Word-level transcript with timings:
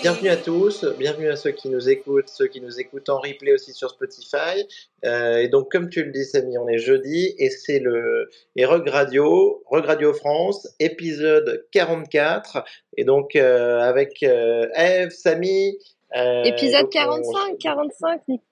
Bienvenue 0.00 0.28
à 0.30 0.36
tous, 0.36 0.86
bienvenue 0.98 1.28
à 1.28 1.36
ceux 1.36 1.50
qui 1.50 1.68
nous 1.68 1.90
écoutent, 1.90 2.30
ceux 2.30 2.46
qui 2.46 2.62
nous 2.62 2.80
écoutent 2.80 3.10
en 3.10 3.18
replay 3.18 3.52
aussi 3.52 3.74
sur 3.74 3.90
Spotify. 3.90 4.66
Euh, 5.04 5.36
et 5.36 5.48
donc, 5.48 5.70
comme 5.70 5.90
tu 5.90 6.02
le 6.02 6.10
dis, 6.10 6.24
Samy, 6.24 6.56
on 6.56 6.66
est 6.66 6.78
jeudi 6.78 7.34
et 7.36 7.50
c'est 7.50 7.80
le 7.80 8.30
et 8.56 8.64
Rug 8.64 8.88
Radio, 8.88 9.62
Rug 9.66 9.84
Radio 9.84 10.14
France, 10.14 10.66
épisode 10.80 11.66
44. 11.72 12.64
Et 12.96 13.04
donc, 13.04 13.36
euh, 13.36 13.80
avec 13.80 14.22
euh, 14.22 14.68
Eve, 14.74 15.10
Samy. 15.10 15.76
Euh, 16.16 16.42
Épisode 16.44 16.82
donc, 16.82 16.90
on- 16.94 17.32
45, 17.32 17.58
45, 17.58 18.20
Nico 18.28 18.42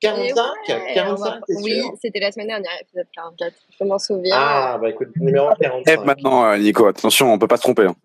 45 0.00 0.44
Eh 0.68 0.72
ouais, 0.72 0.78
on 0.90 0.94
45, 0.94 1.30
va- 1.30 1.40
Oui, 1.62 1.82
c'était 2.00 2.20
la 2.20 2.30
semaine 2.32 2.48
dernière, 2.48 2.72
épisode 2.80 3.06
44. 3.14 3.54
Je 3.80 3.84
m'en 3.84 3.98
souviens. 3.98 4.34
Ah, 4.38 4.78
bah 4.80 4.90
écoute, 4.90 5.08
numéro 5.16 5.50
Eve 5.50 5.56
45. 5.60 6.04
maintenant, 6.04 6.44
euh, 6.44 6.58
Nico, 6.58 6.86
attention, 6.86 7.32
on 7.32 7.38
peut 7.38 7.46
pas 7.48 7.56
se 7.56 7.62
tromper. 7.62 7.86
hein. 7.86 7.96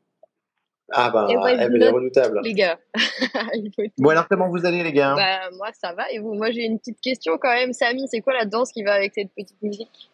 Ah, 0.91 1.11
bah, 1.11 1.27
Et 1.29 1.37
ouais, 1.37 1.55
elle 1.59 1.83
est 1.83 1.89
redoutable. 1.89 2.39
Les 2.43 2.53
gars, 2.53 2.79
il 3.53 3.71
faut 3.75 3.83
Bon, 3.99 4.09
alors, 4.09 4.27
comment 4.27 4.49
vous 4.49 4.65
allez, 4.65 4.81
les 4.81 4.91
gars 4.93 5.13
Bah, 5.15 5.49
moi, 5.55 5.67
ça 5.73 5.93
va. 5.93 6.09
Et 6.11 6.17
vous? 6.17 6.33
Moi, 6.33 6.49
j'ai 6.51 6.63
une 6.65 6.79
petite 6.79 6.99
question 6.99 7.37
quand 7.37 7.53
même. 7.53 7.73
Samy, 7.73 8.07
c'est 8.07 8.21
quoi 8.21 8.33
la 8.33 8.45
danse 8.45 8.71
qui 8.71 8.81
va 8.83 8.93
avec 8.93 9.13
cette 9.13 9.29
petite 9.35 9.61
musique? 9.61 10.09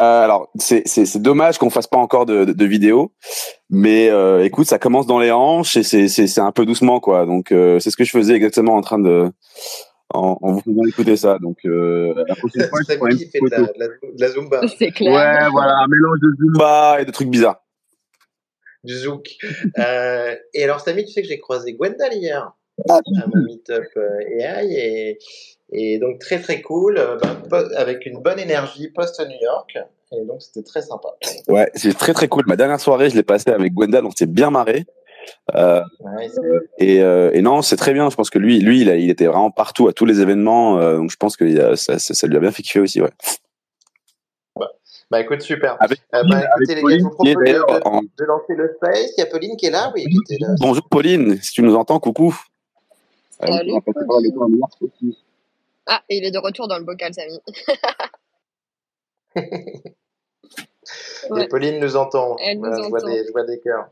Euh, 0.00 0.24
alors, 0.24 0.50
c'est 0.58 0.82
c'est- 0.88 1.04
c'est 1.04 1.20
dommage 1.20 1.58
qu'on 1.58 1.70
fasse 1.70 1.86
pas 1.86 1.98
encore 1.98 2.24
de, 2.26 2.44
de, 2.46 2.52
de 2.52 2.64
vidéo, 2.64 3.12
mais 3.70 4.08
euh, 4.08 4.42
écoute, 4.44 4.66
ça 4.66 4.78
commence 4.78 5.06
dans 5.06 5.18
les 5.20 5.30
hanches 5.30 5.76
et 5.76 5.82
c'est 5.82 6.08
c'est- 6.08 6.26
c'est 6.26 6.40
un 6.40 6.50
peu 6.52 6.64
doucement, 6.64 6.98
quoi. 6.98 7.26
Donc, 7.26 7.52
euh, 7.52 7.78
c'est 7.78 7.90
ce 7.90 7.96
que 7.96 8.04
je 8.04 8.10
faisais 8.10 8.34
exactement 8.34 8.74
en 8.74 8.80
train 8.80 8.98
de 8.98 9.30
en, 10.14 10.38
en 10.40 10.52
vous 10.52 10.60
faisant 10.60 10.84
écouter 10.88 11.16
ça. 11.16 11.38
Donc, 11.38 11.58
euh, 11.66 12.14
la 12.26 12.34
prochaine 12.36 12.62
fois, 12.70 12.80
je 13.10 13.16
qui 13.16 13.30
fait 13.30 13.40
de 13.40 13.50
la, 13.50 13.56
photo. 13.58 13.72
de 13.74 13.78
la- 13.78 13.88
de 13.88 14.20
la 14.20 14.28
Zumba, 14.30 14.60
C'est 14.78 14.90
clair. 14.92 15.12
Ouais, 15.12 15.50
voilà, 15.50 15.74
un 15.78 15.86
mélange 15.88 16.18
de 16.22 16.28
zumba 16.38 17.00
et 17.00 17.04
de 17.04 17.10
trucs 17.10 17.28
bizarres. 17.28 17.62
du 18.84 18.94
zouk. 18.94 19.26
Euh, 19.78 20.34
et 20.54 20.64
alors, 20.64 20.80
Samy, 20.80 21.04
tu 21.04 21.12
sais 21.12 21.22
que 21.22 21.28
j'ai 21.28 21.38
croisé 21.38 21.74
Gwendal 21.74 22.14
hier 22.14 22.50
Ah, 22.88 22.98
à 23.22 23.26
mon 23.26 23.42
meet-up 23.44 23.84
euh, 23.96 24.18
AI 24.40 24.66
et, 24.74 25.18
et 25.72 25.98
donc 25.98 26.18
très 26.20 26.40
très 26.40 26.60
cool, 26.62 26.98
euh, 26.98 27.16
bah, 27.50 27.64
avec 27.76 28.06
une 28.06 28.20
bonne 28.20 28.38
énergie 28.38 28.88
post-New 28.88 29.40
York. 29.42 29.78
Et 30.14 30.24
donc, 30.26 30.42
c'était 30.42 30.62
très 30.62 30.82
sympa. 30.82 31.08
Ouais, 31.48 31.70
c'est 31.74 31.96
très 31.96 32.12
très 32.12 32.28
cool. 32.28 32.42
Ma 32.46 32.54
dernière 32.56 32.78
soirée, 32.80 33.08
je 33.08 33.14
l'ai 33.16 33.22
passée 33.22 33.48
avec 33.50 33.72
Gwendal, 33.72 34.04
on 34.04 34.10
s'est 34.10 34.26
bien 34.26 34.50
marré. 34.50 34.84
Euh, 35.54 35.80
Ouais, 36.00 36.28
c'est- 36.28 36.40
et, 36.84 37.02
euh, 37.02 37.30
et 37.32 37.40
non, 37.40 37.62
c'est 37.62 37.76
très 37.76 37.94
bien. 37.94 38.10
Je 38.10 38.16
pense 38.16 38.28
que 38.28 38.38
lui, 38.38 38.58
lui, 38.60 38.82
il, 38.82 38.90
a- 38.90 38.96
il 38.96 39.08
était 39.08 39.24
vraiment 39.26 39.50
partout 39.50 39.88
à 39.88 39.92
tous 39.94 40.04
les 40.04 40.20
événements. 40.20 40.78
euh, 40.78 40.98
donc, 40.98 41.10
je 41.10 41.16
pense 41.16 41.36
que 41.36 41.74
ça, 41.76 41.98
ça, 41.98 42.12
ça 42.14 42.26
lui 42.26 42.36
a 42.36 42.40
bien 42.40 42.50
fait 42.50 42.62
kiffer 42.62 42.80
aussi. 42.80 43.00
Ouais. 43.00 43.10
Bah 45.10 45.20
écoute, 45.20 45.42
super. 45.42 45.76
Avec, 45.80 45.98
Euh, 46.14 46.22
bah, 46.28 46.42
écoutez, 46.56 46.74
les 46.74 46.82
gars, 46.82 46.98
je 46.98 47.02
vous 47.02 47.10
propose 47.10 47.34
de, 47.34 47.86
en- 47.86 48.00
lancer 48.18 48.54
le 48.54 48.72
space. 48.76 49.12
Il 49.16 49.20
y 49.20 49.22
a 49.22 49.26
Pauline 49.26 49.56
qui 49.58 49.66
est 49.66 49.70
là, 49.70 49.92
oui, 49.94 50.04
qui 50.04 50.34
était 50.34 50.42
là. 50.42 50.54
Bonjour 50.58 50.88
Pauline, 50.88 51.38
si 51.42 51.52
tu 51.52 51.62
nous 51.62 51.74
entends, 51.74 52.00
coucou. 52.00 52.34
Salut, 53.40 53.72
Euh, 53.74 53.80
Ah, 55.86 56.02
et 56.08 56.16
il 56.18 56.24
est 56.24 56.30
de 56.30 56.38
retour 56.38 56.68
dans 56.68 56.78
le 56.78 56.84
bocal, 56.84 57.12
Samy. 57.14 57.38
Et 59.36 59.92
Ouais. 61.30 61.48
Pauline 61.48 61.78
nous 61.80 61.96
entend. 61.96 62.36
Elle 62.38 62.58
nous 62.58 62.68
Voilà, 62.68 62.82
je, 62.82 62.88
vois 62.88 62.98
entend. 62.98 63.08
des, 63.08 63.24
je 63.26 63.32
vois 63.32 63.44
des 63.44 63.60
cœurs. 63.60 63.88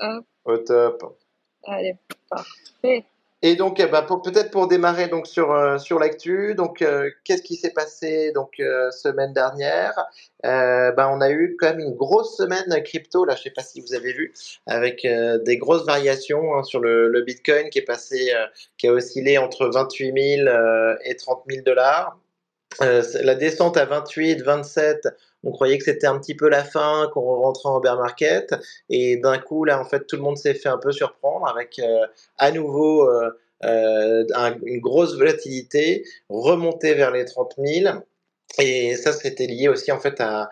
Hop. 0.00 0.24
Au 0.44 0.58
top. 0.58 1.18
Allez, 1.64 1.96
parfait. 2.28 3.04
Et 3.44 3.56
donc, 3.56 3.80
eh 3.80 3.86
ben, 3.86 4.02
peut-être 4.02 4.52
pour 4.52 4.68
démarrer 4.68 5.08
donc 5.08 5.26
sur 5.26 5.50
euh, 5.50 5.76
sur 5.78 5.98
l'actu, 5.98 6.54
donc 6.54 6.80
euh, 6.80 7.10
qu'est-ce 7.24 7.42
qui 7.42 7.56
s'est 7.56 7.72
passé 7.72 8.30
donc 8.32 8.60
euh, 8.60 8.90
semaine 8.92 9.32
dernière? 9.32 9.92
Ben 10.44 11.08
on 11.12 11.20
a 11.20 11.30
eu 11.30 11.56
quand 11.58 11.70
même 11.70 11.80
une 11.80 11.94
grosse 11.94 12.36
semaine 12.36 12.82
crypto 12.82 13.24
là, 13.24 13.34
je 13.36 13.42
sais 13.42 13.50
pas 13.50 13.62
si 13.62 13.80
vous 13.80 13.94
avez 13.94 14.12
vu, 14.12 14.32
avec 14.66 15.06
des 15.06 15.56
grosses 15.56 15.84
variations 15.86 16.56
hein, 16.56 16.62
sur 16.64 16.80
le, 16.80 17.08
le 17.08 17.22
Bitcoin 17.22 17.68
qui 17.70 17.78
est 17.78 17.82
passé, 17.82 18.32
qui 18.76 18.88
a 18.88 18.92
oscillé 18.92 19.38
entre 19.38 19.66
28 19.66 20.36
000 20.44 20.48
euh, 20.48 20.96
et 21.04 21.16
30 21.16 21.42
000 21.48 21.62
dollars. 21.64 22.18
La 22.80 23.34
descente 23.34 23.76
à 23.76 23.84
28, 23.84 24.42
27, 24.42 25.08
on 25.44 25.50
croyait 25.52 25.78
que 25.78 25.84
c'était 25.84 26.06
un 26.06 26.18
petit 26.18 26.34
peu 26.34 26.48
la 26.48 26.64
fin, 26.64 27.08
qu'on 27.12 27.20
rentrait 27.42 27.68
en 27.68 27.80
bear 27.80 27.96
market, 27.98 28.54
et 28.88 29.16
d'un 29.16 29.38
coup 29.38 29.64
là 29.64 29.80
en 29.80 29.84
fait 29.84 30.06
tout 30.06 30.16
le 30.16 30.22
monde 30.22 30.36
s'est 30.38 30.54
fait 30.54 30.68
un 30.68 30.78
peu 30.78 30.92
surprendre 30.92 31.46
avec 31.48 31.78
euh, 31.78 32.06
à 32.38 32.50
nouveau 32.52 33.08
euh, 33.10 33.30
euh, 33.64 34.24
un- 34.34 34.56
une 34.64 34.80
grosse 34.80 35.16
volatilité, 35.16 36.04
remontée 36.28 36.94
vers 36.94 37.10
les 37.12 37.24
30 37.24 37.54
000. 37.58 37.94
Et 38.58 38.96
ça, 38.96 39.12
c'était 39.12 39.46
lié 39.46 39.68
aussi 39.68 39.90
en 39.92 39.98
fait 40.00 40.20
à, 40.20 40.50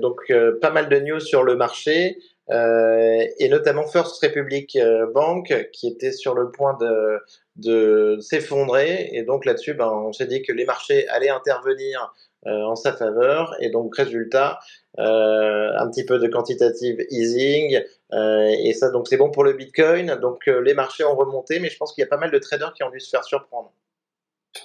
donc 0.00 0.32
pas 0.60 0.70
mal 0.70 0.88
de 0.88 0.98
news 1.00 1.20
sur 1.20 1.42
le 1.44 1.56
marché 1.56 2.18
et 2.50 3.48
notamment 3.50 3.86
First 3.86 4.22
Republic 4.22 4.78
Bank 5.14 5.68
qui 5.72 5.88
était 5.88 6.12
sur 6.12 6.34
le 6.34 6.50
point 6.50 6.76
de, 6.80 7.18
de 7.56 8.18
s'effondrer 8.20 9.10
et 9.12 9.22
donc 9.22 9.44
là-dessus, 9.44 9.74
ben, 9.74 9.90
on 9.90 10.12
s'est 10.12 10.26
dit 10.26 10.42
que 10.42 10.52
les 10.52 10.64
marchés 10.64 11.06
allaient 11.08 11.28
intervenir 11.30 12.12
euh, 12.46 12.62
en 12.62 12.76
sa 12.76 12.92
faveur 12.92 13.54
et 13.60 13.70
donc 13.70 13.96
résultat, 13.96 14.60
euh, 14.98 15.70
un 15.76 15.90
petit 15.90 16.04
peu 16.04 16.18
de 16.18 16.28
quantitative 16.28 17.04
easing, 17.10 17.82
euh, 18.12 18.54
et 18.62 18.72
ça, 18.72 18.90
donc 18.90 19.08
c'est 19.08 19.16
bon 19.16 19.30
pour 19.30 19.44
le 19.44 19.52
Bitcoin. 19.52 20.16
Donc 20.20 20.46
les 20.46 20.74
marchés 20.74 21.04
ont 21.04 21.16
remonté, 21.16 21.58
mais 21.60 21.68
je 21.68 21.76
pense 21.76 21.92
qu'il 21.92 22.02
y 22.02 22.06
a 22.06 22.08
pas 22.08 22.16
mal 22.16 22.30
de 22.30 22.38
traders 22.38 22.72
qui 22.74 22.82
ont 22.82 22.90
dû 22.90 23.00
se 23.00 23.10
faire 23.10 23.24
surprendre. 23.24 23.72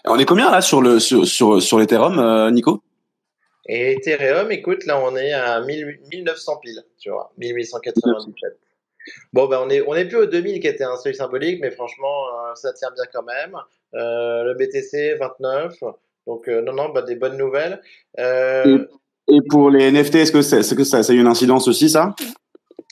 On 0.05 0.17
est 0.17 0.25
combien 0.25 0.49
là 0.51 0.61
sur 0.61 0.81
le 0.81 0.99
sur 0.99 1.27
sur, 1.27 1.61
sur 1.61 1.79
l'Ethereum, 1.79 2.49
Nico? 2.51 2.83
Et 3.67 3.93
Ethereum, 3.93 4.51
écoute, 4.51 4.85
là 4.85 4.99
on 4.99 5.15
est 5.15 5.33
à 5.33 5.61
1000 5.61 5.99
1900 6.11 6.57
piles, 6.57 6.83
tu 6.99 7.09
vois, 7.09 7.31
1897. 7.37 8.59
Bon, 9.33 9.47
ben 9.47 9.59
on 9.61 9.69
est 9.69 9.81
on 9.87 9.95
est 9.95 10.05
plus 10.05 10.17
au 10.17 10.25
2000 10.25 10.59
qui 10.59 10.67
était 10.67 10.83
un 10.83 10.95
seuil 10.97 11.15
symbolique, 11.15 11.59
mais 11.61 11.71
franchement, 11.71 12.27
euh, 12.27 12.55
ça 12.55 12.73
tient 12.73 12.91
bien 12.91 13.03
quand 13.11 13.23
même. 13.23 13.57
Euh, 13.95 14.43
le 14.43 14.53
BTC 14.55 15.15
29, 15.15 15.73
donc 16.27 16.47
euh, 16.47 16.61
non 16.61 16.73
non, 16.73 16.89
bah, 16.89 17.01
des 17.01 17.15
bonnes 17.15 17.37
nouvelles. 17.37 17.81
Euh, 18.19 18.85
Et 19.27 19.39
pour 19.49 19.69
les 19.69 19.91
NFT, 19.91 20.15
est-ce 20.15 20.31
que, 20.31 20.41
c'est, 20.41 20.59
est-ce 20.59 20.75
que 20.75 20.83
ça, 20.83 21.03
ça 21.03 21.13
a 21.13 21.15
eu 21.15 21.19
une 21.19 21.27
incidence 21.27 21.67
aussi, 21.67 21.89
ça? 21.89 22.15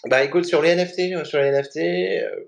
Bah 0.09 0.23
écoute, 0.23 0.45
sur 0.45 0.63
les 0.63 0.75
NFT, 0.75 1.13
euh, 1.13 1.23
sur 1.23 1.39
les 1.39 1.51
NFT, 1.51 1.77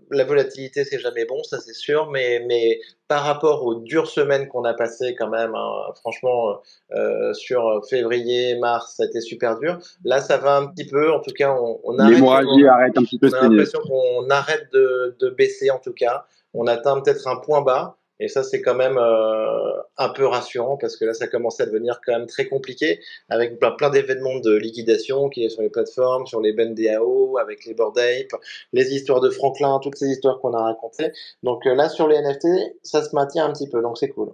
la 0.10 0.24
volatilité 0.24 0.84
c'est 0.86 0.98
jamais 0.98 1.26
bon, 1.26 1.44
ça 1.44 1.60
c'est 1.60 1.76
sûr, 1.76 2.10
mais, 2.10 2.44
mais 2.48 2.80
par 3.08 3.22
rapport 3.24 3.64
aux 3.64 3.76
dures 3.76 4.08
semaines 4.08 4.48
qu'on 4.48 4.64
a 4.64 4.74
passées 4.74 5.14
quand 5.14 5.30
même, 5.30 5.54
hein, 5.54 5.72
franchement, 6.00 6.58
euh, 6.96 7.32
sur 7.34 7.82
février, 7.88 8.58
mars, 8.58 8.96
ça 8.98 9.04
a 9.04 9.06
été 9.06 9.22
super 9.22 9.60
dur. 9.60 9.78
Là, 10.04 10.20
ça 10.20 10.38
va 10.38 10.58
un 10.58 10.66
petit 10.66 10.88
peu, 10.88 11.14
en 11.14 11.20
tout 11.20 11.30
cas, 11.32 11.52
on, 11.54 11.80
on 11.84 12.00
arrête, 12.00 12.16
L'hémorragie 12.16 12.68
arrête 12.68 12.98
un 12.98 13.04
petit 13.04 13.20
peu 13.20 13.30
on 13.32 13.34
a 13.36 13.48
l'impression 13.48 13.82
qu'on 13.82 14.30
arrête 14.32 14.68
de, 14.74 15.16
de 15.20 15.30
baisser 15.30 15.70
en 15.70 15.78
tout 15.78 15.94
cas. 15.94 16.26
On 16.56 16.66
atteint 16.66 17.00
peut-être 17.02 17.28
un 17.28 17.36
point 17.36 17.62
bas. 17.62 17.98
Et 18.20 18.28
ça, 18.28 18.44
c'est 18.44 18.62
quand 18.62 18.76
même 18.76 18.98
euh, 18.98 19.74
un 19.98 20.10
peu 20.10 20.26
rassurant 20.26 20.78
parce 20.78 20.98
que 20.98 21.06
là, 21.06 21.14
ça 21.14 21.28
commence 21.28 21.60
à 21.60 21.66
devenir 21.66 22.00
quand 22.06 22.14
même 22.14 22.28
très 22.28 22.46
compliqué 22.46 23.00
avec 23.30 23.60
plein, 23.60 23.72
plein 23.72 23.90
d'événements 23.90 24.40
de 24.40 24.56
liquidation 24.56 25.30
qui 25.30 25.44
est 25.44 25.50
sur 25.50 25.62
les 25.62 25.70
plateformes, 25.70 26.26
sur 26.28 26.40
les 26.40 26.54
BNDAO, 26.54 27.38
avec 27.38 27.66
les 27.66 27.74
Bored 27.74 27.98
Ape, 27.98 28.40
les 28.72 28.94
histoires 28.94 29.20
de 29.20 29.30
Franklin, 29.30 29.80
toutes 29.82 29.98
ces 29.98 30.08
histoires 30.08 30.40
qu'on 30.40 30.54
a 30.54 30.62
racontées. 30.62 31.12
Donc 31.42 31.66
euh, 31.66 31.76
là, 31.76 31.90
sur 31.90 32.08
les 32.08 32.22
NFT, 32.22 32.48
ça 32.84 33.04
se 33.04 33.16
maintient 33.16 33.46
un 33.46 33.52
petit 33.52 33.70
peu, 33.70 33.82
donc 33.82 33.98
c'est 33.98 34.10
cool. 34.10 34.34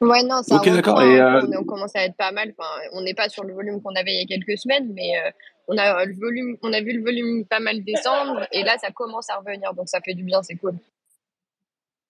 Ouais, 0.00 0.24
non, 0.24 0.42
ça 0.42 0.56
Ok, 0.56 0.68
d'accord. 0.68 0.96
reprend, 0.96 1.08
Et, 1.08 1.20
hein. 1.20 1.36
euh, 1.44 1.46
on, 1.56 1.60
on 1.60 1.64
commence 1.64 1.94
à 1.94 2.04
être 2.04 2.16
pas 2.16 2.32
mal. 2.32 2.52
Enfin, 2.58 2.68
on 2.92 3.02
n'est 3.02 3.14
pas 3.14 3.28
sur 3.28 3.44
le 3.44 3.54
volume 3.54 3.80
qu'on 3.80 3.94
avait 3.94 4.12
il 4.14 4.20
y 4.20 4.22
a 4.22 4.26
quelques 4.26 4.58
semaines, 4.58 4.90
mais 4.92 5.12
euh, 5.24 5.30
on 5.68 5.78
a 5.78 6.04
le 6.04 6.14
volume, 6.14 6.56
on 6.62 6.72
a 6.72 6.80
vu 6.80 6.92
le 6.92 7.04
volume 7.04 7.44
pas 7.44 7.60
mal 7.60 7.84
descendre, 7.84 8.46
et 8.50 8.64
là, 8.64 8.76
ça 8.80 8.90
commence 8.90 9.30
à 9.30 9.36
revenir, 9.36 9.72
donc 9.74 9.88
ça 9.88 10.00
fait 10.00 10.14
du 10.14 10.24
bien, 10.24 10.42
c'est 10.42 10.56
cool. 10.56 10.74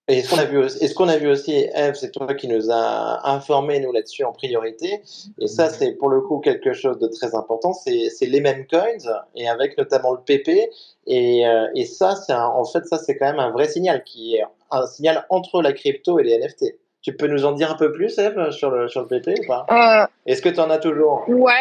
Et 0.09 0.23
ce 0.23 0.31
qu'on 0.31 0.39
a 0.39 0.45
vu 0.45 0.59
aussi, 0.59 0.85
et 0.85 0.89
ce 0.89 0.95
qu'on 0.95 1.09
a 1.09 1.17
vu 1.17 1.29
aussi, 1.31 1.53
Eve, 1.75 1.95
c'est 1.95 2.11
toi 2.11 2.35
qui 2.35 2.49
nous 2.49 2.71
a 2.73 3.29
informé 3.31 3.79
nous 3.79 3.93
là-dessus 3.93 4.25
en 4.25 4.33
priorité. 4.33 5.01
Et 5.39 5.47
ça, 5.47 5.69
c'est 5.71 5.93
pour 5.93 6.09
le 6.09 6.21
coup 6.21 6.41
quelque 6.41 6.73
chose 6.73 6.99
de 6.99 7.07
très 7.07 7.35
important. 7.37 7.73
C'est, 7.73 8.11
c'est 8.11 8.27
les 8.27 8.41
mêmes 8.41 8.67
coins 8.67 9.23
et 9.37 9.49
avec 9.49 9.79
notamment 9.79 10.13
le 10.13 10.19
PP. 10.19 10.71
Et, 11.07 11.47
euh, 11.47 11.69
et 11.77 11.85
ça, 11.87 12.17
c'est 12.17 12.33
un- 12.33 12.47
en 12.49 12.65
fait, 12.65 12.85
ça 12.87 12.99
c'est 12.99 13.17
quand 13.17 13.27
même 13.27 13.39
un 13.41 13.51
vrai 13.51 13.69
signal 13.69 14.03
qui 14.05 14.35
est 14.37 14.45
un 14.73 14.87
signal 14.87 15.25
entre 15.31 15.63
la 15.63 15.73
crypto 15.73 16.19
et 16.19 16.25
les 16.25 16.35
NFT. 16.39 16.77
Tu 17.01 17.17
peux 17.17 17.27
nous 17.27 17.45
en 17.45 17.53
dire 17.53 17.71
un 17.71 17.75
peu 17.77 17.91
plus, 17.93 18.17
Eve, 18.19 18.51
sur 18.53 18.71
le 18.71 18.89
sur 18.89 19.01
le 19.03 19.07
PP 19.09 19.35
ou 19.43 19.47
pas? 19.47 19.67
Euh, 19.71 20.07
Est-ce 20.27 20.41
que 20.43 20.49
tu 20.49 20.61
en 20.61 20.71
as 20.71 20.79
toujours 20.79 21.25
ouais, 21.29 21.53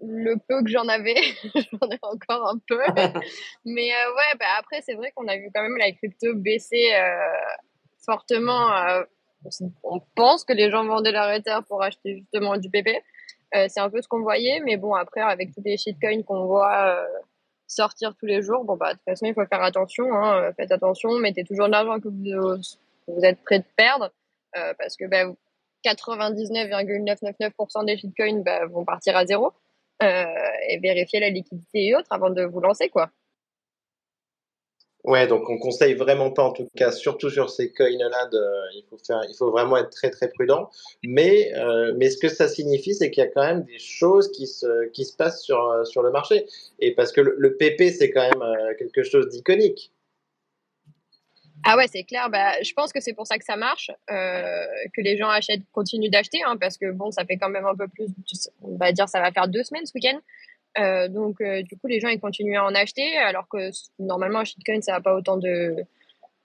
le 0.00 0.36
peu 0.48 0.62
que 0.62 0.70
j'en 0.70 0.88
avais, 0.88 1.14
j'en 1.54 1.90
ai 1.90 1.98
encore 2.02 2.48
un 2.48 2.58
peu. 2.66 2.78
Mais 3.64 3.90
euh, 3.90 4.14
ouais, 4.14 4.38
bah 4.38 4.46
après, 4.58 4.80
c'est 4.82 4.94
vrai 4.94 5.12
qu'on 5.14 5.28
a 5.28 5.36
vu 5.36 5.50
quand 5.54 5.62
même 5.62 5.76
la 5.76 5.92
crypto 5.92 6.34
baisser 6.34 6.92
euh, 6.94 7.16
fortement. 8.04 8.74
euh, 8.76 9.02
on 9.84 10.00
pense 10.16 10.44
que 10.44 10.52
les 10.52 10.70
gens 10.70 10.84
vendaient 10.84 11.12
leur 11.12 11.30
Ether 11.30 11.58
pour 11.68 11.82
acheter 11.82 12.16
justement 12.16 12.56
du 12.56 12.70
PP. 12.70 12.88
Euh, 13.54 13.66
c'est 13.68 13.80
un 13.80 13.88
peu 13.88 14.02
ce 14.02 14.08
qu'on 14.08 14.20
voyait, 14.20 14.60
mais 14.60 14.76
bon, 14.76 14.94
après, 14.94 15.20
avec 15.20 15.54
tous 15.54 15.62
les 15.64 15.76
shitcoins 15.76 16.22
qu'on 16.22 16.46
voit, 16.46 16.96
euh, 16.96 17.06
sortir 17.68 18.14
tous 18.18 18.26
les 18.26 18.42
jours, 18.42 18.64
bon 18.64 18.76
bah 18.76 18.94
de 18.94 18.98
toute 18.98 19.04
façon 19.04 19.26
il 19.26 19.34
faut 19.34 19.46
faire 19.46 19.62
attention, 19.62 20.12
hein, 20.14 20.42
euh, 20.42 20.52
faites 20.56 20.72
attention, 20.72 21.10
mettez 21.18 21.44
toujours 21.44 21.66
de 21.66 21.72
l'argent 21.72 22.00
que 22.00 22.08
vous, 22.08 22.56
vous 23.06 23.24
êtes 23.24 23.44
prêt 23.44 23.58
de 23.58 23.64
perdre, 23.76 24.10
euh, 24.56 24.72
parce 24.78 24.96
que 24.96 25.04
bah, 25.04 25.26
99,999% 25.84 27.84
des 27.84 27.98
shitcoins 27.98 28.42
bah, 28.42 28.64
vont 28.66 28.84
partir 28.84 29.16
à 29.16 29.24
zéro. 29.26 29.52
Euh, 30.02 30.24
et 30.68 30.78
vérifier 30.78 31.18
la 31.18 31.30
liquidité 31.30 31.86
et 31.86 31.96
autres 31.96 32.06
avant 32.10 32.30
de 32.30 32.42
vous 32.44 32.60
lancer 32.60 32.88
quoi. 32.88 33.10
Ouais, 35.04 35.26
donc 35.26 35.48
on 35.48 35.58
conseille 35.58 35.94
vraiment 35.94 36.30
pas, 36.30 36.42
en 36.42 36.52
tout 36.52 36.68
cas, 36.76 36.92
surtout 36.92 37.30
sur 37.30 37.50
ces 37.50 37.72
coins-là, 37.72 38.28
il 38.74 38.84
faut 38.90 38.98
il 39.28 39.34
faut 39.36 39.50
vraiment 39.50 39.76
être 39.76 39.90
très 39.90 40.10
très 40.10 40.28
prudent. 40.28 40.70
Mais, 41.02 41.52
euh, 41.54 41.94
mais 41.96 42.10
ce 42.10 42.18
que 42.18 42.28
ça 42.28 42.46
signifie, 42.46 42.94
c'est 42.94 43.10
qu'il 43.10 43.24
y 43.24 43.26
a 43.26 43.30
quand 43.30 43.44
même 43.44 43.62
des 43.62 43.78
choses 43.78 44.30
qui 44.30 44.46
se, 44.46 44.88
qui 44.90 45.04
se 45.04 45.16
passent 45.16 45.42
sur, 45.42 45.86
sur 45.86 46.02
le 46.02 46.10
marché. 46.10 46.46
Et 46.78 46.94
parce 46.94 47.12
que 47.12 47.20
le, 47.20 47.34
le 47.38 47.56
PP, 47.56 47.90
c'est 47.90 48.10
quand 48.10 48.22
même 48.22 48.42
euh, 48.42 48.74
quelque 48.78 49.02
chose 49.02 49.28
d'iconique. 49.28 49.92
Ah 51.64 51.76
ouais, 51.76 51.86
c'est 51.88 52.04
clair. 52.04 52.30
Bah, 52.30 52.52
je 52.62 52.72
pense 52.72 52.92
que 52.92 53.00
c'est 53.00 53.12
pour 53.12 53.26
ça 53.26 53.38
que 53.38 53.44
ça 53.44 53.56
marche, 53.56 53.90
euh, 54.10 54.66
que 54.94 55.00
les 55.00 55.16
gens 55.16 55.28
achètent, 55.28 55.68
continuent 55.72 56.10
d'acheter, 56.10 56.42
hein, 56.46 56.56
parce 56.60 56.78
que 56.78 56.90
bon, 56.92 57.10
ça 57.10 57.24
fait 57.24 57.36
quand 57.36 57.48
même 57.50 57.66
un 57.66 57.74
peu 57.74 57.88
plus, 57.88 58.08
on 58.62 58.76
va 58.76 58.92
dire, 58.92 59.08
ça 59.08 59.20
va 59.20 59.32
faire 59.32 59.48
deux 59.48 59.62
semaines 59.62 59.86
ce 59.86 59.92
week-end. 59.94 60.18
Euh, 60.78 61.08
donc, 61.08 61.40
euh, 61.40 61.62
du 61.62 61.76
coup, 61.76 61.86
les 61.86 62.00
gens 62.00 62.08
ils 62.08 62.20
continuent 62.20 62.58
à 62.58 62.64
en 62.64 62.74
acheter, 62.74 63.16
alors 63.16 63.48
que 63.48 63.70
normalement, 63.98 64.40
un 64.40 64.44
shitcoin, 64.44 64.80
ça 64.80 64.92
n'a 64.92 65.00
pas 65.00 65.14
autant 65.14 65.36
de, 65.36 65.74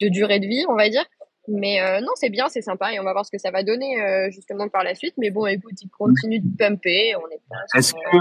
de 0.02 0.08
durée 0.10 0.40
de 0.40 0.48
vie, 0.48 0.66
on 0.68 0.76
va 0.76 0.90
dire. 0.90 1.06
Mais 1.48 1.82
euh, 1.82 2.00
non, 2.00 2.14
c'est 2.16 2.30
bien, 2.30 2.48
c'est 2.48 2.62
sympa, 2.62 2.94
et 2.94 3.00
on 3.00 3.04
va 3.04 3.12
voir 3.12 3.26
ce 3.26 3.32
que 3.32 3.38
ça 3.38 3.52
va 3.52 3.64
donner 3.64 4.02
euh, 4.02 4.30
justement 4.32 4.70
par 4.70 4.84
la 4.84 4.96
suite. 4.96 5.14
Mais 5.18 5.30
bon, 5.30 5.46
écoute, 5.46 5.74
ils 5.82 5.90
continuent 5.90 6.42
de 6.42 6.58
pumper. 6.58 7.16
On 7.18 7.28
est 7.30 7.42
pas 7.50 7.78
Est-ce 7.78 7.94
que, 7.94 8.00
euh, 8.00 8.20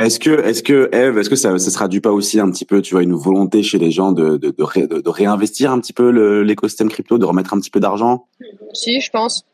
est-ce 0.00 0.20
que, 0.20 0.30
est-ce 0.30 0.62
que, 0.62 0.88
Eve, 0.92 1.18
est-ce 1.18 1.28
que 1.28 1.36
ça, 1.36 1.58
ça 1.58 1.70
se 1.70 1.74
traduit 1.74 2.00
pas 2.00 2.12
aussi 2.12 2.38
un 2.38 2.50
petit 2.50 2.64
peu, 2.64 2.80
tu 2.82 2.94
vois, 2.94 3.02
une 3.02 3.14
volonté 3.14 3.62
chez 3.62 3.78
les 3.78 3.90
gens 3.90 4.12
de, 4.12 4.36
de, 4.36 4.50
de, 4.50 4.62
ré- 4.62 4.86
de- 4.86 5.08
réinvestir 5.08 5.72
un 5.72 5.80
petit 5.80 5.92
peu 5.92 6.10
l'écosystème 6.42 6.88
crypto, 6.88 7.18
de 7.18 7.24
remettre 7.24 7.54
un 7.54 7.58
petit 7.60 7.70
peu 7.70 7.80
d'argent? 7.80 8.26
Si, 8.72 9.00
je 9.00 9.10
pense. 9.10 9.44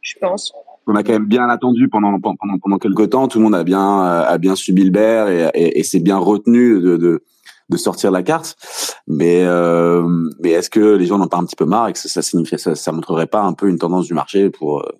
Je 0.00 0.14
pense. 0.20 0.52
On 0.86 0.94
a 0.94 1.02
quand 1.02 1.12
même 1.12 1.26
bien 1.26 1.48
attendu 1.48 1.88
pendant, 1.88 2.18
pendant, 2.20 2.58
pendant 2.62 2.78
quelques 2.78 3.10
temps. 3.10 3.26
Tout 3.28 3.38
le 3.38 3.44
monde 3.44 3.56
a 3.56 3.64
bien, 3.64 4.04
euh, 4.04 4.24
a 4.24 4.38
bien 4.38 4.54
subi 4.54 4.84
le 4.84 4.90
bear 4.90 5.28
et, 5.28 5.50
et, 5.54 5.80
et 5.80 5.82
s'est 5.82 6.00
bien 6.00 6.16
retenu 6.16 6.80
de, 6.80 6.96
de, 6.96 7.24
de 7.68 7.76
sortir 7.76 8.12
la 8.12 8.22
carte. 8.22 8.56
Mais, 9.08 9.42
euh, 9.44 10.08
mais 10.38 10.50
est-ce 10.50 10.70
que 10.70 10.94
les 10.94 11.06
gens 11.06 11.18
n'ont 11.18 11.26
pas 11.26 11.38
un 11.38 11.44
petit 11.44 11.56
peu 11.56 11.64
marre 11.64 11.88
et 11.88 11.92
que 11.92 11.98
ça, 11.98 12.08
ça 12.08 12.22
signifie, 12.22 12.58
ça, 12.58 12.76
ça 12.76 12.92
montrerait 12.92 13.26
pas 13.26 13.42
un 13.42 13.52
peu 13.52 13.68
une 13.68 13.78
tendance 13.78 14.06
du 14.06 14.14
marché 14.14 14.48
pour, 14.48 14.80
euh, 14.80 14.92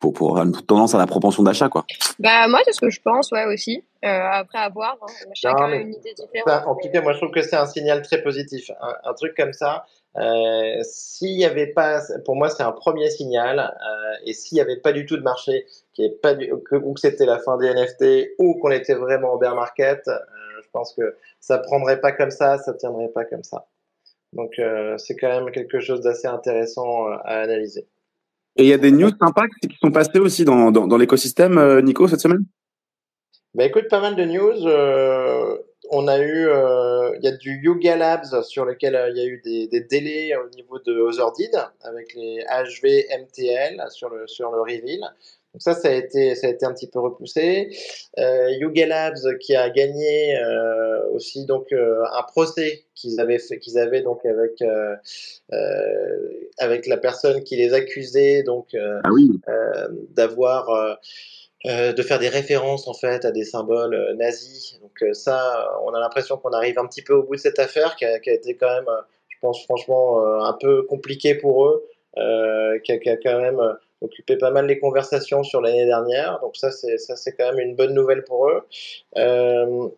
pour, 0.00 0.12
pour 0.12 0.38
une 0.38 0.52
tendance 0.52 0.94
à 0.94 0.98
la 0.98 1.06
propension 1.06 1.42
d'achat, 1.42 1.68
quoi? 1.68 1.84
Bah, 2.18 2.46
moi, 2.48 2.60
c'est 2.64 2.72
ce 2.72 2.80
que 2.80 2.90
je 2.90 3.00
pense, 3.00 3.30
ouais, 3.32 3.44
aussi. 3.46 3.84
Euh, 4.04 4.08
après, 4.08 4.58
à 4.58 4.68
voir. 4.68 4.96
Hein. 5.02 5.06
Chacun 5.34 5.68
mais 5.68 5.76
a 5.76 5.80
une 5.80 5.94
idée 5.94 6.14
différente. 6.14 6.46
Ça, 6.48 6.68
en 6.68 6.74
mais- 6.76 6.82
tout 6.82 6.90
cas, 6.92 7.00
moi, 7.02 7.12
je 7.12 7.18
trouve 7.18 7.30
que 7.32 7.42
c'est 7.42 7.56
un 7.56 7.66
signal 7.66 8.02
très 8.02 8.22
positif. 8.22 8.70
Un, 8.80 8.94
un 9.10 9.14
truc 9.14 9.36
comme 9.36 9.52
ça, 9.52 9.86
euh, 10.16 10.78
s'il 10.82 11.36
y 11.38 11.44
avait 11.44 11.66
pas, 11.66 12.00
pour 12.24 12.36
moi, 12.36 12.48
c'est 12.48 12.62
un 12.62 12.72
premier 12.72 13.10
signal. 13.10 13.58
euh, 13.58 14.14
et 14.24 14.32
s'il 14.34 14.56
n'y 14.56 14.62
avait 14.62 14.76
pas 14.80 14.92
du 14.92 15.04
tout 15.04 15.16
de 15.16 15.22
marché, 15.22 15.66
qui 15.94 16.04
est 16.04 16.10
pas 16.22 16.34
du, 16.34 16.48
que, 16.64 16.76
ou 16.76 16.94
que 16.94 17.00
c'était 17.00 17.26
la 17.26 17.38
fin 17.38 17.56
des 17.56 17.68
NFT, 17.68 18.34
ou 18.38 18.54
qu'on 18.60 18.70
était 18.70 18.94
vraiment 18.94 19.32
au 19.32 19.38
bear 19.38 19.54
market, 19.56 20.06
euh, 20.06 20.18
je 20.62 20.68
pense 20.72 20.94
que 20.94 21.16
ça 21.40 21.58
prendrait 21.58 22.00
pas 22.00 22.12
comme 22.12 22.30
ça, 22.30 22.58
ça 22.58 22.72
tiendrait 22.74 23.08
pas 23.08 23.24
comme 23.24 23.42
ça. 23.44 23.66
Donc, 24.32 24.58
euh, 24.58 24.96
c'est 24.98 25.16
quand 25.16 25.28
même 25.28 25.50
quelque 25.50 25.80
chose 25.80 26.02
d'assez 26.02 26.28
intéressant 26.28 27.08
euh, 27.08 27.16
à 27.24 27.40
analyser. 27.40 27.86
Et 28.58 28.64
il 28.64 28.68
y 28.68 28.72
a 28.72 28.78
des 28.78 28.90
news 28.90 29.10
sympas 29.20 29.46
qui 29.62 29.68
sont 29.80 29.92
passées 29.92 30.18
aussi 30.18 30.44
dans, 30.44 30.72
dans, 30.72 30.96
l'écosystème, 30.96 31.58
euh, 31.58 31.80
Nico, 31.80 32.08
cette 32.08 32.18
semaine? 32.18 32.44
Bah 33.54 33.64
écoute, 33.64 33.86
pas 33.88 34.00
mal 34.00 34.16
de 34.16 34.24
news. 34.24 34.66
euh, 34.66 35.56
on 35.90 36.08
a 36.08 36.18
eu, 36.18 36.48
euh, 36.48 37.16
il 37.16 37.24
y 37.24 37.28
a 37.28 37.36
du 37.36 37.60
Yuga 37.62 37.96
Labs 37.96 38.42
sur 38.42 38.64
lequel 38.64 39.00
il 39.14 39.16
y 39.16 39.20
a 39.20 39.26
eu 39.26 39.40
des, 39.44 39.68
des 39.68 39.80
délais 39.80 40.36
au 40.36 40.48
niveau 40.56 40.80
de 40.80 40.92
Otherdid 41.00 41.56
avec 41.82 42.14
les 42.14 42.44
HV 42.44 43.06
MTL 43.22 43.82
sur 43.90 44.10
le 44.10 44.26
sur 44.26 44.50
le 44.50 44.60
reveal. 44.60 45.00
Donc 45.54 45.62
ça, 45.62 45.74
ça 45.74 45.88
a 45.88 45.92
été 45.92 46.34
ça 46.34 46.46
a 46.46 46.50
été 46.50 46.66
un 46.66 46.72
petit 46.72 46.88
peu 46.88 47.00
repoussé. 47.00 47.70
Euh, 48.18 48.50
Yuga 48.60 48.86
Labs 48.86 49.38
qui 49.40 49.56
a 49.56 49.70
gagné 49.70 50.36
euh, 50.36 51.08
aussi 51.12 51.46
donc 51.46 51.72
euh, 51.72 52.02
un 52.12 52.22
procès 52.22 52.84
qu'ils 52.94 53.18
avaient 53.20 53.38
fait 53.38 53.58
qu'ils 53.58 53.78
avaient 53.78 54.02
donc 54.02 54.24
avec 54.26 54.60
euh, 54.62 54.96
avec 56.58 56.86
la 56.86 56.96
personne 56.98 57.42
qui 57.44 57.56
les 57.56 57.72
accusait 57.72 58.42
donc 58.42 58.74
Ah 58.74 59.10
oui. 59.12 59.30
d'avoir 60.10 60.96
euh, 61.66 61.92
de 61.92 62.02
faire 62.02 62.20
des 62.20 62.28
références 62.28 62.86
en 62.86 62.94
fait 62.94 63.24
à 63.24 63.32
des 63.32 63.44
symboles 63.44 63.92
euh, 63.92 64.14
nazis. 64.14 64.78
Donc 64.80 65.02
euh, 65.02 65.12
ça, 65.12 65.68
on 65.84 65.92
a 65.92 65.98
l'impression 65.98 66.36
qu'on 66.36 66.52
arrive 66.52 66.78
un 66.78 66.86
petit 66.86 67.02
peu 67.02 67.14
au 67.14 67.24
bout 67.24 67.34
de 67.34 67.40
cette 67.40 67.58
affaire 67.58 67.96
qui 67.96 68.04
a, 68.04 68.20
qui 68.20 68.30
a 68.30 68.34
été 68.34 68.54
quand 68.54 68.72
même, 68.72 68.86
je 69.28 69.36
pense 69.40 69.64
franchement, 69.64 70.24
un 70.44 70.52
peu 70.52 70.84
compliqué 70.84 71.34
pour 71.34 71.66
eux, 71.66 71.84
qui, 72.84 72.92
a, 72.92 72.98
qui 72.98 73.10
a 73.10 73.16
quand 73.16 73.40
même 73.40 73.60
occupé 74.00 74.36
pas 74.36 74.50
mal 74.50 74.66
les 74.66 74.78
conversations 74.78 75.42
sur 75.42 75.60
l'année 75.60 75.86
dernière. 75.86 76.38
Donc 76.40 76.56
ça, 76.56 76.70
c'est 76.70 76.98
ça, 76.98 77.16
c'est 77.16 77.32
quand 77.32 77.52
même 77.52 77.58
une 77.58 77.76
bonne 77.76 77.94
nouvelle 77.94 78.24
pour 78.24 78.48
eux. 78.48 78.62
Euh, 79.16 79.88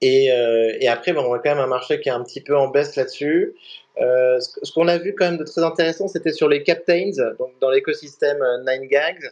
et, 0.00 0.32
euh, 0.32 0.76
et 0.80 0.88
après, 0.88 1.12
on 1.16 1.32
a 1.32 1.38
quand 1.38 1.50
même 1.50 1.58
un 1.58 1.66
marché 1.66 2.00
qui 2.00 2.08
est 2.08 2.12
un 2.12 2.22
petit 2.22 2.40
peu 2.40 2.56
en 2.56 2.68
baisse 2.68 2.96
là-dessus. 2.96 3.54
Euh, 4.00 4.38
ce 4.40 4.70
qu'on 4.72 4.88
a 4.88 4.98
vu 4.98 5.14
quand 5.14 5.24
même 5.26 5.38
de 5.38 5.44
très 5.44 5.62
intéressant, 5.62 6.08
c'était 6.08 6.32
sur 6.32 6.48
les 6.48 6.62
captains, 6.62 7.10
donc 7.38 7.52
dans 7.60 7.70
l'écosystème 7.70 8.42
euh, 8.42 8.62
9gags. 8.64 9.30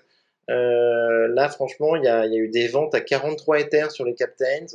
Euh, 0.50 1.28
là, 1.28 1.48
franchement, 1.48 1.96
il 1.96 2.04
y 2.04 2.08
a, 2.08 2.26
y 2.26 2.34
a 2.34 2.38
eu 2.38 2.48
des 2.48 2.68
ventes 2.68 2.94
à 2.94 3.00
43 3.00 3.60
Ethers 3.60 3.90
sur 3.90 4.04
les 4.04 4.14
captains. 4.14 4.66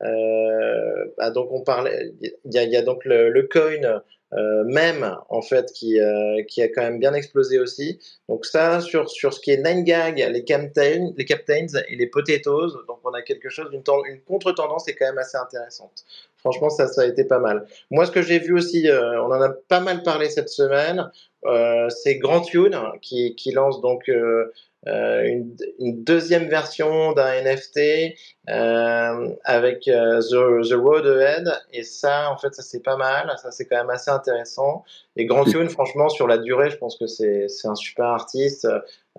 Bah, 0.00 1.30
donc 1.30 1.52
on 1.52 1.62
parlait, 1.62 2.12
il 2.20 2.52
y 2.52 2.76
a, 2.76 2.82
donc 2.82 3.04
le 3.04 3.42
coin 3.42 4.02
euh, 4.34 4.64
même 4.64 5.16
en 5.28 5.42
fait 5.42 5.72
qui, 5.72 6.00
euh, 6.00 6.42
qui 6.48 6.62
a 6.62 6.68
quand 6.68 6.82
même 6.82 6.98
bien 6.98 7.12
explosé 7.14 7.58
aussi. 7.58 7.98
Donc 8.28 8.46
ça 8.46 8.80
sur 8.80 9.10
sur 9.10 9.34
ce 9.34 9.40
qui 9.40 9.50
est 9.50 9.62
9gag, 9.62 10.26
les 10.30 10.44
captains, 10.44 11.12
les 11.16 11.24
captains 11.24 11.66
et 11.88 11.96
les 11.96 12.06
potatoes. 12.06 12.72
Donc 12.86 12.98
on 13.04 13.12
a 13.12 13.22
quelque 13.22 13.50
chose 13.50 13.70
d'une 13.70 13.82
une 14.08 14.20
contre-tendance 14.22 14.88
est 14.88 14.94
quand 14.94 15.06
même 15.06 15.18
assez 15.18 15.36
intéressante. 15.36 16.04
Franchement, 16.38 16.70
ça 16.70 16.88
ça 16.88 17.02
a 17.02 17.06
été 17.06 17.24
pas 17.24 17.38
mal. 17.38 17.66
Moi, 17.90 18.06
ce 18.06 18.10
que 18.10 18.22
j'ai 18.22 18.38
vu 18.38 18.54
aussi, 18.54 18.88
euh, 18.88 19.22
on 19.22 19.26
en 19.26 19.40
a 19.40 19.50
pas 19.50 19.80
mal 19.80 20.02
parlé 20.02 20.28
cette 20.28 20.48
semaine, 20.48 21.10
euh, 21.44 21.88
c'est 21.90 22.16
Grand 22.16 22.40
Tune 22.40 22.76
qui 23.00 23.34
qui 23.36 23.52
lance 23.52 23.80
donc 23.80 24.08
euh, 24.08 24.52
une, 24.86 25.56
une 25.78 26.02
deuxième 26.02 26.48
version 26.48 27.12
d'un 27.12 27.42
NFT 27.42 28.16
euh, 28.48 29.28
avec 29.44 29.86
euh, 29.86 30.20
The, 30.20 30.68
The 30.68 30.74
Road 30.74 31.06
Ahead 31.06 31.48
et 31.72 31.84
ça 31.84 32.28
en 32.28 32.36
fait 32.36 32.52
ça 32.52 32.62
c'est 32.62 32.82
pas 32.82 32.96
mal 32.96 33.32
ça 33.40 33.52
c'est 33.52 33.66
quand 33.66 33.76
même 33.76 33.90
assez 33.90 34.10
intéressant 34.10 34.82
et 35.14 35.26
Grand 35.26 35.44
Tune 35.44 35.68
franchement 35.68 36.08
sur 36.08 36.26
la 36.26 36.38
durée 36.38 36.68
je 36.70 36.76
pense 36.76 36.98
que 36.98 37.06
c'est 37.06 37.46
un 37.64 37.76
super 37.76 38.06
artiste 38.06 38.66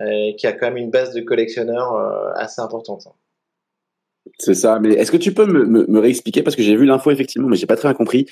euh, 0.02 0.32
qui 0.36 0.46
a 0.46 0.52
quand 0.52 0.66
même 0.66 0.76
une 0.76 0.90
base 0.90 1.14
de 1.14 1.22
collectionneurs 1.22 1.94
euh, 1.94 2.32
assez 2.34 2.60
importante 2.60 3.08
C'est 4.38 4.54
ça. 4.54 4.78
Mais 4.80 4.90
est-ce 4.94 5.10
que 5.10 5.16
tu 5.16 5.32
peux 5.32 5.46
me, 5.46 5.86
me, 5.86 5.98
réexpliquer? 6.00 6.42
Parce 6.42 6.56
que 6.56 6.62
j'ai 6.62 6.76
vu 6.76 6.84
l'info 6.84 7.10
effectivement, 7.12 7.48
mais 7.48 7.56
j'ai 7.56 7.66
pas 7.66 7.76
très 7.76 7.88
bien 7.88 7.94
compris. 7.94 8.26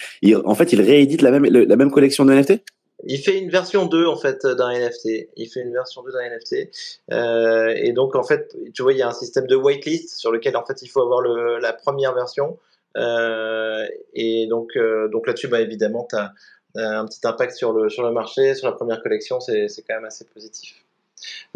En 0.44 0.54
fait, 0.54 0.72
il 0.72 0.80
réédite 0.82 1.22
la 1.22 1.30
même 1.30 1.44
la 1.44 1.76
même 1.76 1.90
collection 1.90 2.24
de 2.24 2.32
NFT. 2.34 2.64
Il 3.04 3.18
fait 3.18 3.38
une 3.38 3.50
version 3.50 3.86
2 3.86 4.06
en 4.06 4.16
fait 4.16 4.46
d'un 4.46 4.70
NFT. 4.70 5.28
Il 5.36 5.48
fait 5.48 5.60
une 5.60 5.72
version 5.72 6.02
2 6.02 6.12
d'un 6.12 6.30
NFT. 6.30 6.70
Euh, 7.12 7.74
et 7.76 7.92
donc 7.92 8.14
en 8.14 8.22
fait, 8.22 8.56
tu 8.74 8.82
vois, 8.82 8.92
il 8.92 8.98
y 8.98 9.02
a 9.02 9.08
un 9.08 9.12
système 9.12 9.46
de 9.46 9.56
whitelist 9.56 10.16
sur 10.18 10.32
lequel 10.32 10.56
en 10.56 10.64
fait 10.64 10.82
il 10.82 10.88
faut 10.88 11.02
avoir 11.02 11.20
le, 11.20 11.58
la 11.58 11.72
première 11.72 12.14
version. 12.14 12.58
Euh, 12.96 13.86
et 14.14 14.46
donc, 14.46 14.76
euh, 14.76 15.08
donc 15.08 15.26
là-dessus, 15.26 15.48
bah, 15.48 15.60
évidemment, 15.60 16.06
tu 16.08 16.16
as 16.16 16.32
un 16.74 17.06
petit 17.06 17.20
impact 17.24 17.54
sur 17.54 17.72
le, 17.72 17.88
sur 17.88 18.02
le 18.02 18.12
marché, 18.12 18.54
sur 18.54 18.66
la 18.66 18.74
première 18.74 19.02
collection, 19.02 19.40
c'est 19.40 19.68
c'est 19.68 19.82
quand 19.82 19.94
même 19.94 20.04
assez 20.04 20.24
positif. 20.24 20.82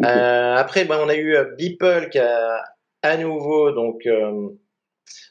Euh, 0.03 0.55
après, 0.55 0.85
bah, 0.85 0.99
on 1.03 1.09
a 1.09 1.15
eu 1.15 1.35
euh, 1.35 1.55
Beeple 1.57 2.09
qui 2.09 2.19
a 2.19 2.63
à 3.03 3.17
nouveau 3.17 3.71
donc 3.71 4.05
euh, 4.05 4.49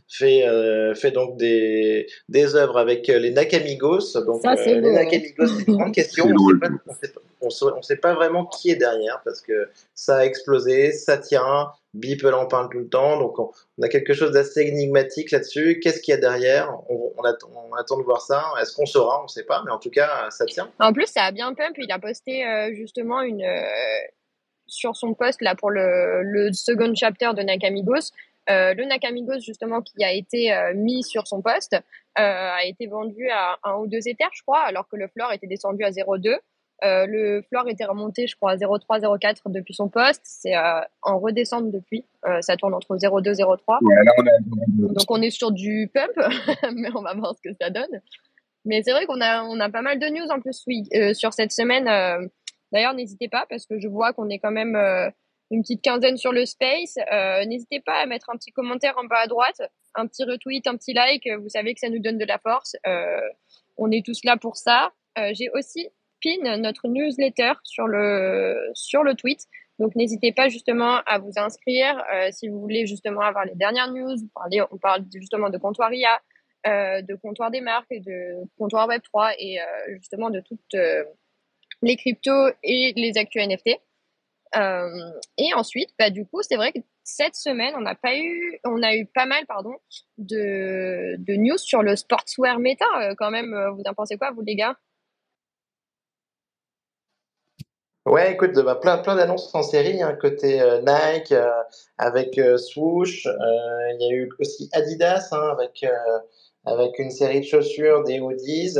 fait 0.09 0.47
euh, 0.47 0.95
fait 0.95 1.11
donc 1.11 1.37
des 1.37 2.07
des 2.29 2.55
œuvres 2.55 2.79
avec 2.79 3.09
euh, 3.09 3.19
les 3.19 3.31
Nakamigos. 3.31 4.13
Donc 4.25 4.43
Ça, 4.43 4.53
euh, 4.53 4.65
les 4.65 4.89
hein. 4.89 4.93
Nakamigos, 4.93 5.47
c'est 5.47 5.67
une 5.69 5.77
grande 5.77 5.95
question. 5.95 6.27
On 6.27 6.49
sait 6.49 6.59
pas, 6.61 6.69
on 6.87 6.95
sait 6.95 7.09
pas, 7.13 7.21
on 7.41 7.51
sait- 7.51 7.65
on 7.79 7.83
sait 7.83 7.97
pas 7.97 8.15
vraiment 8.15 8.47
qui 8.47 8.71
est 8.71 8.77
derrière 8.77 9.21
parce 9.25 9.41
que 9.41 9.69
ça 9.95 10.19
a 10.19 10.25
explosé, 10.25 10.93
ça 10.93 11.19
tient. 11.19 11.71
Beeple 11.95 12.35
en 12.35 12.45
parle 12.47 12.69
tout 12.71 12.79
le 12.81 12.89
temps, 12.89 13.19
donc 13.19 13.39
on, 13.39 13.51
on 13.79 13.83
a 13.83 13.89
quelque 13.89 14.13
chose 14.13 14.31
d'assez 14.33 14.61
énigmatique 14.63 15.31
là-dessus. 15.31 15.81
Qu'est-ce 15.83 16.01
qu'il 16.03 16.13
y 16.13 16.17
a 16.17 16.21
derrière? 16.21 16.71
On, 16.91 17.11
on 17.17 17.23
attend, 17.23 17.49
on 17.71 17.75
attend 17.75 17.97
de 17.99 18.03
voir 18.03 18.21
ça. 18.21 18.45
Est-ce 18.61 18.77
qu'on 18.77 18.85
saura? 18.85 19.21
On 19.21 19.23
ne 19.23 19.29
sait 19.29 19.45
pas, 19.45 19.63
mais 19.65 19.71
en 19.73 19.79
tout 19.79 19.89
cas, 19.89 20.29
ça 20.29 20.45
tient. 20.45 20.71
En 20.79 20.93
plus, 20.93 21.07
ça 21.07 21.23
a 21.23 21.33
bien 21.33 21.55
pump. 21.55 21.75
Il 21.79 21.91
a 21.91 21.99
posté 21.99 22.47
euh, 22.47 22.75
justement 22.75 23.23
une 23.23 23.43
euh, 23.43 23.63
sur 24.67 24.95
son 24.95 25.15
post 25.15 25.41
là 25.41 25.55
pour 25.55 25.71
le, 25.71 26.23
le 26.23 26.53
second 26.53 26.93
chapter 26.95 27.31
de 27.35 27.41
Nakamigos. 27.43 28.13
Euh, 28.49 28.75
le 28.75 28.85
Nakamigos 28.85 29.41
justement 29.41 29.83
qui 29.83 30.05
a 30.05 30.13
été 30.13 30.53
euh, 30.53 30.73
mis 30.75 31.03
sur 31.03 31.27
son 31.27 31.43
post 31.43 31.73
euh, 31.75 31.81
a 32.17 32.65
été 32.65 32.87
vendu 32.87 33.29
à 33.31 33.59
1 33.65 33.75
ou 33.79 33.87
2 33.89 34.07
éthers, 34.09 34.31
je 34.33 34.43
crois, 34.43 34.61
alors 34.61 34.87
que 34.89 34.97
le 34.97 35.09
floor 35.09 35.33
était 35.33 35.47
descendu 35.49 35.83
à 35.85 35.91
0,2. 35.91 36.37
Euh, 36.85 37.07
le 37.07 37.43
floor 37.49 37.69
était 37.69 37.87
remonté, 37.87 38.27
je 38.27 38.37
crois, 38.37 38.53
à 38.53 38.57
0,3, 38.57 39.01
0,4 39.01 39.51
depuis 39.51 39.75
son 39.75 39.89
poste. 39.89 40.21
C'est 40.25 40.55
en 41.03 41.19
redescente 41.19 41.71
depuis. 41.73 42.05
Ça 42.41 42.57
tourne 42.57 42.75
entre 42.75 42.97
0,2, 42.97 43.35
0,3. 43.35 43.79
Ouais, 43.83 43.95
là, 44.05 44.13
on 44.19 44.27
a- 44.27 44.93
Donc 44.95 45.11
on 45.11 45.23
est 45.23 45.31
sur 45.31 45.51
du 45.53 45.91
pump, 45.93 46.13
mais 46.77 46.89
on 46.95 47.01
va 47.03 47.15
voir 47.15 47.35
ce 47.35 47.49
que 47.49 47.55
ça 47.61 47.71
donne. 47.71 48.01
Mais 48.65 48.83
c'est 48.83 48.93
vrai 48.93 49.07
qu'on 49.07 49.21
a, 49.21 49.43
on 49.45 49.59
a 49.61 49.71
pas 49.71 49.81
mal 49.83 49.99
de 49.99 50.07
news 50.09 50.29
en 50.31 50.41
plus 50.41 50.63
oui, 50.67 50.89
sur 51.15 51.33
cette 51.33 51.53
semaine. 51.53 51.87
D'ailleurs, 52.73 52.95
n'hésitez 52.95 53.29
pas 53.29 53.47
parce 53.49 53.65
que 53.67 53.79
je 53.81 53.89
vois 53.89 54.13
qu'on 54.13 54.29
est 54.29 54.39
quand 54.39 54.51
même 54.51 54.77
une 55.51 55.63
petite 55.63 55.83
quinzaine 55.83 56.17
sur 56.17 56.33
le 56.33 56.45
space. 56.47 56.97
Euh, 57.13 57.45
n'hésitez 57.45 57.81
pas 57.81 57.95
à 57.95 58.07
mettre 58.07 58.31
un 58.31 58.37
petit 58.37 58.53
commentaire 58.53 58.95
en 58.99 59.05
bas 59.05 59.21
à 59.23 59.27
droite, 59.27 59.63
un 59.95 60.07
petit 60.07 60.25
retweet, 60.25 60.67
un 60.67 60.77
petit 60.77 60.93
like. 60.93 61.29
Vous 61.41 61.49
savez 61.49 61.75
que 61.75 61.81
ça 61.81 61.89
nous 61.89 62.01
donne 62.01 62.19
de 62.19 62.25
la 62.25 62.39
force. 62.39 62.77
Euh, 62.87 63.21
on 63.77 63.91
est 63.91 64.05
tous 64.05 64.25
là 64.25 64.37
pour 64.37 64.57
ça. 64.57 64.93
Euh, 65.19 65.31
J'ai 65.35 65.51
aussi 65.51 65.89
pin 66.23 66.57
notre 66.59 66.89
newsletter 66.89 67.53
sur 67.63 67.87
le, 67.87 68.57
sur 68.75 69.03
le 69.03 69.15
tweet. 69.15 69.41
Donc 69.79 69.95
n'hésitez 69.95 70.33
pas 70.33 70.49
justement 70.49 71.01
à 71.07 71.19
vous 71.19 71.33
inscrire 71.37 72.03
euh, 72.15 72.29
si 72.33 72.49
vous 72.49 72.61
voulez 72.61 72.87
justement 72.87 73.21
avoir 73.21 73.45
les 73.45 73.55
dernières 73.55 73.93
news. 73.93 74.17
On, 74.71 74.79
parle 74.79 75.05
justement 75.15 75.51
de 75.51 75.59
comptoir 75.59 75.93
IA, 75.93 76.21
euh, 76.67 77.03
de 77.03 77.15
comptoir 77.15 77.51
des 77.51 77.61
marques, 77.61 77.93
de 77.93 78.45
comptoir 78.59 78.89
Web3 78.89 79.35
et 79.39 79.61
euh, 79.61 79.65
justement 79.97 80.31
de 80.31 80.41
toutes 80.41 80.77
les 81.83 81.97
cryptos 81.97 82.51
et 82.63 82.95
les 82.97 83.19
actus 83.19 83.43
NFT. 83.43 83.79
Euh, 84.57 85.11
et 85.37 85.53
ensuite, 85.55 85.91
bah, 85.99 86.11
du 86.11 86.27
coup, 86.27 86.43
c'est 86.43 86.57
vrai 86.57 86.73
que 86.73 86.79
cette 87.05 87.35
semaine, 87.35 87.75
on 87.77 87.83
n'a 87.83 87.95
pas 87.95 88.17
eu, 88.17 88.59
on 88.65 88.83
a 88.83 88.95
eu 88.95 89.07
pas 89.07 89.27
mal, 89.27 89.45
pardon, 89.47 89.75
de, 90.19 91.17
news 91.29 91.59
sur 91.59 91.83
le 91.83 91.95
sportswear 91.97 92.59
méta. 92.59 92.87
euh, 93.03 93.15
quand 93.17 93.31
même, 93.31 93.53
euh, 93.53 93.71
vous 93.71 93.83
en 93.87 93.95
pensez 93.95 94.17
quoi, 94.17 94.31
vous 94.31 94.43
les 94.43 94.57
gars? 94.57 94.77
Ouais, 98.07 98.33
écoute, 98.33 98.55
bah, 98.55 98.77
plein, 98.77 98.99
plein 98.99 99.17
d'annonces 99.17 99.55
en 99.55 99.63
série, 99.63 100.01
hein, 100.01 100.17
côté 100.21 100.63
Nike, 100.87 101.35
avec 101.99 102.41
Swoosh. 102.57 103.25
Il 103.27 103.97
y 104.01 104.13
a 104.13 104.15
eu 104.15 104.31
aussi 104.39 104.71
Adidas, 104.73 105.29
hein, 105.33 105.57
avec, 105.59 105.85
avec 106.65 107.01
une 107.01 107.11
série 107.11 107.41
de 107.41 107.47
chaussures, 107.47 108.05
des 108.05 108.21
hoodies. 108.21 108.79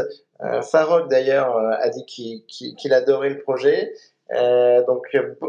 Farrokh, 0.71 1.09
d'ailleurs, 1.11 1.57
a 1.57 1.89
dit 1.89 2.07
qu'il 2.07 2.95
adorait 2.95 3.31
le 3.31 3.43
projet. 3.43 3.93
Euh, 4.33 4.85
donc, 4.87 5.07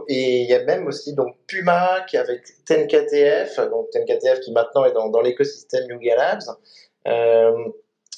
et 0.07 0.41
il 0.41 0.47
y 0.47 0.53
a 0.53 0.63
même 0.63 0.87
aussi 0.87 1.13
donc, 1.13 1.35
Puma 1.47 2.05
qui 2.07 2.17
avec 2.17 2.43
10KTF, 2.69 3.69
donc 3.69 3.87
10KTF 3.93 4.39
qui 4.41 4.51
maintenant 4.51 4.85
est 4.85 4.93
dans, 4.93 5.09
dans 5.09 5.21
l'écosystème 5.21 5.89
Yuga 5.89 6.15
Labs. 6.15 6.43
Euh, 7.07 7.53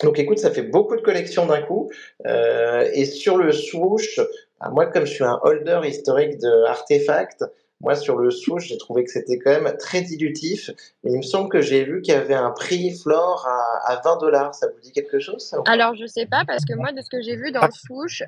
donc 0.04 0.20
écoute, 0.20 0.40
ça 0.40 0.52
fait 0.52 0.64
beaucoup 0.64 0.96
de 0.96 1.02
collections 1.02 1.46
d'un 1.46 1.62
coup. 1.62 1.90
Euh, 2.26 2.90
et 2.94 3.06
sur 3.06 3.38
le 3.38 3.52
swoosh, 3.52 4.20
ah, 4.60 4.70
moi, 4.70 4.86
comme 4.88 5.06
je 5.06 5.14
suis 5.14 5.24
un 5.24 5.40
holder 5.44 5.82
historique 5.86 6.38
de 6.38 6.66
artefacts, 6.66 7.44
moi, 7.82 7.96
sur 7.96 8.18
le 8.18 8.30
swoosh, 8.30 8.68
j'ai 8.68 8.78
trouvé 8.78 9.06
que 9.06 9.12
c'était 9.12 9.38
quand 9.38 9.52
même 9.52 9.78
très 9.78 10.02
dilutif. 10.02 10.70
Mais 11.04 11.12
il 11.12 11.18
me 11.18 11.22
semble 11.22 11.50
que 11.50 11.62
j'ai 11.62 11.86
vu 11.86 12.02
qu'il 12.02 12.14
y 12.14 12.18
avait 12.18 12.34
un 12.34 12.52
prix 12.52 12.92
floor 12.98 13.48
à, 13.48 13.92
à 13.94 14.02
20 14.04 14.18
dollars. 14.18 14.54
Ça 14.54 14.68
vous 14.68 14.80
dit 14.82 14.92
quelque 14.92 15.20
chose, 15.20 15.42
ça 15.46 15.58
Alors, 15.66 15.96
je 15.96 16.06
sais 16.06 16.26
pas, 16.26 16.44
parce 16.46 16.66
que 16.66 16.74
moi, 16.74 16.92
de 16.92 17.02
ce 17.02 17.10
que 17.10 17.22
j'ai 17.22 17.38
vu 17.38 17.52
dans 17.52 17.62
le 17.66 17.72
swoosh, 17.72 18.22
euh, 18.22 18.26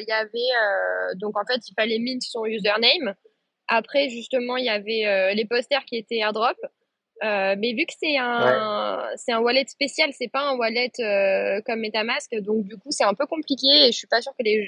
il 0.00 0.06
y 0.08 0.12
avait. 0.12 0.38
euh, 0.38 1.14
donc, 1.16 1.36
en 1.38 1.44
fait, 1.44 1.60
il 1.68 1.74
fallait 1.74 1.98
mint 1.98 2.22
son 2.22 2.46
username. 2.46 3.14
Après, 3.68 4.08
justement, 4.08 4.56
il 4.56 4.64
y 4.64 4.70
avait 4.70 5.06
euh, 5.06 5.34
les 5.34 5.44
posters 5.44 5.84
qui 5.84 5.96
étaient 5.96 6.18
airdrop. 6.18 6.56
Euh, 7.24 7.54
mais 7.58 7.72
vu 7.72 7.86
que 7.86 7.94
c'est 7.98 8.18
un, 8.18 9.02
c'est 9.16 9.32
un 9.32 9.40
wallet 9.40 9.64
spécial, 9.66 10.10
c'est 10.12 10.28
pas 10.28 10.50
un 10.50 10.56
wallet 10.56 10.90
comme 11.64 11.80
MetaMask, 11.80 12.34
donc 12.42 12.64
du 12.64 12.76
coup, 12.76 12.90
c'est 12.90 13.04
un 13.04 13.14
peu 13.14 13.24
compliqué 13.26 13.66
et 13.66 13.86
je 13.86 13.96
suis 13.96 14.06
pas 14.06 14.20
sûre 14.20 14.32
que 14.38 14.44
les, 14.44 14.66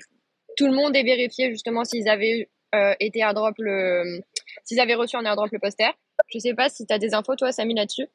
tout 0.57 0.67
le 0.67 0.73
monde 0.73 0.97
ait 0.97 1.03
vérifié 1.03 1.51
justement 1.51 1.85
s'ils 1.85 2.09
avaient 2.09 2.49
euh, 2.75 2.95
été 3.01 3.21
airdrop 3.21 3.55
le, 3.59 4.21
s'ils 4.65 4.81
avaient 4.81 4.95
reçu 4.95 5.17
en 5.17 5.25
airdrop 5.25 5.51
le 5.51 5.59
poster. 5.59 5.91
Je 6.29 6.39
sais 6.39 6.55
pas 6.55 6.69
si 6.69 6.87
tu 6.87 6.93
as 6.93 6.99
des 6.99 7.15
infos, 7.15 7.37
toi, 7.37 7.53
Samy, 7.53 7.75
là-dessus. 7.75 8.07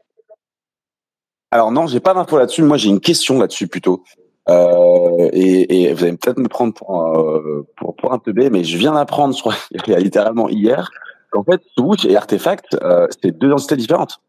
Alors 1.51 1.71
non, 1.71 1.87
j'ai 1.87 1.99
pas 1.99 2.13
d'infos 2.13 2.37
là-dessus. 2.37 2.63
Moi, 2.63 2.77
j'ai 2.77 2.89
une 2.89 2.99
question 2.99 3.39
là-dessus 3.39 3.67
plutôt. 3.67 4.03
Euh, 4.49 5.29
et, 5.31 5.83
et 5.83 5.93
vous 5.93 6.03
allez 6.03 6.17
peut-être 6.17 6.39
me 6.39 6.49
prendre 6.49 6.73
pour, 6.73 7.17
euh, 7.17 7.65
pour, 7.77 7.95
pour 7.95 8.11
un 8.11 8.19
teubé, 8.19 8.49
mais 8.49 8.63
je 8.63 8.77
viens 8.77 8.93
d'apprendre, 8.93 9.35
je 9.35 9.39
crois, 9.39 9.55
il 9.71 9.87
y 9.87 9.95
a 9.95 9.99
littéralement 9.99 10.49
hier, 10.49 10.91
qu'en 11.31 11.43
fait, 11.43 11.61
Swoosh 11.77 12.05
et 12.05 12.15
Artefact, 12.15 12.75
euh, 12.81 13.07
c'est 13.21 13.31
deux 13.31 13.51
entités 13.51 13.75
différentes. 13.75 14.19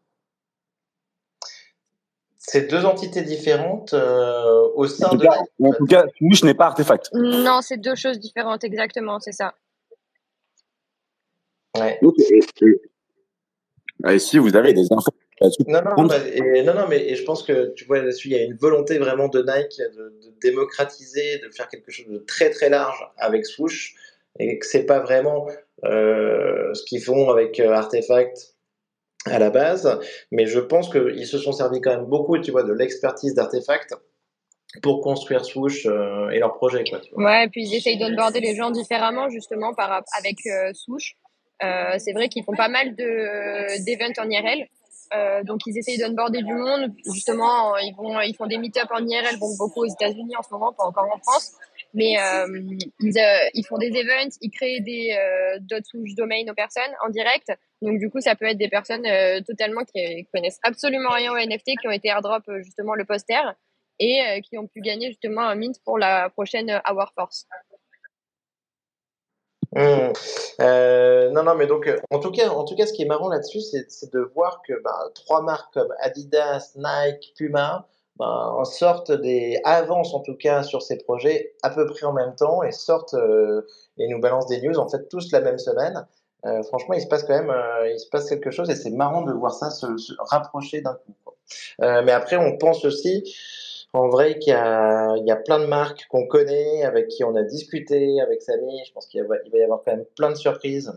C'est 2.37 2.69
deux 2.69 2.85
entités 2.85 3.23
différentes 3.23 3.93
euh, 3.93 4.67
au 4.75 4.85
sein 4.85 5.09
En 5.09 5.15
de 5.15 5.23
cas, 5.23 5.39
en 5.63 5.73
tout 5.73 5.85
cas 5.85 6.05
Swoosh 6.17 6.43
n'est 6.43 6.53
pas 6.53 6.67
Artefact. 6.67 7.09
Non, 7.13 7.61
c'est 7.61 7.77
deux 7.77 7.95
choses 7.95 8.19
différentes, 8.19 8.63
exactement, 8.63 9.19
c'est 9.19 9.31
ça. 9.31 9.55
Ouais. 11.79 11.99
Et, 12.01 12.39
et- 12.65 14.13
et 14.13 14.19
si 14.19 14.37
vous 14.37 14.55
avez 14.55 14.73
des 14.73 14.91
infos 14.91 15.11
là-dessus, 15.41 15.63
Non, 15.67 15.81
non, 15.97 16.03
bah, 16.05 16.17
et, 16.27 16.63
non, 16.63 16.73
non, 16.73 16.87
mais 16.87 17.01
et 17.09 17.15
je 17.15 17.23
pense 17.23 17.43
que 17.43 17.73
tu 17.73 17.85
vois 17.85 17.99
là-dessus, 17.99 18.27
il 18.29 18.33
y 18.33 18.39
a 18.39 18.43
une 18.43 18.55
volonté 18.57 18.97
vraiment 18.99 19.27
de 19.29 19.39
Nike 19.39 19.79
de, 19.95 20.19
de 20.23 20.33
démocratiser, 20.41 21.39
de 21.39 21.49
faire 21.49 21.67
quelque 21.69 21.91
chose 21.91 22.07
de 22.07 22.19
très 22.19 22.49
très 22.49 22.69
large 22.69 22.97
avec 23.17 23.45
Swoosh, 23.45 23.95
et 24.39 24.59
que 24.59 24.65
c'est 24.65 24.85
pas 24.85 24.99
vraiment 24.99 25.47
euh, 25.85 26.73
ce 26.73 26.83
qu'ils 26.83 27.01
font 27.01 27.29
avec 27.29 27.59
euh, 27.59 27.71
Artefact 27.71 28.55
à 29.25 29.39
la 29.39 29.49
base, 29.49 29.99
mais 30.31 30.45
je 30.45 30.59
pense 30.59 30.89
qu'ils 30.91 31.25
se 31.25 31.37
sont 31.39 31.51
servis 31.53 31.81
quand 31.81 31.95
même 31.95 32.05
beaucoup, 32.05 32.37
tu 32.37 32.51
vois, 32.51 32.63
de 32.63 32.73
l'expertise 32.73 33.33
d'Artefact 33.33 33.95
pour 34.83 35.01
construire 35.01 35.45
Swoosh 35.45 35.85
euh, 35.85 36.29
et 36.29 36.39
leur 36.39 36.53
projet, 36.53 36.83
quoi. 36.87 36.99
Tu 36.99 37.11
vois. 37.13 37.23
Ouais, 37.23 37.45
et 37.45 37.49
puis 37.49 37.63
ils 37.65 37.75
essayent 37.75 37.97
d'onboarder 37.97 38.41
les 38.41 38.55
gens 38.55 38.71
différemment, 38.71 39.29
justement, 39.29 39.73
par, 39.73 40.03
avec 40.17 40.35
euh, 40.45 40.71
Swoosh. 40.73 41.15
Euh, 41.63 41.95
c'est 41.99 42.13
vrai 42.13 42.27
qu'ils 42.29 42.43
font 42.43 42.55
pas 42.55 42.69
mal 42.69 42.95
de 42.95 43.83
d'events 43.85 44.13
en 44.17 44.29
IRL. 44.29 44.67
Euh, 45.13 45.43
donc 45.43 45.61
ils 45.67 45.77
essayent 45.77 45.97
d'onboarder 45.97 46.41
du 46.41 46.53
monde. 46.53 46.91
Justement, 47.13 47.77
ils 47.77 47.93
vont, 47.95 48.19
ils 48.21 48.35
font 48.35 48.47
des 48.47 48.57
meet-up 48.57 48.89
en 48.91 49.05
IRL, 49.05 49.39
donc 49.39 49.57
beaucoup 49.57 49.81
aux 49.81 49.91
États-Unis 49.91 50.35
en 50.37 50.43
ce 50.43 50.51
moment, 50.51 50.73
pas 50.73 50.83
encore 50.83 51.09
en 51.13 51.19
France. 51.19 51.53
Mais 51.95 52.17
euh, 52.19 52.45
ils, 52.99 53.17
euh, 53.17 53.49
ils 53.53 53.65
font 53.65 53.77
des 53.77 53.87
events, 53.87 54.35
ils 54.41 54.51
créent 54.51 54.81
des 54.81 55.15
euh, 55.17 55.59
d'autres 55.61 55.87
Swoosh 55.87 56.13
domains 56.15 56.43
aux 56.49 56.53
personnes 56.53 56.91
en 57.05 57.09
direct. 57.09 57.51
Donc 57.81 57.99
du 57.99 58.09
coup, 58.09 58.19
ça 58.19 58.35
peut 58.35 58.45
être 58.45 58.57
des 58.57 58.67
personnes 58.67 59.05
euh, 59.05 59.39
totalement 59.41 59.81
qui 59.85 60.27
connaissent 60.33 60.59
absolument 60.63 61.11
rien 61.11 61.31
au 61.31 61.37
NFT, 61.37 61.77
qui 61.79 61.87
ont 61.87 61.91
été 61.91 62.09
airdrop 62.09 62.43
justement 62.63 62.95
le 62.95 63.05
poster 63.05 63.41
et 63.97 64.41
qui 64.41 64.57
ont 64.57 64.67
pu 64.67 64.81
gagner 64.81 65.07
justement 65.07 65.43
un 65.43 65.55
mint 65.55 65.77
pour 65.85 65.97
la 65.97 66.29
prochaine 66.29 66.81
Hour 66.85 67.13
Force. 67.15 67.47
Mmh. 69.75 70.13
Euh, 70.61 71.29
non, 71.31 71.43
non, 71.43 71.55
mais 71.55 71.67
donc, 71.67 71.87
euh, 71.87 71.97
en 72.09 72.19
tout 72.19 72.31
cas, 72.31 72.49
en 72.49 72.63
tout 72.63 72.75
cas, 72.75 72.87
ce 72.87 72.93
qui 72.93 73.03
est 73.03 73.07
marrant 73.07 73.27
là-dessus, 73.27 73.59
c'est 73.59 74.13
de 74.13 74.19
voir 74.33 74.61
que 74.65 74.73
bah, 74.81 74.97
trois 75.13 75.41
marques 75.41 75.73
comme 75.73 75.93
Adidas, 75.99 76.71
Nike, 76.77 77.33
Puma 77.37 77.85
bah, 78.17 78.53
sortent 78.63 79.11
des 79.11 79.59
avancent 79.65 80.13
en 80.13 80.21
tout 80.21 80.35
cas 80.35 80.63
sur 80.63 80.81
ces 80.81 80.97
projets 80.97 81.53
à 81.63 81.69
peu 81.69 81.85
près 81.85 82.05
en 82.05 82.13
même 82.13 82.33
temps 82.35 82.63
et 82.63 82.71
sortent 82.71 83.15
euh, 83.15 83.67
et 83.97 84.07
nous 84.07 84.21
balancent 84.21 84.47
des 84.47 84.61
news 84.61 84.77
en 84.79 84.87
fait 84.87 85.09
tous 85.09 85.31
la 85.33 85.41
même 85.41 85.57
semaine. 85.57 86.07
Euh, 86.45 86.63
franchement, 86.63 86.93
il 86.93 87.01
se 87.01 87.07
passe 87.07 87.23
quand 87.23 87.33
même, 87.33 87.49
euh, 87.49 87.91
il 87.91 87.99
se 87.99 88.07
passe 88.07 88.29
quelque 88.29 88.51
chose 88.51 88.69
et 88.69 88.75
c'est 88.75 88.91
marrant 88.91 89.23
de 89.23 89.33
voir 89.33 89.53
ça 89.53 89.71
se, 89.71 89.97
se 89.97 90.13
rapprocher 90.19 90.79
d'un 90.79 90.93
coup. 90.93 91.15
quoi. 91.25 91.33
Mais 92.03 92.11
après, 92.11 92.37
on 92.37 92.57
pense 92.57 92.85
aussi 92.85 93.35
en 93.95 94.09
vrai 94.09 94.37
il 94.39 94.47
y 94.47 94.51
a 95.31 95.35
plein 95.45 95.59
de 95.59 95.65
marques 95.65 96.05
qu'on 96.09 96.27
connaît, 96.27 96.83
avec 96.83 97.07
qui 97.07 97.23
on 97.23 97.35
a 97.35 97.43
discuté, 97.43 98.19
avec 98.21 98.41
Samy. 98.41 98.81
Je 98.85 98.91
pense 98.93 99.07
qu'il 99.07 99.23
va, 99.23 99.35
y 99.53 99.61
avoir 99.61 99.81
quand 99.85 99.95
même 99.95 100.05
plein 100.15 100.29
de 100.29 100.35
surprises 100.35 100.91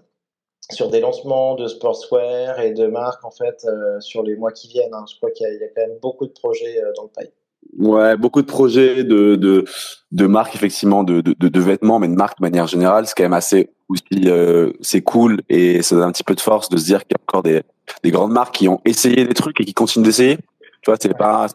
sur 0.70 0.90
des 0.90 1.00
lancements 1.00 1.54
de 1.54 1.66
sportswear 1.66 2.60
et 2.60 2.72
de 2.72 2.86
marques 2.86 3.24
en 3.24 3.30
fait 3.30 3.64
euh, 3.64 4.00
sur 4.00 4.22
les 4.22 4.36
mois 4.36 4.52
qui 4.52 4.68
viennent. 4.68 4.92
hein. 4.92 5.04
Je 5.10 5.16
crois 5.16 5.30
qu'il 5.30 5.46
y 5.46 5.64
a 5.64 5.68
quand 5.74 5.86
même 5.86 5.98
beaucoup 6.02 6.26
de 6.26 6.32
projets 6.32 6.82
euh, 6.82 6.92
dans 6.96 7.04
le 7.04 7.08
pipe. 7.16 7.32
Ouais, 7.78 8.16
beaucoup 8.16 8.42
de 8.42 8.46
projets 8.46 9.04
de 9.04 9.36
de, 9.36 9.64
de 10.12 10.26
marques 10.26 10.54
effectivement 10.54 11.04
de, 11.04 11.20
de 11.20 11.48
de 11.48 11.60
vêtements, 11.60 11.98
mais 11.98 12.08
de 12.08 12.14
marques 12.14 12.38
de 12.38 12.44
manière 12.44 12.66
générale, 12.66 13.06
c'est 13.06 13.14
quand 13.16 13.24
même 13.24 13.32
assez 13.32 13.70
aussi 13.88 14.02
euh, 14.26 14.72
c'est 14.80 15.02
cool 15.02 15.40
et 15.48 15.82
ça 15.82 15.94
donne 15.96 16.04
un 16.04 16.12
petit 16.12 16.24
peu 16.24 16.34
de 16.34 16.40
force 16.40 16.68
de 16.68 16.76
se 16.76 16.84
dire 16.84 17.00
qu'il 17.06 17.16
y 17.16 17.20
a 17.20 17.22
encore 17.26 17.42
des 17.42 17.62
des 18.02 18.10
grandes 18.10 18.32
marques 18.32 18.54
qui 18.54 18.68
ont 18.68 18.80
essayé 18.84 19.24
des 19.24 19.34
trucs 19.34 19.60
et 19.60 19.64
qui 19.64 19.74
continuent 19.74 20.04
d'essayer. 20.04 20.38
Tu 20.82 20.90
vois, 20.90 20.96
c'est 21.00 21.16
pas 21.16 21.46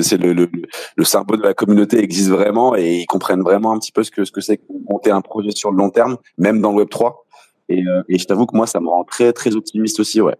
c'est 0.00 0.18
le, 0.18 0.32
le 0.32 0.48
le 0.96 1.04
symbole 1.04 1.38
de 1.38 1.42
la 1.42 1.54
communauté 1.54 1.98
existe 2.02 2.30
vraiment 2.30 2.76
et 2.76 2.98
ils 2.98 3.06
comprennent 3.06 3.42
vraiment 3.42 3.72
un 3.72 3.78
petit 3.78 3.92
peu 3.92 4.02
ce 4.02 4.10
que 4.10 4.24
ce 4.24 4.32
que 4.32 4.40
c'est 4.40 4.58
que 4.58 4.64
monter 4.88 5.10
un 5.10 5.20
projet 5.20 5.50
sur 5.50 5.70
le 5.70 5.78
long 5.78 5.90
terme, 5.90 6.16
même 6.38 6.60
dans 6.60 6.70
le 6.72 6.78
Web 6.78 6.88
3. 6.88 7.24
Et, 7.68 7.82
euh, 7.86 8.02
et 8.08 8.18
je 8.18 8.24
t'avoue 8.26 8.46
que 8.46 8.56
moi, 8.56 8.66
ça 8.66 8.80
me 8.80 8.88
rend 8.88 9.04
très 9.04 9.32
très 9.32 9.56
optimiste 9.56 9.98
aussi, 10.00 10.20
ouais. 10.20 10.36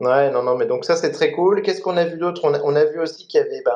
Ouais, 0.00 0.30
non, 0.30 0.42
non, 0.42 0.56
mais 0.56 0.66
donc 0.66 0.84
ça 0.84 0.96
c'est 0.96 1.12
très 1.12 1.32
cool. 1.32 1.62
Qu'est-ce 1.62 1.80
qu'on 1.80 1.96
a 1.96 2.04
vu 2.04 2.18
d'autre? 2.18 2.40
On 2.44 2.52
a, 2.54 2.60
on 2.62 2.74
a 2.74 2.84
vu 2.84 3.00
aussi 3.00 3.26
qu'il 3.28 3.38
y 3.38 3.42
avait, 3.42 3.62
ben, 3.64 3.72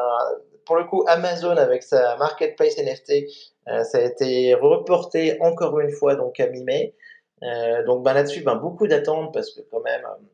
pour 0.67 0.77
le 0.77 0.85
coup, 0.85 1.05
Amazon 1.07 1.57
avec 1.57 1.83
sa 1.83 2.17
marketplace 2.17 2.77
NFT, 2.79 3.29
euh, 3.69 3.85
ça 3.85 3.99
a 3.99 4.01
été 4.03 4.55
reporté 4.55 5.41
encore 5.41 5.79
une 5.81 5.91
fois 5.91 6.17
donc 6.17 6.41
à 6.41 6.49
mi-mai. 6.49 6.95
Euh, 7.43 7.85
donc 7.85 8.03
ben, 8.03 8.13
là-dessus, 8.13 8.43
ben, 8.43 8.57
beaucoup 8.57 8.87
d'attentes 8.87 9.33
parce 9.33 9.53
que 9.53 9.61
quand 9.71 9.81
même, 9.81 10.03
euh, 10.05 10.25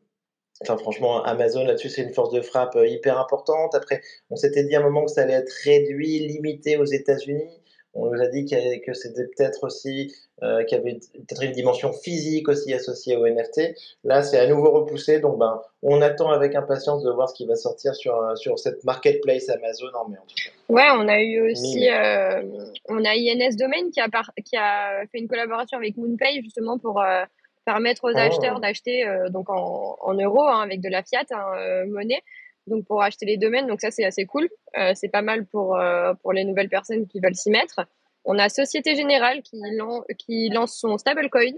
enfin 0.61 0.77
franchement, 0.77 1.23
Amazon 1.23 1.65
là-dessus 1.65 1.89
c'est 1.89 2.03
une 2.03 2.13
force 2.13 2.31
de 2.31 2.41
frappe 2.41 2.75
euh, 2.75 2.87
hyper 2.87 3.19
importante. 3.19 3.75
Après, 3.75 4.01
on 4.29 4.35
s'était 4.35 4.63
dit 4.63 4.75
à 4.75 4.79
un 4.79 4.83
moment 4.83 5.05
que 5.05 5.11
ça 5.11 5.21
allait 5.21 5.33
être 5.33 5.53
réduit, 5.63 6.19
limité 6.19 6.77
aux 6.77 6.85
États-Unis. 6.85 7.49
On 7.95 8.07
nous 8.09 8.19
a 8.23 8.27
dit 8.27 8.45
que 8.45 8.93
c'était 8.93 9.27
peut-être 9.37 9.65
aussi 9.65 10.11
euh, 10.41 10.63
qu'il 10.63 10.79
y 10.79 10.81
avait 10.81 10.93
peut-être 11.13 11.43
une 11.43 11.51
dimension 11.51 11.93
physique 11.93 12.49
aussi 12.49 12.73
associée 12.73 13.15
au 13.15 13.27
NFT. 13.27 13.75
Là, 14.03 14.23
c'est 14.23 14.39
à 14.39 14.47
nouveau 14.47 14.71
repoussé, 14.71 15.19
donc 15.19 15.37
ben, 15.37 15.61
on 15.83 16.01
attend 16.01 16.31
avec 16.31 16.55
impatience 16.55 17.03
de 17.03 17.11
voir 17.11 17.29
ce 17.29 17.35
qui 17.35 17.45
va 17.45 17.55
sortir 17.55 17.93
sur, 17.93 18.17
euh, 18.17 18.35
sur 18.35 18.57
cette 18.57 18.83
marketplace 18.83 19.47
Amazon 19.49 19.89
en 19.93 20.09
mai. 20.09 20.17
En 20.17 20.25
tout 20.25 20.35
cas. 20.43 20.51
Ouais, 20.69 20.87
on 20.95 21.07
a 21.07 21.21
eu 21.21 21.51
aussi, 21.51 21.87
euh, 21.87 22.41
on 22.89 23.05
a 23.05 23.11
INS 23.11 23.55
Domain 23.59 23.91
qui 23.93 24.01
a, 24.01 24.09
par- 24.09 24.31
qui 24.43 24.57
a 24.57 25.05
fait 25.11 25.19
une 25.19 25.27
collaboration 25.27 25.77
avec 25.77 25.95
MoonPay 25.95 26.41
justement 26.41 26.79
pour 26.79 26.99
euh, 26.99 27.23
permettre 27.65 28.03
aux 28.05 28.13
Oh. 28.13 28.17
acheteurs 28.17 28.59
d'acheter 28.59 29.05
euh, 29.07 29.29
donc 29.29 29.49
en, 29.49 29.97
en 30.01 30.13
euros 30.13 30.43
hein, 30.47 30.61
avec 30.61 30.81
de 30.81 30.89
la 30.89 31.03
fiat 31.03 31.23
hein, 31.31 31.45
euh, 31.57 31.85
monnaie, 31.87 32.21
donc 32.67 32.85
pour 32.85 33.01
acheter 33.01 33.25
les 33.25 33.37
domaines. 33.37 33.67
Donc 33.67 33.81
ça 33.81 33.91
c'est 33.91 34.05
assez 34.05 34.25
cool. 34.25 34.49
Euh, 34.77 34.91
c'est 34.95 35.09
pas 35.09 35.21
mal 35.21 35.45
pour 35.45 35.77
pour 36.21 36.33
les 36.33 36.43
nouvelles 36.45 36.69
personnes 36.69 37.07
qui 37.07 37.19
veulent 37.19 37.35
s'y 37.35 37.49
mettre. 37.49 37.81
On 38.25 38.37
a 38.39 38.47
Société 38.47 38.95
Générale 38.95 39.41
qui, 39.41 39.59
lan- 39.77 40.03
qui 40.17 40.49
lance 40.49 40.77
son 40.79 40.97
stablecoin 40.97 41.51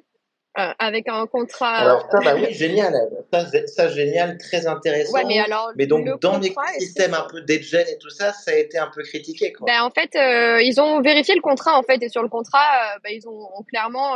avec 0.55 1.09
un 1.09 1.27
contrat. 1.27 1.75
Alors, 1.75 2.07
ça, 2.09 2.19
bah 2.23 2.33
oui, 2.35 2.53
génial. 2.53 2.93
Ça, 3.67 3.89
génial, 3.89 4.37
très 4.37 4.65
intéressant. 4.67 5.11
ouais, 5.13 5.25
mais 5.25 5.39
alors 5.41 5.71
Mais 5.75 5.85
donc, 5.85 6.05
le 6.05 6.17
dans 6.21 6.37
l'écosystème 6.39 7.13
un 7.13 7.27
peu 7.29 7.41
d'Edgen 7.41 7.83
et 7.91 7.97
tout 7.97 8.09
ça, 8.09 8.31
ça 8.31 8.51
a 8.51 8.55
été 8.55 8.77
un 8.77 8.89
peu 8.95 9.03
critiqué, 9.03 9.51
quoi. 9.51 9.65
Ben, 9.67 9.83
en 9.83 9.91
fait, 9.91 10.11
ils 10.63 10.79
ont 10.79 11.01
vérifié 11.01 11.35
le 11.35 11.41
contrat, 11.41 11.77
en 11.77 11.83
fait, 11.83 12.01
et 12.01 12.07
sur 12.07 12.23
le 12.23 12.29
contrat, 12.29 12.97
ben, 13.03 13.09
ils 13.13 13.27
ont 13.27 13.49
clairement 13.67 14.15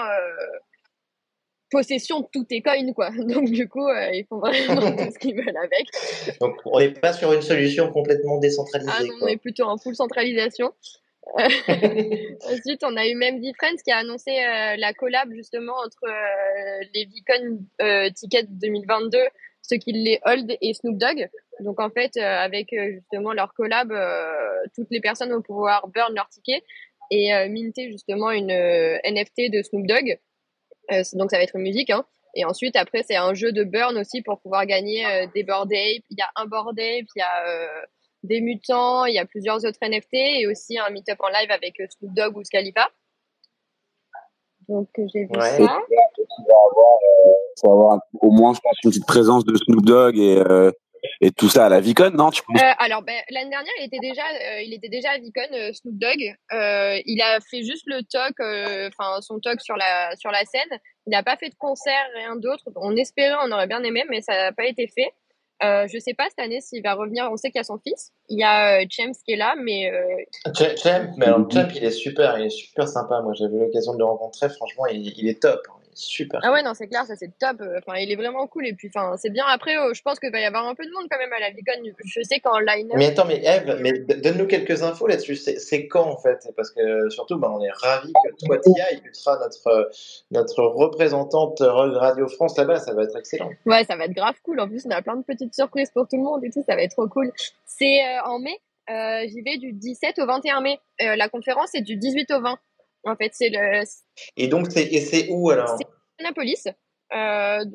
possession 1.70 2.22
de 2.22 2.28
tous 2.32 2.44
tes 2.46 2.62
coins, 2.62 2.94
quoi. 2.94 3.10
Donc, 3.18 3.50
du 3.52 3.68
coup, 3.68 3.88
euh, 3.88 4.10
ils 4.14 4.26
font 4.28 4.40
vraiment 4.40 4.92
tout 4.98 5.12
ce 5.12 5.20
qu'ils 5.20 5.36
veulent 5.36 5.58
avec. 5.58 6.40
Donc, 6.40 6.56
on 6.66 6.80
n'est 6.80 6.92
pas 6.92 7.14
sur 7.14 7.32
une 7.34 7.42
solution 7.42 7.92
complètement 7.92 8.38
Ah 8.38 8.42
décentralisée, 8.42 9.08
non, 9.08 9.16
on 9.22 9.28
est 9.28 9.38
plutôt 9.38 9.64
en 9.64 9.78
full 9.78 9.96
centralisation. 9.96 10.72
Euh, 11.38 11.46
Ensuite, 12.46 12.84
on 12.84 12.98
a 12.98 13.06
eu 13.06 13.14
même 13.14 13.40
Friends 13.60 13.76
qui 13.86 13.92
a 13.92 13.98
annoncé 13.98 14.32
euh, 14.32 14.78
la 14.78 14.94
collab, 14.94 15.32
justement, 15.32 15.74
entre 15.74 16.06
euh, 16.08 16.86
les 16.96 17.06
Vicon 17.06 17.60
euh, 17.84 18.10
Tickets 18.16 18.48
2022, 18.50 19.20
ceux 19.62 19.78
qui 19.78 19.92
les 19.92 20.20
hold, 20.26 20.58
et 20.60 20.74
Snoop 20.74 20.98
Dogg. 20.98 21.30
Donc, 21.60 21.80
en 21.80 21.92
fait, 21.92 22.18
euh, 22.18 22.22
avec 22.24 22.74
justement 22.74 23.34
leur 23.34 23.54
collab, 23.54 23.92
euh, 23.92 24.32
toutes 24.76 24.88
les 24.90 25.02
personnes 25.02 25.32
vont 25.32 25.44
pouvoir 25.44 25.88
burn 25.90 26.16
leur 26.16 26.30
ticket 26.30 26.64
et 27.12 27.34
euh, 27.34 27.50
minter 27.50 27.92
justement 27.92 28.32
une 28.32 28.52
euh, 28.52 28.98
NFT 29.04 29.52
de 29.52 29.62
Snoop 29.62 29.86
Dogg. 29.88 30.20
Euh, 30.92 31.04
donc 31.14 31.32
ça 31.32 31.38
va 31.38 31.44
être 31.44 31.56
une 31.56 31.62
musique. 31.64 31.90
Hein. 31.90 32.06
Et 32.36 32.46
ensuite, 32.46 32.76
après, 32.76 33.04
c'est 33.04 33.16
un 33.16 33.34
jeu 33.34 33.52
de 33.52 33.64
burn 33.64 33.98
aussi 33.98 34.22
pour 34.22 34.40
pouvoir 34.40 34.66
gagner 34.66 35.06
euh, 35.06 35.28
des 35.34 35.44
board 35.44 35.72
apes. 35.72 36.04
Il 36.10 36.18
y 36.18 36.22
a 36.22 36.30
un 36.36 36.46
board 36.46 36.78
ape, 36.80 37.06
il 37.16 37.20
y 37.20 37.22
a 37.22 37.48
euh, 37.48 37.68
des 38.24 38.40
mutants, 38.42 39.06
il 39.06 39.16
y 39.16 39.20
a 39.20 39.26
plusieurs 39.26 39.66
autres 39.66 39.80
NFT 39.82 40.14
et 40.14 40.48
aussi 40.48 40.78
un 40.78 40.90
meet-up 40.92 41.18
en 41.22 41.30
live 41.30 41.50
avec 41.52 41.80
euh, 41.80 41.86
Snoop 41.90 42.14
Dogg 42.14 42.38
ou 42.38 42.44
Scalifa. 42.44 42.88
Donc 44.68 44.90
j'ai 44.98 45.22
vu 45.26 45.30
Ouais. 45.32 45.58
ça. 45.58 45.58
Tu 45.58 46.22
vas 46.48 46.56
avoir, 47.66 47.96
euh, 47.96 48.00
au 48.22 48.30
moins 48.32 48.54
je 48.54 48.60
pense, 48.62 48.78
une 48.84 48.92
petite 48.92 49.08
présence 49.08 49.44
de 49.46 49.56
Snoop 49.58 49.84
Dogg 49.84 50.18
et, 50.18 50.38
euh, 50.38 50.72
et 51.22 51.32
tout 51.32 51.50
ça 51.50 51.66
à 51.66 51.70
la 51.70 51.80
Vicon, 51.80 52.12
non 52.12 52.30
tu 52.32 52.42
penses? 52.44 52.62
Euh, 52.62 52.72
alors, 52.80 53.02
ben, 53.02 53.16
l'année 53.30 53.50
dernière, 53.50 53.74
il 53.80 53.86
était 53.86 54.00
déjà, 54.00 54.24
euh, 54.24 54.62
il 54.62 54.74
était 54.74 54.90
déjà 54.90 55.12
à 55.12 55.18
Vicon, 55.18 55.42
euh, 55.54 55.72
Snoop 55.74 55.96
Dogg. 55.98 56.36
Euh, 56.54 57.00
il 57.06 57.22
a 57.22 57.40
fait 57.40 57.64
juste 57.64 57.84
le 57.88 58.02
talk, 58.04 58.40
euh, 58.40 58.88
enfin 58.90 59.22
son 59.22 59.40
talk 59.40 59.62
sur 59.62 59.76
la 59.78 60.16
sur 60.16 60.32
la 60.32 60.44
scène. 60.46 60.80
Il 61.08 61.12
n'a 61.12 61.24
pas 61.24 61.38
fait 61.38 61.50
de 61.50 61.56
concert, 61.56 62.06
rien 62.16 62.36
d'autre. 62.36 62.64
On 62.76 62.96
espérait, 62.96 63.36
on 63.44 63.52
aurait 63.52 63.68
bien 63.68 63.84
aimé, 63.84 64.04
mais 64.10 64.22
ça 64.22 64.34
n'a 64.36 64.52
pas 64.52 64.66
été 64.66 64.88
fait. 64.88 65.12
Euh, 65.62 65.88
je 65.92 66.00
sais 66.00 66.14
pas 66.14 66.24
cette 66.30 66.40
année 66.40 66.62
s'il 66.62 66.82
va 66.82 66.94
revenir. 66.94 67.28
On 67.32 67.36
sait 67.36 67.50
qu'il 67.50 67.60
y 67.60 67.62
a 67.62 67.64
son 67.66 67.80
fils. 67.80 68.12
Il 68.30 68.40
y 68.40 68.44
a 68.44 68.80
euh, 68.80 68.86
James 68.90 69.14
qui 69.26 69.34
est 69.34 69.36
là, 69.36 69.56
mais 69.62 69.92
euh, 69.92 70.06
Ch- 70.56 70.82
Champ, 70.82 71.12
mais 71.18 71.26
alors, 71.26 71.52
Champ, 71.52 71.68
il 71.76 71.84
est 71.84 71.92
super, 71.92 72.40
il 72.40 72.46
est 72.46 72.50
super 72.50 72.88
sympa. 72.88 73.20
Moi, 73.22 73.34
j'avais 73.38 73.58
eu 73.58 73.60
l'occasion 73.60 73.92
de 73.94 73.98
le 73.98 74.06
rencontrer. 74.06 74.48
Franchement, 74.50 74.86
il, 74.86 75.12
il 75.18 75.28
est 75.28 75.42
top. 75.42 75.60
hein. 75.70 75.74
Super. 76.00 76.40
ah 76.44 76.52
ouais 76.52 76.64
non 76.64 76.74
c'est 76.74 76.88
clair, 76.88 77.06
ça 77.06 77.16
c'est 77.16 77.38
top. 77.38 77.62
Enfin, 77.78 77.98
il 77.98 78.12
est 78.12 78.16
vraiment 78.16 78.48
cool 78.48 78.68
et 78.68 78.74
puis 78.74 78.90
enfin 78.94 79.18
c'est 79.18 79.30
bien. 79.30 79.46
Après, 79.48 79.76
euh, 79.78 79.94
je 79.94 80.02
pense 80.02 80.20
qu'il 80.20 80.32
va 80.32 80.40
y 80.40 80.46
avoir 80.46 80.66
un 80.66 80.76
peu 80.76 80.86
de 80.86 80.92
monde 80.92 81.08
quand 81.10 81.18
même 81.18 81.34
à 81.34 81.40
la 81.40 81.50
Vicon. 81.50 81.82
Je 82.06 82.22
sais 82.22 82.40
qu'en 82.40 82.60
line 82.60 82.90
Mais 82.96 83.08
attends, 83.08 83.26
mais 83.26 83.42
Eve, 83.44 83.78
mais 83.82 84.00
donne-nous 84.00 84.48
quelques 84.48 84.84
infos 84.84 85.08
là-dessus. 85.08 85.36
C'est 85.36 85.88
quand 85.88 86.06
en 86.06 86.18
fait? 86.18 86.48
Parce 86.56 86.72
que 86.72 87.10
surtout, 87.10 87.38
bah, 87.38 87.52
on 87.54 87.62
est 87.62 87.72
ravis 87.72 88.14
que 88.14 88.46
toi 88.46 88.58
t'y 88.58 88.82
ailles. 88.82 89.02
Tu 89.04 89.14
seras 89.14 89.38
notre, 89.40 89.90
notre 90.32 90.64
représentante 90.64 91.60
Radio 91.60 92.28
France 92.28 92.58
là-bas. 92.58 92.80
Ça 92.80 92.94
va 92.94 93.04
être 93.04 93.18
excellent. 93.18 93.50
Ouais, 93.66 93.84
ça 93.86 93.96
va 93.96 94.06
être 94.06 94.14
grave 94.14 94.36
cool. 94.44 94.60
En 94.60 94.68
plus, 94.68 94.86
on 94.86 94.92
a 94.92 95.02
plein 95.02 95.16
de 95.16 95.24
petites 95.24 95.54
surprises 95.54 95.92
pour 95.92 96.08
tout 96.08 96.18
le 96.18 96.24
monde 96.24 96.44
et 96.44 96.50
tout. 96.50 96.64
Ça 96.66 96.76
va 96.76 96.84
être 96.84 96.92
trop 96.92 97.08
cool. 97.08 97.32
C'est 97.66 98.02
euh, 98.02 98.24
en 98.26 98.40
mai. 98.40 98.58
Euh, 98.90 99.28
J'y 99.28 99.42
vais 99.42 99.58
du 99.58 99.74
17 99.74 100.20
au 100.20 100.26
21 100.26 100.62
mai. 100.62 100.80
Euh, 101.02 101.16
la 101.16 101.30
conférence 101.30 101.76
est 101.76 101.82
du 101.82 101.96
18 101.96 102.32
au 102.32 102.42
20. 102.42 102.58
En 103.06 103.16
fait, 103.16 103.32
c'est 103.34 103.50
le 103.50 103.84
Et 104.36 104.48
donc, 104.48 104.72
c'est 104.72 105.28
où 105.30 105.50
alors? 105.52 105.78
C'est 106.20 106.26
Annapolis. 106.26 106.64
Euh, 107.16 107.66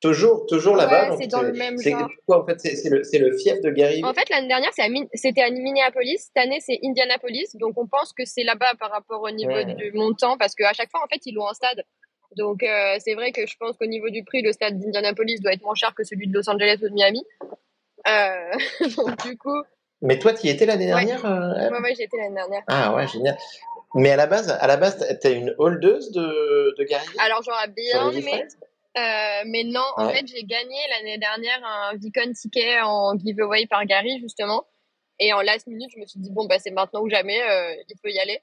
Toujours, 0.00 0.44
toujours 0.44 0.76
là-bas. 0.76 1.12
Ouais, 1.12 1.16
c'est 1.18 1.28
dans 1.28 1.40
le 1.40 1.52
même 1.54 1.80
genre. 1.80 2.10
en 2.28 2.44
fait 2.44 2.60
C'est 2.60 2.90
le, 2.90 3.36
fief 3.38 3.60
de 3.62 3.70
Gary. 3.70 4.04
en 4.04 4.12
fait, 4.12 4.28
l'année 4.28 4.48
dernière, 4.48 4.68
à 4.78 4.82
c'était 5.14 5.40
à 5.40 5.50
Minneapolis. 5.50 6.18
Cette 6.26 6.36
année, 6.44 6.58
c'est 6.60 6.78
Indianapolis. 6.84 7.56
Donc, 7.56 7.78
on 7.78 7.86
pense 7.86 8.12
que 8.12 8.26
c'est 8.26 8.42
là-bas 8.44 8.74
par 8.78 8.90
rapport 8.90 9.22
au 9.22 9.30
niveau 9.30 9.50
Ouais. 9.52 9.64
du 9.64 9.92
montant, 9.92 10.36
parce 10.36 10.54
qu'à 10.54 10.74
chaque 10.74 10.90
fois, 10.90 11.00
en 11.02 11.06
fait, 11.08 11.20
ils 11.24 11.34
louent 11.34 11.48
un 11.48 11.54
stade. 11.54 11.84
Donc, 12.36 12.62
euh, 12.62 12.96
c'est 12.98 13.14
vrai 13.14 13.32
que 13.32 13.46
je 13.46 13.56
pense 13.58 13.78
qu'au 13.78 13.86
niveau 13.86 14.10
du 14.10 14.24
prix, 14.24 14.42
le 14.42 14.52
stade 14.52 14.78
d'Indianapolis 14.78 15.40
doit 15.40 15.54
être 15.54 15.62
moins 15.62 15.74
cher 15.74 15.94
que 15.94 16.04
celui 16.04 16.26
de 16.26 16.34
Los 16.34 16.50
Angeles 16.50 16.76
ou 16.82 16.88
de 16.90 16.94
Miami. 16.94 17.24
Euh, 18.06 18.50
donc, 18.98 19.22
du 19.26 19.38
coup, 19.38 19.62
Mais 20.02 20.18
toi, 20.18 20.34
tu 20.34 20.48
y 20.48 20.50
étais 20.50 20.66
l'année 20.66 20.92
Ouais. 20.92 21.06
dernière 21.06 21.24
euh, 21.24 21.54
Eve 21.66 21.72
ouais, 21.72 21.80
ouais, 21.80 21.94
j'étais 21.96 22.18
l'année 22.18 22.34
dernière. 22.34 22.62
Ah 22.66 22.94
ouais, 22.94 23.06
génial. 23.08 23.38
Mais 23.94 24.10
à 24.10 24.16
la 24.16 24.26
base, 24.26 24.50
à 24.50 24.66
la 24.66 24.76
base, 24.76 25.18
t'es 25.20 25.34
une 25.34 25.54
holdeuse 25.58 26.10
de, 26.12 26.74
de 26.76 26.84
Gary 26.84 27.06
Alors 27.18 27.42
j'aurais 27.42 27.68
bien 27.68 28.10
aimé, 28.10 28.44
euh, 28.96 29.42
mais 29.46 29.64
non, 29.64 29.84
en 29.96 30.08
fait 30.08 30.26
j'ai 30.26 30.44
gagné 30.44 30.76
l'année 30.90 31.18
dernière 31.18 31.60
un 31.64 31.96
Vicon 31.96 32.32
ticket 32.32 32.80
en 32.82 33.16
giveaway 33.18 33.66
par 33.66 33.84
Gary 33.84 34.20
justement. 34.20 34.64
Et 35.20 35.32
en 35.32 35.42
last 35.42 35.68
minute, 35.68 35.90
je 35.94 36.00
me 36.00 36.06
suis 36.06 36.18
dit 36.18 36.30
bon 36.30 36.46
bah 36.46 36.58
c'est 36.58 36.72
maintenant 36.72 37.02
ou 37.02 37.08
jamais, 37.08 37.40
euh, 37.42 37.74
il 37.88 37.96
faut 38.02 38.08
y 38.08 38.18
aller. 38.18 38.40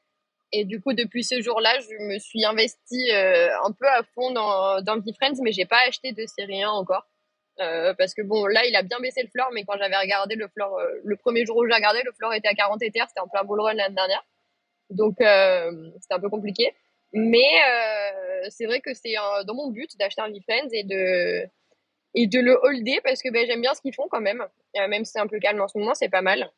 Et 0.53 0.65
du 0.65 0.81
coup 0.81 0.93
depuis 0.93 1.23
ce 1.23 1.41
jour-là, 1.41 1.79
je 1.79 2.05
me 2.05 2.17
suis 2.19 2.45
investie 2.45 3.11
euh, 3.11 3.49
un 3.63 3.71
peu 3.71 3.87
à 3.87 4.03
fond 4.15 4.31
dans 4.31 4.81
dans 4.81 5.01
friends 5.13 5.41
mais 5.41 5.51
j'ai 5.51 5.65
pas 5.65 5.79
acheté 5.87 6.13
de 6.13 6.25
série 6.25 6.63
1 6.63 6.69
encore. 6.69 7.05
Euh, 7.59 7.93
parce 7.97 8.13
que 8.13 8.21
bon 8.21 8.45
là 8.45 8.65
il 8.65 8.75
a 8.75 8.81
bien 8.81 8.99
baissé 8.99 9.21
le 9.21 9.29
floor, 9.29 9.49
mais 9.53 9.63
quand 9.65 9.77
j'avais 9.77 9.97
regardé 9.97 10.35
le 10.35 10.47
floor, 10.47 10.79
euh, 10.79 10.87
le 11.03 11.15
premier 11.17 11.45
jour 11.45 11.57
où 11.57 11.67
j'ai 11.67 11.73
regardé, 11.73 12.01
le 12.03 12.11
floor 12.13 12.33
était 12.33 12.47
à 12.47 12.55
40 12.55 12.81
Ethers, 12.81 13.07
c'était 13.09 13.19
en 13.19 13.27
plein 13.27 13.43
bull 13.43 13.59
run 13.59 13.73
l'année 13.73 13.93
dernière. 13.93 14.23
Donc 14.91 15.19
euh, 15.21 15.71
c'était 15.99 16.13
un 16.13 16.19
peu 16.19 16.29
compliqué. 16.29 16.73
Mais 17.13 17.39
euh, 17.39 18.47
c'est 18.49 18.65
vrai 18.65 18.79
que 18.79 18.93
c'est 18.93 19.15
dans 19.45 19.53
mon 19.53 19.69
but 19.69 19.97
d'acheter 19.97 20.21
un 20.21 20.29
V-Friends 20.29 20.69
et 20.71 20.83
de, 20.83 21.45
et 22.13 22.27
de 22.27 22.39
le 22.39 22.57
holder 22.61 22.99
parce 23.03 23.21
que 23.21 23.29
ben, 23.31 23.45
j'aime 23.45 23.61
bien 23.61 23.73
ce 23.73 23.81
qu'ils 23.81 23.93
font 23.93 24.07
quand 24.09 24.21
même. 24.21 24.41
Euh, 24.77 24.87
même 24.87 25.03
si 25.03 25.13
c'est 25.13 25.19
un 25.19 25.27
peu 25.27 25.39
calme 25.39 25.61
en 25.61 25.67
ce 25.67 25.77
moment, 25.77 25.93
c'est 25.93 26.09
pas 26.09 26.21
mal. 26.21 26.49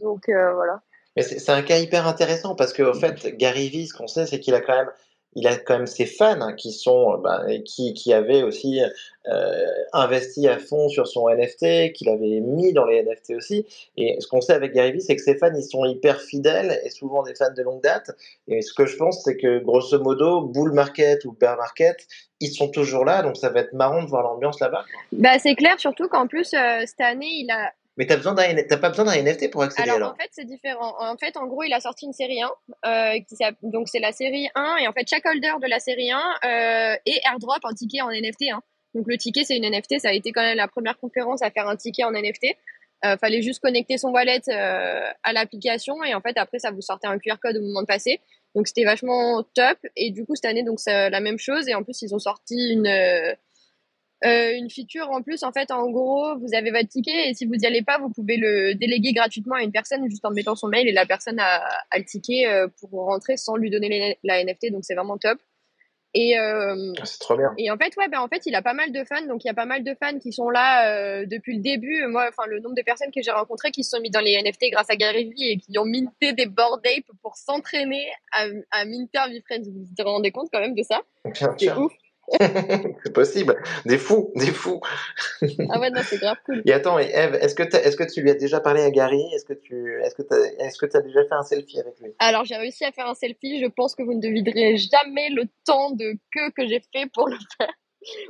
Donc 0.00 0.28
euh, 0.28 0.52
voilà. 0.54 0.82
Mais 1.16 1.22
c'est 1.22 1.38
c'est 1.38 1.52
un 1.52 1.62
cas 1.62 1.78
hyper 1.78 2.06
intéressant 2.06 2.54
parce 2.54 2.72
qu'en 2.72 2.94
fait, 2.94 3.36
Gary 3.36 3.68
Vee, 3.68 3.86
ce 3.86 3.94
qu'on 3.94 4.06
sait, 4.06 4.26
c'est 4.26 4.40
qu'il 4.40 4.54
a 4.54 4.60
quand 4.60 4.76
même, 4.76 4.90
il 5.34 5.46
a 5.46 5.56
quand 5.56 5.76
même 5.76 5.86
ses 5.86 6.06
fans 6.06 6.40
hein, 6.40 6.54
qui 6.54 6.72
sont, 6.72 7.14
euh, 7.14 7.16
bah, 7.18 7.44
qui, 7.64 7.94
qui 7.94 8.12
avaient 8.12 8.42
aussi 8.42 8.80
euh, 9.26 9.66
investi 9.92 10.48
à 10.48 10.58
fond 10.58 10.88
sur 10.88 11.06
son 11.06 11.28
NFT, 11.28 11.92
qu'il 11.92 12.08
avait 12.08 12.40
mis 12.40 12.72
dans 12.72 12.86
les 12.86 13.02
NFT 13.02 13.30
aussi. 13.36 13.66
Et 13.96 14.16
ce 14.20 14.26
qu'on 14.26 14.40
sait 14.40 14.54
avec 14.54 14.72
Gary 14.72 14.92
Vee, 14.92 15.00
c'est 15.00 15.16
que 15.16 15.22
ses 15.22 15.36
fans, 15.36 15.54
ils 15.54 15.62
sont 15.62 15.84
hyper 15.84 16.20
fidèles 16.20 16.80
et 16.84 16.90
souvent 16.90 17.22
des 17.22 17.34
fans 17.34 17.52
de 17.54 17.62
longue 17.62 17.82
date. 17.82 18.10
Et 18.48 18.62
ce 18.62 18.72
que 18.72 18.86
je 18.86 18.96
pense, 18.96 19.22
c'est 19.22 19.36
que 19.36 19.58
grosso 19.58 19.98
modo, 20.00 20.42
bull 20.42 20.72
market 20.72 21.24
ou 21.24 21.32
bear 21.32 21.56
market, 21.56 22.06
ils 22.40 22.50
sont 22.50 22.68
toujours 22.68 23.04
là, 23.04 23.22
donc 23.22 23.36
ça 23.36 23.50
va 23.50 23.60
être 23.60 23.72
marrant 23.72 24.02
de 24.02 24.08
voir 24.08 24.22
l'ambiance 24.22 24.60
là-bas. 24.60 24.84
Bah, 25.12 25.38
c'est 25.38 25.54
clair, 25.56 25.78
surtout 25.78 26.08
qu'en 26.08 26.26
plus, 26.26 26.54
euh, 26.54 26.82
cette 26.86 27.00
année, 27.00 27.26
il 27.26 27.50
a, 27.50 27.72
Mais 27.98 28.06
t'as 28.06 28.16
besoin 28.16 28.32
d'un, 28.32 28.54
t'as 28.62 28.76
pas 28.76 28.90
besoin 28.90 29.04
d'un 29.04 29.20
NFT 29.20 29.50
pour 29.50 29.62
accéder 29.62 29.82
Alors, 29.82 29.96
alors. 29.96 30.12
en 30.12 30.14
fait, 30.14 30.28
c'est 30.30 30.44
différent. 30.44 30.94
En 31.00 31.16
fait, 31.16 31.36
en 31.36 31.48
gros, 31.48 31.64
il 31.64 31.72
a 31.72 31.80
sorti 31.80 32.06
une 32.06 32.12
série 32.12 32.40
1, 32.40 32.48
euh, 32.86 33.20
qui 33.28 33.34
donc 33.62 33.88
c'est 33.88 33.98
la 33.98 34.12
série 34.12 34.48
1, 34.54 34.76
et 34.76 34.86
en 34.86 34.92
fait, 34.92 35.04
chaque 35.10 35.26
holder 35.26 35.54
de 35.60 35.68
la 35.68 35.80
série 35.80 36.12
1 36.12 36.16
euh, 36.16 36.96
est 37.06 37.20
airdrop 37.26 37.58
un 37.64 37.74
ticket 37.74 38.00
en 38.00 38.10
NFT. 38.10 38.52
Hein. 38.52 38.62
Donc, 38.94 39.06
le 39.08 39.18
ticket, 39.18 39.42
c'est 39.42 39.56
une 39.56 39.68
NFT. 39.68 39.98
Ça 39.98 40.10
a 40.10 40.12
été 40.12 40.30
quand 40.30 40.42
même 40.42 40.56
la 40.56 40.68
première 40.68 40.96
conférence 40.96 41.42
à 41.42 41.50
faire 41.50 41.68
un 41.68 41.74
ticket 41.74 42.04
en 42.04 42.12
NFT. 42.12 42.56
Euh, 43.04 43.16
fallait 43.16 43.42
juste 43.42 43.60
connecter 43.60 43.98
son 43.98 44.10
wallet 44.10 44.42
euh, 44.48 45.10
à 45.24 45.32
l'application, 45.32 46.02
et 46.04 46.14
en 46.14 46.20
fait, 46.20 46.38
après, 46.38 46.60
ça 46.60 46.70
vous 46.70 46.80
sortait 46.80 47.08
un 47.08 47.18
QR 47.18 47.38
code 47.42 47.56
au 47.56 47.62
moment 47.62 47.82
de 47.82 47.86
passer. 47.86 48.20
Donc, 48.54 48.68
c'était 48.68 48.84
vachement 48.84 49.42
top. 49.54 49.78
Et 49.96 50.12
du 50.12 50.24
coup, 50.24 50.36
cette 50.36 50.46
année, 50.46 50.62
donc, 50.62 50.78
c'est 50.78 51.10
la 51.10 51.20
même 51.20 51.38
chose. 51.38 51.68
Et 51.68 51.74
en 51.74 51.82
plus, 51.82 52.00
ils 52.02 52.14
ont 52.14 52.20
sorti 52.20 52.54
une. 52.70 52.86
Euh, 54.24 54.52
une 54.56 54.68
feature 54.70 55.10
en 55.10 55.22
plus, 55.22 55.42
en 55.44 55.52
fait, 55.52 55.70
en 55.70 55.88
gros, 55.90 56.36
vous 56.38 56.54
avez 56.54 56.70
votre 56.70 56.88
ticket 56.88 57.28
et 57.30 57.34
si 57.34 57.46
vous 57.46 57.54
n'y 57.54 57.66
allez 57.66 57.82
pas, 57.82 57.98
vous 57.98 58.10
pouvez 58.10 58.36
le 58.36 58.74
déléguer 58.74 59.12
gratuitement 59.12 59.54
à 59.56 59.62
une 59.62 59.72
personne 59.72 60.08
juste 60.10 60.24
en 60.24 60.30
mettant 60.30 60.56
son 60.56 60.68
mail 60.68 60.88
et 60.88 60.92
la 60.92 61.06
personne 61.06 61.38
a, 61.38 61.62
a 61.90 61.98
le 61.98 62.04
ticket 62.04 62.46
euh, 62.46 62.66
pour 62.80 62.90
rentrer 63.04 63.36
sans 63.36 63.56
lui 63.56 63.70
donner 63.70 64.18
la 64.24 64.42
NFT, 64.44 64.72
donc 64.72 64.84
c'est 64.84 64.94
vraiment 64.94 65.18
top. 65.18 65.38
Et, 66.14 66.38
euh, 66.38 66.92
Ah, 66.98 67.04
C'est 67.04 67.18
trop 67.18 67.36
bien. 67.36 67.52
et 67.58 67.70
en 67.70 67.76
fait, 67.76 67.94
ouais, 67.98 68.08
ben 68.08 68.20
en 68.20 68.28
fait, 68.28 68.46
il 68.46 68.54
a 68.54 68.62
pas 68.62 68.72
mal 68.72 68.92
de 68.92 69.04
fans, 69.04 69.26
donc 69.26 69.44
il 69.44 69.46
y 69.46 69.50
a 69.50 69.54
pas 69.54 69.66
mal 69.66 69.84
de 69.84 69.94
fans 70.02 70.18
qui 70.18 70.32
sont 70.32 70.48
là 70.48 70.90
euh, 70.90 71.26
depuis 71.26 71.54
le 71.54 71.62
début. 71.62 72.06
Moi, 72.06 72.26
enfin, 72.30 72.48
le 72.48 72.60
nombre 72.60 72.74
de 72.74 72.82
personnes 72.82 73.10
que 73.14 73.20
j'ai 73.22 73.30
rencontrées 73.30 73.70
qui 73.70 73.84
se 73.84 73.90
sont 73.90 74.00
mis 74.00 74.08
dans 74.10 74.20
les 74.22 74.40
NFT 74.42 74.70
grâce 74.72 74.88
à 74.88 74.96
Gary 74.96 75.26
Vee 75.26 75.50
et 75.50 75.58
qui 75.58 75.78
ont 75.78 75.84
minté 75.84 76.32
des 76.32 76.46
bored 76.46 76.80
ape 76.86 77.04
pour 77.22 77.36
s'entraîner 77.36 78.08
à, 78.32 78.46
à 78.70 78.84
minter 78.86 79.20
VeeFriends. 79.30 79.64
Vous 79.64 79.84
vous 79.96 80.04
rendez 80.04 80.30
compte 80.30 80.48
quand 80.50 80.60
même 80.60 80.74
de 80.74 80.82
ça? 80.82 81.02
C'est 81.58 81.72
ouf. 81.72 81.92
C'est 83.04 83.12
possible. 83.12 83.56
Des 83.86 83.98
fous, 83.98 84.30
des 84.36 84.46
fous. 84.52 84.80
Ah 85.70 85.80
ouais, 85.80 85.90
non, 85.90 86.00
c'est 86.04 86.18
grave 86.18 86.36
cool. 86.44 86.62
Et 86.66 86.72
attends, 86.72 86.98
et 86.98 87.10
Eve, 87.12 87.34
est-ce 87.36 87.54
que, 87.54 87.62
t'as- 87.62 87.80
est-ce 87.82 87.96
que 87.96 88.04
tu 88.04 88.20
lui 88.22 88.30
as 88.30 88.34
déjà 88.34 88.60
parlé 88.60 88.82
à 88.82 88.90
Gary? 88.90 89.22
Est-ce 89.34 89.44
que 89.44 89.54
tu 89.54 90.00
est-ce 90.02 90.14
que 90.14 90.22
est-ce 90.60 90.78
que 90.78 90.96
as 90.96 91.00
déjà 91.00 91.24
fait 91.24 91.34
un 91.34 91.42
selfie 91.42 91.80
avec 91.80 91.98
lui? 92.00 92.12
Alors, 92.18 92.44
j'ai 92.44 92.56
réussi 92.56 92.84
à 92.84 92.92
faire 92.92 93.06
un 93.06 93.14
selfie. 93.14 93.60
Je 93.60 93.66
pense 93.68 93.94
que 93.94 94.02
vous 94.02 94.14
ne 94.14 94.20
devinerez 94.20 94.76
jamais 94.76 95.30
le 95.30 95.44
temps 95.64 95.90
de 95.90 96.12
queue 96.32 96.50
que 96.56 96.66
j'ai 96.68 96.80
fait 96.92 97.06
pour 97.12 97.28
le 97.28 97.36
faire. 97.58 97.72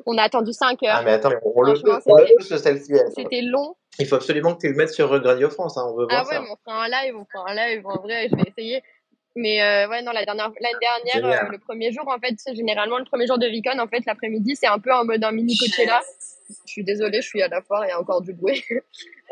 On 0.06 0.16
a 0.16 0.22
attendu 0.22 0.52
5 0.52 0.82
heures. 0.84 0.96
Ah, 0.98 1.02
mais 1.04 1.12
attends, 1.12 1.30
on 1.42 1.62
le 1.62 1.72
veut, 1.72 2.00
ce 2.40 2.56
selfie. 2.56 2.92
Eve. 2.94 3.10
C'était 3.14 3.42
long. 3.42 3.74
Il 3.98 4.06
faut 4.06 4.14
absolument 4.16 4.54
que 4.54 4.60
tu 4.60 4.68
le 4.68 4.76
mettes 4.76 4.92
sur 4.92 5.10
Radio 5.10 5.50
France. 5.50 5.76
hein, 5.76 5.82
On 5.86 5.96
veut 5.96 6.06
voir 6.06 6.24
Ah 6.24 6.28
ouais, 6.28 6.34
ça. 6.36 6.40
mais 6.40 6.48
on 6.50 6.56
fera 6.64 6.84
un 6.84 6.88
live, 6.88 7.16
on 7.16 7.24
fera 7.30 7.50
un 7.50 7.54
live 7.54 7.86
en 7.86 8.00
vrai, 8.00 8.28
je 8.30 8.36
vais 8.36 8.42
essayer. 8.56 8.82
Mais 9.36 9.62
euh, 9.62 9.88
ouais, 9.88 10.02
non, 10.02 10.10
la 10.12 10.24
dernière, 10.24 10.50
l'année 10.60 10.74
dernière, 10.80 11.30
Génial. 11.30 11.46
euh, 11.46 11.52
le 11.52 11.58
premier 11.58 11.92
jour, 11.92 12.08
en 12.08 12.18
fait, 12.18 12.34
c'est 12.38 12.54
généralement 12.56 12.98
le 12.98 13.04
premier 13.04 13.26
jour 13.26 13.38
de 13.38 13.46
Vicon, 13.46 13.78
en 13.78 13.86
fait, 13.86 14.04
l'après-midi, 14.06 14.56
c'est 14.56 14.66
un 14.66 14.78
peu 14.78 14.92
en 14.92 15.04
mode 15.04 15.22
un 15.22 15.30
mini 15.32 15.56
Coachella. 15.56 16.00
Je 16.66 16.72
suis 16.72 16.82
désolée, 16.82 17.20
je 17.20 17.28
suis 17.28 17.42
à 17.42 17.48
la 17.48 17.60
foire, 17.62 17.84
il 17.84 17.88
y 17.88 17.92
a 17.92 18.00
encore 18.00 18.22
du 18.22 18.32
bruit. 18.32 18.64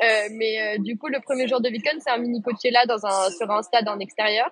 Euh, 0.05 0.29
mais 0.33 0.61
euh, 0.61 0.83
du 0.83 0.99
coup, 0.99 1.07
le 1.09 1.21
premier 1.21 1.49
jour 1.49 1.63
de 1.63 1.71
Vicon, 1.71 1.99
c'est 2.01 2.11
un 2.11 2.19
mini 2.19 2.43
Coachella 2.43 2.85
dans 2.85 3.07
un, 3.07 3.31
sur 3.31 3.51
un 3.51 3.63
stade 3.63 3.89
en 3.89 3.99
extérieur 3.99 4.51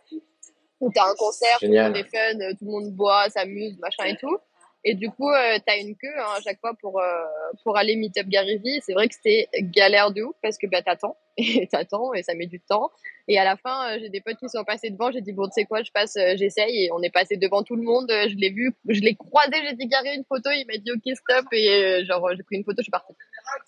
où 0.80 0.90
t'as 0.90 1.04
un 1.11 1.14
concert, 1.16 1.59
tout 1.59 1.66
le 1.66 1.72
Génial. 1.72 1.92
monde 1.92 1.96
est 1.98 2.04
fun, 2.04 2.40
euh, 2.40 2.52
tout 2.59 2.64
le 2.64 2.70
monde 2.70 2.90
boit, 2.92 3.28
s'amuse, 3.28 3.78
machin 3.78 4.04
et 4.04 4.16
tout. 4.16 4.38
Et 4.87 4.94
du 4.94 5.11
coup, 5.11 5.31
euh, 5.31 5.59
t'as 5.66 5.79
une 5.79 5.97
queue 5.97 6.14
hein, 6.18 6.35
à 6.37 6.40
chaque 6.42 6.61
fois 6.61 6.75
pour, 6.81 7.01
euh, 7.01 7.25
pour 7.62 7.79
aller 7.79 7.97
meet 7.97 8.18
up 8.18 8.27
Gary 8.29 8.59
Vee. 8.59 8.81
C'est 8.85 8.92
vrai 8.92 9.09
que 9.09 9.14
c'était 9.14 9.49
galère 9.62 10.12
de 10.12 10.23
ouf 10.23 10.37
parce 10.42 10.59
que 10.59 10.66
bah, 10.66 10.83
t'attends 10.83 11.16
et 11.38 11.66
t'attends 11.66 12.12
et 12.12 12.23
ça 12.23 12.35
met 12.35 12.47
du 12.47 12.61
temps. 12.61 12.90
Et 13.27 13.38
à 13.38 13.44
la 13.44 13.57
fin, 13.57 13.88
euh, 13.88 13.99
j'ai 14.01 14.11
des 14.11 14.20
potes 14.20 14.37
qui 14.37 14.49
sont 14.49 14.64
passés 14.64 14.90
devant. 14.90 15.11
J'ai 15.11 15.23
dit, 15.23 15.33
bon, 15.33 15.47
tu 15.47 15.53
sais 15.55 15.64
quoi, 15.64 15.83
je 15.83 15.90
passe, 15.90 16.16
euh, 16.16 16.35
j'essaye. 16.37 16.85
Et 16.85 16.92
on 16.92 17.03
est 17.03 17.11
passé 17.11 17.37
devant 17.37 17.62
tout 17.62 17.77
le 17.77 17.83
monde. 17.83 18.11
Je 18.11 18.37
l'ai 18.37 18.51
vu, 18.51 18.73
je 18.88 19.01
l'ai 19.01 19.14
croisé, 19.14 19.53
j'ai 19.66 19.75
dit, 19.75 19.87
Gary, 19.87 20.14
une 20.14 20.25
photo. 20.25 20.51
Il 20.51 20.66
m'a 20.66 20.77
dit, 20.77 20.92
ok, 20.92 21.16
stop. 21.16 21.47
Et 21.53 21.70
euh, 21.70 22.05
genre, 22.05 22.29
j'ai 22.37 22.42
pris 22.42 22.57
une 22.57 22.64
photo, 22.64 22.77
je 22.79 22.85
suis 22.85 22.90
partie. 22.90 23.14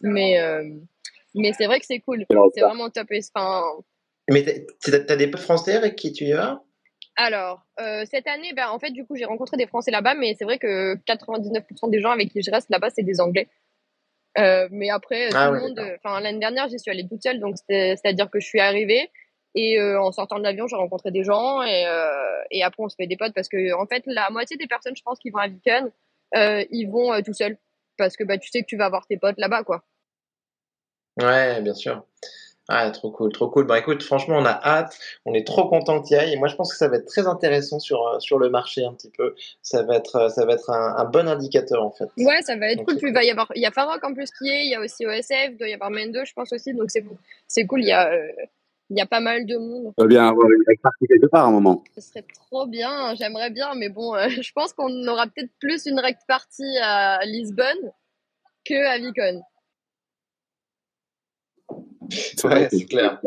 Mais, 0.02 0.38
euh, 0.38 0.68
mais 1.34 1.52
c'est 1.54 1.66
vrai 1.66 1.80
que 1.80 1.86
c'est 1.86 2.00
cool. 2.00 2.26
C'est 2.54 2.60
vraiment 2.60 2.90
top. 2.90 3.10
Et, 3.10 3.20
enfin, 3.34 3.62
Mais 4.28 4.44
t'as, 4.80 4.98
t'as 5.00 5.16
des 5.16 5.28
potes 5.28 5.40
français 5.40 5.74
avec 5.74 5.96
qui 5.96 6.12
tu 6.12 6.24
y 6.24 6.32
vas? 6.32 6.62
Alors, 7.16 7.66
euh, 7.80 8.04
cette 8.10 8.26
année, 8.26 8.52
ben, 8.54 8.68
en 8.68 8.78
fait, 8.78 8.90
du 8.90 9.06
coup, 9.06 9.16
j'ai 9.16 9.24
rencontré 9.24 9.56
des 9.56 9.66
Français 9.66 9.90
là-bas, 9.90 10.14
mais 10.14 10.34
c'est 10.38 10.44
vrai 10.44 10.58
que 10.58 10.94
99% 11.06 11.90
des 11.90 12.00
gens 12.00 12.10
avec 12.10 12.30
qui 12.30 12.42
je 12.42 12.50
reste 12.50 12.68
là-bas, 12.70 12.90
c'est 12.90 13.02
des 13.02 13.20
Anglais. 13.20 13.48
Euh, 14.38 14.68
mais 14.70 14.90
après, 14.90 15.30
Ah 15.32 15.48
tout 15.48 15.54
le 15.54 15.60
monde, 15.60 15.80
enfin, 15.96 16.20
l'année 16.20 16.38
dernière, 16.38 16.68
j'y 16.68 16.78
suis 16.78 16.90
allée 16.90 17.08
toute 17.08 17.22
seule, 17.22 17.40
donc 17.40 17.56
c'est-à-dire 17.68 18.30
que 18.30 18.38
je 18.38 18.46
suis 18.46 18.60
arrivée 18.60 19.10
et 19.56 19.80
euh, 19.80 19.98
en 20.00 20.12
sortant 20.12 20.38
de 20.38 20.42
l'avion, 20.42 20.68
j'ai 20.68 20.76
rencontré 20.76 21.10
des 21.10 21.24
gens 21.24 21.62
et, 21.62 21.86
euh, 21.86 22.42
et 22.50 22.62
après, 22.62 22.82
on 22.82 22.90
se 22.90 22.94
fait 22.94 23.06
des 23.06 23.16
potes 23.16 23.32
parce 23.34 23.48
que, 23.48 23.74
en 23.74 23.86
fait, 23.86 24.02
la 24.06 24.28
moitié 24.30 24.58
des 24.58 24.66
personnes, 24.66 24.94
je 24.94 25.02
pense, 25.02 25.18
qui 25.18 25.30
vont 25.30 25.38
à 25.38 25.48
Viken, 25.48 25.90
euh, 26.36 26.62
ils 26.70 26.86
vont 26.86 27.12
euh, 27.12 27.22
tout 27.22 27.32
seuls 27.32 27.56
parce 27.96 28.18
que 28.18 28.24
bah, 28.24 28.36
tu 28.36 28.50
sais 28.50 28.60
que 28.60 28.66
tu 28.66 28.76
vas 28.76 28.90
voir 28.90 29.06
tes 29.06 29.16
potes 29.16 29.38
là-bas, 29.38 29.64
quoi. 29.64 29.82
Ouais, 31.18 31.62
bien 31.62 31.72
sûr. 31.72 32.04
Ah, 32.68 32.90
trop 32.90 33.10
cool, 33.12 33.32
trop 33.32 33.48
cool. 33.48 33.64
Bah 33.64 33.78
écoute, 33.78 34.02
franchement, 34.02 34.36
on 34.38 34.44
a 34.44 34.60
hâte, 34.64 34.98
on 35.24 35.34
est 35.34 35.46
trop 35.46 35.68
content 35.68 36.02
que 36.02 36.08
tu 36.08 36.14
y 36.14 36.16
ailles. 36.16 36.32
Et 36.32 36.36
moi, 36.36 36.48
je 36.48 36.56
pense 36.56 36.72
que 36.72 36.76
ça 36.76 36.88
va 36.88 36.96
être 36.96 37.06
très 37.06 37.28
intéressant 37.28 37.78
sur, 37.78 38.06
euh, 38.06 38.18
sur 38.18 38.40
le 38.40 38.50
marché 38.50 38.84
un 38.84 38.92
petit 38.92 39.10
peu. 39.16 39.36
Ça 39.62 39.84
va 39.84 39.96
être, 39.96 40.16
euh, 40.16 40.28
ça 40.30 40.44
va 40.44 40.54
être 40.54 40.70
un, 40.70 40.96
un 40.96 41.04
bon 41.04 41.28
indicateur 41.28 41.84
en 41.84 41.92
fait. 41.92 42.08
Ouais, 42.18 42.42
ça 42.42 42.56
va 42.56 42.70
être 42.70 42.78
Donc, 42.78 42.88
cool. 42.88 42.96
Puis 42.98 43.08
il 43.08 43.14
va 43.14 43.22
y 43.22 43.30
avoir, 43.30 43.52
il 43.54 43.62
y 43.62 43.66
a 43.66 43.70
Farok 43.70 44.02
en 44.02 44.14
plus 44.14 44.30
qui 44.32 44.48
est, 44.48 44.64
il 44.64 44.70
y 44.70 44.74
a 44.74 44.80
aussi 44.80 45.06
OSF, 45.06 45.50
il 45.50 45.56
doit 45.58 45.68
y 45.68 45.74
avoir 45.74 45.90
Mendo, 45.90 46.24
je 46.24 46.32
pense 46.32 46.52
aussi, 46.52 46.74
donc 46.74 46.90
c'est 46.90 47.02
cool. 47.02 47.16
C'est 47.46 47.66
cool, 47.66 47.82
il 47.82 47.88
y 47.88 47.92
a, 47.92 48.10
euh, 48.10 48.32
il 48.90 48.96
y 48.96 49.00
a 49.00 49.06
pas 49.06 49.20
mal 49.20 49.46
de 49.46 49.56
monde. 49.56 49.92
On 49.96 50.02
va 50.02 50.08
bien 50.08 50.28
avoir 50.28 50.48
une 50.48 50.62
règle 50.66 50.80
partie 50.80 51.06
quelque 51.06 51.26
part 51.26 51.44
à 51.44 51.48
un 51.48 51.52
moment. 51.52 51.84
Ce 51.94 52.00
serait 52.00 52.24
trop 52.34 52.66
bien, 52.66 53.14
j'aimerais 53.14 53.50
bien, 53.50 53.74
mais 53.76 53.88
bon, 53.88 54.14
euh, 54.14 54.28
je 54.28 54.52
pense 54.52 54.72
qu'on 54.72 55.06
aura 55.06 55.26
peut-être 55.26 55.50
plus 55.60 55.86
une 55.86 56.00
rect 56.00 56.22
party 56.26 56.64
à 56.82 57.24
Lisbonne 57.24 57.92
que 58.64 58.86
à 58.86 58.98
Vicon. 58.98 59.42
Ouais, 62.44 62.68
c'est 62.70 62.84
clair. 62.84 63.20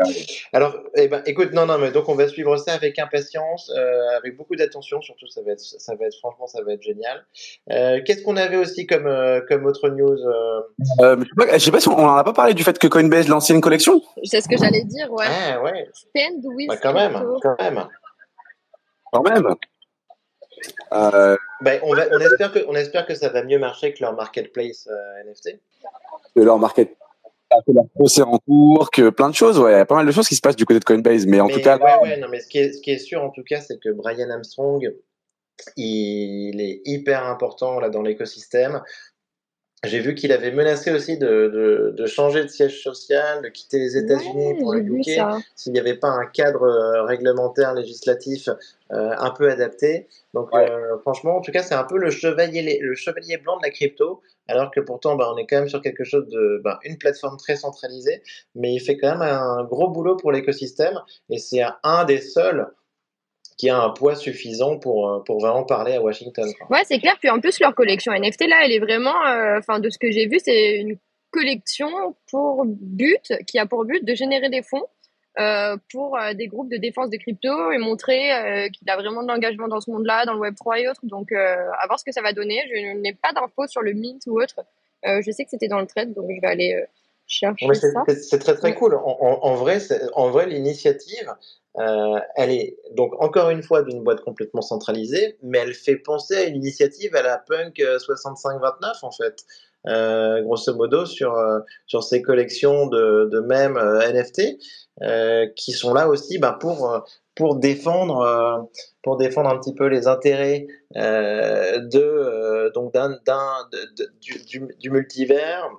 Alors, 0.53 0.77
eh 0.95 1.07
ben, 1.07 1.21
écoute, 1.25 1.51
non, 1.51 1.65
non, 1.65 1.77
mais 1.77 1.91
donc 1.91 2.07
on 2.07 2.15
va 2.15 2.27
suivre 2.27 2.55
ça 2.57 2.73
avec 2.73 2.97
impatience, 2.99 3.71
euh, 3.75 4.17
avec 4.17 4.37
beaucoup 4.37 4.55
d'attention, 4.55 5.01
surtout 5.01 5.27
ça 5.27 5.41
va 5.41 5.51
être, 5.51 5.59
ça 5.59 5.95
va 5.95 6.05
être, 6.05 6.17
franchement, 6.17 6.47
ça 6.47 6.61
va 6.63 6.73
être 6.73 6.81
génial. 6.81 7.25
Euh, 7.71 7.99
Qu'est-ce 8.05 8.23
qu'on 8.23 8.37
avait 8.37 8.55
aussi 8.55 8.87
comme, 8.87 9.07
euh, 9.07 9.41
comme 9.47 9.65
autre 9.65 9.89
news 9.89 10.17
euh, 10.17 10.61
Euh, 11.01 11.17
je 11.19 11.23
sais 11.23 11.35
pas, 11.35 11.57
je 11.57 11.63
sais 11.65 11.71
pas 11.71 11.79
si 11.79 11.89
on 11.89 11.99
on 11.99 12.07
en 12.07 12.15
a 12.15 12.23
pas 12.23 12.33
parlé 12.33 12.53
du 12.53 12.63
fait 12.63 12.77
que 12.79 12.87
Coinbase 12.87 13.27
lançait 13.27 13.53
une 13.53 13.61
collection. 13.61 14.01
C'est 14.23 14.41
ce 14.41 14.47
que 14.47 14.57
j'allais 14.57 14.83
dire, 14.83 15.11
ouais. 15.11 15.25
Ah 15.27 15.61
ouais, 15.61 15.89
Stand 15.93 16.45
with 16.45 16.69
bah, 16.69 16.77
quand 16.81 16.93
même, 16.93 17.13
crypto. 17.13 17.39
quand 17.41 17.57
même. 17.61 17.87
Quand 19.11 19.23
même. 19.23 19.55
Euh, 20.93 21.37
Ben, 21.61 21.79
on, 21.83 21.93
va, 21.93 22.05
on, 22.11 22.19
espère 22.19 22.51
que, 22.51 22.59
on 22.67 22.75
espère 22.75 23.05
que 23.05 23.15
ça 23.15 23.29
va 23.29 23.43
mieux 23.43 23.59
marcher 23.59 23.93
que 23.93 24.01
leur 24.01 24.13
marketplace 24.13 24.87
euh, 24.89 25.23
NFT. 25.29 25.59
que 26.35 26.41
leur 26.41 26.57
market, 26.57 26.95
que 27.65 27.71
leur 27.71 27.87
procès 27.89 28.21
en 28.21 28.37
cours, 28.39 28.89
que 28.91 29.09
plein 29.09 29.29
de 29.29 29.35
choses. 29.35 29.59
Ouais, 29.59 29.71
il 29.71 29.77
y 29.77 29.79
a 29.79 29.85
pas 29.85 29.95
mal 29.95 30.05
de 30.05 30.11
choses 30.11 30.27
qui 30.27 30.35
se 30.35 30.41
passent 30.41 30.55
du 30.55 30.65
côté 30.65 30.79
de 30.79 30.85
Coinbase. 30.85 31.25
Mais 31.25 31.39
en 31.39 31.47
mais, 31.47 31.53
tout 31.53 31.61
cas, 31.61 31.77
ouais, 31.77 31.83
là, 31.83 32.01
ouais, 32.01 32.17
non, 32.17 32.27
mais 32.29 32.39
ce 32.39 32.47
qui 32.47 32.59
est, 32.59 32.73
ce 32.73 32.81
qui 32.81 32.91
est 32.91 32.99
sûr 32.99 33.23
en 33.23 33.29
tout 33.29 33.43
cas, 33.43 33.61
c'est 33.61 33.79
que 33.79 33.89
Brian 33.89 34.29
Armstrong, 34.29 34.93
il 35.75 36.61
est 36.61 36.81
hyper 36.85 37.25
important 37.25 37.79
là 37.79 37.89
dans 37.89 38.01
l'écosystème. 38.01 38.81
J'ai 39.85 39.99
vu 39.99 40.13
qu'il 40.13 40.33
avait 40.33 40.51
menacé 40.51 40.91
aussi 40.91 41.17
de, 41.17 41.25
de, 41.27 41.93
de 41.95 42.05
changer 42.05 42.43
de 42.43 42.49
siège 42.49 42.83
social, 42.83 43.41
de 43.41 43.47
quitter 43.47 43.79
les 43.79 43.95
États-Unis 43.95 44.53
Ouais, 44.53 44.59
pour 44.59 44.73
le 44.73 44.81
UK 44.81 45.21
s'il 45.55 45.71
n'y 45.71 45.79
avait 45.79 45.95
pas 45.95 46.09
un 46.09 46.25
cadre 46.25 46.63
euh, 46.63 47.03
réglementaire 47.03 47.73
législatif 47.73 48.49
euh, 48.91 49.11
un 49.17 49.29
peu 49.31 49.49
adapté. 49.49 50.07
Donc 50.33 50.53
Ouais. 50.53 50.69
euh, 50.69 50.97
franchement, 50.99 51.37
en 51.37 51.41
tout 51.41 51.51
cas, 51.51 51.63
c'est 51.63 51.75
un 51.75 51.85
peu 51.85 51.97
le 51.97 52.09
chevalier, 52.09 52.79
le 52.81 52.93
chevalier 52.95 53.37
blanc 53.37 53.57
de 53.57 53.63
la 53.63 53.69
crypto, 53.69 54.21
alors 54.49 54.69
que 54.71 54.81
pourtant, 54.81 55.15
bah, 55.15 55.31
on 55.33 55.37
est 55.37 55.45
quand 55.47 55.59
même 55.59 55.69
sur 55.69 55.81
quelque 55.81 56.03
chose 56.03 56.27
de, 56.27 56.59
bah, 56.63 56.79
une 56.83 56.97
plateforme 56.97 57.37
très 57.37 57.55
centralisée, 57.55 58.21
mais 58.55 58.73
il 58.73 58.79
fait 58.79 58.97
quand 58.97 59.11
même 59.11 59.21
un 59.21 59.63
gros 59.63 59.89
boulot 59.89 60.17
pour 60.17 60.31
l'écosystème, 60.33 60.99
et 61.29 61.37
c'est 61.37 61.61
un 61.83 62.03
des 62.03 62.19
seuls 62.19 62.67
qui 63.59 63.69
a 63.69 63.77
un 63.77 63.89
poids 63.89 64.15
suffisant 64.15 64.79
pour, 64.79 65.09
euh, 65.09 65.19
pour 65.19 65.41
vraiment 65.41 65.65
parler 65.65 65.93
à 65.93 66.01
Washington. 66.01 66.49
quoi. 66.57 66.77
Ouais, 66.77 66.83
c'est 66.85 66.97
clair. 66.97 67.17
Puis 67.19 67.29
en 67.29 67.41
plus, 67.41 67.59
leur 67.59 67.75
collection 67.75 68.13
NFT, 68.13 68.47
là, 68.47 68.61
elle 68.63 68.71
est 68.71 68.79
vraiment, 68.79 69.25
euh, 69.27 69.59
enfin, 69.59 69.79
de 69.79 69.89
ce 69.89 69.97
que 69.97 70.09
j'ai 70.09 70.27
vu, 70.27 70.39
c'est 70.41 70.77
une 70.77 70.97
collection 71.29 72.15
pour 72.31 72.63
but, 72.65 73.33
qui 73.45 73.59
a 73.59 73.65
pour 73.65 73.83
but 73.83 74.03
de 74.03 74.15
générer 74.15 74.49
des 74.49 74.63
fonds 74.63 74.85
euh, 75.39 75.75
pour 75.91 76.17
des 76.35 76.47
groupes 76.47 76.71
de 76.71 76.77
défense 76.77 77.09
de 77.09 77.17
crypto 77.17 77.71
et 77.71 77.77
montrer 77.77 78.33
euh, 78.33 78.69
qu'il 78.69 78.89
a 78.89 78.95
vraiment 78.95 79.23
de 79.23 79.27
l'engagement 79.27 79.67
dans 79.67 79.81
ce 79.81 79.91
monde-là, 79.91 80.25
dans 80.25 80.33
le 80.33 80.39
Web3 80.39 80.79
et 80.79 80.87
autres. 80.87 81.01
Donc, 81.03 81.33
à 81.33 81.85
voir 81.85 81.99
ce 81.99 82.05
que 82.05 82.13
ça 82.13 82.21
va 82.21 82.31
donner. 82.31 82.63
Je 82.69 82.97
n'ai 82.97 83.13
pas 83.13 83.33
d'infos 83.33 83.67
sur 83.67 83.81
le 83.81 83.91
mint 83.91 84.21
ou 84.25 84.41
autre. 84.41 84.61
Je 85.03 85.31
sais 85.31 85.43
que 85.43 85.49
c'était 85.49 85.67
dans 85.67 85.81
le 85.81 85.85
trade, 85.85 86.13
donc 86.13 86.29
je 86.33 86.39
vais 86.39 86.47
aller 86.47 86.85
chercher 87.29 87.65
Ouais, 87.67 87.75
c'est 87.75 87.91
ça. 87.91 88.03
c'est- 88.07 88.21
c'est 88.23 88.39
très 88.39 88.55
très 88.55 88.75
cool. 88.75 88.95
En, 88.95 89.17
en- 89.21 89.39
en 89.43 89.55
vrai, 89.55 89.77
en 90.13 90.29
vrai, 90.31 90.47
l'initiative, 90.47 91.33
euh, 91.77 92.19
elle 92.35 92.51
est 92.51 92.77
donc 92.91 93.13
encore 93.21 93.49
une 93.51 93.63
fois 93.63 93.83
d'une 93.83 94.03
boîte 94.03 94.21
complètement 94.21 94.61
centralisée, 94.61 95.37
mais 95.43 95.59
elle 95.59 95.73
fait 95.73 95.95
penser 95.95 96.35
à 96.35 96.43
une 96.43 96.57
initiative 96.57 97.15
à 97.15 97.21
la 97.21 97.37
Punk 97.37 97.79
euh, 97.79 97.99
6529 97.99 98.97
en 99.03 99.11
fait, 99.11 99.43
euh, 99.87 100.41
grosso 100.41 100.73
modo 100.75 101.05
sur 101.05 101.35
euh, 101.35 101.59
sur 101.85 102.03
ces 102.03 102.21
collections 102.21 102.87
de, 102.87 103.29
de 103.31 103.39
mèmes 103.39 103.77
euh, 103.77 104.01
NFT 104.01 104.57
euh, 105.03 105.47
qui 105.55 105.71
sont 105.71 105.93
là 105.93 106.09
aussi 106.09 106.37
bah, 106.39 106.57
pour 106.59 106.91
euh, 106.91 106.99
pour 107.35 107.55
défendre 107.55 108.19
euh, 108.21 108.57
pour 109.03 109.15
défendre 109.15 109.49
un 109.49 109.57
petit 109.57 109.73
peu 109.73 109.85
les 109.85 110.07
intérêts 110.07 110.67
euh, 110.97 111.79
de 111.79 111.99
euh, 112.01 112.69
donc 112.71 112.93
d'un 112.93 113.11
d'un 113.25 113.53
de- 113.71 114.03
de- 114.03 114.11
du, 114.19 114.43
du, 114.43 114.67
du 114.79 114.89
multivers 114.89 115.69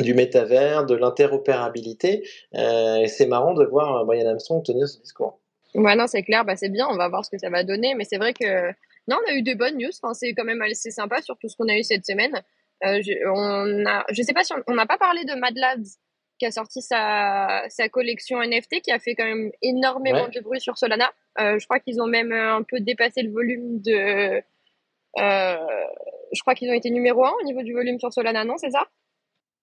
du 0.00 0.14
métavers, 0.14 0.84
de 0.86 0.94
l'interopérabilité. 0.94 2.26
Euh, 2.54 2.96
et 2.96 3.08
c'est 3.08 3.26
marrant 3.26 3.54
de 3.54 3.64
voir 3.64 3.96
euh, 3.98 4.04
Brian 4.04 4.26
Armstrong 4.28 4.64
tenir 4.64 4.88
ce 4.88 4.98
discours. 5.00 5.38
Ouais, 5.74 5.94
non, 5.94 6.06
c'est 6.06 6.22
clair, 6.22 6.44
bah, 6.44 6.56
c'est 6.56 6.68
bien, 6.68 6.86
on 6.90 6.96
va 6.96 7.08
voir 7.08 7.24
ce 7.24 7.30
que 7.30 7.38
ça 7.38 7.48
va 7.50 7.62
donner, 7.62 7.94
mais 7.94 8.04
c'est 8.04 8.16
vrai 8.18 8.32
que 8.34 8.70
non, 9.08 9.16
on 9.24 9.30
a 9.30 9.34
eu 9.34 9.42
des 9.42 9.54
bonnes 9.54 9.76
news, 9.78 9.90
enfin, 10.02 10.14
c'est 10.14 10.32
quand 10.34 10.44
même 10.44 10.62
assez 10.62 10.90
sympa 10.90 11.22
sur 11.22 11.38
tout 11.38 11.48
ce 11.48 11.56
qu'on 11.56 11.68
a 11.68 11.76
eu 11.76 11.82
cette 11.84 12.04
semaine. 12.04 12.34
Euh, 12.84 13.00
je, 13.02 13.12
on 13.28 13.86
a, 13.86 14.04
je 14.10 14.22
sais 14.22 14.32
pas 14.32 14.42
si 14.42 14.52
on 14.66 14.74
n'a 14.74 14.86
pas 14.86 14.98
parlé 14.98 15.24
de 15.24 15.34
Mad 15.34 15.56
Labs 15.56 15.84
qui 16.38 16.46
a 16.46 16.50
sorti 16.50 16.80
sa, 16.80 17.62
sa 17.68 17.88
collection 17.90 18.40
NFT 18.42 18.80
qui 18.82 18.90
a 18.90 18.98
fait 18.98 19.14
quand 19.14 19.24
même 19.26 19.50
énormément 19.62 20.24
Ouais. 20.24 20.30
de 20.34 20.40
bruit 20.40 20.60
sur 20.60 20.78
Solana. 20.78 21.10
Euh, 21.38 21.58
je 21.58 21.64
crois 21.66 21.78
qu'ils 21.80 22.00
ont 22.00 22.06
même 22.06 22.32
un 22.32 22.62
peu 22.62 22.80
dépassé 22.80 23.22
le 23.22 23.30
volume 23.30 23.80
de. 23.82 24.42
Euh, 25.18 25.56
je 26.32 26.40
crois 26.40 26.54
qu'ils 26.54 26.70
ont 26.70 26.74
été 26.74 26.90
numéro 26.90 27.24
un 27.24 27.32
au 27.40 27.44
niveau 27.44 27.62
du 27.62 27.72
volume 27.74 27.98
sur 28.00 28.12
Solana, 28.12 28.44
non, 28.44 28.56
c'est 28.56 28.70
ça? 28.70 28.86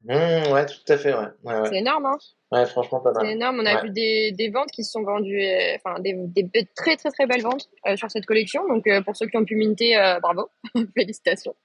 Mmh, 0.07 0.51
ouais, 0.53 0.65
tout 0.65 0.93
à 0.93 0.97
fait, 0.97 1.13
ouais. 1.13 1.25
Ouais, 1.43 1.59
ouais. 1.59 1.69
C'est 1.69 1.77
énorme, 1.77 2.05
hein. 2.05 2.17
Ouais, 2.51 2.65
franchement, 2.65 3.01
pas 3.01 3.11
C'est 3.13 3.23
mal. 3.23 3.31
énorme. 3.33 3.59
On 3.59 3.65
a 3.65 3.75
Ouais. 3.75 3.81
vu 3.83 3.89
des, 3.89 4.31
des 4.31 4.49
ventes 4.49 4.71
qui 4.71 4.83
se 4.85 4.91
sont 4.91 5.03
vendues, 5.03 5.41
euh, 5.43 5.75
enfin 5.75 5.99
des, 5.99 6.13
des 6.15 6.49
très 6.75 6.95
très 6.95 7.11
très 7.11 7.25
belles 7.27 7.41
ventes 7.41 7.67
euh, 7.87 7.97
sur 7.97 8.09
cette 8.09 8.25
collection. 8.25 8.65
Donc 8.69 8.87
euh, 8.87 9.01
pour 9.01 9.17
ceux 9.17 9.27
qui 9.27 9.35
ont 9.37 9.43
pu 9.43 9.55
minter, 9.57 9.97
euh, 9.97 10.19
bravo, 10.21 10.49
félicitations. 10.95 11.55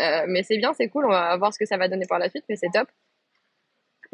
Euh, 0.00 0.24
mais 0.26 0.42
c'est 0.42 0.56
bien, 0.56 0.72
c'est 0.72 0.88
cool. 0.88 1.04
On 1.04 1.10
va 1.10 1.36
voir 1.36 1.52
ce 1.52 1.58
que 1.58 1.66
ça 1.66 1.76
va 1.76 1.88
donner 1.88 2.06
par 2.08 2.18
la 2.18 2.30
suite, 2.30 2.44
mais 2.48 2.56
c'est 2.56 2.70
top. 2.72 2.88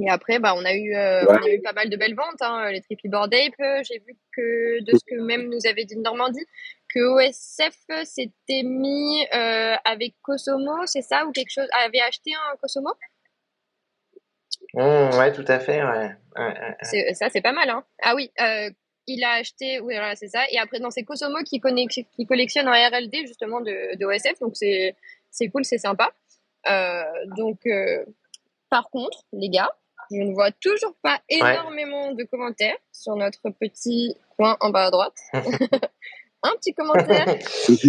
Et 0.02 0.08
après, 0.10 0.38
bah, 0.40 0.54
on 0.56 0.64
a 0.64 0.74
eu, 0.74 0.94
euh, 0.96 1.24
Ouais. 1.26 1.36
on 1.40 1.46
a 1.46 1.50
eu 1.50 1.60
pas 1.62 1.72
mal 1.74 1.88
de 1.88 1.96
belles 1.96 2.16
ventes. 2.16 2.40
Hein, 2.40 2.70
les 2.72 2.80
Trippy 2.80 3.08
Board 3.08 3.32
Ape. 3.32 3.84
J'ai 3.84 4.00
vu 4.00 4.16
que 4.36 4.82
de 4.82 4.92
ce 4.96 5.04
que 5.06 5.20
même 5.20 5.48
nous 5.48 5.66
avait 5.68 5.84
dit 5.84 5.96
Normandie, 5.98 6.44
que 6.92 6.98
OSF 7.00 7.76
s'était 8.04 8.62
mis 8.64 9.24
euh, 9.34 9.74
avec 9.84 10.14
Kosomo, 10.22 10.86
c'est 10.86 11.02
ça 11.02 11.26
ou 11.26 11.30
quelque 11.32 11.50
chose, 11.52 11.68
avait 11.84 12.00
acheté 12.00 12.32
un 12.34 12.56
Kosomo? 12.56 12.90
Mmh, 14.74 15.18
ouais, 15.18 15.32
tout 15.32 15.44
à 15.48 15.58
fait, 15.58 15.82
ouais. 15.82 16.10
Ça, 17.14 17.28
c'est 17.30 17.42
pas 17.42 17.52
mal, 17.52 17.68
hein. 17.68 17.84
Ah 18.02 18.14
oui, 18.14 18.30
euh, 18.40 18.70
il 19.06 19.22
a 19.24 19.32
acheté, 19.32 19.80
oui, 19.80 19.94
voilà, 19.94 20.16
c'est 20.16 20.28
ça. 20.28 20.40
Et 20.50 20.58
après, 20.58 20.80
dans 20.80 20.90
c'est 20.90 21.02
Kosomo 21.02 21.38
qui, 21.44 21.60
qui 21.60 22.26
collectionne 22.26 22.68
en 22.68 22.72
RLD, 22.72 23.26
justement, 23.26 23.60
de, 23.60 23.96
de 23.96 24.06
OSF. 24.06 24.38
Donc, 24.40 24.56
c'est 24.56 24.96
c'est 25.30 25.48
cool, 25.48 25.64
c'est 25.64 25.78
sympa. 25.78 26.12
Euh, 26.68 27.02
donc, 27.36 27.66
euh, 27.66 28.04
par 28.70 28.90
contre, 28.90 29.24
les 29.32 29.48
gars, 29.48 29.70
je 30.10 30.18
ne 30.18 30.32
vois 30.32 30.52
toujours 30.52 30.94
pas 31.02 31.20
énormément 31.28 32.12
de 32.12 32.22
commentaires 32.24 32.76
sur 32.92 33.16
notre 33.16 33.50
petit 33.50 34.16
coin 34.36 34.56
en 34.60 34.70
bas 34.70 34.86
à 34.86 34.90
droite. 34.90 35.16
Un 36.42 36.52
petit 36.56 36.74
commentaire. 36.74 37.26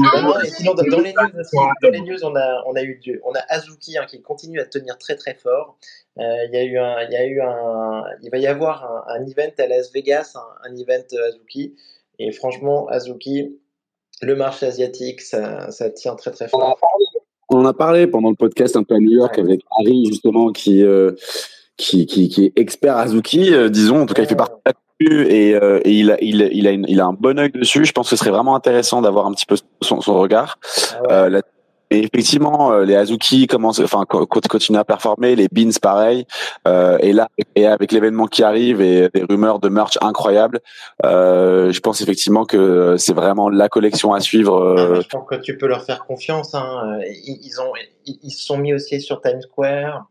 Ah 0.06 0.40
sinon, 0.46 0.74
dans, 0.76 0.84
dans 0.84 1.00
les 1.00 1.14
news 1.14 1.40
aussi, 1.40 1.56
dans 1.82 1.90
les 1.90 2.02
news, 2.02 2.24
on 2.24 2.36
a, 2.36 2.64
on 2.68 2.76
a 2.76 2.84
eu 2.84 3.00
du, 3.00 3.20
on 3.26 3.32
a 3.34 3.40
Azuki 3.50 3.98
hein, 3.98 4.06
qui 4.08 4.22
continue 4.22 4.60
à 4.60 4.66
tenir 4.66 4.98
très 4.98 5.16
très 5.16 5.34
fort. 5.34 5.78
Euh, 6.20 6.22
Il 6.48 6.54
y 6.54 6.58
a 6.58 6.64
eu 6.64 6.78
un, 6.78 7.02
il 7.04 7.12
y 7.12 7.16
a 7.16 7.26
eu 7.26 7.42
un, 7.42 8.04
il 8.22 8.30
va 8.30 8.38
y 8.38 8.46
avoir 8.48 8.84
un, 8.86 9.16
un 9.16 9.26
event 9.26 9.52
à 9.58 9.68
Las 9.68 9.92
Vegas, 9.92 10.34
un, 10.36 10.70
un 10.70 10.76
event 10.76 11.04
Azuki. 11.30 11.76
Et 12.20 12.32
franchement, 12.32 12.88
Azuki, 12.90 13.58
le 14.22 14.36
marché 14.36 14.68
asiatique, 14.68 15.22
ça, 15.22 15.72
ça 15.72 15.90
tient 15.90 16.16
très 16.16 16.32
très 16.32 16.48
fort. 16.48 16.78
On 17.50 17.58
en 17.58 17.66
a 17.66 17.74
parlé 17.74 18.08
pendant 18.08 18.30
le 18.30 18.36
podcast 18.36 18.76
un 18.76 18.84
peu 18.84 18.96
à 18.96 19.00
New 19.00 19.12
York 19.12 19.36
Ouais. 19.38 19.44
avec 19.44 19.62
Harry 19.80 20.06
justement 20.06 20.52
qui 20.52 20.84
euh, 20.84 21.12
qui, 21.78 22.06
qui 22.06 22.30
qui 22.30 22.46
est 22.46 22.54
expert 22.60 22.98
Azuki, 22.98 23.54
euh, 23.54 23.70
disons. 23.70 24.02
En 24.02 24.06
tout 24.06 24.14
cas, 24.14 24.22
il 24.24 24.28
fait 24.30 24.36
partie 24.36 24.54
de 24.56 24.62
la 24.68 24.74
commu 24.74 24.83
et, 25.12 25.56
euh, 25.56 25.80
et 25.84 25.92
il 25.92 26.12
a 26.12 26.18
il, 26.22 26.50
il 26.54 26.68
a 26.68 26.72
une- 26.72 26.86
il 26.88 27.00
a 27.02 27.06
un 27.06 27.14
bon 27.14 27.38
œil 27.40 27.52
dessus. 27.52 27.86
Je 27.86 27.92
pense 27.92 28.10
que 28.10 28.16
ce 28.16 28.20
serait 28.20 28.32
vraiment 28.32 28.56
intéressant 28.56 29.02
d'avoir 29.02 29.26
un 29.28 29.32
petit 29.34 29.46
peu 29.46 29.56
son, 29.82 30.02
son 30.02 30.16
regard. 30.20 30.58
Ah. 31.10 31.14
Euh, 31.26 31.30
là- 31.30 31.42
et 31.92 32.00
effectivement, 32.12 32.72
euh, 32.72 32.86
les 32.86 32.96
Azuki 32.96 33.46
commencent, 33.46 33.80
enfin, 33.80 34.04
co- 34.10 34.26
co- 34.26 34.40
continuent 34.50 34.80
à 34.80 34.84
performer, 34.84 35.36
les 35.36 35.48
Beans 35.48 35.70
pareil. 35.80 36.26
Euh, 36.68 36.98
et 37.02 37.14
là, 37.14 37.28
et 37.56 37.68
avec 37.68 37.92
l'événement 37.92 38.26
qui 38.26 38.42
arrive 38.42 38.82
et 38.82 39.10
des 39.14 39.24
rumeurs 39.30 39.60
de 39.60 39.70
merch 39.70 40.00
incroyables, 40.02 40.60
euh, 41.06 41.72
je 41.72 41.80
pense 41.82 42.02
effectivement 42.02 42.46
que 42.46 42.96
c'est 42.98 43.14
vraiment 43.14 43.48
la 43.48 43.70
collection 43.70 44.12
à 44.12 44.22
suivre. 44.22 44.76
Ah, 44.76 44.82
euh, 44.82 45.02
je 45.02 45.08
pense 45.08 45.28
que 45.30 45.36
tu 45.36 45.56
peux 45.56 45.68
leur 45.68 45.84
faire 45.84 46.04
confiance. 46.06 46.56
Hein. 46.56 46.98
Ils, 47.28 47.62
ont, 47.62 47.74
ils 48.08 48.32
se 48.32 48.44
sont 48.44 48.58
mis 48.58 48.74
aussi 48.74 49.00
sur 49.00 49.22
Times 49.22 49.42
Square. 49.42 50.08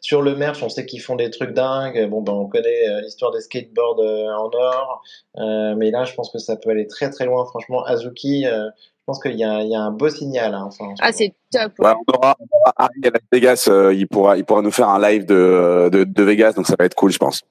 Sur 0.00 0.22
le 0.22 0.34
merch, 0.36 0.62
on 0.62 0.68
sait 0.68 0.86
qu'ils 0.86 1.00
font 1.00 1.16
des 1.16 1.30
trucs 1.30 1.52
dingues. 1.52 2.08
Bon, 2.08 2.20
ben, 2.22 2.32
on 2.32 2.46
connaît 2.48 2.88
euh, 2.88 3.00
l'histoire 3.00 3.30
des 3.32 3.40
skateboards 3.40 4.00
euh, 4.00 4.26
en 4.34 4.50
or. 4.52 5.02
Euh, 5.38 5.74
mais 5.76 5.90
là, 5.90 6.04
je 6.04 6.14
pense 6.14 6.30
que 6.30 6.38
ça 6.38 6.56
peut 6.56 6.70
aller 6.70 6.86
très 6.86 7.10
très 7.10 7.24
loin. 7.26 7.44
Franchement, 7.46 7.84
Azuki, 7.84 8.46
euh, 8.46 8.66
je 8.76 9.04
pense 9.06 9.20
qu'il 9.20 9.34
y, 9.36 9.44
a- 9.44 9.62
il 9.62 9.70
y 9.70 9.74
a 9.74 9.80
un 9.80 9.90
beau 9.90 10.08
signal. 10.08 10.54
Hein, 10.54 10.64
enfin, 10.66 10.94
Ah, 11.00 11.12
c'est 11.12 11.34
top. 11.50 11.72
Ouais, 11.78 11.90
on 12.08 12.12
aura, 12.16 12.36
on 12.38 12.46
aura 12.60 12.72
Harry 12.76 13.00
à 13.04 13.10
Las 13.10 13.22
Vegas. 13.32 13.64
euh, 13.68 13.92
il 13.94 14.06
pourra, 14.06 14.36
il 14.36 14.44
pourra 14.44 14.62
nous 14.62 14.70
faire 14.70 14.88
un 14.88 15.00
live 15.00 15.26
de, 15.26 15.88
de, 15.92 16.04
de 16.04 16.22
Vegas, 16.22 16.52
donc 16.52 16.66
ça 16.66 16.74
va 16.78 16.84
être 16.84 16.94
cool, 16.94 17.10
je 17.10 17.18
pense. 17.18 17.42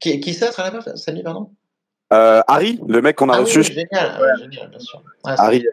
Qui, 0.00 0.18
qui 0.20 0.34
ça 0.34 0.50
sera 0.50 0.70
là-bas 0.70 0.96
Salut, 0.96 1.22
pardon? 1.22 1.50
Euh, 2.12 2.40
Harry, 2.48 2.80
le 2.86 3.00
mec 3.02 3.16
qu'on 3.16 3.28
a 3.28 3.34
Ah 3.36 3.40
reçu, 3.40 3.58
oui, 3.58 3.64
génial, 3.64 4.20
ouais, 4.20 4.28
génial, 4.38 4.68
bien 4.70 4.78
sûr. 4.78 5.02
Ouais, 5.24 5.32
Harry, 5.38 5.64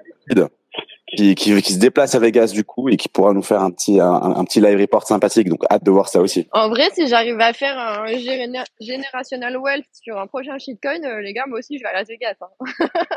qui, 1.15 1.35
qui, 1.35 1.61
qui 1.61 1.73
se 1.73 1.79
déplace 1.79 2.15
à 2.15 2.19
Vegas 2.19 2.51
du 2.53 2.63
coup 2.63 2.89
et 2.89 2.97
qui 2.97 3.07
pourra 3.09 3.33
nous 3.33 3.41
faire 3.41 3.61
un 3.61 3.71
petit, 3.71 3.99
un, 3.99 4.43
petit 4.45 4.59
live 4.61 4.79
report 4.79 5.03
sympathique. 5.05 5.47
Donc 5.49 5.63
hâte 5.69 5.83
de 5.83 5.91
voir 5.91 6.07
ça 6.09 6.19
aussi. 6.21 6.47
En 6.51 6.69
vrai, 6.69 6.89
si 6.93 7.07
j'arrive 7.07 7.39
à 7.39 7.53
faire 7.53 7.77
un 7.77 8.05
géné- 8.07 8.63
generational 8.81 9.57
wealth 9.57 9.85
sur 9.93 10.17
un 10.19 10.27
prochain 10.27 10.57
shitcoin, 10.57 11.03
euh, 11.03 11.21
les 11.21 11.33
gars, 11.33 11.45
moi 11.47 11.59
aussi, 11.59 11.77
je 11.77 11.83
vais 11.83 11.89
à 11.89 11.93
Las 11.93 12.07
Vegas. 12.07 12.35
hein. 12.41 12.47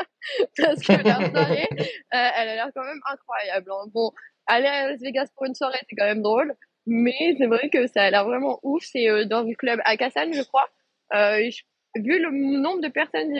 Parce 0.57 0.81
que 0.81 0.91
la 1.07 1.29
soirée, 1.29 1.67
euh, 1.71 1.77
elle 2.11 2.49
a 2.49 2.55
l'air 2.55 2.69
quand 2.75 2.83
même 2.83 2.99
incroyable. 3.11 3.71
hein. 3.71 3.85
Bon, 3.93 4.11
aller 4.45 4.67
à 4.67 4.89
Las 4.91 5.01
Vegas 5.01 5.27
pour 5.35 5.45
une 5.45 5.55
soirée, 5.55 5.79
c'est 5.89 5.95
quand 5.95 6.05
même 6.05 6.21
drôle. 6.21 6.53
Mais 6.85 7.35
c'est 7.37 7.47
vrai 7.47 7.69
que 7.69 7.87
ça 7.87 8.03
a 8.03 8.09
l'air 8.11 8.25
vraiment 8.25 8.59
ouf. 8.63 8.83
C'est 8.85 9.09
euh, 9.09 9.25
dans 9.25 9.41
le 9.43 9.53
club 9.55 9.79
Akasan, 9.85 10.31
je 10.33 10.43
crois. 10.43 10.67
Je- 11.11 11.61
vu 11.95 12.19
le 12.21 12.29
nombre 12.61 12.81
de 12.81 12.89
personnes 12.89 13.33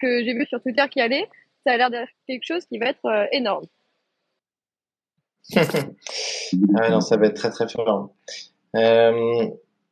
que 0.00 0.22
j'ai 0.24 0.34
vu 0.34 0.44
sur 0.46 0.60
Twitter 0.62 0.84
qui 0.90 1.00
allaient, 1.00 1.26
ça 1.66 1.72
a 1.72 1.76
l'air 1.76 1.90
d'être 1.90 2.10
quelque 2.26 2.44
chose 2.44 2.66
qui 2.66 2.78
va 2.78 2.86
être 2.86 3.28
énorme. 3.32 3.64
Ah 5.56 6.90
non, 6.90 7.00
ça 7.00 7.16
va 7.16 7.26
être 7.26 7.36
très 7.36 7.50
très 7.50 7.68
fort. 7.68 8.10
Euh, 8.76 9.46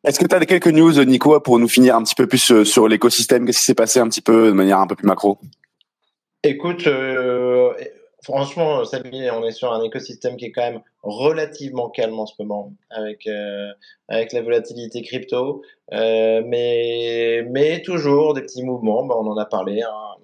Est-ce 0.04 0.18
que 0.18 0.26
tu 0.26 0.34
as 0.34 0.46
quelques 0.46 0.68
news, 0.68 1.04
Nico, 1.04 1.38
pour 1.40 1.58
nous 1.58 1.68
finir 1.68 1.96
un 1.96 2.02
petit 2.02 2.14
peu 2.14 2.26
plus 2.26 2.50
euh, 2.50 2.64
sur 2.64 2.88
l'écosystème? 2.88 3.44
Qu'est-ce 3.46 3.58
qui 3.58 3.64
s'est 3.64 3.74
passé 3.74 4.00
un 4.00 4.08
petit 4.08 4.22
peu 4.22 4.46
de 4.48 4.52
manière 4.52 4.78
un 4.78 4.86
peu 4.86 4.96
plus 4.96 5.06
macro? 5.06 5.38
Écoute, 6.42 6.86
euh, 6.86 7.72
franchement, 8.22 8.84
Samy, 8.86 9.30
on 9.30 9.44
est 9.44 9.52
sur 9.52 9.72
un 9.72 9.82
écosystème 9.82 10.36
qui 10.36 10.46
est 10.46 10.52
quand 10.52 10.62
même 10.62 10.80
relativement 11.02 11.90
calme 11.90 12.18
en 12.18 12.24
ce 12.26 12.32
moment, 12.38 12.72
avec 12.90 13.26
euh, 13.26 13.68
avec 14.08 14.32
la 14.32 14.40
volatilité 14.40 15.02
crypto, 15.02 15.62
euh, 15.92 16.42
mais 16.46 17.44
mais 17.50 17.82
toujours 17.82 18.32
des 18.32 18.40
petits 18.42 18.62
mouvements. 18.62 19.04
Ben, 19.04 19.16
on 19.18 19.26
en 19.26 19.36
a 19.36 19.44
parlé. 19.44 19.82
hein. 19.82 20.16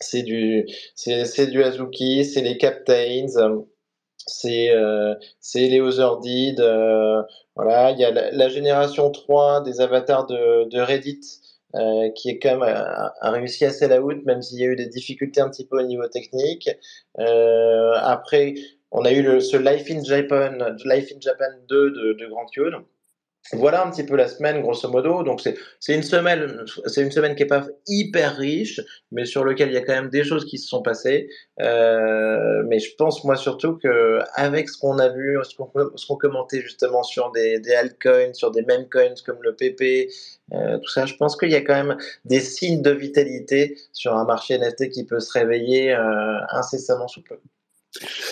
C'est 0.00 0.22
du 0.22 0.66
c'est 0.94 1.24
c'est 1.24 1.48
du 1.48 1.62
Azuki, 1.62 2.24
c'est 2.24 2.40
les 2.42 2.56
Captains, 2.56 3.26
c'est 4.30 4.70
euh, 4.70 5.14
les 5.54 5.80
Otherdeed. 5.80 6.60
euh, 6.60 7.22
voilà, 7.56 7.90
il 7.92 7.98
y 7.98 8.04
a 8.04 8.10
la, 8.10 8.30
la 8.30 8.48
génération 8.48 9.10
3 9.10 9.62
des 9.62 9.80
avatars 9.80 10.26
de 10.26 10.80
Reddit 10.80 11.20
euh, 11.74 12.10
qui 12.10 12.30
est 12.30 12.38
quand 12.38 12.58
même 12.58 12.62
a, 12.62 13.14
a 13.20 13.30
réussi 13.30 13.64
à 13.64 13.70
sell 13.70 13.92
out, 14.00 14.24
même 14.24 14.42
s'il 14.42 14.58
y 14.58 14.64
a 14.64 14.66
eu 14.66 14.76
des 14.76 14.86
difficultés 14.86 15.40
un 15.40 15.48
petit 15.50 15.66
peu 15.66 15.78
au 15.78 15.86
niveau 15.86 16.06
technique. 16.08 16.68
Euh, 17.18 17.92
après, 17.96 18.54
on 18.90 19.04
a 19.04 19.12
eu 19.12 19.22
le, 19.22 19.40
ce 19.40 19.56
Life 19.56 19.88
in 19.90 20.02
Japan, 20.02 20.50
Life 20.84 21.12
in 21.14 21.20
Japan 21.20 21.50
2 21.68 21.90
de, 21.90 22.12
de 22.14 22.26
Grand. 22.26 22.46
Voilà 23.52 23.84
un 23.84 23.90
petit 23.90 24.04
peu 24.04 24.16
la 24.16 24.28
semaine, 24.28 24.60
grosso 24.60 24.88
modo. 24.88 25.22
Donc 25.24 25.40
c'est 25.40 25.94
une 25.94 26.02
semaine, 26.02 26.64
c'est 26.86 27.02
une 27.02 27.10
semaine 27.10 27.34
qui 27.34 27.42
est 27.42 27.46
pas 27.46 27.66
hyper 27.88 28.36
riche, 28.36 28.80
mais 29.10 29.24
sur 29.24 29.44
lequel 29.44 29.70
il 29.70 29.74
y 29.74 29.76
a 29.76 29.80
quand 29.80 29.94
même 29.94 30.10
des 30.10 30.24
choses 30.24 30.44
qui 30.44 30.58
se 30.58 30.68
sont 30.68 30.82
passées. 30.82 31.28
Euh, 31.60 32.62
mais 32.68 32.78
je 32.78 32.94
pense 32.96 33.24
moi 33.24 33.36
surtout 33.36 33.76
que 33.76 34.20
avec 34.34 34.68
ce 34.68 34.78
qu'on 34.78 34.98
a 34.98 35.08
vu, 35.08 35.36
ce 35.42 35.56
qu'on 35.56 35.66
qu'on 35.66 36.16
commentait 36.16 36.60
justement 36.60 37.02
sur 37.02 37.32
des 37.32 37.58
des 37.58 37.72
altcoins, 37.72 38.34
sur 38.34 38.50
des 38.52 38.62
meme 38.62 38.88
coins 38.88 39.14
comme 39.26 39.42
le 39.42 39.56
PP, 39.56 40.10
euh, 40.52 40.78
tout 40.78 40.90
ça, 40.90 41.06
je 41.06 41.14
pense 41.16 41.36
qu'il 41.36 41.50
y 41.50 41.56
a 41.56 41.62
quand 41.62 41.74
même 41.74 41.96
des 42.24 42.40
signes 42.40 42.82
de 42.82 42.90
vitalité 42.90 43.76
sur 43.92 44.14
un 44.14 44.24
marché 44.24 44.58
NFT 44.58 44.90
qui 44.90 45.04
peut 45.04 45.20
se 45.20 45.32
réveiller 45.32 45.92
euh, 45.92 46.38
incessamment 46.50 47.08
sous 47.08 47.22
peu. 47.22 47.36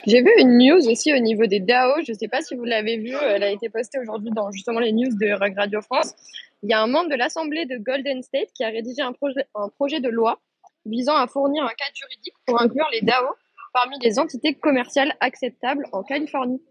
J'ai 0.06 0.22
vu 0.22 0.30
une 0.38 0.58
news 0.58 0.88
aussi 0.88 1.12
au 1.12 1.18
niveau 1.18 1.46
des 1.46 1.60
DAO. 1.60 2.02
Je 2.04 2.12
ne 2.12 2.16
sais 2.16 2.28
pas 2.28 2.42
si 2.42 2.54
vous 2.54 2.64
l'avez 2.64 2.96
vu. 2.96 3.14
Elle 3.20 3.42
a 3.42 3.50
été 3.50 3.68
postée 3.68 3.98
aujourd'hui 3.98 4.30
dans 4.34 4.50
justement 4.52 4.80
les 4.80 4.92
news 4.92 5.10
de 5.10 5.32
Rug 5.32 5.54
Radio 5.56 5.80
France. 5.82 6.14
Il 6.62 6.70
y 6.70 6.72
a 6.72 6.80
un 6.80 6.86
membre 6.86 7.10
de 7.10 7.16
l'Assemblée 7.16 7.66
de 7.66 7.76
Golden 7.76 8.22
State 8.22 8.48
qui 8.54 8.64
a 8.64 8.68
rédigé 8.68 9.02
un 9.02 9.12
projet, 9.12 9.46
un 9.54 9.68
projet 9.68 10.00
de 10.00 10.08
loi 10.08 10.40
visant 10.86 11.16
à 11.16 11.26
fournir 11.26 11.64
un 11.64 11.68
cadre 11.68 11.94
juridique 11.94 12.34
pour 12.46 12.60
inclure 12.60 12.86
les 12.92 13.02
DAO 13.02 13.26
parmi 13.72 13.96
les 14.00 14.18
entités 14.18 14.54
commerciales 14.54 15.14
acceptables 15.20 15.84
en 15.92 16.02
Californie. 16.02 16.62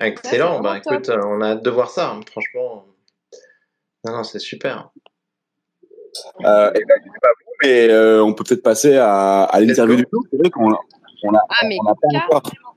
Excellent, 0.00 0.60
bah 0.60 0.78
écoute, 0.78 1.08
euh, 1.08 1.20
on 1.24 1.40
a 1.40 1.52
hâte 1.52 1.62
de 1.62 1.70
voir 1.70 1.90
ça, 1.90 2.10
hein, 2.10 2.20
franchement. 2.30 2.86
Non, 4.04 4.12
non, 4.12 4.24
c'est 4.24 4.38
super. 4.38 4.90
euh, 6.44 6.70
et 6.74 6.80
ben, 6.84 7.02
sais 7.02 7.20
pas 7.20 7.28
vous, 7.28 7.52
mais 7.62 7.88
euh, 7.90 8.22
on 8.22 8.34
peut 8.34 8.44
peut-être 8.44 8.62
passer 8.62 8.96
à, 8.96 9.44
à 9.44 9.60
l'interview 9.60 9.96
du 9.96 10.04
jour. 10.12 10.22
C'est 10.30 10.36
vrai 10.36 10.50
qu'on 10.50 10.70
on 11.24 11.34
a, 11.34 11.40
Ah, 11.48 11.66
n'a 11.66 11.94
pas 12.30 12.36
encore, 12.36 12.74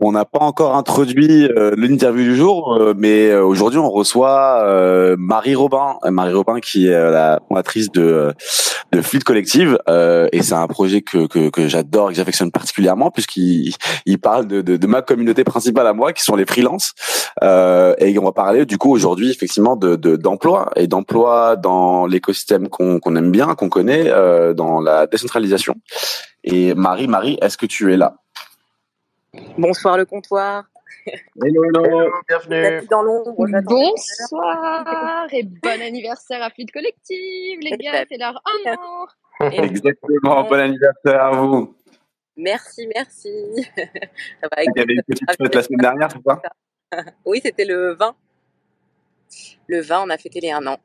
on 0.00 0.12
n'a 0.12 0.24
pas 0.24 0.40
encore 0.40 0.76
introduit 0.76 1.44
euh, 1.44 1.74
l'interview 1.76 2.24
du 2.24 2.36
jour, 2.36 2.74
euh, 2.74 2.94
mais 2.96 3.28
euh, 3.28 3.44
aujourd'hui 3.44 3.78
on 3.78 3.90
reçoit 3.90 4.64
Marie 5.18 5.54
Robin, 5.54 5.98
Marie 6.04 6.34
Robin 6.34 6.60
qui 6.60 6.88
est 6.88 7.10
la 7.10 7.40
fondatrice 7.48 7.90
de 7.92 8.32
de 8.92 9.02
Fleet 9.02 9.20
Collective, 9.24 9.78
euh, 9.88 10.28
et 10.32 10.42
c'est 10.42 10.54
un 10.54 10.66
projet 10.68 11.02
que 11.02 11.26
que, 11.26 11.50
que 11.50 11.66
j'adore 11.66 12.10
et 12.10 12.12
que 12.12 12.16
j'affectionne 12.16 12.52
particulièrement 12.52 13.10
puisqu'il 13.10 13.74
il 14.06 14.18
parle 14.20 14.46
de, 14.46 14.62
de 14.62 14.76
de 14.76 14.86
ma 14.86 15.02
communauté 15.02 15.42
principale 15.42 15.86
à 15.88 15.92
moi 15.92 16.12
qui 16.12 16.22
sont 16.22 16.36
les 16.36 16.46
freelances, 16.46 16.92
euh, 17.42 17.94
et 17.98 18.16
on 18.18 18.24
va 18.24 18.32
parler 18.32 18.66
du 18.66 18.78
coup 18.78 18.92
aujourd'hui 18.92 19.30
effectivement 19.30 19.74
de 19.76 19.96
de- 19.96 20.16
d'emploi 20.16 20.70
et 20.76 20.86
d'emploi 20.86 21.56
dans 21.56 22.06
l'écosystème 22.06 22.68
qu'on 22.68 23.00
qu'on 23.00 23.16
aime 23.16 23.32
bien, 23.32 23.54
qu'on 23.56 23.68
connaît, 23.68 24.04
euh, 24.10 24.54
dans 24.54 24.80
la 24.80 25.06
décentralisation. 25.08 25.74
Et 26.44 26.74
Marie, 26.74 27.08
Marie, 27.08 27.38
est-ce 27.42 27.56
que 27.56 27.66
tu 27.66 27.92
es 27.92 27.96
là? 27.96 28.16
Bonsoir 29.58 29.96
le 29.96 30.04
comptoir. 30.04 30.64
Hello, 31.42 31.64
hello. 31.64 32.10
Bienvenue. 32.28 32.86
Dans 32.88 33.02
l'ombre, 33.02 33.34
Bonsoir 33.62 35.26
et 35.32 35.42
bon 35.42 35.82
anniversaire 35.82 36.42
à 36.42 36.50
Fluide 36.50 36.70
Collective, 36.70 37.58
les 37.60 37.76
gars, 37.76 38.04
c'est 38.08 38.16
leur 38.18 38.40
un 38.66 38.72
an. 38.74 39.06
Exactement. 39.50 40.44
Bon 40.44 40.58
anniversaire 40.58 41.22
à 41.22 41.30
vous. 41.32 41.74
Merci, 42.36 42.88
merci. 42.94 43.30
Ça 43.76 44.48
va, 44.50 44.62
Il 44.64 44.72
y 44.76 44.80
avait 44.80 44.94
une 44.94 45.02
petite 45.02 45.30
fête 45.30 45.54
la 45.54 45.62
semaine 45.62 45.80
dernière, 45.80 46.08
c'est 46.10 46.22
ça? 46.26 46.40
Oui, 47.24 47.40
c'était 47.42 47.64
le 47.64 47.94
20. 47.94 48.14
Le 49.66 49.80
20, 49.80 50.04
on 50.06 50.10
a 50.10 50.16
fêté 50.18 50.40
les 50.40 50.52
un 50.52 50.64
an. 50.66 50.76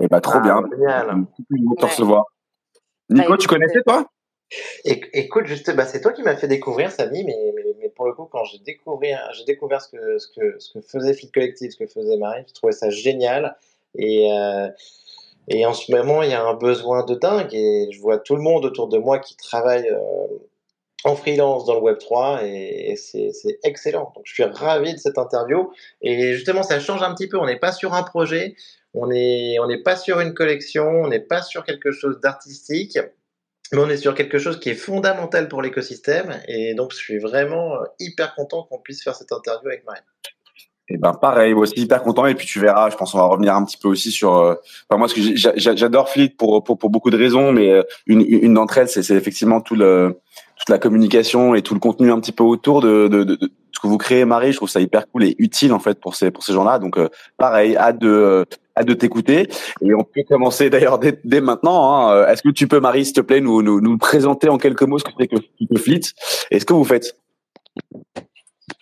Eh 0.00 0.08
bah, 0.08 0.20
trop 0.20 0.38
Ah, 0.38 0.40
bien. 0.40 0.62
Génial. 0.72 1.06
Content 1.06 1.26
de 1.48 1.76
te 1.76 1.86
recevoir. 1.86 2.24
Nico, 3.10 3.36
tu 3.36 3.46
connaissais 3.48 3.82
toi? 3.82 4.06
Éc- 4.84 5.08
Écoute, 5.12 5.44
bah, 5.74 5.86
c'est 5.86 6.00
toi 6.00 6.12
qui 6.12 6.22
m'as 6.22 6.36
fait 6.36 6.48
découvrir 6.48 6.90
Samy, 6.90 7.24
mais, 7.24 7.88
pour 7.94 8.06
le 8.06 8.14
coup, 8.14 8.24
quand 8.26 8.44
j'ai 8.44 8.58
découvert, 8.58 9.30
ce 9.32 9.92
que, 9.92 10.58
faisait 10.82 11.14
Fit 11.14 11.30
Collective, 11.30 11.70
ce 11.70 11.76
que 11.76 11.86
faisait 11.86 12.16
Marie, 12.16 12.42
je 12.48 12.54
trouvais 12.54 12.72
ça 12.72 12.90
génial. 12.90 13.56
Et, 13.96 14.32
euh, 14.32 14.68
et 15.48 15.66
en 15.66 15.74
ce 15.74 15.92
moment, 15.92 16.22
il 16.22 16.30
y 16.30 16.34
a 16.34 16.42
un 16.44 16.54
besoin 16.54 17.04
de 17.04 17.14
dingue. 17.14 17.54
Et 17.54 17.88
je 17.92 18.00
vois 18.00 18.18
tout 18.18 18.36
le 18.36 18.42
monde 18.42 18.64
autour 18.64 18.88
de 18.88 18.98
moi 18.98 19.18
qui 19.18 19.36
travaille 19.36 19.88
euh, 19.88 20.26
en 21.04 21.16
freelance 21.16 21.64
dans 21.64 21.74
le 21.74 21.80
Web3 21.80 22.44
et, 22.44 22.92
et 22.92 22.96
c'est 22.96 23.32
excellent. 23.64 24.12
Donc, 24.14 24.24
je 24.24 24.34
suis 24.34 24.44
ravi 24.44 24.94
de 24.94 24.98
cette 24.98 25.18
interview. 25.18 25.72
Et 26.02 26.34
justement, 26.34 26.62
ça 26.62 26.80
change 26.80 27.02
un 27.02 27.14
petit 27.14 27.28
peu. 27.28 27.38
On 27.38 27.46
n'est 27.46 27.58
pas 27.58 27.72
sur 27.72 27.94
un 27.94 28.02
projet, 28.02 28.54
on 28.94 29.06
n'est 29.06 29.82
pas 29.84 29.96
sur 29.96 30.20
une 30.20 30.34
collection, 30.34 30.84
on 30.88 31.08
n'est 31.08 31.20
pas 31.20 31.42
sur 31.42 31.64
quelque 31.64 31.90
chose 31.92 32.20
d'artistique. 32.20 32.98
Mais 33.72 33.78
on 33.80 33.88
est 33.88 33.96
sur 33.96 34.14
quelque 34.14 34.38
chose 34.38 34.58
qui 34.58 34.70
est 34.70 34.74
fondamental 34.74 35.48
pour 35.48 35.62
l'écosystème 35.62 36.40
et 36.48 36.74
donc 36.74 36.92
je 36.92 36.96
suis 36.96 37.18
vraiment 37.18 37.74
euh, 37.74 37.84
hyper 37.98 38.34
content 38.34 38.64
qu'on 38.64 38.78
puisse 38.78 39.02
faire 39.02 39.14
cette 39.14 39.32
interview 39.32 39.68
avec 39.68 39.84
Marie. 39.86 40.00
Eh 40.92 40.98
ben 40.98 41.14
pareil, 41.14 41.54
moi 41.54 41.62
aussi 41.62 41.74
hyper 41.76 42.02
content 42.02 42.26
et 42.26 42.34
puis 42.34 42.48
tu 42.48 42.58
verras, 42.58 42.90
je 42.90 42.96
pense 42.96 43.12
qu'on 43.12 43.18
va 43.18 43.26
revenir 43.26 43.54
un 43.54 43.64
petit 43.64 43.76
peu 43.76 43.86
aussi 43.86 44.10
sur. 44.10 44.36
euh, 44.36 44.56
Enfin 44.88 44.98
moi, 44.98 45.06
ce 45.06 45.14
que 45.14 45.76
j'adore 45.76 46.08
Fleet 46.08 46.30
pour, 46.36 46.64
pour 46.64 46.76
beaucoup 46.90 47.10
de 47.10 47.16
raisons, 47.16 47.52
mais 47.52 47.70
euh, 47.70 47.82
une 48.06 48.54
d'entre 48.54 48.78
elles, 48.78 48.88
c'est 48.88 49.08
effectivement 49.14 49.60
tout 49.60 49.76
le 49.76 50.18
toute 50.56 50.68
la 50.68 50.78
communication 50.78 51.54
et 51.54 51.62
tout 51.62 51.74
le 51.74 51.80
contenu 51.80 52.10
un 52.10 52.18
petit 52.20 52.32
peu 52.32 52.42
autour 52.42 52.80
de 52.82 53.38
ce 53.72 53.80
que 53.80 53.86
vous 53.86 53.98
créez, 53.98 54.24
Marie. 54.24 54.50
Je 54.50 54.56
trouve 54.56 54.68
ça 54.68 54.80
hyper 54.80 55.06
cool 55.08 55.24
et 55.24 55.36
utile 55.38 55.72
en 55.72 55.78
fait 55.78 56.00
pour 56.00 56.16
ces 56.16 56.32
pour 56.32 56.42
ces 56.42 56.52
gens-là. 56.52 56.80
Donc 56.80 56.98
pareil, 57.38 57.76
hâte 57.76 57.98
de 58.00 58.44
de 58.84 58.94
t'écouter 58.94 59.48
et 59.82 59.94
on 59.94 60.04
peut 60.04 60.22
commencer 60.28 60.70
d'ailleurs 60.70 60.98
dès, 60.98 61.20
dès 61.24 61.40
maintenant. 61.40 61.92
hein. 61.92 62.12
Euh, 62.14 62.26
Est-ce 62.28 62.42
que 62.42 62.50
tu 62.50 62.66
peux, 62.68 62.80
Marie, 62.80 63.04
s'il 63.04 63.14
te 63.14 63.20
plaît, 63.20 63.40
nous 63.40 63.62
nous 63.62 63.80
nous 63.80 63.98
présenter 63.98 64.48
en 64.48 64.58
quelques 64.58 64.82
mots 64.82 64.98
ce 64.98 65.04
que 65.04 65.10
c'est 65.18 65.28
que, 65.28 65.36
que 65.36 65.78
Fleet? 65.80 66.00
Et 66.50 66.58
ce 66.60 66.64
que 66.64 66.72
vous 66.72 66.84
faites? 66.84 67.16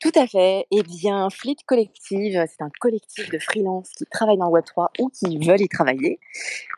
Tout 0.00 0.12
à 0.14 0.28
fait. 0.28 0.64
Eh 0.70 0.84
bien, 0.84 1.28
Fleet 1.28 1.56
Collective, 1.66 2.44
c'est 2.48 2.62
un 2.62 2.70
collectif 2.78 3.30
de 3.30 3.38
freelance 3.40 3.90
qui 3.98 4.04
travaillent 4.06 4.38
dans 4.38 4.48
le 4.48 4.60
Web3 4.60 4.90
ou 5.00 5.08
qui 5.08 5.38
veulent 5.38 5.60
y 5.60 5.68
travailler. 5.68 6.20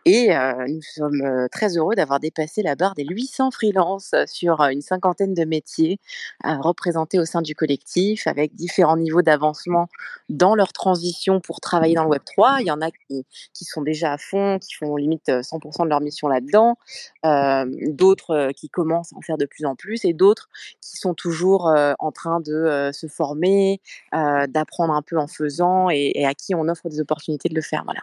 Et 0.07 0.35
euh, 0.35 0.65
nous 0.67 0.81
sommes 0.81 1.21
euh, 1.21 1.47
très 1.53 1.77
heureux 1.77 1.95
d'avoir 1.95 2.19
dépassé 2.19 2.63
la 2.63 2.77
barre 2.77 2.95
des 2.95 3.05
800 3.05 3.51
freelances 3.51 4.15
sur 4.27 4.63
euh, 4.63 4.71
une 4.71 4.81
cinquantaine 4.81 5.35
de 5.35 5.45
métiers 5.45 6.01
euh, 6.47 6.57
représentés 6.61 7.19
au 7.19 7.27
sein 7.27 7.43
du 7.43 7.55
collectif 7.55 8.27
avec 8.27 8.55
différents 8.55 8.97
niveaux 8.97 9.21
d'avancement 9.21 9.89
dans 10.31 10.55
leur 10.55 10.73
transition 10.73 11.41
pour 11.41 11.61
travailler 11.61 11.95
dans 11.95 12.05
le 12.05 12.11
Web3. 12.11 12.61
Il 12.61 12.67
y 12.67 12.71
en 12.71 12.81
a 12.81 12.91
qui, 12.91 13.65
sont 13.65 13.83
déjà 13.83 14.15
à 14.15 14.19
fond, 14.19 14.59
qui 14.59 14.75
font 14.75 14.97
limite 14.97 15.29
euh, 15.29 15.43
100% 15.43 15.85
de 15.85 15.89
leur 15.89 16.01
mission 16.01 16.29
là-dedans, 16.29 16.77
euh, 17.27 17.67
d'autres 17.89 18.31
euh, 18.31 18.51
qui 18.53 18.71
commencent 18.71 19.13
à 19.13 19.17
en 19.17 19.21
faire 19.21 19.37
de 19.37 19.47
plus 19.47 19.67
en 19.67 19.75
plus 19.75 20.05
et 20.05 20.13
d'autres 20.13 20.49
qui 20.81 20.97
sont 20.97 21.15
toujours 21.15 21.69
euh, 21.69 21.93
en 21.99 22.13
train 22.13 22.41
de 22.41 22.55
euh, 22.55 22.93
se 22.93 23.07
former, 23.11 23.81
euh, 24.15 24.47
d'apprendre 24.47 24.95
un 24.95 25.03
peu 25.03 25.19
en 25.19 25.27
faisant 25.27 25.91
et, 25.91 26.13
et 26.15 26.27
à 26.27 26.33
qui 26.33 26.55
on 26.55 26.67
offre 26.69 26.89
des 26.89 27.01
opportunités 27.01 27.51
de 27.51 27.55
le 27.55 27.61
faire. 27.61 27.83
Voilà. 27.85 28.01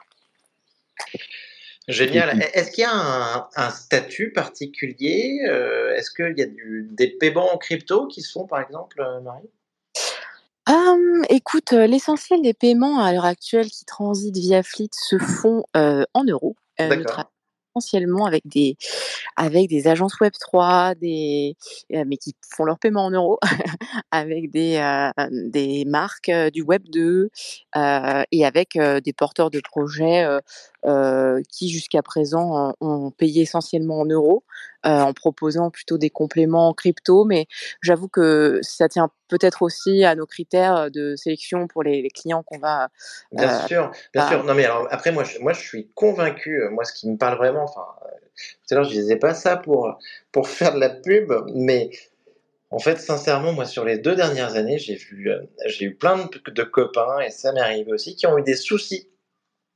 Génial. 1.87 2.39
Est-ce 2.53 2.69
qu'il 2.71 2.83
y 2.83 2.85
a 2.85 2.93
un, 2.93 3.47
un 3.55 3.69
statut 3.71 4.31
particulier 4.33 5.39
Euh, 5.47 5.95
Est-ce 5.95 6.11
qu'il 6.11 6.37
y 6.37 6.43
a 6.43 6.45
du, 6.45 6.87
des 6.91 7.07
paiements 7.07 7.51
en 7.53 7.57
crypto 7.57 8.05
qui 8.07 8.21
se 8.21 8.31
font 8.31 8.45
par 8.45 8.61
exemple, 8.61 9.01
euh, 9.01 9.21
Marie? 9.21 9.49
Écoute, 11.29 11.71
l'essentiel 11.71 12.41
des 12.41 12.53
paiements 12.53 12.99
à 12.99 13.11
l'heure 13.13 13.25
actuelle 13.25 13.69
qui 13.69 13.85
transitent 13.85 14.37
via 14.37 14.63
Fleet 14.63 14.89
se 14.91 15.17
font 15.17 15.63
euh, 15.75 16.03
en 16.13 16.23
euros. 16.23 16.55
Euh, 16.79 16.89
D'accord. 16.89 17.31
Essentiellement 17.77 18.25
avec 18.25 18.47
des 18.47 18.77
avec 19.35 19.69
des 19.69 19.87
agences 19.87 20.19
Web 20.19 20.33
3, 20.39 20.95
des 20.95 21.55
euh, 21.93 22.03
mais 22.07 22.17
qui 22.17 22.35
font 22.55 22.63
leur 22.65 22.79
paiement 22.79 23.05
en 23.05 23.11
euros, 23.11 23.39
avec 24.11 24.51
des 24.51 24.77
euh, 24.77 25.11
des 25.31 25.85
marques 25.85 26.29
euh, 26.29 26.49
du 26.49 26.61
Web 26.61 26.83
2 26.91 27.29
euh, 27.75 28.23
et 28.31 28.45
avec 28.45 28.77
des 28.77 29.13
porteurs 29.13 29.49
de 29.51 29.61
projets 29.61 30.25
euh, 30.85 31.07
euh, 31.37 31.41
qui 31.49 31.69
jusqu'à 31.69 32.01
présent 32.01 32.73
ont, 32.79 33.11
payé 33.11 33.41
essentiellement 33.43 33.99
en 33.99 34.05
euros, 34.05 34.43
euh, 34.85 35.01
en 35.01 35.13
proposant 35.13 35.69
plutôt 35.69 35.97
des 35.97 36.09
compléments 36.09 36.69
en 36.69 36.73
crypto. 36.73 37.25
Mais 37.25 37.47
j'avoue 37.81 38.07
que 38.07 38.59
ça 38.61 38.87
tient 38.87 39.09
peut-être 39.27 39.61
aussi 39.61 40.03
à 40.05 40.15
nos 40.15 40.25
critères 40.25 40.89
de 40.91 41.15
sélection 41.15 41.67
pour 41.67 41.83
les, 41.83 42.01
les 42.01 42.09
clients 42.09 42.43
qu'on 42.43 42.59
va. 42.59 42.89
Bien 43.31 43.49
Euh, 43.49 43.67
sûr, 43.67 43.91
bien 44.13 44.23
bah- 44.23 44.29
sûr. 44.29 44.43
Non 44.43 44.53
mais 44.53 44.65
alors 44.65 44.87
après 44.91 45.11
moi 45.11 45.23
je, 45.23 45.39
moi 45.39 45.53
je 45.53 45.59
suis 45.61 45.89
convaincu. 45.93 46.61
euh, 46.61 46.69
Moi 46.69 46.83
ce 46.85 46.93
qui 46.93 47.09
me 47.09 47.17
parle 47.17 47.37
vraiment, 47.37 47.63
enfin 47.63 47.85
euh, 48.05 48.09
tout 48.67 48.73
à 48.73 48.75
l'heure 48.75 48.83
je 48.85 48.91
disais 48.91 49.17
pas 49.17 49.33
ça 49.33 49.57
pour 49.57 49.97
pour 50.31 50.47
faire 50.49 50.73
de 50.73 50.79
la 50.79 50.89
pub, 50.89 51.33
mais 51.53 51.89
en 52.69 52.79
fait 52.79 52.97
sincèrement 52.99 53.53
moi 53.53 53.65
sur 53.65 53.83
les 53.85 53.97
deux 53.97 54.15
dernières 54.15 54.55
années 54.55 54.77
j'ai 54.79 54.95
vu 54.95 55.29
euh, 55.31 55.41
j'ai 55.65 55.85
eu 55.85 55.95
plein 55.95 56.17
de, 56.25 56.51
de 56.51 56.63
copains 56.63 57.19
et 57.19 57.29
ça 57.31 57.51
m'est 57.51 57.61
arrivé 57.61 57.91
aussi 57.91 58.15
qui 58.15 58.27
ont 58.27 58.37
eu 58.37 58.43
des 58.43 58.55
soucis. 58.55 59.09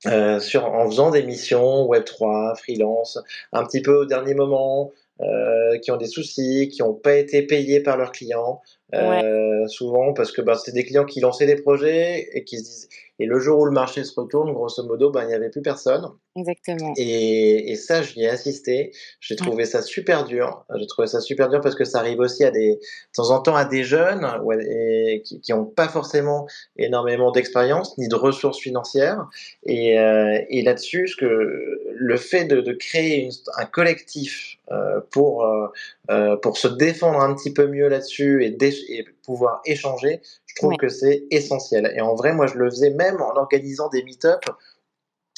Euh, 0.08 0.40
sur, 0.40 0.66
en 0.66 0.90
faisant 0.90 1.12
des 1.12 1.24
missions 1.24 1.86
Web3, 1.88 2.58
freelance, 2.58 3.20
un 3.54 3.64
petit 3.64 3.82
peu 3.82 3.96
au 3.96 4.06
dernier 4.06 4.34
moment, 4.34 4.92
euh, 5.22 5.78
qui 5.78 5.92
ont 5.92 5.98
des 5.98 6.08
soucis, 6.08 6.70
qui 6.70 6.82
n'ont 6.82 6.94
pas 6.96 7.16
été 7.16 7.44
payés 7.44 7.80
par 7.82 7.98
leurs 7.98 8.12
clients, 8.12 8.62
euh, 8.96 9.68
souvent 9.68 10.14
parce 10.14 10.32
que 10.32 10.42
bah, 10.42 10.56
c'est 10.56 10.72
des 10.72 10.84
clients 10.84 11.06
qui 11.06 11.20
lançaient 11.20 11.46
des 11.46 11.62
projets 11.62 12.30
et 12.34 12.44
qui 12.44 12.58
se 12.58 12.64
disent 12.64 12.90
et 13.22 13.28
le 13.28 13.40
jour 13.40 13.60
où 13.60 13.66
le 13.66 13.72
marché 13.72 14.04
se 14.04 14.20
retourne, 14.20 14.52
grosso 14.52 14.84
modo, 14.84 15.12
bah, 15.12 15.24
il 15.24 15.28
n'y 15.28 15.36
avait 15.36 15.52
plus 15.52 15.62
personne. 15.62 16.08
Exactement. 16.36 16.94
Et, 16.98 17.72
et 17.72 17.76
ça, 17.76 18.02
j'y 18.02 18.24
ai 18.24 18.30
assisté. 18.30 18.94
J'ai 19.20 19.36
trouvé 19.36 19.66
ça 19.66 19.84
super 19.84 20.24
dur. 20.24 20.66
J'ai 20.76 20.88
trouvé 20.88 21.08
ça 21.08 21.20
super 21.20 21.48
dur 21.48 21.62
parce 21.62 21.76
que 21.76 21.84
ça 21.86 22.00
arrive 22.00 22.20
aussi 22.20 22.44
à 22.44 22.50
des, 22.50 22.78
de 22.78 22.80
temps 23.14 23.30
en 23.30 23.40
temps 23.40 23.56
à 23.56 23.66
des 23.66 23.84
jeunes 23.84 24.26
ouais, 24.44 24.58
et 24.66 25.22
qui 25.22 25.52
n'ont 25.52 25.66
pas 25.66 25.88
forcément 25.88 26.48
énormément 26.78 27.32
d'expérience 27.32 27.96
ni 28.00 28.08
de 28.08 28.16
ressources 28.16 28.58
financières. 28.58 29.28
Et, 29.68 30.00
euh, 30.00 30.40
et 30.50 30.64
là-dessus, 30.64 31.10
ce 31.10 31.16
que 31.16 31.80
le 32.02 32.18
fait 32.18 32.46
de, 32.46 32.62
de 32.62 32.74
créer 32.74 33.22
une- 33.26 33.32
un 33.58 33.66
collectif 33.66 34.58
euh, 34.72 35.00
pour 35.12 35.46
euh, 35.46 35.68
euh, 36.10 36.36
pour 36.36 36.58
se 36.58 36.68
défendre 36.68 37.20
un 37.20 37.36
petit 37.36 37.54
peu 37.54 37.68
mieux 37.68 37.88
là-dessus 37.88 38.44
et, 38.44 39.06
pouvoir 39.24 39.62
échanger, 39.66 40.22
je 40.48 40.56
trouve 40.56 40.76
que 40.78 40.90
c'est 40.90 41.26
essentiel. 41.30 41.94
Et 41.96 42.02
en 42.02 42.16
vrai, 42.16 42.34
moi, 42.34 42.48
je 42.48 42.56
le 42.56 42.70
faisais 42.72 42.90
même 42.90 43.22
en 43.22 43.36
organisant 43.38 43.88
des 43.90 44.04
meet-up 44.04 44.44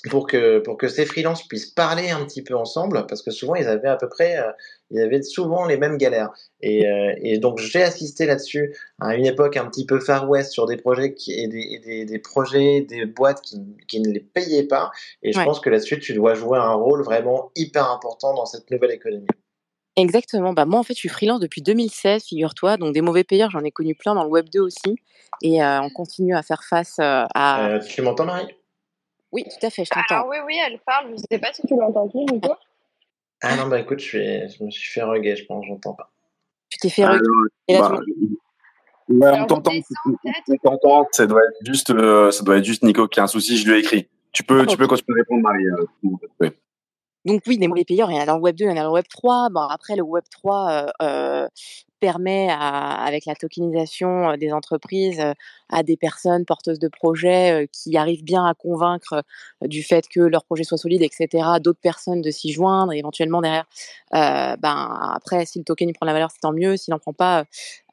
pour 0.09 0.27
que, 0.27 0.59
pour 0.59 0.77
que 0.77 0.87
ces 0.89 1.05
freelances 1.05 1.47
puissent 1.47 1.71
parler 1.71 2.09
un 2.09 2.25
petit 2.25 2.43
peu 2.43 2.55
ensemble, 2.55 3.05
parce 3.07 3.21
que 3.21 3.31
souvent 3.31 3.55
ils 3.55 3.67
avaient 3.67 3.87
à 3.87 3.95
peu 3.95 4.09
près, 4.09 4.37
euh, 4.37 4.51
ils 4.91 4.99
avaient 5.01 5.21
souvent 5.21 5.65
les 5.65 5.77
mêmes 5.77 5.97
galères. 5.97 6.29
Et, 6.61 6.85
euh, 6.87 7.13
et 7.21 7.37
donc 7.39 7.59
j'ai 7.59 7.81
assisté 7.81 8.25
là-dessus 8.25 8.75
à 8.99 9.15
une 9.15 9.25
époque 9.25 9.55
un 9.55 9.65
petit 9.65 9.85
peu 9.85 9.99
Far 10.01 10.29
West 10.29 10.51
sur 10.51 10.65
des 10.65 10.75
projets 10.77 11.13
qui, 11.13 11.31
et, 11.33 11.47
des, 11.47 11.61
et 11.71 11.79
des, 11.79 12.05
des 12.05 12.19
projets, 12.19 12.81
des 12.81 13.05
boîtes 13.05 13.41
qui, 13.41 13.61
qui 13.87 14.01
ne 14.01 14.11
les 14.11 14.19
payaient 14.19 14.67
pas. 14.67 14.91
Et 15.21 15.31
je 15.31 15.39
Ouais. 15.39 15.45
pense 15.45 15.59
que 15.61 15.69
là-dessus 15.69 15.99
tu 15.99 16.13
dois 16.13 16.33
jouer 16.33 16.57
un 16.59 16.73
rôle 16.73 17.03
vraiment 17.03 17.51
hyper 17.55 17.89
important 17.89 18.33
dans 18.33 18.45
cette 18.45 18.69
nouvelle 18.71 18.91
économie. 18.91 19.27
Exactement. 19.95 20.53
Bah, 20.53 20.65
moi, 20.65 20.79
en 20.79 20.83
fait, 20.83 20.95
je 20.95 20.99
suis 20.99 21.09
freelance 21.09 21.39
depuis 21.39 21.61
2016, 21.61 22.23
figure-toi. 22.23 22.77
Donc, 22.77 22.95
des 22.95 23.01
mauvais 23.01 23.23
payeurs, 23.23 23.51
j'en 23.51 23.63
ai 23.63 23.69
connu 23.69 23.93
plein 23.93 24.15
dans 24.15 24.23
le 24.23 24.29
Web 24.29 24.49
2 24.51 24.59
aussi. 24.59 24.95
Et 25.43 25.63
euh, 25.63 25.81
on 25.81 25.91
continue 25.91 26.35
à 26.35 26.41
faire 26.41 26.63
face 26.63 26.95
à. 26.99 27.79
Tu 27.87 28.01
m'entends 28.01 28.25
Marie? 28.25 28.47
Oui, 29.33 29.43
tout 29.43 29.65
à 29.65 29.69
fait, 29.71 29.83
je 29.83 29.89
t'entends. 29.89 30.15
Alors 30.15 30.27
oui, 30.29 30.37
oui, 30.45 30.59
elle 30.65 30.79
parle. 30.85 31.11
Je 31.11 31.23
sais 31.29 31.39
pas 31.39 31.51
si 31.51 31.63
tu 31.67 31.75
l'entends 31.75 32.07
plus, 32.07 32.19
Nico. 32.19 32.53
Ah 33.41 33.57
non, 33.57 33.67
bah 33.67 33.79
écoute, 33.79 33.99
je, 33.99 34.05
suis, 34.05 34.49
je 34.49 34.63
me 34.63 34.69
suis 34.69 34.91
fait 34.91 35.01
reguer, 35.01 35.35
je 35.35 35.45
pense, 35.45 35.65
j'entends 35.67 35.95
pas. 35.95 36.11
Tu 36.69 36.77
t'es 36.77 36.89
fait 36.89 37.03
non, 37.03 37.17
Et 37.67 37.73
là, 37.73 37.89
bah, 37.89 37.99
tu 38.05 39.13
ouais, 39.15 39.31
on 39.41 39.45
t'entend. 39.47 39.71
Ça 41.11 41.25
doit 41.25 41.41
être 41.41 41.65
juste, 41.65 41.89
euh, 41.89 42.31
ça 42.31 42.43
doit 42.43 42.57
être 42.57 42.63
juste 42.63 42.83
Nico 42.83 43.07
qui 43.07 43.19
a 43.19 43.23
un 43.23 43.27
souci. 43.27 43.57
Je 43.57 43.67
lui 43.67 43.75
ai 43.75 43.79
écrit. 43.79 44.07
Tu 44.31 44.43
peux, 44.43 44.65
tu 44.67 44.77
peux 44.77 44.87
continuer 44.87 45.19
à 45.19 45.21
répondre, 45.21 45.41
Marie. 45.41 45.65
euh. 45.65 46.49
Donc 47.25 47.41
oui, 47.47 47.57
des 47.57 47.67
mauvais 47.67 47.85
payeurs, 47.85 48.11
il 48.11 48.15
y 48.15 48.19
en 48.19 48.21
a 48.21 48.25
dans 48.25 48.35
le 48.35 48.41
Web 48.41 48.55
2, 48.55 48.65
il 48.65 48.67
y 48.69 48.71
en 48.71 48.77
a 48.77 48.83
dans 48.83 48.87
le 48.87 48.93
Web 48.93 49.05
3. 49.09 49.49
Bon, 49.49 49.61
après, 49.61 49.95
le 49.95 50.03
Web 50.03 50.23
3 50.29 50.71
euh, 50.71 50.91
euh, 51.01 51.47
permet, 52.03 52.49
à, 52.49 53.01
avec 53.05 53.25
la 53.25 53.33
tokenisation 53.33 54.31
euh, 54.31 54.35
des 54.35 54.51
entreprises, 54.51 55.21
euh, 55.21 55.33
à 55.69 55.83
des 55.83 55.95
personnes 55.95 56.43
porteuses 56.43 56.79
de 56.79 56.89
projets 56.89 57.69
qui 57.71 57.95
arrivent 57.95 58.25
bien 58.25 58.45
à 58.45 58.53
convaincre 58.53 59.23
du 59.61 59.83
fait 59.83 60.09
que 60.09 60.19
leur 60.19 60.43
projet 60.43 60.65
soit 60.65 60.77
solide, 60.77 61.01
etc., 61.01 61.47
d'autres 61.61 61.79
personnes 61.79 62.21
de 62.21 62.29
s'y 62.29 62.51
joindre, 62.51 62.91
et 62.91 62.97
éventuellement 62.97 63.39
derrière, 63.41 63.65
euh, 64.13 64.57
ben, 64.57 65.11
après, 65.15 65.45
si 65.45 65.59
le 65.59 65.63
token 65.63 65.87
il 65.87 65.93
prend 65.93 66.05
la 66.05 66.11
valeur, 66.11 66.29
c'est 66.29 66.41
tant 66.41 66.51
mieux. 66.51 66.75
S'il 66.75 66.91
n'en 66.91 66.99
prend 66.99 67.13
pas, 67.13 67.45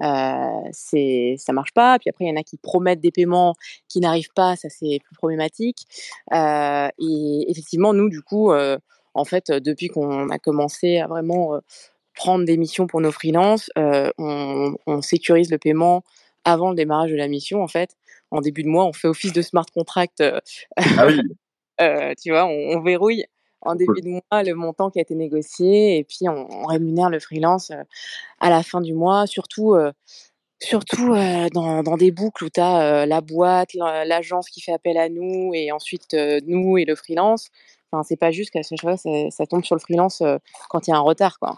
euh, 0.03 0.69
c'est, 0.73 1.37
ça 1.39 1.53
marche 1.53 1.73
pas. 1.73 1.99
Puis 2.01 2.11
après, 2.11 2.25
il 2.25 2.29
y 2.29 2.33
en 2.33 2.37
a 2.37 2.43
qui 2.43 2.57
promettent 2.57 3.01
des 3.01 3.13
paiements 3.13 3.55
qui 3.89 4.01
n'arrivent 4.01 4.33
pas, 4.35 4.57
ça 4.57 4.69
c'est 4.69 4.99
plus 5.05 5.15
problématique. 5.15 5.87
Euh, 6.33 6.89
et 6.99 7.47
effectivement, 7.49 7.95
nous, 7.95 8.09
du 8.09 8.23
coup, 8.23 8.51
euh, 8.51 8.77
en 9.15 9.25
fait, 9.25 9.51
depuis 9.51 9.89
qu'on 9.89 10.29
a 10.31 10.39
commencé 10.39 10.99
à 10.99 11.07
vraiment 11.07 11.59
prendre 12.15 12.45
des 12.45 12.57
missions 12.57 12.87
pour 12.87 13.01
nos 13.01 13.13
freelances, 13.13 13.71
on, 13.77 14.75
on 14.87 15.03
sécurise 15.03 15.51
le 15.51 15.59
paiement 15.59 16.03
avant 16.45 16.71
le 16.71 16.77
démarrage 16.77 17.11
de 17.11 17.17
la 17.17 17.29
mission. 17.29 17.63
En 17.63 17.69
fait, 17.69 17.97
en 18.31 18.41
début 18.41 18.63
de 18.63 18.69
mois, 18.69 18.85
on 18.87 18.93
fait 18.93 19.09
office 19.09 19.33
de 19.33 19.43
smart 19.43 19.67
contract. 19.75 20.23
Ah 20.77 21.07
oui. 21.07 21.21
euh, 21.81 22.15
tu 22.21 22.31
vois, 22.31 22.47
on, 22.47 22.77
on 22.79 22.81
verrouille 22.81 23.25
en 23.63 23.75
début 23.75 24.01
de 24.01 24.09
mois 24.09 24.43
le 24.43 24.55
montant 24.55 24.91
qui 24.91 24.99
a 24.99 25.03
été 25.03 25.15
négocié 25.15 25.99
et 25.99 26.05
puis 26.05 26.29
on, 26.29 26.47
on 26.51 26.67
rémunère 26.67 27.11
le 27.11 27.21
freelance 27.21 27.71
euh, 27.71 27.83
à 28.41 28.51
la 28.51 28.63
fin 28.63 28.81
du 28.81 28.95
mois, 28.95 29.27
surtout. 29.27 29.75
euh, 29.75 29.93
Surtout 30.63 31.15
dans, 31.55 31.83
dans 31.83 31.97
des 31.97 32.11
boucles 32.11 32.45
où 32.45 32.51
tu 32.51 32.61
as 32.61 33.07
la 33.07 33.23
boîte, 33.23 33.73
la- 33.73 34.05
l'agence 34.05 34.51
qui 34.51 34.61
fait 34.61 34.73
appel 34.75 34.99
à 34.99 35.09
nous 35.09 35.53
et 35.55 35.73
ensuite 35.73 36.15
nous 36.47 36.77
et 36.77 36.85
le 36.85 36.95
freelance. 36.97 37.49
Enfin, 37.93 38.03
c'est 38.03 38.17
pas 38.17 38.31
juste 38.31 38.51
qu'à 38.51 38.63
chaque 38.63 38.81
fois 38.81 38.97
ça, 38.97 39.11
ça 39.31 39.47
tombe 39.47 39.65
sur 39.65 39.75
le 39.75 39.81
freelance 39.81 40.21
euh, 40.21 40.39
quand 40.69 40.87
il 40.87 40.91
y 40.91 40.93
a 40.93 40.97
un 40.97 41.01
retard. 41.01 41.39
Quoi. 41.39 41.57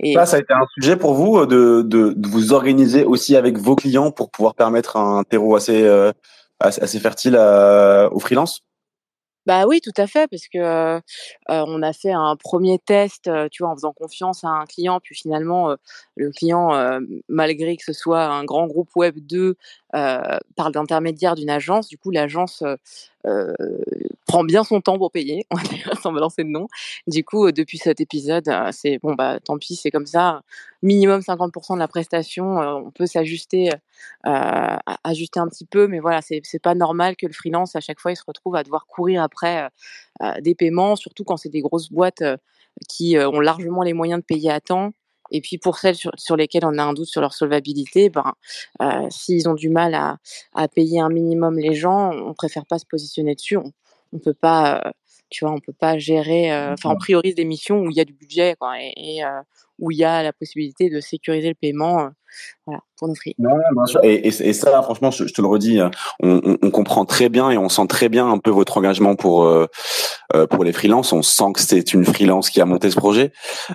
Et 0.00 0.14
Ça, 0.14 0.26
ça 0.26 0.36
a 0.36 0.40
été 0.40 0.52
un 0.52 0.66
sujet 0.74 0.96
pour 0.96 1.14
vous 1.14 1.38
euh, 1.38 1.46
de, 1.46 1.82
de, 1.82 2.12
de 2.16 2.28
vous 2.28 2.52
organiser 2.52 3.04
aussi 3.04 3.36
avec 3.36 3.58
vos 3.58 3.76
clients 3.76 4.10
pour 4.10 4.30
pouvoir 4.30 4.54
permettre 4.54 4.96
un 4.96 5.22
terreau 5.22 5.54
assez, 5.54 5.82
euh, 5.82 6.12
assez, 6.60 6.98
fertile 6.98 7.36
à, 7.36 8.08
aux 8.12 8.18
freelances 8.18 8.60
Bah 9.46 9.66
oui, 9.66 9.80
tout 9.80 9.92
à 9.96 10.06
fait, 10.06 10.28
parce 10.28 10.48
que 10.52 10.58
euh, 10.58 11.00
on 11.48 11.82
a 11.82 11.92
fait 11.92 12.12
un 12.12 12.36
premier 12.36 12.78
test, 12.78 13.28
euh, 13.28 13.48
tu 13.50 13.62
vois, 13.62 13.72
en 13.72 13.76
faisant 13.76 13.92
confiance 13.92 14.44
à 14.44 14.48
un 14.48 14.64
client, 14.66 15.00
puis 15.00 15.14
finalement, 15.14 15.70
euh, 15.70 15.76
le 16.16 16.30
client, 16.30 16.70
malgré 17.28 17.76
que 17.76 17.84
ce 17.84 17.92
soit 17.92 18.24
un 18.24 18.44
grand 18.44 18.66
groupe 18.66 18.90
web 18.96 19.18
2, 19.18 19.40
euh, 19.40 19.54
par 19.92 20.70
l'intermédiaire 20.74 21.34
d'une 21.34 21.50
agence, 21.50 21.88
du 21.88 21.98
coup, 21.98 22.10
l'agence 22.10 22.62
euh, 22.62 22.76
euh, 23.26 23.52
prend 24.26 24.44
bien 24.44 24.64
son 24.64 24.80
temps 24.80 24.98
pour 24.98 25.10
payer, 25.12 25.46
on 25.50 25.56
va 25.56 25.62
dire, 25.62 25.92
sans 26.00 26.12
balancer 26.12 26.44
de 26.44 26.48
nom. 26.48 26.66
Du 27.06 27.24
coup, 27.24 27.46
euh, 27.46 27.52
depuis 27.52 27.78
cet 27.78 28.00
épisode, 28.00 28.48
euh, 28.48 28.70
c'est 28.72 28.98
bon, 28.98 29.14
bah 29.14 29.38
tant 29.40 29.58
pis, 29.58 29.76
c'est 29.76 29.90
comme 29.90 30.06
ça. 30.06 30.42
Minimum 30.82 31.20
50% 31.20 31.74
de 31.74 31.78
la 31.78 31.88
prestation, 31.88 32.60
euh, 32.60 32.74
on 32.74 32.90
peut 32.90 33.06
s'ajuster, 33.06 33.70
euh, 34.26 34.76
ajuster 35.04 35.40
un 35.40 35.48
petit 35.48 35.66
peu, 35.66 35.86
mais 35.86 36.00
voilà, 36.00 36.20
c'est 36.22 36.62
pas 36.62 36.74
normal 36.74 37.16
que 37.16 37.26
le 37.26 37.32
freelance, 37.32 37.76
à 37.76 37.80
chaque 37.80 38.00
fois, 38.00 38.12
il 38.12 38.16
se 38.16 38.24
retrouve 38.26 38.56
à 38.56 38.62
devoir 38.64 38.86
courir 38.86 39.22
après 39.22 39.64
euh, 39.64 39.68
euh, 40.22 40.40
des 40.40 40.54
paiements, 40.54 40.96
surtout 40.96 41.24
quand 41.24 41.36
c'est 41.36 41.48
des 41.48 41.60
grosses 41.60 41.90
boîtes 41.90 42.22
euh, 42.22 42.36
qui 42.88 43.16
euh, 43.16 43.28
ont 43.28 43.40
largement 43.40 43.82
les 43.82 43.92
moyens 43.92 44.20
de 44.20 44.24
payer 44.24 44.50
à 44.50 44.60
temps. 44.60 44.92
Et 45.32 45.40
puis 45.40 45.58
pour 45.58 45.78
celles 45.78 45.96
sur, 45.96 46.12
sur 46.16 46.36
lesquelles 46.36 46.64
on 46.64 46.78
a 46.78 46.82
un 46.84 46.92
doute 46.92 47.08
sur 47.08 47.20
leur 47.20 47.32
solvabilité, 47.34 48.10
ben, 48.10 48.32
euh, 48.80 49.08
s'ils 49.10 49.48
ont 49.48 49.54
du 49.54 49.68
mal 49.70 49.94
à, 49.94 50.18
à 50.54 50.68
payer 50.68 51.00
un 51.00 51.08
minimum 51.08 51.58
les 51.58 51.74
gens, 51.74 52.12
on 52.12 52.34
préfère 52.34 52.66
pas 52.66 52.78
se 52.78 52.86
positionner 52.86 53.34
dessus. 53.34 53.56
On, 53.56 53.72
on 54.12 54.18
peut 54.18 54.34
pas, 54.34 54.82
euh, 54.86 54.90
tu 55.30 55.44
vois, 55.44 55.52
on 55.54 55.58
peut 55.60 55.72
pas 55.72 55.98
gérer. 55.98 56.52
euh, 56.52 56.74
Enfin, 56.74 56.90
on 56.90 56.96
priorise 56.96 57.34
des 57.34 57.46
missions 57.46 57.80
où 57.80 57.90
il 57.90 57.96
y 57.96 58.00
a 58.00 58.04
du 58.04 58.12
budget, 58.12 58.54
quoi, 58.60 58.80
et, 58.80 58.92
et, 58.96 59.22
où 59.78 59.90
il 59.90 59.96
y 59.98 60.04
a 60.04 60.22
la 60.22 60.32
possibilité 60.32 60.90
de 60.90 61.00
sécuriser 61.00 61.48
le 61.48 61.54
paiement, 61.54 62.10
voilà, 62.66 62.80
pour 62.96 63.08
nos 63.08 63.14
bien 63.24 63.86
sûr. 63.86 64.00
Et, 64.04 64.28
et, 64.28 64.48
et 64.48 64.52
ça, 64.52 64.82
franchement, 64.82 65.10
je, 65.10 65.26
je 65.26 65.32
te 65.32 65.40
le 65.40 65.48
redis, 65.48 65.80
on, 66.22 66.40
on, 66.44 66.58
on 66.62 66.70
comprend 66.70 67.04
très 67.04 67.28
bien 67.28 67.50
et 67.50 67.58
on 67.58 67.68
sent 67.68 67.86
très 67.88 68.08
bien 68.08 68.30
un 68.30 68.38
peu 68.38 68.50
votre 68.50 68.78
engagement 68.78 69.16
pour 69.16 69.44
euh, 69.44 69.66
euh, 70.34 70.46
pour 70.46 70.64
les 70.64 70.72
freelances. 70.72 71.12
On 71.12 71.22
sent 71.22 71.52
que 71.54 71.60
c'est 71.60 71.92
une 71.92 72.04
freelance 72.04 72.50
qui 72.50 72.60
a 72.60 72.64
monté 72.64 72.90
ce 72.90 72.96
projet 72.96 73.32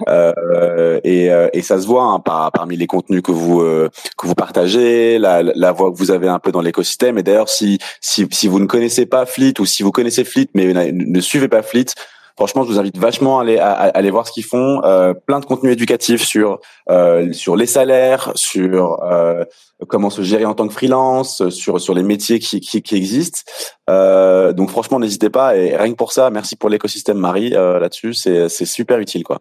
euh, 0.08 0.99
et, 1.03 1.30
euh, 1.32 1.49
et 1.53 1.62
ça 1.62 1.80
se 1.80 1.88
voit 1.88 2.03
hein, 2.03 2.20
par, 2.20 2.51
parmi 2.51 2.78
les 2.78 2.88
contenus 2.88 3.22
que 3.22 3.32
vous 3.32 3.62
euh, 3.62 3.89
que 4.18 4.28
vous 4.28 4.36
partagez, 4.36 5.20
la, 5.20 5.43
la 5.43 5.72
voix 5.72 5.91
que 5.91 5.97
vous 5.97 6.12
avez 6.12 6.28
un 6.30 6.39
peu 6.39 6.51
dans 6.51 6.62
l'écosystème. 6.62 7.18
Et 7.18 7.24
d'ailleurs, 7.24 7.49
si 7.49 7.80
si 8.01 8.28
si 8.32 8.47
vous 8.47 8.60
ne 8.60 8.66
connaissez 8.68 9.05
pas 9.05 9.26
Fleet 9.26 9.60
ou 9.60 9.66
si 9.66 9.84
vous 9.84 9.91
connaissez 9.91 10.24
Fleet 10.24 10.47
mais 10.53 10.74
ne, 10.74 10.91
ne 10.91 11.22
suivez 11.22 11.47
pas 11.49 11.62
Fleet, 11.62 11.93
Franchement, 12.38 12.63
je 12.63 12.71
vous 12.71 12.79
invite 12.79 12.99
vachement 12.99 13.39
à 13.39 13.41
aller, 13.41 13.57
à, 13.57 13.71
aller 13.71 14.11
voir 14.11 14.27
ce 14.27 14.31
qu'ils 14.31 14.45
font. 14.45 14.83
Euh, 14.83 15.15
plein 15.15 15.39
de 15.39 15.45
contenus 15.45 15.73
éducatifs 15.73 16.23
sur 16.23 16.59
euh, 16.88 17.33
sur 17.33 17.55
les 17.55 17.65
salaires, 17.65 18.31
sur 18.35 19.01
euh, 19.03 19.43
comment 19.88 20.11
se 20.11 20.21
gérer 20.21 20.45
en 20.45 20.53
tant 20.53 20.67
que 20.67 20.73
freelance, 20.73 21.49
sur 21.49 21.81
sur 21.81 21.95
les 21.95 22.03
métiers 22.03 22.38
qui 22.38 22.59
qui, 22.61 22.95
existent. 22.95 23.39
Donc 23.88 24.69
franchement, 24.69 24.99
n'hésitez 24.99 25.31
pas. 25.31 25.57
Et 25.57 25.75
rien 25.75 25.91
que 25.91 25.97
pour 25.97 26.11
ça, 26.11 26.29
merci 26.29 26.55
pour 26.55 26.69
l'écosystème 26.69 27.17
Marie 27.17 27.49
là-dessus. 27.49 28.13
C'est 28.13 28.49
c'est 28.49 28.65
super 28.65 28.99
utile 28.99 29.23
quoi. 29.23 29.39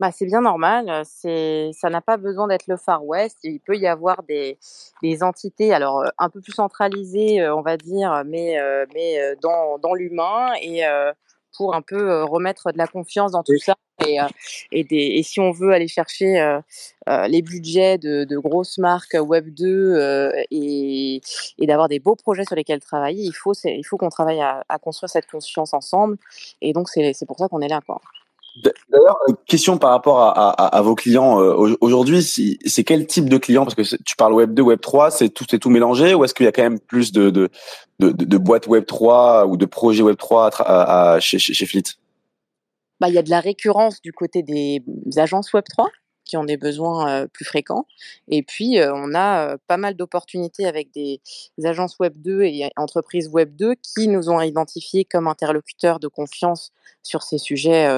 Bah, 0.00 0.10
c'est 0.10 0.24
bien 0.24 0.40
normal. 0.40 1.02
C'est, 1.04 1.70
ça 1.78 1.90
n'a 1.90 2.00
pas 2.00 2.16
besoin 2.16 2.48
d'être 2.48 2.66
le 2.68 2.78
Far 2.78 3.04
West. 3.04 3.36
Il 3.44 3.60
peut 3.60 3.76
y 3.76 3.86
avoir 3.86 4.22
des, 4.22 4.58
des 5.02 5.22
entités, 5.22 5.74
alors 5.74 6.04
un 6.18 6.30
peu 6.30 6.40
plus 6.40 6.54
centralisées, 6.54 7.46
on 7.50 7.60
va 7.60 7.76
dire, 7.76 8.22
mais, 8.26 8.56
mais 8.94 9.36
dans, 9.42 9.78
dans 9.78 9.92
l'humain 9.92 10.54
et 10.62 10.82
pour 11.56 11.74
un 11.74 11.82
peu 11.82 12.24
remettre 12.24 12.72
de 12.72 12.78
la 12.78 12.86
confiance 12.86 13.32
dans 13.32 13.42
tout 13.42 13.58
ça. 13.58 13.76
Et, 14.06 14.16
et, 14.72 14.84
des, 14.84 14.96
et 14.96 15.22
si 15.22 15.40
on 15.40 15.50
veut 15.52 15.72
aller 15.72 15.88
chercher 15.88 16.58
les 17.28 17.42
budgets 17.42 17.98
de, 17.98 18.24
de 18.24 18.38
grosses 18.38 18.78
marques 18.78 19.16
Web 19.20 19.52
2 19.52 19.66
euh, 19.66 20.32
et, 20.50 21.20
et 21.58 21.66
d'avoir 21.66 21.88
des 21.88 21.98
beaux 22.00 22.16
projets 22.16 22.44
sur 22.44 22.56
lesquels 22.56 22.80
travailler, 22.80 23.24
il 23.24 23.34
faut, 23.34 23.52
il 23.64 23.84
faut 23.84 23.96
qu'on 23.96 24.08
travaille 24.08 24.40
à, 24.40 24.64
à 24.68 24.78
construire 24.78 25.10
cette 25.10 25.26
confiance 25.26 25.74
ensemble. 25.74 26.16
Et 26.62 26.72
donc, 26.72 26.88
c'est, 26.88 27.12
c'est 27.12 27.26
pour 27.26 27.38
ça 27.38 27.48
qu'on 27.48 27.60
est 27.60 27.68
là. 27.68 27.80
Quoi. 27.84 28.00
D'ailleurs, 28.56 29.16
question 29.46 29.78
par 29.78 29.90
rapport 29.90 30.20
à, 30.20 30.82
vos 30.82 30.94
clients 30.94 31.40
euh, 31.40 31.76
aujourd'hui, 31.80 32.22
c'est 32.22 32.84
quel 32.84 33.06
type 33.06 33.28
de 33.28 33.38
clients? 33.38 33.64
Parce 33.64 33.74
que 33.74 33.96
tu 34.04 34.16
parles 34.16 34.32
Web 34.32 34.54
2, 34.54 34.62
Web 34.62 34.80
3, 34.80 35.10
c'est 35.10 35.28
tout, 35.28 35.44
c'est 35.48 35.58
tout 35.58 35.70
mélangé, 35.70 36.14
ou 36.14 36.24
est-ce 36.24 36.34
qu'il 36.34 36.44
y 36.44 36.48
a 36.48 36.52
quand 36.52 36.62
même 36.62 36.80
plus 36.80 37.12
de 37.12 37.30
de, 37.30 37.50
de, 38.00 38.10
de 38.10 38.38
boîtes 38.38 38.66
Web 38.66 38.86
3 38.86 39.46
ou 39.46 39.56
de 39.56 39.66
projets 39.66 40.02
Web 40.02 40.16
3 40.16 40.50
à, 40.60 41.20
chez, 41.20 41.38
chez, 41.38 41.54
chez 41.54 41.66
Fleet? 41.66 41.84
Bah, 43.00 43.08
il 43.08 43.14
y 43.14 43.18
a 43.18 43.22
de 43.22 43.30
la 43.30 43.40
récurrence 43.40 44.02
du 44.02 44.12
côté 44.12 44.42
des 44.42 44.82
agences 45.16 45.52
Web 45.52 45.64
3 45.68 45.88
qui 46.30 46.36
ont 46.36 46.44
des 46.44 46.56
besoins 46.56 47.26
plus 47.26 47.44
fréquents. 47.44 47.86
Et 48.28 48.42
puis, 48.42 48.78
on 48.80 49.14
a 49.14 49.58
pas 49.66 49.76
mal 49.76 49.94
d'opportunités 49.94 50.66
avec 50.66 50.92
des, 50.92 51.20
agences 51.64 51.98
Web 51.98 52.14
2 52.16 52.42
et 52.42 52.70
entreprises 52.76 53.28
Web 53.28 53.56
2 53.56 53.74
qui 53.82 54.06
nous 54.06 54.30
ont 54.30 54.40
identifiés 54.40 55.04
comme 55.04 55.26
interlocuteurs 55.26 55.98
de 55.98 56.06
confiance 56.06 56.72
sur 57.02 57.22
ces 57.22 57.38
sujets 57.38 57.88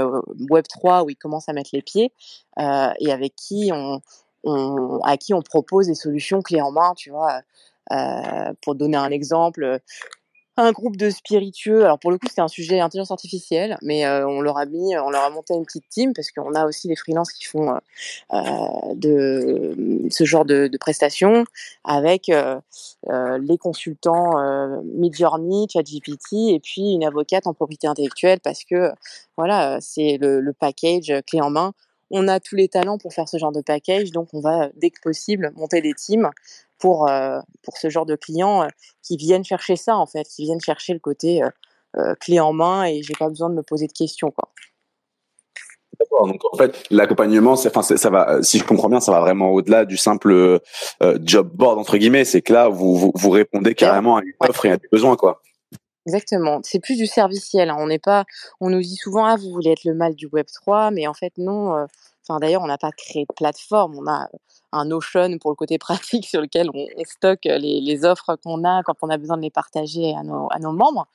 Web 0.50 0.64
3 0.68 1.04
où 1.04 1.10
ils 1.10 1.16
commencent 1.16 1.48
à 1.48 1.52
mettre 1.52 1.70
les 1.74 1.82
pieds 1.82 2.12
et 2.58 3.12
avec 3.12 3.34
qui 3.36 3.70
on, 3.72 4.00
à 5.04 5.16
qui 5.18 5.34
on 5.34 5.42
propose 5.42 5.86
des 5.88 5.94
solutions 5.94 6.40
clés 6.40 6.62
en 6.62 6.72
main, 6.72 6.94
tu 6.96 7.10
vois. 7.10 7.42
Pour 8.62 8.74
donner 8.74 8.96
un 8.96 9.10
exemple, 9.10 9.80
un 10.56 10.72
groupe 10.72 10.96
de 10.96 11.08
spiritueux. 11.08 11.84
Alors 11.84 11.98
pour 11.98 12.10
le 12.10 12.18
coup, 12.18 12.26
c'était 12.28 12.42
un 12.42 12.48
sujet 12.48 12.80
intelligence 12.80 13.10
artificielle, 13.10 13.78
mais 13.82 14.04
euh, 14.04 14.26
on 14.26 14.40
leur 14.40 14.58
a 14.58 14.66
mis, 14.66 14.96
on 14.98 15.10
leur 15.10 15.22
a 15.22 15.30
monté 15.30 15.54
une 15.54 15.64
petite 15.64 15.88
team 15.88 16.12
parce 16.12 16.30
qu'on 16.30 16.54
a 16.54 16.66
aussi 16.66 16.88
des 16.88 16.96
freelances 16.96 17.32
qui 17.32 17.44
font 17.44 17.74
euh, 18.32 18.38
de 18.94 20.06
ce 20.10 20.24
genre 20.24 20.44
de, 20.44 20.70
prestations 20.78 21.44
avec 21.84 22.28
euh, 22.28 22.58
les 23.38 23.56
consultants 23.56 24.38
euh, 24.38 24.80
Midjourney, 24.94 25.66
ChatGPT 25.72 26.32
et 26.50 26.60
puis 26.60 26.92
une 26.92 27.04
avocate 27.04 27.46
en 27.46 27.54
propriété 27.54 27.86
intellectuelle 27.86 28.40
parce 28.40 28.64
que 28.64 28.90
voilà, 29.36 29.78
c'est 29.80 30.18
le 30.20 30.52
package 30.52 31.12
clé 31.26 31.40
en 31.40 31.50
main. 31.50 31.72
On 32.14 32.28
a 32.28 32.40
tous 32.40 32.56
les 32.56 32.68
talents 32.68 32.98
pour 32.98 33.14
faire 33.14 33.26
ce 33.26 33.38
genre 33.38 33.52
de 33.52 33.62
package, 33.62 34.10
donc 34.10 34.28
on 34.34 34.40
va 34.40 34.68
dès 34.76 34.90
que 34.90 35.00
possible 35.00 35.50
monter 35.56 35.80
des 35.80 35.94
teams 35.94 36.30
pour, 36.82 37.08
euh, 37.08 37.38
pour 37.62 37.76
ce 37.76 37.88
genre 37.90 38.06
de 38.06 38.16
clients 38.16 38.64
euh, 38.64 38.66
qui 39.04 39.16
viennent 39.16 39.44
chercher 39.44 39.76
ça, 39.76 39.96
en 39.96 40.06
fait, 40.06 40.24
qui 40.24 40.42
viennent 40.42 40.60
chercher 40.60 40.92
le 40.92 40.98
côté 40.98 41.40
euh, 41.96 42.14
clé 42.16 42.40
en 42.40 42.52
main 42.52 42.84
et 42.86 43.04
j'ai 43.04 43.14
pas 43.14 43.28
besoin 43.28 43.48
de 43.50 43.54
me 43.54 43.62
poser 43.62 43.86
de 43.86 43.92
questions. 43.92 44.32
Quoi. 44.32 44.48
D'accord. 46.00 46.26
Donc 46.26 46.40
en 46.52 46.56
fait, 46.56 46.82
l'accompagnement, 46.90 47.54
c'est, 47.54 47.68
enfin, 47.68 47.82
ça 47.82 48.10
va. 48.10 48.42
Si 48.42 48.58
je 48.58 48.64
comprends 48.64 48.88
bien, 48.88 48.98
ça 48.98 49.12
va 49.12 49.20
vraiment 49.20 49.50
au-delà 49.50 49.84
du 49.84 49.96
simple 49.96 50.32
euh, 50.32 50.58
job 51.20 51.50
board 51.54 51.78
entre 51.78 51.98
guillemets. 51.98 52.24
C'est 52.24 52.42
que 52.42 52.52
là, 52.52 52.68
vous, 52.68 52.96
vous, 52.96 53.12
vous 53.14 53.30
répondez 53.30 53.76
carrément 53.76 54.16
à 54.16 54.22
une 54.22 54.32
offre 54.40 54.66
et 54.66 54.72
à 54.72 54.76
des 54.76 54.88
besoins, 54.90 55.14
quoi. 55.14 55.40
Exactement. 56.06 56.58
C'est 56.64 56.80
plus 56.80 56.96
du 56.96 57.06
serviciel. 57.06 57.70
Hein. 57.70 57.76
On 57.78 57.86
n'est 57.86 58.00
pas. 58.00 58.24
On 58.60 58.70
nous 58.70 58.80
dit 58.80 58.96
souvent 58.96 59.24
ah 59.24 59.36
vous 59.36 59.52
voulez 59.52 59.70
être 59.70 59.84
le 59.84 59.94
mal 59.94 60.16
du 60.16 60.26
Web 60.26 60.46
3, 60.52 60.90
mais 60.90 61.06
en 61.06 61.14
fait 61.14 61.34
non. 61.36 61.76
Euh... 61.76 61.84
Enfin 62.22 62.38
d'ailleurs 62.38 62.62
on 62.62 62.66
n'a 62.66 62.78
pas 62.78 62.92
créé 62.92 63.24
de 63.28 63.34
plateforme. 63.34 63.96
On 63.98 64.06
a 64.10 64.28
un 64.72 64.84
Notion 64.84 65.38
pour 65.38 65.50
le 65.50 65.56
côté 65.56 65.78
pratique 65.78 66.26
sur 66.26 66.40
lequel 66.40 66.70
on, 66.74 66.86
stocke 67.04 67.44
les, 67.44 67.80
les 67.80 68.04
offres 68.04 68.36
qu'on 68.42 68.64
a 68.64 68.82
quand 68.82 68.96
on 69.02 69.10
a 69.10 69.18
besoin 69.18 69.36
de 69.36 69.42
les 69.42 69.50
partager 69.50 70.14
à 70.14 70.22
nos, 70.22 70.72
membres. 70.72 71.06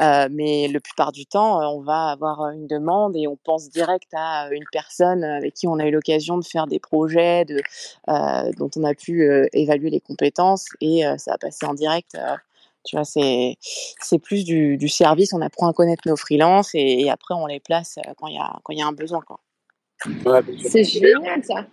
Euh, 0.00 0.28
mais 0.30 0.68
la 0.68 0.78
plupart 0.78 1.10
du 1.10 1.26
temps, 1.26 1.60
euh, 1.60 1.66
on 1.66 1.80
va 1.80 2.10
avoir 2.10 2.50
une 2.50 2.68
demande 2.68 3.16
et 3.16 3.26
on 3.26 3.36
pense 3.36 3.68
direct 3.70 4.06
à 4.14 4.48
une 4.52 4.64
personne 4.70 5.24
avec 5.24 5.54
qui 5.54 5.66
on 5.66 5.80
a 5.80 5.86
eu 5.86 5.90
l'occasion 5.90 6.38
de 6.38 6.44
faire 6.44 6.68
des 6.68 6.78
projets, 6.78 7.44
euh, 8.08 8.52
dont 8.56 8.70
on 8.76 8.84
a 8.84 8.94
pu 8.94 9.22
euh, 9.24 9.48
évaluer 9.52 9.90
les 9.90 10.00
compétences 10.00 10.66
et 10.80 11.04
euh, 11.04 11.18
ça 11.18 11.32
va 11.32 11.38
passer 11.38 11.66
en 11.66 11.74
direct. 11.74 12.14
euh, 12.14 12.36
tu 12.84 12.96
vois, 12.96 13.04
c'est 13.04 13.56
c'est 13.60 14.18
plus 14.18 14.44
du, 14.44 14.88
service. 14.88 15.32
On 15.32 15.40
apprend 15.42 15.68
à 15.68 15.72
connaître 15.72 16.02
nos 16.06 16.16
freelances 16.16 16.70
et, 16.74 17.10
après 17.10 17.34
on 17.34 17.46
les 17.46 17.60
place 17.60 17.98
euh, 17.98 18.12
quand 18.16 18.26
il 18.26 18.34
y 18.34 18.76
y 18.76 18.82
a 18.82 18.86
un 18.86 18.92
besoin. 18.92 19.22
Ouais. 20.24 20.40
C'est 20.68 20.84
génial 20.84 21.44
ça. 21.44 21.66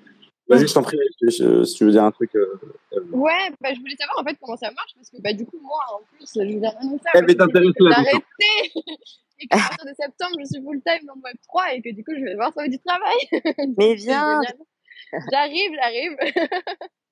Vas-y, 0.49 0.65
je 0.67 0.73
t'en 0.73 0.81
prie, 0.81 0.97
je- 1.21 1.29
je- 1.29 1.63
si 1.63 1.75
tu 1.75 1.83
veux 1.85 1.91
dire 1.91 2.03
un 2.05 2.11
truc. 2.11 2.33
euh, 2.35 2.59
euh, 2.93 3.01
Ouais, 3.11 3.51
bah, 3.59 3.73
je 3.73 3.79
voulais 3.81 3.95
savoir 3.99 4.19
en 4.19 4.23
fait 4.23 4.37
comment 4.41 4.55
ça 4.55 4.71
marche 4.71 4.93
parce 4.95 5.09
que 5.09 5.17
bah, 5.21 5.33
du 5.33 5.45
coup, 5.45 5.59
moi 5.61 5.79
en 5.93 5.99
plus, 6.15 6.25
je 6.33 6.41
viens 6.41 6.59
d'annoncer 6.59 7.03
Elle 7.13 7.23
moi, 7.23 7.31
est 7.31 7.41
intéressée 7.41 8.71
et 9.39 9.47
qu'à 9.47 9.57
partir 9.57 9.85
de 9.85 9.93
septembre, 9.99 10.35
je 10.39 10.45
suis 10.45 10.63
full 10.63 10.81
time 10.85 11.05
dans 11.05 11.15
le 11.15 11.21
Web 11.21 11.35
3 11.47 11.73
et 11.73 11.81
que 11.81 11.93
du 11.93 12.03
coup, 12.03 12.11
je 12.17 12.23
vais 12.23 12.31
devoir 12.31 12.51
trouver 12.51 12.69
du 12.69 12.79
travail. 12.79 13.17
Mais 13.77 13.95
viens. 13.95 14.41
J'arrive, 15.31 15.71
j'arrive. 15.75 16.17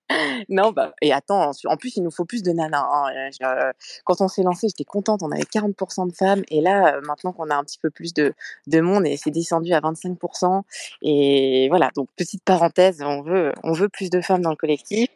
Non, 0.50 0.72
bah, 0.72 0.94
et 1.02 1.12
attends, 1.14 1.52
en 1.66 1.78
plus, 1.78 1.98
il 1.98 2.04
nous 2.04 2.12
faut 2.12 2.26
plus 2.26 2.44
de 2.44 2.52
nanas. 2.52 2.80
hein. 2.92 3.06
Euh, 3.16 3.30
je- 3.32 3.46
euh, 3.46 3.72
quand 4.04 4.22
on 4.22 4.28
s'est 4.28 4.44
lancé, 4.44 4.68
j'étais 4.68 4.84
contente, 4.84 5.22
on 5.24 5.32
avait 5.32 5.46
40% 5.46 6.06
de 6.06 6.14
femmes. 6.14 6.44
Et 6.50 6.62
là, 6.62 6.96
euh, 6.96 7.02
maintenant 7.02 7.32
qu'on 7.34 7.50
a 7.50 7.56
un 7.56 7.64
petit 7.64 7.80
peu 7.80 7.90
plus 7.90 8.14
de, 8.14 8.34
de 8.68 8.82
monde, 8.82 9.06
et 9.08 9.18
c'est 9.18 9.32
descendu 9.32 9.74
à 9.74 9.80
25%. 9.82 10.64
Et 11.02 11.68
voilà, 11.70 11.90
donc 11.96 12.08
petite 12.16 12.44
parenthèse, 12.44 13.02
on 13.02 13.22
veut, 13.24 13.52
on 13.64 13.72
veut 13.74 13.90
plus 13.90 14.10
de 14.10 14.22
femmes 14.22 14.42
dans 14.42 14.52
le 14.52 14.56
collectif. 14.56 15.10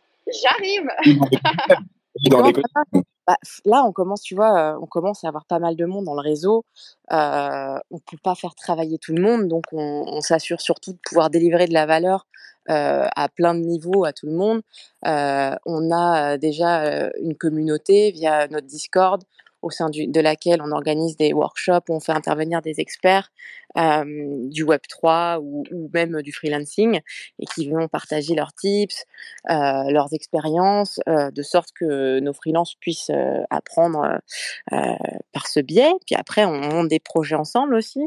J'arrive. 0.43 0.87
Dans 2.29 2.41
les 2.41 2.53
Bah, 3.27 3.37
Là, 3.63 3.83
on 3.85 3.91
commence, 3.91 4.21
tu 4.23 4.33
vois, 4.33 4.57
euh, 4.73 4.79
on 4.81 4.87
commence 4.87 5.23
à 5.23 5.27
avoir 5.27 5.45
pas 5.45 5.59
mal 5.59 5.75
de 5.75 5.85
monde 5.85 6.05
dans 6.05 6.15
le 6.15 6.21
réseau. 6.21 6.65
Euh, 7.13 7.77
on 7.91 7.99
peut 7.99 8.17
pas 8.23 8.33
faire 8.33 8.55
travailler 8.55 8.97
tout 8.97 9.13
le 9.13 9.21
monde, 9.21 9.47
donc 9.47 9.65
on, 9.71 10.03
on 10.07 10.19
s'assure 10.21 10.59
surtout 10.61 10.93
de 10.93 10.97
pouvoir 11.05 11.29
délivrer 11.29 11.67
de 11.67 11.73
la 11.73 11.85
valeur 11.85 12.25
euh, 12.69 13.07
à 13.15 13.29
plein 13.29 13.55
de 13.55 13.61
niveaux 13.61 14.05
à 14.05 14.13
tout 14.13 14.27
le 14.27 14.33
monde. 14.33 14.61
Euh, 15.07 15.55
on 15.65 15.91
a 15.91 16.33
euh, 16.33 16.37
déjà 16.37 17.09
une 17.19 17.35
communauté 17.35 18.11
via 18.11 18.47
notre 18.47 18.67
Discord 18.67 19.23
au 19.61 19.69
sein 19.69 19.89
de 19.89 20.19
laquelle 20.19 20.61
on 20.61 20.71
organise 20.71 21.17
des 21.17 21.33
workshops 21.33 21.89
où 21.89 21.95
on 21.95 21.99
fait 21.99 22.11
intervenir 22.11 22.61
des 22.61 22.79
experts 22.79 23.31
euh, 23.77 24.03
du 24.49 24.65
Web3 24.65 25.39
ou, 25.39 25.63
ou 25.71 25.89
même 25.93 26.23
du 26.23 26.33
freelancing 26.33 27.01
et 27.37 27.45
qui 27.45 27.69
vont 27.69 27.87
partager 27.87 28.33
leurs 28.33 28.51
tips, 28.53 29.05
euh, 29.49 29.91
leurs 29.91 30.11
expériences, 30.13 30.99
euh, 31.07 31.29
de 31.29 31.43
sorte 31.43 31.71
que 31.73 32.19
nos 32.19 32.33
freelances 32.33 32.75
puissent 32.75 33.11
apprendre 33.49 34.19
par 34.69 35.47
ce 35.47 35.59
biais. 35.59 35.91
Puis 36.05 36.15
après, 36.15 36.45
on 36.45 36.57
monte 36.57 36.87
des 36.87 36.99
projets 36.99 37.35
ensemble 37.35 37.75
aussi. 37.75 38.01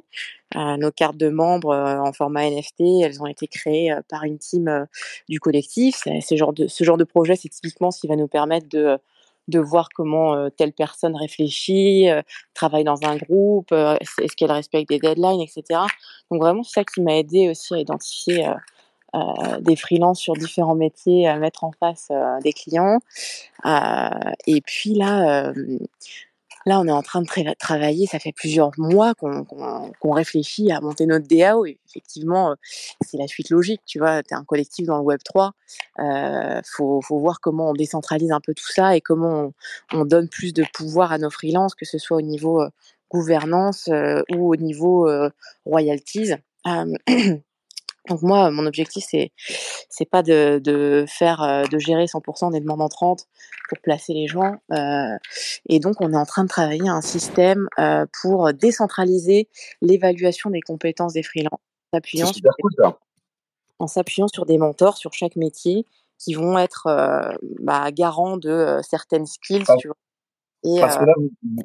Nos 0.54 0.90
cartes 0.90 1.16
de 1.16 1.28
membres 1.28 1.74
en 1.74 2.12
format 2.12 2.50
NFT, 2.50 3.02
elles 3.02 3.22
ont 3.22 3.26
été 3.26 3.46
créées 3.46 3.94
par 4.08 4.24
une 4.24 4.38
team 4.38 4.86
du 5.28 5.40
collectif. 5.40 6.02
Ce 6.20 6.36
genre 6.36 6.52
de, 6.52 6.66
ce 6.66 6.84
genre 6.84 6.98
de 6.98 7.04
projet, 7.04 7.36
c'est 7.36 7.48
typiquement 7.48 7.90
ce 7.90 8.00
qui 8.00 8.06
va 8.06 8.16
nous 8.16 8.28
permettre 8.28 8.68
de 8.68 8.98
de 9.48 9.58
voir 9.58 9.88
comment 9.94 10.48
telle 10.50 10.72
personne 10.72 11.16
réfléchit, 11.16 12.06
travaille 12.54 12.84
dans 12.84 13.02
un 13.04 13.16
groupe, 13.16 13.72
est-ce 13.72 14.36
qu'elle 14.36 14.52
respecte 14.52 14.88
des 14.88 14.98
deadlines, 14.98 15.40
etc. 15.40 15.80
Donc 16.30 16.40
vraiment, 16.40 16.62
c'est 16.62 16.80
ça 16.80 16.84
qui 16.84 17.00
m'a 17.00 17.16
aidé 17.16 17.50
aussi 17.50 17.74
à 17.74 17.78
identifier 17.78 18.46
des 19.60 19.76
freelances 19.76 20.20
sur 20.20 20.34
différents 20.34 20.74
métiers, 20.74 21.28
à 21.28 21.36
mettre 21.36 21.64
en 21.64 21.72
face 21.72 22.10
des 22.42 22.52
clients. 22.52 22.98
Et 24.46 24.60
puis 24.62 24.94
là, 24.94 25.52
là, 26.66 26.80
on 26.80 26.86
est 26.86 26.92
en 26.92 27.02
train 27.02 27.22
de 27.22 27.26
tra- 27.26 27.56
travailler, 27.56 28.06
ça 28.06 28.18
fait 28.18 28.32
plusieurs 28.32 28.70
mois 28.78 29.14
qu'on 29.14 30.12
réfléchit 30.12 30.70
à 30.72 30.80
monter 30.80 31.06
notre 31.06 31.26
DAO. 31.26 31.66
Et 31.66 31.78
effectivement, 31.88 32.50
euh, 32.50 32.54
c'est 33.04 33.18
la 33.18 33.26
suite 33.26 33.50
logique, 33.50 33.82
tu 33.86 33.98
vois, 33.98 34.22
tu 34.22 34.34
es 34.34 34.36
un 34.36 34.44
collectif 34.44 34.86
dans 34.86 34.98
le 34.98 35.04
Web3, 35.04 35.50
euh, 35.98 36.60
faut, 36.64 37.00
faut 37.02 37.18
voir 37.18 37.40
comment 37.40 37.70
on 37.70 37.74
décentralise 37.74 38.32
un 38.32 38.40
peu 38.40 38.54
tout 38.54 38.70
ça 38.70 38.96
et 38.96 39.00
comment 39.00 39.52
on, 39.92 40.00
on 40.00 40.04
donne 40.04 40.28
plus 40.28 40.52
de 40.52 40.64
pouvoir 40.72 41.12
à 41.12 41.18
nos 41.18 41.30
freelances, 41.30 41.74
que 41.74 41.84
ce 41.84 41.98
soit 41.98 42.16
au 42.18 42.22
niveau 42.22 42.62
euh, 42.62 42.68
gouvernance 43.10 43.88
euh, 43.88 44.22
ou 44.34 44.52
au 44.52 44.56
niveau 44.56 45.08
euh, 45.08 45.30
royalties. 45.64 46.32
Euh, 48.10 48.12
donc 48.12 48.22
moi, 48.22 48.50
mon 48.50 48.66
objectif, 48.66 49.04
c'est 49.08 49.32
c'est 49.88 50.04
pas 50.08 50.22
de, 50.22 50.58
de 50.62 51.04
faire, 51.08 51.42
euh, 51.42 51.64
de 51.64 51.78
gérer 51.78 52.06
100% 52.06 52.50
des 52.52 52.60
demandes 52.60 52.82
entrantes 52.82 53.26
pour 53.68 53.78
placer 53.78 54.12
les 54.12 54.26
gens. 54.26 54.56
euh, 54.72 55.16
et 55.68 55.78
donc, 55.80 55.96
on 56.00 56.12
est 56.12 56.16
en 56.16 56.26
train 56.26 56.44
de 56.44 56.48
travailler 56.48 56.88
un 56.88 57.00
système 57.00 57.68
euh, 57.78 58.06
pour 58.20 58.52
décentraliser 58.52 59.48
l'évaluation 59.80 60.50
des 60.50 60.60
compétences 60.60 61.12
des 61.12 61.22
freelances, 61.22 61.52
en 61.92 61.96
s'appuyant 61.96 62.26
sur, 62.26 62.34
super 62.36 62.52
cool 62.60 62.72
ça. 62.78 62.98
en 63.78 63.86
s'appuyant 63.86 64.28
sur 64.28 64.46
des 64.46 64.58
mentors 64.58 64.96
sur 64.96 65.12
chaque 65.12 65.36
métier 65.36 65.86
qui 66.18 66.34
vont 66.34 66.56
être 66.58 66.86
euh, 66.86 67.32
bah, 67.60 67.90
garants 67.90 68.36
de 68.36 68.50
euh, 68.50 68.82
certaines 68.82 69.26
skills, 69.26 69.64
Parce 69.66 69.80
tu 69.80 69.88
vois. 69.88 69.96
Et, 70.64 70.80
parce 70.80 70.96
que 70.96 71.02
euh, 71.02 71.06
là, 71.06 71.14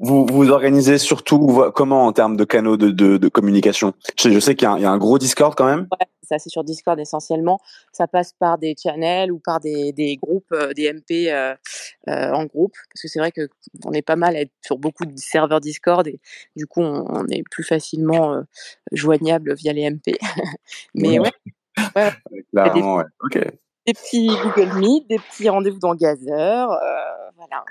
vous 0.01 0.25
vous 0.25 0.49
organisez 0.49 0.97
surtout 0.97 1.63
comment 1.75 2.05
en 2.07 2.13
termes 2.13 2.35
de 2.35 2.43
canaux 2.43 2.77
de, 2.77 2.89
de, 2.89 3.17
de 3.17 3.27
communication? 3.29 3.93
Je 4.17 4.23
sais, 4.23 4.31
je 4.33 4.39
sais 4.39 4.55
qu'il 4.55 4.65
y, 4.65 4.69
a 4.69 4.71
un- 4.73 4.77
il 4.77 4.81
y 4.81 4.85
a 4.85 4.91
un 4.91 4.97
gros 4.97 5.19
Discord 5.19 5.53
quand 5.55 5.65
même. 5.67 5.81
Ouais, 5.91 6.07
ça 6.23 6.39
c'est 6.39 6.49
sur 6.49 6.63
Discord 6.63 6.99
essentiellement. 6.99 7.59
Ça 7.91 8.07
passe 8.07 8.33
par 8.33 8.57
des 8.57 8.75
channels 8.81 9.31
ou 9.31 9.37
par 9.39 9.59
des, 9.59 9.91
des 9.91 10.15
groupes, 10.17 10.51
euh, 10.51 10.73
des 10.73 10.91
MP 10.91 11.31
euh, 11.31 11.53
euh, 12.09 12.31
en 12.33 12.45
groupe, 12.45 12.73
parce 12.91 13.01
que 13.03 13.07
c'est 13.07 13.19
vrai 13.19 13.31
que 13.31 13.47
on 13.85 13.91
est 13.93 14.01
pas 14.01 14.15
mal 14.15 14.35
à 14.35 14.41
être 14.41 14.51
sur 14.65 14.79
beaucoup 14.79 15.05
de 15.05 15.15
serveurs 15.15 15.61
Discord 15.61 16.07
et 16.07 16.19
du 16.55 16.65
coup 16.65 16.81
on, 16.81 17.05
on 17.07 17.27
est 17.27 17.43
plus 17.51 17.63
facilement 17.63 18.33
euh, 18.33 18.41
joignable 18.91 19.53
via 19.53 19.73
les 19.73 19.89
MP. 19.89 20.17
Mais 20.95 21.19
ouais, 21.19 21.31
ouais, 21.95 22.09
Clairement, 22.51 22.95
ouais. 22.95 23.03
Ok. 23.23 23.39
Des 23.87 23.93
petits 23.93 24.27
Google 24.27 24.79
Meet, 24.79 25.07
des 25.07 25.17
petits 25.17 25.49
rendez-vous 25.49 25.79
dans 25.79 25.95
Gazer, 25.95 26.71
euh, 26.71 27.29
voilà. 27.37 27.63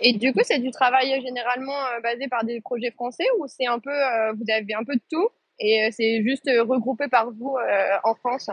Et 0.00 0.12
du 0.12 0.32
coup, 0.32 0.40
c'est 0.44 0.58
du 0.58 0.70
travail 0.70 1.14
euh, 1.14 1.22
généralement 1.22 1.72
euh, 1.72 2.00
basé 2.02 2.28
par 2.28 2.44
des 2.44 2.60
projets 2.60 2.90
français 2.90 3.24
ou 3.38 3.46
c'est 3.46 3.66
un 3.66 3.78
peu, 3.78 3.90
euh, 3.90 4.32
vous 4.34 4.44
avez 4.52 4.74
un 4.74 4.84
peu 4.84 4.94
de 4.94 5.02
tout 5.10 5.28
et 5.58 5.88
c'est 5.92 6.22
juste 6.22 6.50
regroupé 6.68 7.08
par 7.08 7.30
vous 7.30 7.56
euh, 7.56 7.96
en 8.04 8.14
France? 8.14 8.50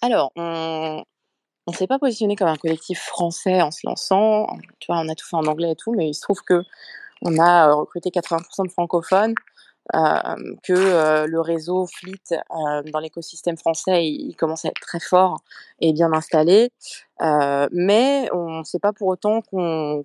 Alors, 0.00 0.32
on 0.36 1.04
on 1.68 1.72
s'est 1.72 1.86
pas 1.86 2.00
positionné 2.00 2.34
comme 2.34 2.48
un 2.48 2.56
collectif 2.56 2.98
français 2.98 3.62
en 3.62 3.70
se 3.70 3.86
lançant. 3.86 4.48
Tu 4.80 4.86
vois, 4.88 4.98
on 4.98 5.08
a 5.08 5.14
tout 5.14 5.26
fait 5.26 5.36
en 5.36 5.46
anglais 5.46 5.72
et 5.72 5.76
tout, 5.76 5.92
mais 5.92 6.08
il 6.08 6.14
se 6.14 6.22
trouve 6.22 6.42
que 6.42 6.62
on 7.24 7.38
a 7.38 7.72
recruté 7.72 8.10
80% 8.10 8.66
de 8.66 8.72
francophones, 8.72 9.34
que 9.92 11.26
le 11.26 11.40
réseau 11.40 11.86
Fleet 11.86 12.36
dans 12.92 12.98
l'écosystème 13.00 13.56
français, 13.56 14.06
il, 14.06 14.34
commence 14.36 14.64
à 14.64 14.68
être 14.68 14.80
très 14.80 15.00
fort 15.00 15.42
et 15.80 15.92
bien 15.92 16.12
installé. 16.12 16.70
Mais 17.20 18.28
on 18.32 18.60
ne 18.60 18.64
sait 18.64 18.78
pas 18.78 18.92
pour 18.92 19.08
autant 19.08 19.42
qu'on 19.42 20.04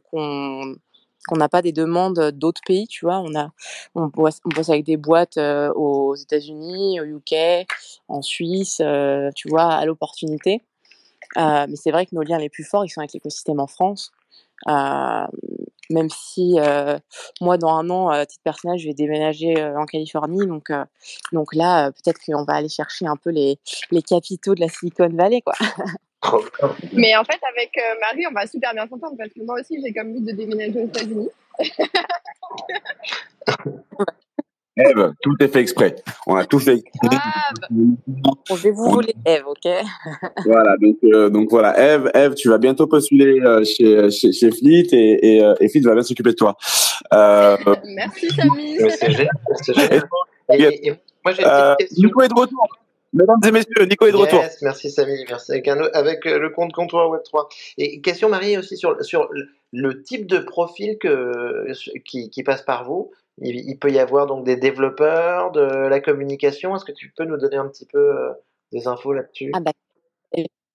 n'a 1.35 1.49
pas 1.49 1.61
des 1.61 1.71
demandes 1.71 2.31
d'autres 2.31 2.61
pays, 2.65 2.87
tu 2.87 3.05
vois. 3.05 3.19
On 3.19 3.33
a, 3.35 3.51
bosse, 3.95 4.41
avec 4.69 4.85
des 4.85 4.97
boîtes 4.97 5.37
aux 5.37 6.15
États-Unis, 6.15 6.99
au 6.99 7.05
UK, 7.05 7.65
en 8.07 8.21
Suisse, 8.21 8.81
tu 9.35 9.49
vois, 9.49 9.73
à 9.73 9.85
l'opportunité. 9.85 10.63
Mais 11.35 11.75
c'est 11.75 11.91
vrai 11.91 12.05
que 12.05 12.15
nos 12.15 12.23
liens 12.23 12.39
les 12.39 12.49
plus 12.49 12.63
forts, 12.63 12.85
ils 12.85 12.89
sont 12.89 13.01
avec 13.01 13.13
l'écosystème 13.13 13.59
en 13.59 13.67
France. 13.67 14.11
Même 15.89 16.09
si 16.09 16.55
euh, 16.59 16.97
moi, 17.41 17.57
dans 17.57 17.69
un 17.69 17.89
an, 17.89 18.09
à 18.09 18.25
titre 18.25 18.43
personnel, 18.43 18.77
je 18.77 18.87
vais 18.87 18.93
déménager 18.93 19.59
euh, 19.59 19.79
en 19.79 19.85
Californie. 19.85 20.45
Donc, 20.45 20.69
euh, 20.69 20.83
donc 21.31 21.55
là, 21.55 21.87
euh, 21.87 21.91
peut-être 21.91 22.19
qu'on 22.25 22.43
va 22.43 22.53
aller 22.53 22.69
chercher 22.69 23.07
un 23.07 23.15
peu 23.15 23.29
les, 23.29 23.59
les 23.91 24.01
capitaux 24.01 24.55
de 24.55 24.61
la 24.61 24.69
Silicon 24.69 25.09
Valley, 25.09 25.41
quoi. 25.41 25.53
Mais 26.93 27.15
en 27.15 27.23
fait, 27.23 27.39
avec 27.55 27.77
euh, 27.77 27.99
Marie, 28.01 28.25
on 28.27 28.33
va 28.33 28.47
super 28.47 28.73
bien 28.73 28.87
s'entendre 28.87 29.15
parce 29.17 29.31
que 29.31 29.41
moi 29.43 29.59
aussi, 29.59 29.79
j'ai 29.83 29.93
comme 29.93 30.13
but 30.13 30.25
de 30.25 30.31
déménager 30.31 30.81
aux 30.81 30.87
États-Unis. 30.87 31.29
Eve, 34.77 35.13
tout 35.21 35.35
est 35.39 35.47
fait 35.47 35.59
exprès. 35.61 35.95
On 36.27 36.35
a 36.35 36.45
tout 36.45 36.59
fait 36.59 36.75
exprès. 36.75 37.17
Ah, 37.19 37.51
vais 38.55 38.71
vous 38.71 38.85
On- 38.85 38.91
voler 38.93 39.15
Eve, 39.25 39.43
ok? 39.47 39.71
Voilà, 40.45 40.75
donc, 40.81 40.97
euh, 41.03 41.29
donc 41.29 41.49
voilà, 41.49 41.77
Eve, 41.95 42.11
Eve, 42.13 42.33
tu 42.35 42.49
vas 42.49 42.57
bientôt 42.57 42.87
postuler 42.87 43.39
euh, 43.41 43.63
chez, 43.63 44.09
chez, 44.11 44.31
chez 44.31 44.51
Fleet 44.51 44.87
et, 44.91 45.35
et, 45.37 45.43
euh, 45.43 45.53
et 45.59 45.69
Fleet 45.69 45.81
va 45.81 45.93
bien 45.93 46.03
s'occuper 46.03 46.31
de 46.31 46.35
toi. 46.35 46.55
Euh, 47.13 47.57
merci 47.95 48.29
Samy. 48.29 48.77
C'est 48.99 49.11
génial. 49.11 49.29
c'est 49.63 49.73
génial. 49.73 50.03
Et- 50.53 50.61
Et, 50.63 50.87
et 50.87 50.91
moi, 51.25 51.33
j'ai 51.33 51.41
une 51.43 51.47
euh, 51.49 51.75
petite 51.75 51.89
question. 51.89 52.07
Nico 52.07 52.21
est 52.21 52.27
de 52.29 52.33
retour. 52.39 52.67
Mesdames 53.13 53.39
et 53.47 53.51
messieurs, 53.51 53.85
Nico 53.89 54.05
est 54.05 54.11
de 54.11 54.17
retour. 54.17 54.43
Merci 54.61 54.91
Samy, 54.91 55.25
merci. 55.29 55.51
Avec, 55.53 55.67
un- 55.67 55.89
avec, 55.93 56.23
le 56.25 56.49
compte 56.49 56.71
comptoir 56.73 57.09
Web3. 57.09 57.47
Et 57.77 57.99
question 58.01 58.29
Marie 58.29 58.57
aussi 58.57 58.77
sur, 58.77 59.03
sur 59.03 59.27
le- 59.31 59.47
le 59.73 60.03
type 60.03 60.27
de 60.27 60.37
profil 60.39 60.97
que, 60.99 61.65
qui, 62.05 62.29
qui 62.29 62.43
passe 62.43 62.61
par 62.61 62.85
vous. 62.85 63.11
Il, 63.39 63.55
il 63.69 63.77
peut 63.77 63.91
y 63.91 63.99
avoir 63.99 64.25
donc 64.27 64.45
des 64.45 64.55
développeurs, 64.55 65.51
de 65.51 65.61
la 65.61 65.99
communication. 65.99 66.75
Est-ce 66.75 66.85
que 66.85 66.91
tu 66.91 67.13
peux 67.15 67.25
nous 67.25 67.37
donner 67.37 67.57
un 67.57 67.67
petit 67.67 67.85
peu 67.85 67.99
euh, 67.99 68.33
des 68.71 68.87
infos 68.87 69.13
là-dessus? 69.13 69.51
Ah 69.53 69.59
bah, 69.59 69.71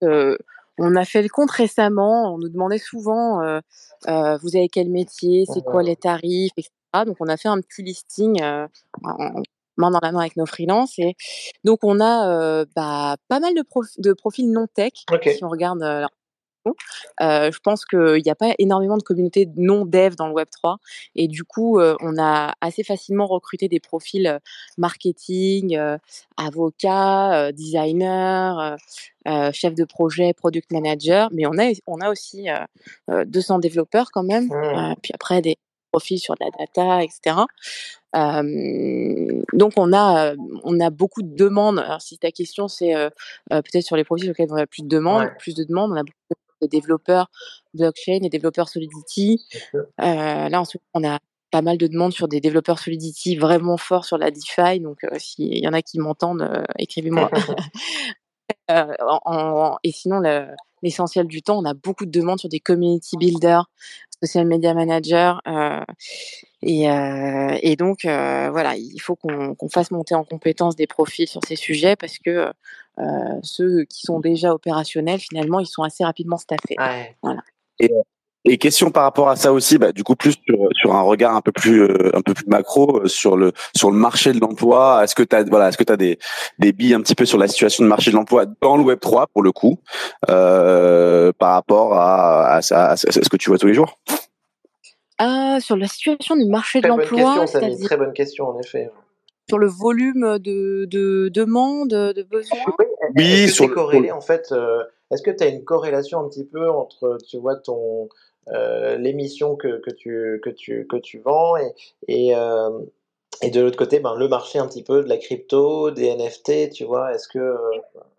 euh, 0.04 0.36
on 0.78 0.96
a 0.96 1.04
fait 1.04 1.22
le 1.22 1.28
compte 1.28 1.50
récemment. 1.50 2.34
On 2.34 2.38
nous 2.38 2.48
demandait 2.48 2.78
souvent, 2.78 3.42
euh, 3.42 3.60
euh, 4.08 4.36
vous 4.38 4.56
avez 4.56 4.68
quel 4.68 4.90
métier, 4.90 5.44
c'est 5.52 5.62
quoi 5.62 5.82
les 5.82 5.96
tarifs, 5.96 6.52
etc. 6.56 6.70
Donc, 7.06 7.16
on 7.20 7.28
a 7.28 7.36
fait 7.36 7.48
un 7.48 7.60
petit 7.60 7.82
listing 7.82 8.42
en, 8.42 8.68
main 9.76 9.90
dans 9.90 10.00
la 10.02 10.12
main 10.12 10.20
avec 10.20 10.36
nos 10.36 10.46
freelances. 10.46 10.98
Et 10.98 11.14
donc, 11.64 11.80
on 11.82 12.00
a 12.00 12.28
euh, 12.28 12.64
bah, 12.76 13.16
pas 13.28 13.40
mal 13.40 13.54
de, 13.54 13.62
prof- 13.62 13.98
de 13.98 14.12
profils 14.12 14.50
non 14.50 14.66
tech. 14.66 14.92
Ok. 15.10 15.28
Si 15.28 15.44
on 15.44 15.48
regarde 15.48 15.82
euh, 15.82 16.06
euh, 17.20 17.50
je 17.52 17.58
pense 17.60 17.84
qu'il 17.84 18.22
n'y 18.24 18.30
a 18.30 18.34
pas 18.34 18.54
énormément 18.58 18.96
de 18.96 19.02
communautés 19.02 19.48
non 19.56 19.84
dev 19.84 20.14
dans 20.16 20.26
le 20.28 20.32
Web 20.34 20.48
3 20.50 20.78
et 21.16 21.28
du 21.28 21.44
coup 21.44 21.78
euh, 21.80 21.96
on 22.00 22.18
a 22.18 22.54
assez 22.60 22.84
facilement 22.84 23.26
recruté 23.26 23.68
des 23.68 23.80
profils 23.80 24.38
marketing, 24.78 25.76
euh, 25.76 25.98
euh, 28.60 28.76
euh, 29.28 29.52
chefs 29.52 29.74
de 29.74 29.84
projet, 29.84 30.32
product 30.34 30.70
manager, 30.72 31.28
mais 31.32 31.46
on 31.46 31.58
a 31.58 31.72
on 31.86 32.00
a 32.00 32.10
aussi 32.10 32.50
euh, 32.50 32.58
euh, 33.10 33.24
200 33.24 33.58
développeurs 33.60 34.08
quand 34.12 34.24
même, 34.24 34.46
Mmh. 34.46 34.94
puis 35.02 35.12
après 35.14 35.40
des 35.42 35.56
profils 35.92 36.18
sur 36.18 36.34
de 36.34 36.44
la 36.44 36.50
data, 36.58 37.02
etc. 37.04 37.46
Euh, 38.16 39.42
donc 39.52 39.72
on 39.76 39.92
a 39.92 40.34
on 40.64 40.80
a 40.80 40.90
beaucoup 40.90 41.22
de 41.22 41.34
demandes. 41.36 41.78
Alors 41.78 42.02
si 42.02 42.18
ta 42.18 42.30
question 42.30 42.68
c'est 42.68 42.94
euh, 42.94 43.08
euh, 43.52 43.62
peut-être 43.62 43.84
sur 43.84 43.96
les 43.96 44.04
profils 44.04 44.24
sur 44.26 44.32
lesquels 44.32 44.52
on 44.52 44.56
a 44.56 44.66
plus 44.66 44.82
de 44.82 44.88
demandes, 44.88 45.22
Ouais. 45.24 45.30
plus 45.38 45.54
de 45.54 45.64
demandes, 45.64 45.92
on 45.92 45.96
a 45.96 46.02
beaucoup 46.02 46.12
de 46.30 46.36
développeurs 46.68 47.30
blockchain 47.74 48.20
et 48.22 48.28
développeurs 48.28 48.68
Solidity. 48.68 49.44
Euh, 49.74 50.48
là 50.48 50.60
en 50.60 50.64
ce 50.64 50.78
moment, 50.94 51.06
on 51.08 51.14
a 51.14 51.18
pas 51.50 51.62
mal 51.62 51.76
de 51.78 51.86
demandes 51.86 52.12
sur 52.12 52.28
des 52.28 52.40
développeurs 52.40 52.78
Solidity 52.78 53.36
vraiment 53.36 53.76
forts 53.76 54.04
sur 54.06 54.16
la 54.18 54.30
DeFi. 54.30 54.80
Donc 54.80 55.04
euh, 55.04 55.18
s'il 55.18 55.58
y 55.58 55.68
en 55.68 55.72
a 55.74 55.82
qui 55.82 55.98
m'entendent, 55.98 56.42
euh, 56.42 56.62
écrivez-moi. 56.78 57.30
Euh, 58.70 58.94
en- 59.00 59.20
en- 59.24 59.78
et 59.82 59.92
sinon, 59.92 60.18
le- 60.20 60.46
l'essentiel 60.82 61.26
du 61.26 61.42
temps, 61.42 61.58
on 61.58 61.64
a 61.64 61.74
beaucoup 61.74 62.06
de 62.06 62.10
demandes 62.10 62.38
sur 62.38 62.48
des 62.48 62.60
community 62.60 63.16
builders, 63.16 63.66
social 64.22 64.46
media 64.46 64.74
managers. 64.74 65.34
euh, 65.46 65.80
et, 66.62 66.88
euh, 66.88 67.58
et 67.60 67.74
donc, 67.74 68.04
euh, 68.04 68.48
voilà, 68.50 68.76
il 68.76 69.00
faut 69.00 69.16
qu'on 69.16 69.68
fasse 69.68 69.90
monter 69.90 70.14
en 70.14 70.22
compétence 70.22 70.76
des 70.76 70.86
profils 70.86 71.26
sur 71.26 71.40
ces 71.44 71.56
sujets 71.56 71.96
parce 71.96 72.18
que 72.18 72.52
euh, 72.98 73.02
ceux 73.42 73.84
qui 73.84 74.02
sont 74.02 74.20
déjà 74.20 74.54
opérationnels, 74.54 75.18
finalement, 75.18 75.58
ils 75.58 75.66
sont 75.66 75.82
assez 75.82 76.04
rapidement 76.04 76.36
staffés. 76.36 76.76
Ouais. 76.78 77.16
Et 77.80 77.90
question 78.58 78.90
par 78.90 79.04
rapport 79.04 79.28
à 79.28 79.36
ça 79.36 79.52
aussi, 79.52 79.78
bah, 79.78 79.92
du 79.92 80.02
coup 80.04 80.16
plus 80.16 80.32
sur, 80.46 80.58
sur 80.74 80.94
un 80.94 81.02
regard 81.02 81.34
un 81.36 81.40
peu 81.40 81.52
plus 81.52 81.82
euh, 81.82 82.10
un 82.14 82.22
peu 82.22 82.34
plus 82.34 82.46
macro 82.46 83.02
euh, 83.02 83.06
sur 83.08 83.36
le 83.36 83.52
sur 83.74 83.90
le 83.90 83.96
marché 83.96 84.32
de 84.32 84.40
l'emploi. 84.40 85.00
Est-ce 85.04 85.14
que 85.14 85.22
tu 85.22 85.36
as 85.36 85.44
voilà, 85.44 85.68
est-ce 85.68 85.78
que 85.78 85.84
tu 85.84 85.92
as 85.92 85.96
des 85.96 86.18
des 86.58 86.72
billes 86.72 86.94
un 86.94 87.00
petit 87.00 87.14
peu 87.14 87.24
sur 87.24 87.38
la 87.38 87.46
situation 87.48 87.84
de 87.84 87.88
marché 87.88 88.10
de 88.10 88.16
l'emploi 88.16 88.44
dans 88.60 88.76
le 88.76 88.82
Web 88.82 88.98
3 89.00 89.28
pour 89.28 89.42
le 89.42 89.52
coup 89.52 89.78
euh, 90.28 91.32
par 91.38 91.52
rapport 91.54 91.94
à, 91.94 92.54
à, 92.56 92.62
ça- 92.62 92.90
à 92.90 92.96
ce 92.96 93.28
que 93.28 93.36
tu 93.36 93.48
vois 93.50 93.58
tous 93.58 93.66
les 93.68 93.74
jours? 93.74 93.98
Ah, 95.18 95.58
sur 95.60 95.76
la 95.76 95.86
situation 95.86 96.36
du 96.36 96.46
marché 96.46 96.80
de 96.80 96.88
Très 96.88 96.90
bonne 96.96 97.00
l'emploi, 97.00 97.46
Samy. 97.46 97.48
c'est-à-dire 97.48 97.86
Très 97.86 97.96
bonne 97.96 98.12
question, 98.12 98.48
en 98.48 98.58
effet. 98.58 98.90
sur 99.48 99.58
le 99.58 99.68
volume 99.68 100.38
de, 100.38 100.84
de 100.86 101.28
demandes, 101.28 101.90
de 101.90 102.22
besoins? 102.22 102.58
Oui, 103.14 103.48
sur 103.48 103.64
c'est 103.64 103.68
le- 103.68 103.74
corrélé 103.74 104.10
en 104.10 104.20
fait 104.20 104.48
euh, 104.52 104.82
Est-ce 105.12 105.22
que 105.22 105.30
tu 105.30 105.44
as 105.44 105.48
une 105.48 105.62
corrélation 105.64 106.18
un 106.20 106.28
petit 106.28 106.46
peu 106.46 106.68
entre, 106.70 107.18
tu 107.28 107.38
vois, 107.38 107.56
ton 107.56 108.08
euh, 108.48 108.96
l'émission 108.96 109.56
que, 109.56 109.78
que 109.80 109.90
tu 109.90 110.40
que 110.42 110.50
tu 110.50 110.86
que 110.88 110.96
tu 110.96 111.18
vends 111.18 111.56
et 111.56 111.74
et, 112.08 112.36
euh, 112.36 112.80
et 113.42 113.50
de 113.50 113.60
l'autre 113.60 113.76
côté, 113.76 113.98
ben 114.00 114.14
le 114.14 114.28
marché 114.28 114.58
un 114.58 114.66
petit 114.68 114.82
peu 114.84 115.02
de 115.02 115.08
la 115.08 115.16
crypto, 115.18 115.90
des 115.90 116.06
NFT, 116.06 116.70
tu 116.70 116.84
vois 116.84 117.12
Est-ce 117.14 117.28
que 117.28 117.38
euh, 117.38 117.58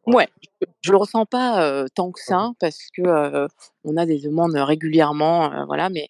Ouais, 0.05 0.27
je, 0.41 0.67
je 0.81 0.91
le 0.91 0.97
ressens 0.97 1.25
pas 1.25 1.63
euh, 1.63 1.87
tant 1.95 2.11
que 2.11 2.19
ça 2.19 2.51
parce 2.59 2.77
que 2.93 3.03
euh, 3.03 3.47
on 3.85 3.95
a 3.95 4.05
des 4.05 4.19
demandes 4.19 4.53
régulièrement, 4.55 5.49
euh, 5.53 5.63
voilà. 5.65 5.89
Mais 5.89 6.09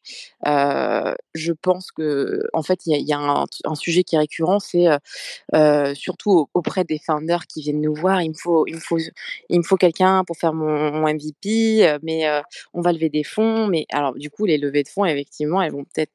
je 1.36 1.54
pense 1.54 1.92
que 1.92 2.42
en 2.54 2.64
fait 2.64 2.88
il 2.88 2.92
y 2.92 2.96
a, 2.96 2.98
il 2.98 3.08
y 3.08 3.14
a 3.14 3.20
un, 3.20 3.46
un 3.66 3.76
sujet 3.76 4.04
qui 4.04 4.16
est 4.16 4.20
récurrent, 4.20 4.60
c'est 4.60 4.88
surtout 5.96 6.32
au- 6.32 6.50
auprès 6.56 6.84
des 6.86 6.98
founders 7.00 7.46
qui 7.46 7.62
viennent 7.62 7.82
nous 7.82 7.94
voir. 7.94 8.22
Il 8.24 8.30
me 8.30 8.36
faut, 8.36 8.66
il 8.66 8.76
me 8.76 8.80
faut, 8.80 8.98
il 9.50 9.58
me 9.60 9.64
faut 9.64 9.78
quelqu'un 9.78 10.24
pour 10.26 10.38
faire 10.38 10.54
mon, 10.54 10.92
mon 10.92 11.08
MVP, 11.08 11.98
mais 12.02 12.28
on 12.74 12.82
va 12.82 12.94
lever 12.94 13.10
des 13.10 13.24
fonds. 13.24 13.68
Mais 13.68 13.86
alors 13.92 14.16
du 14.16 14.32
coup 14.32 14.46
les 14.46 14.58
levées 14.58 14.84
de 14.84 14.90
fonds 14.90 15.06
effectivement 15.06 15.62
elles 15.62 15.72
vont 15.72 15.84
peut-être 15.84 16.12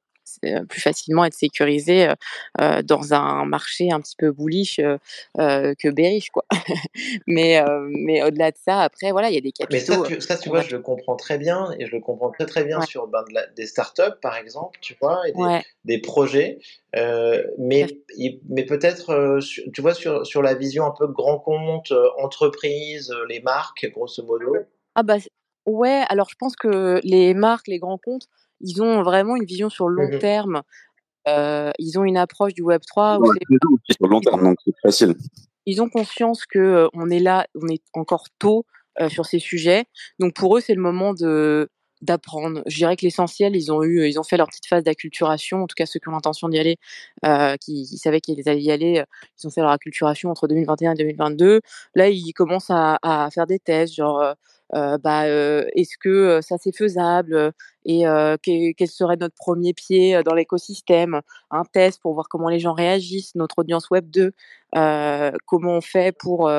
plus 0.68 0.80
facilement 0.80 1.24
être 1.24 1.34
sécurisées 1.34 2.08
euh, 2.08 2.14
euh, 2.60 2.82
dans 2.82 3.14
un 3.14 3.44
marché 3.44 3.90
un 3.92 4.00
petit 4.00 4.16
peu 4.16 4.32
bullish 4.32 4.78
euh, 4.78 4.98
euh, 5.38 5.74
que 5.78 5.88
bearish 5.88 6.30
quoi. 6.30 6.44
mais 7.26 7.58
euh, 7.60 7.86
mais 7.90 8.22
au-delà 8.22 8.50
de 8.50 8.56
ça, 8.62 8.80
après 8.82 9.10
voilà, 9.12 9.30
il 9.30 9.34
y 9.34 9.38
a 9.38 9.40
des 9.40 9.52
Mais 9.70 9.80
ça, 9.80 9.94
capitaux. 9.94 10.06
tu, 10.06 10.20
ça, 10.20 10.36
tu 10.36 10.48
vois, 10.48 10.62
je 10.62 10.74
le 10.76 10.82
comprends 10.82 11.16
très 11.16 11.38
bien 11.38 11.70
et 11.78 11.86
je 11.86 11.92
le 11.92 12.00
comprends 12.00 12.30
très 12.30 12.46
très 12.46 12.64
bien 12.64 12.80
Ouais. 12.80 12.86
sur 12.86 13.06
ben, 13.06 13.22
de 13.28 13.34
la- 13.34 13.46
des 13.48 13.66
startups, 13.66 14.18
par 14.22 14.36
exemple, 14.36 14.78
tu 14.80 14.96
vois, 15.00 15.28
et 15.28 15.32
des, 15.32 15.38
Ouais, 15.38 15.64
des 15.84 15.98
projets. 16.00 16.58
euh, 16.96 17.42
mais 17.58 17.86
mais 18.48 18.64
peut-être, 18.64 19.10
euh, 19.10 19.40
tu 19.72 19.80
vois, 19.80 19.94
sur, 19.94 20.26
sur 20.26 20.42
la 20.42 20.54
vision 20.54 20.84
un 20.86 20.94
peu 20.96 21.06
grand 21.06 21.38
compte, 21.38 21.92
euh, 21.92 22.08
entreprise, 22.18 23.10
euh, 23.10 23.24
les 23.28 23.40
marques, 23.40 23.86
grosso 23.92 24.22
modo. 24.24 24.56
ah 24.94 25.02
bah 25.02 25.16
ouais. 25.66 26.04
Alors 26.08 26.28
je 26.30 26.36
pense 26.38 26.56
que 26.56 27.00
les 27.04 27.34
marques, 27.34 27.68
les 27.68 27.78
grands 27.78 27.98
comptes, 27.98 28.26
ils 28.60 28.82
ont 28.82 29.02
vraiment 29.02 29.36
une 29.36 29.44
vision 29.44 29.68
sur 29.70 29.88
le 29.88 29.94
long 30.02 30.10
Mhm. 30.12 30.18
terme. 30.18 30.62
Euh, 31.28 31.70
ils 31.78 31.98
ont 31.98 32.04
une 32.04 32.16
approche 32.16 32.54
du 32.54 32.62
Web 32.62 32.80
3 32.86 33.18
où 33.18 33.24
Dans 33.26 33.32
la 33.32 33.38
c'est 33.40 33.46
saison 33.54 33.74
aussi, 33.74 33.96
sur 33.98 34.06
long 34.08 34.20
terme, 34.20 34.42
donc 34.44 34.56
c'est 34.64 34.74
facile. 34.82 35.14
ils 35.66 35.82
ont 35.82 35.88
conscience 35.90 36.46
que 36.46 36.58
euh, 36.58 36.88
on 36.94 37.10
est 37.10 37.18
là, 37.18 37.46
on 37.54 37.68
est 37.68 37.82
encore 37.92 38.26
tôt 38.38 38.64
euh, 39.00 39.08
sur 39.10 39.26
ces 39.26 39.38
sujets. 39.38 39.84
Donc 40.18 40.34
pour 40.34 40.56
eux, 40.56 40.60
c'est 40.60 40.74
le 40.74 40.80
moment 40.82 41.12
de 41.14 41.68
d'apprendre. 42.00 42.62
Je 42.66 42.76
dirais 42.76 42.94
que 42.96 43.04
l'essentiel, 43.04 43.56
ils 43.56 43.72
ont 43.72 43.82
eu, 43.82 44.06
ils 44.08 44.20
ont 44.20 44.22
fait 44.22 44.36
leur 44.36 44.46
petite 44.46 44.66
phase 44.66 44.84
d'acculturation. 44.84 45.64
En 45.64 45.66
tout 45.66 45.74
cas, 45.76 45.84
ceux 45.84 45.98
qui 45.98 46.08
ont 46.08 46.12
l'intention 46.12 46.48
d'y 46.48 46.56
aller, 46.60 46.76
euh, 47.26 47.56
qui, 47.56 47.86
qui 47.90 47.98
savaient 47.98 48.20
qu'ils 48.20 48.48
allaient 48.48 48.62
y 48.62 48.70
aller, 48.70 49.02
ils 49.42 49.46
ont 49.46 49.50
fait 49.50 49.60
leur 49.62 49.70
acculturation 49.72 50.30
entre 50.30 50.46
2021 50.46 50.92
et 50.92 50.94
2022. 50.94 51.60
Là, 51.96 52.08
ils 52.08 52.32
commencent 52.34 52.70
à, 52.70 52.98
à 53.02 53.28
faire 53.32 53.46
des 53.48 53.58
tests, 53.58 53.94
genre, 53.96 54.34
euh, 54.74 54.98
bah, 54.98 55.24
euh, 55.26 55.64
est-ce 55.74 55.96
que 55.98 56.40
ça 56.42 56.56
c'est 56.58 56.76
faisable 56.76 57.52
et 57.84 58.06
euh, 58.06 58.36
que- 58.36 58.72
quel 58.74 58.88
serait 58.88 59.16
notre 59.16 59.34
premier 59.36 59.72
pied 59.74 60.22
dans 60.24 60.34
l'écosystème? 60.34 61.20
Un 61.50 61.64
test 61.64 62.00
pour 62.02 62.14
voir 62.14 62.28
comment 62.28 62.48
les 62.48 62.58
gens 62.60 62.74
réagissent, 62.74 63.34
notre 63.34 63.58
audience 63.60 63.90
web 63.90 64.08
2, 64.10 64.32
euh, 64.76 65.32
comment 65.46 65.72
on 65.78 65.80
fait 65.80 66.12
pour 66.18 66.50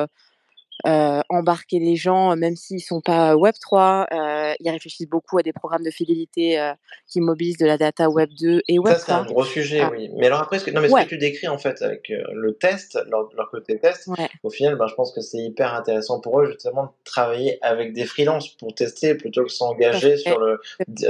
euh, 0.86 1.20
embarquer 1.28 1.78
les 1.78 1.96
gens, 1.96 2.32
euh, 2.32 2.36
même 2.36 2.56
s'ils 2.56 2.80
sont 2.80 3.00
pas 3.00 3.36
Web 3.36 3.54
3. 3.60 4.06
Euh, 4.12 4.52
ils 4.60 4.70
réfléchissent 4.70 5.08
beaucoup 5.08 5.38
à 5.38 5.42
des 5.42 5.52
programmes 5.52 5.82
de 5.84 5.90
fidélité 5.90 6.60
euh, 6.60 6.72
qui 7.06 7.20
mobilisent 7.20 7.58
de 7.58 7.66
la 7.66 7.78
data 7.78 8.08
Web 8.08 8.30
2 8.40 8.62
et 8.68 8.78
Web 8.78 8.94
Ça, 8.94 8.98
c'est 8.98 9.12
un 9.12 9.24
3. 9.24 9.32
gros 9.32 9.44
sujet, 9.44 9.80
Ah. 9.82 9.90
oui. 9.92 10.10
Mais 10.16 10.26
alors 10.26 10.40
après, 10.40 10.58
ce 10.58 10.64
que, 10.64 10.70
non, 10.70 10.80
mais 10.80 10.88
ce 10.88 10.94
Ouais. 10.94 11.04
que 11.04 11.08
tu 11.10 11.18
décris 11.18 11.48
en 11.48 11.58
fait 11.58 11.82
avec 11.82 12.10
le 12.32 12.54
test, 12.54 12.98
leur, 13.10 13.28
leur 13.36 13.50
côté 13.50 13.78
test, 13.78 14.06
Ouais. 14.08 14.28
au 14.42 14.50
final, 14.50 14.76
ben, 14.76 14.86
je 14.86 14.94
pense 14.94 15.12
que 15.12 15.20
c'est 15.20 15.38
hyper 15.38 15.74
intéressant 15.74 16.20
pour 16.20 16.40
eux 16.40 16.46
justement 16.46 16.84
de 16.84 16.90
travailler 17.04 17.58
avec 17.62 17.92
des 17.92 18.04
freelances 18.04 18.48
pour 18.56 18.74
tester 18.74 19.14
plutôt 19.14 19.44
que 19.44 19.50
s'engager 19.52 20.16
sur 20.16 20.38
le, 20.38 20.60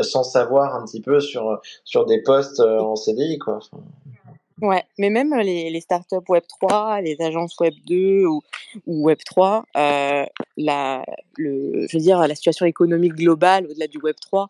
sans 0.02 0.22
savoir 0.24 0.74
un 0.74 0.84
petit 0.84 1.00
peu 1.00 1.20
sur, 1.20 1.60
sur 1.84 2.06
des 2.06 2.22
postes 2.22 2.60
en 2.60 2.96
CDI, 2.96 3.38
quoi. 3.38 3.56
Enfin, 3.58 3.82
Ouais, 4.62 4.84
mais 4.98 5.10
même 5.10 5.34
les, 5.36 5.70
les 5.70 5.80
startups 5.80 6.28
Web 6.28 6.44
3, 6.46 7.00
les 7.00 7.20
agences 7.20 7.58
Web 7.60 7.74
2 7.86 8.26
ou, 8.26 8.42
ou 8.86 9.04
Web 9.04 9.18
3, 9.24 9.64
euh, 9.76 10.24
la, 10.56 11.04
le, 11.36 11.86
je 11.86 11.96
veux 11.96 12.02
dire, 12.02 12.18
la 12.18 12.34
situation 12.34 12.66
économique 12.66 13.14
globale 13.14 13.66
au-delà 13.66 13.86
du 13.86 13.98
Web 13.98 14.16
3, 14.20 14.48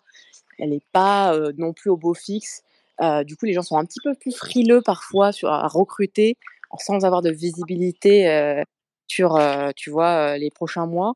elle 0.58 0.70
n'est 0.70 0.82
pas 0.92 1.34
euh, 1.34 1.52
non 1.56 1.72
plus 1.72 1.90
au 1.90 1.96
beau 1.96 2.14
fixe. 2.14 2.62
Euh, 3.00 3.24
du 3.24 3.36
coup, 3.36 3.46
les 3.46 3.52
gens 3.52 3.62
sont 3.62 3.78
un 3.78 3.84
petit 3.84 4.00
peu 4.02 4.14
plus 4.14 4.36
frileux 4.36 4.82
parfois 4.82 5.32
sur, 5.32 5.48
à 5.50 5.68
recruter 5.68 6.36
sans 6.78 7.04
avoir 7.04 7.22
de 7.22 7.30
visibilité 7.30 8.62
sur, 9.08 9.40
tu 9.74 9.90
vois, 9.90 10.38
les 10.38 10.50
prochains 10.50 10.86
mois. 10.86 11.14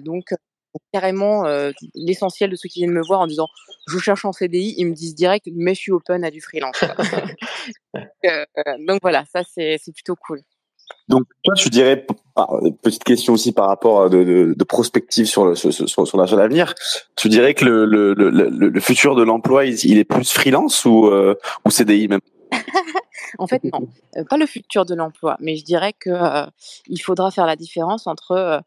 Donc, 0.00 0.32
carrément, 0.92 1.46
euh, 1.46 1.70
l'essentiel 1.94 2.50
de 2.50 2.56
ceux 2.56 2.68
qui 2.68 2.80
viennent 2.80 2.92
me 2.92 3.04
voir 3.04 3.20
en 3.20 3.26
disant 3.26 3.48
je 3.88 3.98
cherche 3.98 4.24
en 4.24 4.32
CDI, 4.32 4.74
ils 4.78 4.86
me 4.86 4.94
disent 4.94 5.14
direct 5.14 5.46
mais 5.54 5.74
je 5.74 5.80
suis 5.80 5.92
open 5.92 6.24
à 6.24 6.30
du 6.30 6.40
freelance. 6.40 6.80
donc, 7.94 8.04
euh, 8.24 8.44
donc 8.86 9.00
voilà, 9.02 9.24
ça 9.32 9.42
c'est 9.42 9.78
c'est 9.82 9.92
plutôt 9.92 10.16
cool. 10.16 10.42
Donc, 11.08 11.24
toi, 11.44 11.54
je 11.56 11.68
dirais, 11.68 12.04
petite 12.82 13.04
question 13.04 13.32
aussi 13.32 13.52
par 13.52 13.68
rapport 13.68 14.02
à 14.02 14.08
de, 14.08 14.24
de, 14.24 14.54
de 14.56 14.64
prospective 14.64 15.26
sur 15.26 15.44
le, 15.44 15.54
sur, 15.54 15.72
sur, 15.72 15.88
sur 15.88 16.18
la- 16.18 16.26
sur 16.26 16.36
l'avenir. 16.36 16.74
Tu 17.16 17.28
dirais 17.28 17.54
que 17.54 17.64
le, 17.64 17.84
le, 17.84 18.14
le, 18.14 18.80
futur 18.80 19.14
de 19.14 19.22
l'emploi, 19.22 19.64
il, 19.66 19.74
il 19.84 19.98
est 19.98 20.04
plus 20.04 20.32
freelance 20.32 20.84
ou, 20.84 21.06
euh, 21.06 21.36
ou 21.64 21.70
CDI 21.70 22.08
même? 22.08 22.20
En 23.38 23.46
fait, 23.46 23.62
non, 23.64 23.88
euh, 24.16 24.24
pas 24.28 24.36
le 24.36 24.46
futur 24.46 24.84
de 24.84 24.94
l'emploi, 24.94 25.36
mais 25.40 25.54
je 25.54 25.64
dirais 25.64 25.92
que 25.92 26.10
euh, 26.10 26.46
il 26.88 26.98
faudra 26.98 27.30
faire 27.30 27.46
la 27.46 27.54
différence 27.54 28.08
entre 28.08 28.32
euh, 28.32 28.58
euh, 28.58 28.60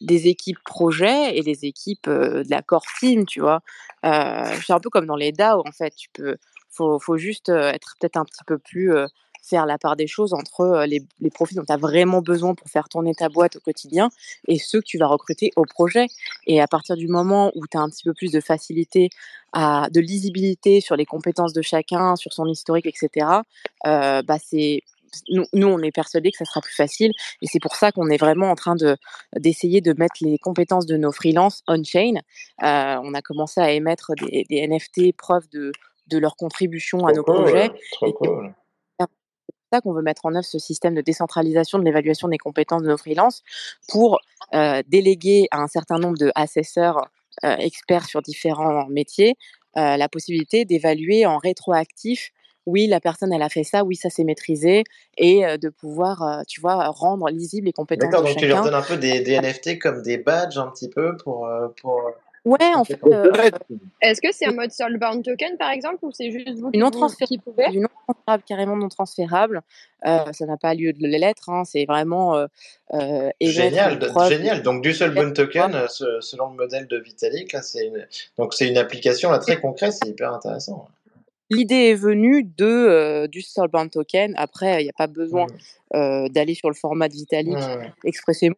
des 0.00 0.28
équipes 0.28 0.58
projets 0.64 1.36
et 1.36 1.42
des 1.42 1.64
équipes 1.64 2.08
euh, 2.08 2.44
de 2.44 2.50
la 2.50 2.62
core 2.62 2.86
team, 2.98 3.26
tu 3.26 3.40
vois? 3.40 3.60
Euh, 4.04 4.44
c'est 4.66 4.72
un 4.72 4.80
peu 4.80 4.90
comme 4.90 5.06
dans 5.06 5.16
les 5.16 5.32
DAO, 5.32 5.62
en 5.66 5.72
fait. 5.72 5.94
Tu 5.96 6.08
peux, 6.12 6.36
faut, 6.70 7.16
juste 7.16 7.48
euh, 7.48 7.70
être 7.72 7.94
peut-être 8.00 8.16
un 8.16 8.24
petit 8.24 8.44
peu 8.46 8.58
plus 8.58 8.94
euh, 8.94 9.06
faire 9.42 9.66
la 9.66 9.78
part 9.78 9.96
des 9.96 10.06
choses 10.06 10.34
entre 10.34 10.60
euh, 10.60 10.86
les, 10.86 11.02
les 11.20 11.30
profils 11.30 11.56
dont 11.56 11.64
tu 11.64 11.72
as 11.72 11.76
vraiment 11.76 12.20
besoin 12.20 12.54
pour 12.54 12.68
faire 12.68 12.88
tourner 12.88 13.14
ta 13.14 13.28
boîte 13.28 13.56
au 13.56 13.60
quotidien 13.60 14.10
et 14.46 14.58
ceux 14.58 14.80
que 14.80 14.86
tu 14.86 14.98
vas 14.98 15.06
recruter 15.06 15.50
au 15.56 15.64
projet. 15.64 16.06
Et 16.46 16.60
à 16.60 16.66
partir 16.66 16.96
du 16.96 17.08
moment 17.08 17.50
où 17.54 17.66
tu 17.66 17.76
as 17.76 17.80
un 17.80 17.88
petit 17.88 18.04
peu 18.04 18.14
plus 18.14 18.30
de 18.30 18.40
facilité, 18.40 19.10
à, 19.52 19.88
de 19.90 20.00
lisibilité 20.00 20.80
sur 20.80 20.96
les 20.96 21.06
compétences 21.06 21.52
de 21.52 21.62
chacun, 21.62 22.16
sur 22.16 22.32
son 22.32 22.46
historique, 22.46 22.86
etc., 22.86 23.26
euh, 23.86 24.22
bah 24.22 24.36
c'est 24.44 24.82
nous, 25.28 25.44
nous, 25.52 25.66
on 25.66 25.78
est 25.80 25.92
persuadés 25.92 26.30
que 26.30 26.38
ça 26.38 26.44
sera 26.44 26.60
plus 26.60 26.74
facile 26.74 27.12
et 27.42 27.46
c'est 27.46 27.60
pour 27.60 27.76
ça 27.76 27.92
qu'on 27.92 28.08
est 28.08 28.16
vraiment 28.16 28.50
en 28.50 28.54
train 28.54 28.76
de 28.76 28.96
d'essayer 29.36 29.80
de 29.80 29.92
mettre 29.98 30.16
les 30.20 30.38
compétences 30.38 30.86
de 30.86 30.96
nos 30.96 31.12
freelances 31.12 31.62
on-chain. 31.66 32.14
Euh, 32.62 33.00
on 33.02 33.14
a 33.14 33.22
commencé 33.22 33.60
à 33.60 33.72
émettre 33.72 34.12
des, 34.14 34.44
des 34.48 34.66
NFT 34.66 35.16
preuves 35.16 35.48
de, 35.50 35.72
de 36.06 36.18
leur 36.18 36.36
contribution 36.36 37.06
à 37.06 37.12
nos 37.12 37.22
cool, 37.22 37.36
projets. 37.36 37.70
c'est 38.00 38.12
pour 38.12 38.52
ça 39.72 39.80
qu'on 39.80 39.92
veut 39.92 40.02
mettre 40.02 40.24
en 40.26 40.34
œuvre 40.34 40.44
ce 40.44 40.58
système 40.58 40.94
de 40.94 41.00
décentralisation 41.00 41.78
de 41.78 41.84
l'évaluation 41.84 42.28
des 42.28 42.38
compétences 42.38 42.82
de 42.82 42.88
nos 42.88 42.96
freelances 42.96 43.42
pour 43.88 44.18
euh, 44.54 44.82
déléguer 44.88 45.46
à 45.50 45.58
un 45.58 45.68
certain 45.68 45.98
nombre 45.98 46.18
de 46.18 46.32
assesseurs 46.34 47.08
euh, 47.44 47.56
experts 47.56 48.06
sur 48.06 48.22
différents 48.22 48.86
métiers 48.88 49.36
la 49.76 50.08
possibilité 50.08 50.64
d'évaluer 50.64 51.24
en 51.24 51.38
rétroactif 51.38 52.32
oui, 52.68 52.86
la 52.86 53.00
personne, 53.00 53.32
elle 53.32 53.42
a 53.42 53.48
fait 53.48 53.64
ça, 53.64 53.82
oui, 53.84 53.96
ça 53.96 54.10
s'est 54.10 54.24
maîtrisé, 54.24 54.84
et 55.16 55.44
euh, 55.46 55.56
de 55.56 55.68
pouvoir, 55.68 56.22
euh, 56.22 56.42
tu 56.46 56.60
vois, 56.60 56.86
rendre 56.88 57.28
lisibles 57.30 57.66
les 57.66 57.72
compétences 57.72 58.10
D'accord, 58.10 58.24
donc 58.26 58.36
tu 58.36 58.46
leur 58.46 58.62
donnes 58.62 58.74
un 58.74 58.82
peu 58.82 58.96
des, 58.96 59.20
des 59.20 59.40
NFT 59.40 59.78
comme 59.78 60.02
des 60.02 60.18
badges 60.18 60.58
un 60.58 60.68
petit 60.68 60.88
peu 60.88 61.16
pour. 61.16 61.48
pour... 61.80 62.02
Ouais, 62.44 62.72
en 62.74 62.84
fait, 62.84 62.98
euh, 63.04 63.50
Est-ce 64.00 64.20
que 64.22 64.28
c'est 64.32 64.46
un 64.46 64.52
mode 64.52 64.70
soulbound 64.70 65.22
token 65.24 65.58
par 65.58 65.70
exemple 65.70 65.98
ou 66.02 66.12
c'est 66.12 66.30
juste 66.30 66.58
vous 66.60 66.70
du 66.70 66.72
qui, 66.72 66.78
non 66.78 66.90
transférable, 66.90 67.28
qui 67.28 67.38
pouvez? 67.38 67.68
du 67.68 67.80
non 67.80 67.88
transférable, 68.06 68.42
carrément 68.46 68.76
non 68.76 68.88
transférable. 68.88 69.62
Euh, 70.06 70.32
ça 70.32 70.46
n'a 70.46 70.56
pas 70.56 70.72
lieu 70.74 70.92
de 70.92 71.06
l'être, 71.06 71.50
hein, 71.50 71.64
c'est 71.64 71.84
vraiment 71.84 72.36
euh, 72.36 72.46
euh, 72.94 73.30
Génial, 73.40 73.98
preuve. 73.98 74.30
génial. 74.30 74.62
Donc 74.62 74.82
du 74.82 74.94
seul 74.94 75.12
Boon 75.12 75.32
Token, 75.32 75.88
ce- 75.88 76.20
selon 76.20 76.50
le 76.50 76.56
modèle 76.56 76.86
de 76.86 76.96
Vitalik, 76.98 77.52
là, 77.52 77.60
c'est 77.60 77.86
une... 77.86 78.06
donc 78.38 78.54
c'est 78.54 78.68
une 78.68 78.78
application 78.78 79.30
là 79.30 79.38
très 79.38 79.60
concrète, 79.60 79.92
c'est 79.92 80.08
hyper 80.08 80.32
intéressant. 80.32 80.88
L'idée 81.50 81.90
est 81.90 81.94
venue 81.94 82.44
de 82.44 82.66
euh, 82.66 83.26
du 83.26 83.40
Soulbound 83.40 83.90
Token. 83.90 84.34
Après, 84.36 84.82
il 84.82 84.84
n'y 84.84 84.90
a 84.90 84.96
pas 84.96 85.06
besoin 85.06 85.46
euh, 85.94 86.28
d'aller 86.28 86.54
sur 86.54 86.68
le 86.68 86.74
format 86.74 87.08
de 87.08 87.14
Vitalik 87.14 87.56
expressément 88.04 88.56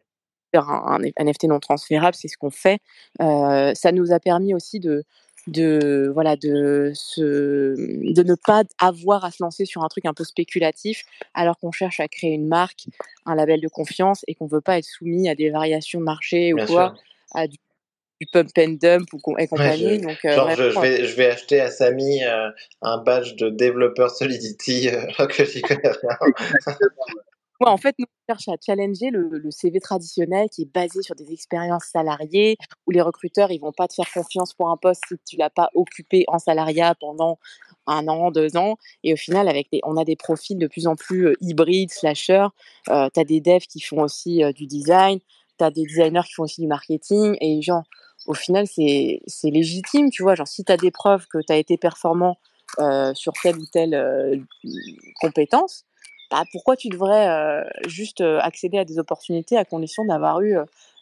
faire 0.53 0.69
un, 0.69 0.99
un 1.17 1.23
NFT 1.23 1.45
non 1.45 1.59
transférable, 1.59 2.15
c'est 2.15 2.27
ce 2.27 2.37
qu'on 2.37 2.51
fait. 2.51 2.79
Euh, 3.21 3.71
ça 3.73 3.91
nous 3.91 4.11
a 4.11 4.19
permis 4.19 4.53
aussi 4.53 4.79
de 4.79 5.03
de 5.47 6.11
voilà 6.13 6.35
de 6.35 6.91
se 6.93 7.73
de 8.13 8.23
ne 8.23 8.35
pas 8.35 8.63
avoir 8.79 9.25
à 9.25 9.31
se 9.31 9.41
lancer 9.41 9.65
sur 9.65 9.83
un 9.83 9.87
truc 9.87 10.05
un 10.05 10.13
peu 10.13 10.23
spéculatif 10.23 11.03
alors 11.33 11.57
qu'on 11.57 11.71
cherche 11.71 11.99
à 11.99 12.07
créer 12.07 12.33
une 12.33 12.47
marque, 12.47 12.85
un 13.25 13.33
label 13.33 13.59
de 13.59 13.67
confiance 13.67 14.23
et 14.27 14.35
qu'on 14.35 14.45
veut 14.45 14.61
pas 14.61 14.77
être 14.77 14.85
soumis 14.85 15.29
à 15.29 15.35
des 15.35 15.49
variations 15.49 15.99
de 15.99 16.05
marché 16.05 16.53
ou 16.53 16.57
quoi, 16.57 16.93
sûr. 16.93 16.93
à 17.33 17.47
du, 17.47 17.57
du 18.21 18.27
pump 18.27 18.51
and 18.57 18.77
dump 18.79 19.11
ou 19.13 19.19
et 19.31 19.41
Ouais, 19.41 19.47
compagnie. 19.47 19.97
je- 19.97 20.03
Donc 20.03 20.17
euh, 20.25 20.35
genre, 20.35 20.49
je, 20.55 20.79
vais, 20.79 21.05
je 21.05 21.15
vais 21.15 21.25
acheter 21.31 21.59
à 21.59 21.71
Samy 21.71 22.23
euh, 22.23 22.49
un 22.83 22.99
badge 22.99 23.35
de 23.35 23.49
développeur 23.49 24.11
Solidity 24.11 24.89
euh, 24.89 25.01
alors 25.17 25.27
que 25.27 25.43
j'y 25.43 25.61
connais 25.63 25.81
rien. 25.89 26.17
Ouais, 27.59 27.69
en 27.69 27.77
fait, 27.77 27.95
nous, 27.99 28.05
on 28.07 28.33
cherche 28.33 28.47
à 28.47 28.53
challenger 28.63 29.09
le, 29.11 29.27
le 29.29 29.51
CV 29.51 29.79
traditionnel 29.79 30.49
qui 30.49 30.63
est 30.63 30.71
basé 30.73 31.01
sur 31.03 31.15
des 31.15 31.31
expériences 31.31 31.85
salariées, 31.85 32.57
où 32.87 32.91
les 32.91 33.01
recruteurs, 33.01 33.51
ils 33.51 33.59
vont 33.59 33.71
pas 33.71 33.87
te 33.87 33.93
faire 33.95 34.11
confiance 34.13 34.53
pour 34.53 34.69
un 34.69 34.77
poste 34.77 35.01
si 35.07 35.15
tu 35.27 35.37
l'as 35.37 35.51
pas 35.51 35.69
occupé 35.75 36.23
en 36.27 36.37
salariat 36.39 36.95
pendant 36.99 37.37
un 37.87 38.07
an, 38.07 38.29
deux 38.31 38.55
ans. 38.57 38.77
Et 39.03 39.13
au 39.13 39.15
final, 39.15 39.47
avec 39.47 39.67
des, 39.71 39.79
on 39.83 39.97
a 39.97 40.05
des 40.05 40.15
profils 40.15 40.57
de 40.57 40.67
plus 40.67 40.85
en 40.87 40.95
plus 40.95 41.27
euh, 41.27 41.33
hybrides, 41.41 41.91
slashers. 41.91 42.47
Euh, 42.89 43.09
tu 43.13 43.19
as 43.19 43.23
des 43.25 43.41
devs 43.41 43.65
qui 43.67 43.79
font 43.81 44.01
aussi 44.01 44.43
euh, 44.43 44.51
du 44.53 44.65
design, 44.65 45.19
tu 45.59 45.63
as 45.63 45.69
des 45.71 45.83
designers 45.83 46.21
qui 46.25 46.33
font 46.33 46.43
aussi 46.43 46.61
du 46.61 46.67
marketing. 46.67 47.35
Et 47.41 47.61
genre, 47.61 47.83
au 48.27 48.33
final, 48.33 48.65
c'est 48.67 49.21
légitime, 49.43 50.09
tu 50.09 50.23
vois. 50.23 50.35
Genre, 50.35 50.47
si 50.47 50.63
tu 50.63 50.71
as 50.71 50.77
des 50.77 50.91
preuves 50.91 51.27
que 51.27 51.39
tu 51.39 51.51
as 51.51 51.57
été 51.57 51.77
performant 51.77 52.37
euh, 52.79 53.13
sur 53.13 53.33
telle 53.41 53.57
ou 53.57 53.65
telle 53.71 53.93
euh, 53.93 54.37
compétence, 55.19 55.85
bah, 56.29 56.43
pourquoi 56.51 56.75
tu 56.75 56.89
devrais 56.89 57.27
euh, 57.27 57.63
juste 57.87 58.21
accéder 58.21 58.77
à 58.77 58.85
des 58.85 58.99
opportunités 58.99 59.57
à 59.57 59.65
condition 59.65 60.05
d'avoir 60.05 60.41
eu 60.41 60.55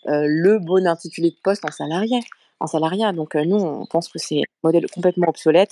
le 0.06 0.58
bon 0.60 0.88
intitulé 0.88 1.30
de 1.32 1.38
poste 1.44 1.66
en 1.66 1.72
salarié 1.72 2.20
en 2.60 2.68
salariat? 2.68 3.12
Donc 3.12 3.36
nous, 3.36 3.58
on 3.58 3.86
pense 3.86 4.10
que 4.10 4.18
c'est 4.18 4.40
un 4.40 4.44
modèle 4.64 4.90
complètement 4.90 5.28
obsolète 5.30 5.72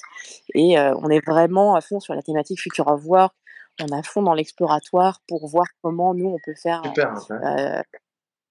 et 0.54 0.78
on 0.78 1.10
est 1.10 1.26
vraiment 1.26 1.76
à 1.76 1.82
fond 1.82 2.00
sur 2.00 2.14
la 2.14 2.22
thématique 2.22 2.60
Future 2.62 2.88
of 2.88 3.04
Work. 3.06 3.34
On 3.82 3.88
est 3.88 4.00
à 4.00 4.04
fond 4.04 4.22
dans 4.22 4.34
l'exploratoire 4.34 5.22
pour 5.28 5.48
voir 5.48 5.66
comment 5.82 6.14
nous, 6.14 6.30
on 6.30 6.38
peut 6.44 6.56
faire 6.56 6.82
Super, 6.86 7.14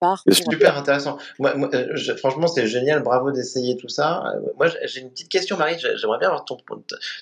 part 0.01 0.23
C'est 0.27 0.43
pour... 0.45 0.53
Super 0.53 0.77
intéressant. 0.77 1.19
Moi, 1.39 1.55
moi, 1.55 1.69
euh, 1.75 1.89
je- 1.95 2.13
franchement, 2.15 2.47
c'est 2.47 2.67
génial. 2.67 3.03
Bravo 3.03 3.31
d'essayer 3.33 3.77
tout 3.77 3.89
ça. 3.89 4.23
Euh, 4.35 4.41
Moi, 4.57 4.69
j'ai 4.85 5.01
une 5.01 5.11
petite 5.11 5.29
question, 5.29 5.57
Marie. 5.57 5.79
J'ai- 5.79 5.97
J'aimerais 5.97 6.19
bien 6.19 6.29
avoir 6.29 6.45
ton, 6.45 6.57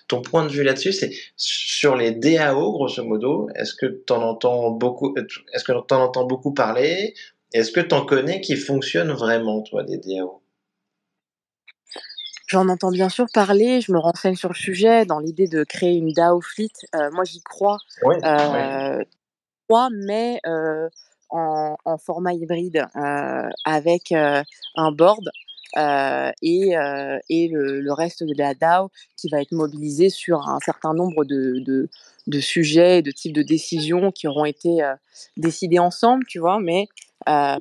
ton 0.09 0.23
point 0.23 0.45
de 0.45 0.51
vue 0.51 0.63
là-dessus. 0.63 0.93
C'est 0.93 1.11
sur 1.37 1.97
les 1.97 2.13
DAO, 2.13 2.73
grosso 2.73 3.03
modo. 3.05 3.49
Est-ce 3.55 3.75
que 3.75 3.87
tu 3.87 4.13
en 4.13 4.23
entends 4.23 4.71
beaucoup 4.71 5.15
Est-ce 5.17 5.65
que 5.65 5.73
tu 5.73 5.95
en 5.95 6.01
entends 6.03 6.25
beaucoup 6.25 6.53
parler? 6.53 7.15
Est-ce 7.53 7.71
que 7.71 7.81
tu 7.81 7.95
en 7.95 8.05
connais 8.05 8.41
qui 8.41 8.57
fonctionnent 8.57 9.13
vraiment, 9.13 9.63
toi, 9.63 9.83
des 9.85 9.99
DAO 9.99 10.41
J'en 12.47 12.69
entends 12.69 12.91
bien 12.91 13.09
sûr 13.09 13.27
parler, 13.33 13.81
je 13.81 13.91
me 13.91 13.99
renseigne 13.99 14.35
sur 14.37 14.51
le 14.51 14.55
sujet 14.55 15.07
dans 15.07 15.19
l'idée 15.19 15.49
de 15.49 15.65
créer 15.65 15.97
une 15.97 16.13
DAO 16.13 16.41
fleet. 16.43 16.73
Euh, 16.95 17.11
moi, 17.13 17.25
j'y 17.25 17.41
crois. 17.43 17.79
Oui. 18.05 18.17
Euh, 18.23 19.03
crois, 19.67 19.89
mais 19.93 20.41
euh, 20.47 20.89
en, 21.35 21.99
format 21.99 22.33
hybride 22.33 22.87
euh, 22.97 23.49
avec 23.65 24.13
euh, 24.13 24.43
un 24.77 24.93
board 24.93 25.31
euh, 25.77 26.31
et, 26.43 26.75
et 27.29 27.49
le, 27.49 27.93
reste 27.93 28.23
de 28.23 28.35
la 28.37 28.55
DAO 28.55 28.91
qui 29.17 29.29
va 29.29 29.41
être 29.41 29.53
mobilisé 29.53 30.09
sur 30.09 30.49
un 30.49 30.61
certain 30.61 30.95
nombre 30.95 31.25
de, 31.25 31.59
de, 31.67 31.89
de 32.29 32.41
sujets, 32.41 33.03
de 33.03 33.11
types 33.11 33.33
de 33.33 33.43
décisions 33.43 34.13
qui 34.13 34.29
auront 34.29 34.45
été 34.45 34.83
euh, 34.83 34.95
décidés 35.37 35.81
ensemble, 35.81 36.25
tu 36.27 36.39
vois, 36.39 36.61
mais 36.61 36.87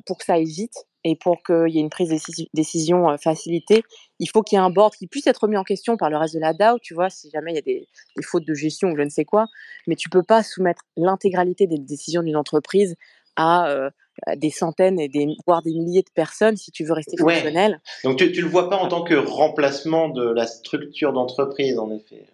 pour 0.06 0.18
que 0.18 0.24
ça 0.24 0.34
aille 0.34 0.44
vite 0.44 0.86
et 1.04 1.16
pour 1.16 1.42
qu'il 1.42 1.68
y 1.70 1.78
ait 1.78 1.82
une 1.82 1.90
prise 1.90 2.08
de 2.08 2.46
décision- 2.54 3.16
facilitée, 3.18 3.82
il 4.18 4.28
faut 4.28 4.42
qu'il 4.42 4.56
y 4.56 4.60
ait 4.60 4.64
un 4.64 4.70
board 4.70 4.94
qui 4.94 5.06
puisse 5.06 5.26
être 5.26 5.48
mis 5.48 5.56
en 5.56 5.64
question 5.64 5.96
par 5.96 6.08
le 6.08 6.16
reste 6.16 6.34
de 6.34 6.40
la 6.40 6.52
DAO, 6.54 6.78
tu 6.78 6.94
vois, 6.94 7.10
si 7.10 7.30
jamais 7.30 7.52
il 7.52 7.54
y 7.56 7.58
a 7.58 7.62
des, 7.62 7.88
des 8.16 8.22
fautes 8.22 8.46
de 8.46 8.54
gestion 8.54 8.90
ou 8.90 8.96
je 8.96 9.02
ne 9.02 9.08
sais 9.08 9.24
quoi, 9.24 9.46
mais 9.86 9.96
tu 9.96 10.08
peux 10.08 10.22
pas 10.22 10.42
soumettre 10.42 10.82
l'intégralité 10.96 11.66
des 11.66 11.78
décisions 11.78 12.22
d'une 12.22 12.36
entreprise 12.36 12.96
à 13.36 13.68
euh, 13.68 13.90
à 14.26 14.36
des 14.36 14.50
centaines 14.50 15.00
et 15.00 15.08
des, 15.08 15.26
voire 15.44 15.60
des 15.62 15.72
milliers 15.72 16.02
de 16.02 16.10
personnes 16.14 16.56
si 16.56 16.70
tu 16.70 16.84
veux 16.84 16.92
rester 16.92 17.20
Ouais. 17.20 17.34
fonctionnel. 17.34 17.80
Donc, 18.04 18.16
tu, 18.16 18.30
tu 18.30 18.42
le 18.42 18.48
vois 18.48 18.70
pas 18.70 18.76
en 18.76 18.86
tant 18.86 19.02
que 19.02 19.14
remplacement 19.14 20.08
de 20.08 20.30
la 20.30 20.46
structure 20.46 21.12
d'entreprise, 21.12 21.78
en 21.80 21.90
effet. 21.90 22.24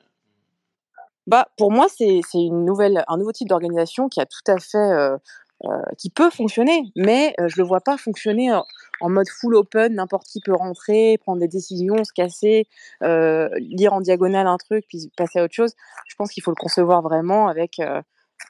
Bah, 1.26 1.48
pour 1.56 1.70
moi, 1.72 1.86
c'est 1.88 2.20
c'est 2.30 2.38
une 2.38 2.64
nouvelle, 2.64 3.04
un 3.08 3.16
nouveau 3.16 3.32
type 3.32 3.48
d'organisation 3.48 4.08
qui 4.08 4.20
a 4.20 4.26
tout 4.26 4.50
à 4.50 4.58
fait, 4.58 4.76
euh, 4.76 5.16
euh, 5.64 5.68
qui 5.96 6.10
peut 6.10 6.28
fonctionner, 6.30 6.82
mais 6.96 7.34
je 7.38 7.60
le 7.60 7.66
vois 7.66 7.80
pas 7.80 7.96
fonctionner 7.96 8.52
en, 8.52 8.64
en 9.00 9.08
mode 9.08 9.28
full 9.28 9.54
open, 9.54 9.94
n'importe 9.94 10.26
qui 10.26 10.40
peut 10.40 10.54
rentrer, 10.54 11.18
prendre 11.18 11.40
des 11.40 11.48
décisions, 11.48 12.04
se 12.04 12.12
casser, 12.12 12.66
lire 13.00 13.92
en 13.94 14.00
diagonale 14.00 14.46
un 14.46 14.56
truc, 14.58 14.84
puis 14.88 15.10
passer 15.16 15.38
à 15.38 15.44
autre 15.44 15.54
chose. 15.54 15.74
Je 16.08 16.14
pense 16.16 16.30
qu'il 16.30 16.42
faut 16.42 16.50
le 16.50 16.56
concevoir 16.56 17.00
vraiment 17.02 17.48
avec 17.48 17.80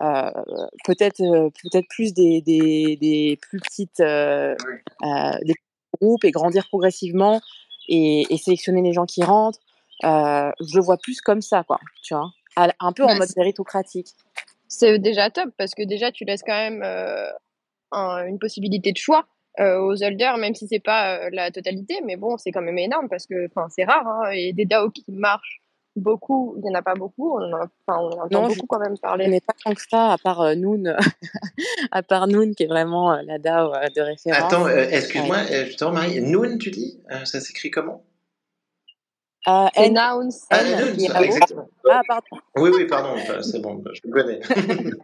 euh, 0.03 0.30
peut-être 0.84 1.20
euh, 1.20 1.51
peut-être 1.62 1.86
plus 1.88 2.12
des, 2.14 2.41
des, 2.41 2.97
des 3.01 3.38
plus 3.41 3.59
petites 3.61 4.01
euh, 4.01 4.55
des 5.43 5.55
petits 5.55 6.01
groupes 6.01 6.24
et 6.24 6.30
grandir 6.30 6.66
progressivement 6.68 7.41
et, 7.88 8.24
et 8.30 8.36
sélectionner 8.38 8.82
les 8.82 8.93
gens 8.93 9.07
qui 9.07 9.22
rentrent. 9.22 9.59
Je 10.03 10.76
le 10.76 10.82
vois 10.82 10.97
plus 10.97 11.20
comme 11.20 11.43
ça, 11.43 11.64
quoi. 11.64 11.78
Tu 12.03 12.14
vois, 12.14 12.30
un 12.57 12.93
peu 12.93 13.05
en 13.05 13.14
mode 13.16 13.28
méritocratique. 13.36 14.09
C'est 14.68 14.99
déjà 14.99 15.30
top 15.30 15.51
parce 15.59 15.74
que 15.74 15.82
déjà 15.82 16.12
tu 16.12 16.24
laisses 16.24 16.43
quand 16.47 16.53
même 16.70 16.82
un- 17.93 18.26
une 18.26 18.38
possibilité 18.38 18.93
de 18.93 18.97
choix 18.97 19.26
euh, 19.59 19.80
aux 19.80 20.03
holders, 20.03 20.36
même 20.38 20.55
si 20.55 20.68
c'est 20.68 20.78
pas 20.78 21.16
euh, 21.16 21.28
la 21.32 21.51
totalité, 21.51 22.01
mais 22.05 22.14
bon, 22.16 22.38
c'est 22.38 22.53
quand 22.53 22.62
même 22.62 22.78
énorme 22.78 23.09
parce 23.09 23.26
que 23.26 23.47
enfin 23.47 23.66
c'est 23.68 23.84
rare 23.84 24.07
hein, 24.07 24.30
et 24.30 24.53
des 24.53 24.64
DAO 24.64 24.91
qui 24.91 25.05
marchent 25.09 25.61
beaucoup, 26.01 26.55
il 26.59 26.66
y 26.66 26.70
en 26.70 26.74
a 26.74 26.82
pas 26.82 26.94
beaucoup, 26.94 27.36
on 27.38 27.42
en, 27.42 27.53
a- 27.57 27.68
enfin, 27.86 28.01
on 28.01 28.11
entend 28.12 28.28
Non, 28.30 28.48
je 28.48 28.55
beaucoup 28.55 28.66
quand 28.66 28.80
même 28.80 28.96
je 28.96 29.01
parler. 29.01 29.24
connais 29.26 29.40
pas 29.40 29.55
tant 29.64 29.72
que 29.74 29.80
ça, 29.88 30.12
à 30.12 30.18
part 30.18 30.40
euh, 30.40 30.55
Noon, 30.55 30.96
à 31.92 32.03
part 32.03 32.26
Noon 32.26 32.53
qui 32.55 32.64
est 32.64 32.66
vraiment 32.66 33.12
euh, 33.12 33.22
la 33.22 33.38
DAO 33.38 33.72
euh, 33.74 33.88
de 33.94 34.01
référence. 34.01 34.42
Attends, 34.53 34.66
euh, 34.66 34.86
excuse-moi, 34.90 35.36
euh, 35.51 35.64
justement, 35.66 35.92
Marie. 35.92 36.20
Noon, 36.20 36.59
tu 36.59 36.70
dis 36.70 37.01
Euh, 37.11 37.24
Ça 37.24 37.40
s'écrit 37.40 37.70
comment? 37.70 38.05
Euh, 39.48 39.66
C'est 39.74 39.84
N, 39.86 39.94
Nouns. 39.94 40.30
Ah, 40.51 41.22
exactement. 41.24 41.68
Ah, 41.90 42.03
pardon. 42.07 42.26
Oui, 42.57 42.70
oui, 42.74 42.86
pardon. 42.86 43.14
C'est 43.42 43.61
bon, 43.61 43.82
je 43.92 44.01
le 44.05 44.11
connais. 44.12 44.40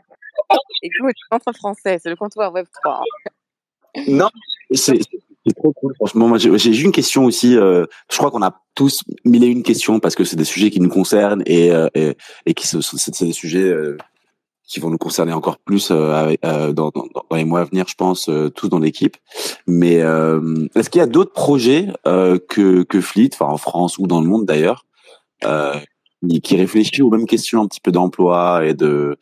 Écoute, 0.83 1.15
entre 1.31 1.53
français, 1.55 1.99
c'est 2.03 2.11
le 2.11 2.17
comptoir 2.17 2.53
Web 2.53 2.67
3. 2.83 3.03
Non, 4.09 4.29
c'est 4.71 4.99
c'est 5.47 5.55
trop 5.55 5.73
cool. 5.73 5.95
Franchement, 5.97 6.29
moi, 6.29 6.39
j'ai 6.39 6.81
une 6.83 6.93
question 6.93 7.25
aussi. 7.25 7.57
euh, 7.57 7.85
je 8.11 8.17
crois 8.17 8.31
qu'on 8.31 8.43
a 8.43 8.61
tous 8.75 9.03
mille 9.25 9.45
et 9.45 9.49
une 9.49 9.63
questions 9.63 10.01
parce 10.01 10.15
que 10.15 10.25
c'est 10.25 10.37
des 10.37 10.45
sujets 10.45 10.71
qui 10.71 10.81
nous 10.81 10.89
concernent 10.89 11.43
et, 11.47 11.71
euh, 11.71 11.89
et, 11.95 12.55
qui 12.55 12.67
sont, 12.67 12.81
c'est 12.83 13.23
des 13.25 13.33
sujets 13.33 13.63
euh, 13.63 13.97
qui 14.67 14.81
vont 14.81 14.91
nous 14.91 14.99
concerner 14.99 15.33
encore 15.33 15.59
plus 15.59 15.91
euh, 15.93 16.35
euh, 16.45 16.73
dans, 16.73 16.91
dans, 16.91 17.07
dans 17.31 17.37
les 17.37 17.45
mois 17.45 17.61
à 17.61 17.65
venir, 17.65 17.87
je 17.89 17.95
pense, 17.95 18.29
euh, 18.29 18.51
tous 18.51 18.69
dans 18.69 18.81
l'équipe. 18.81 19.17
Mais 19.67 19.97
est-ce 20.75 20.91
qu'il 20.91 20.99
y 20.99 21.03
a 21.03 21.07
d'autres 21.07 21.33
projets 21.33 21.89
que, 22.05 22.83
que 22.83 23.01
Fleet, 23.01 23.31
enfin 23.35 23.47
en 23.47 23.57
France 23.59 23.99
ou 23.99 24.07
dans 24.07 24.21
le 24.21 24.27
monde 24.27 24.45
d'ailleurs, 24.47 24.85
qui- 25.43 26.57
réfléchit 26.57 27.03
aux 27.03 27.11
mêmes 27.11 27.27
questions 27.27 27.63
un 27.63 27.67
petit 27.69 27.81
peu 27.81 27.93
d'emploi 27.93 28.67
et 28.67 28.75
de 28.75 29.17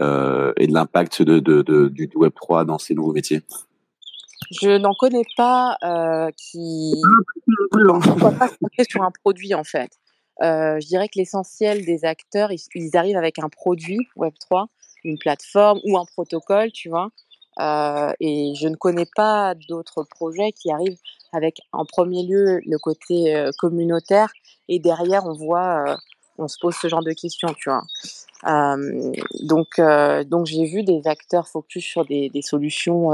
et 0.00 0.66
de 0.66 0.72
l'impact 0.72 1.22
de, 1.22 1.38
de, 1.38 1.88
du 1.88 2.10
Web 2.16 2.32
3 2.34 2.64
dans 2.64 2.78
ces 2.78 2.94
nouveaux 2.94 3.12
métiers? 3.12 3.42
Je 4.50 4.78
n'en 4.78 4.94
connais 4.94 5.24
pas 5.36 5.76
euh, 5.84 6.30
qui 6.36 6.94
ne 7.74 8.18
soient 8.18 8.32
pas 8.32 8.48
sur 8.88 9.02
un 9.02 9.10
produit 9.22 9.54
en 9.54 9.64
fait. 9.64 9.90
Euh, 10.42 10.80
je 10.80 10.86
dirais 10.86 11.08
que 11.08 11.18
l'essentiel 11.18 11.84
des 11.84 12.04
acteurs, 12.04 12.50
ils, 12.50 12.60
ils 12.74 12.96
arrivent 12.96 13.18
avec 13.18 13.38
un 13.38 13.48
produit 13.48 13.98
Web3, 14.16 14.66
une 15.04 15.18
plateforme 15.18 15.80
ou 15.84 15.98
un 15.98 16.04
protocole, 16.04 16.72
tu 16.72 16.88
vois. 16.88 17.10
Euh, 17.60 18.12
et 18.20 18.54
je 18.54 18.68
ne 18.68 18.76
connais 18.76 19.06
pas 19.14 19.54
d'autres 19.68 20.04
projets 20.04 20.52
qui 20.52 20.70
arrivent 20.70 20.98
avec 21.32 21.58
en 21.72 21.84
premier 21.84 22.22
lieu 22.22 22.60
le 22.64 22.78
côté 22.78 23.36
euh, 23.36 23.50
communautaire 23.58 24.30
et 24.68 24.78
derrière 24.78 25.26
on 25.26 25.34
voit, 25.34 25.84
euh, 25.86 25.96
on 26.38 26.48
se 26.48 26.56
pose 26.60 26.74
ce 26.80 26.88
genre 26.88 27.02
de 27.02 27.12
questions, 27.12 27.52
tu 27.54 27.68
vois. 27.68 27.82
Euh, 28.46 29.12
donc, 29.42 29.78
euh, 29.78 30.24
donc 30.24 30.46
j'ai 30.46 30.64
vu 30.64 30.82
des 30.82 31.02
acteurs 31.06 31.48
focus 31.48 31.84
sur 31.84 32.06
des, 32.06 32.30
des 32.30 32.42
solutions 32.42 33.12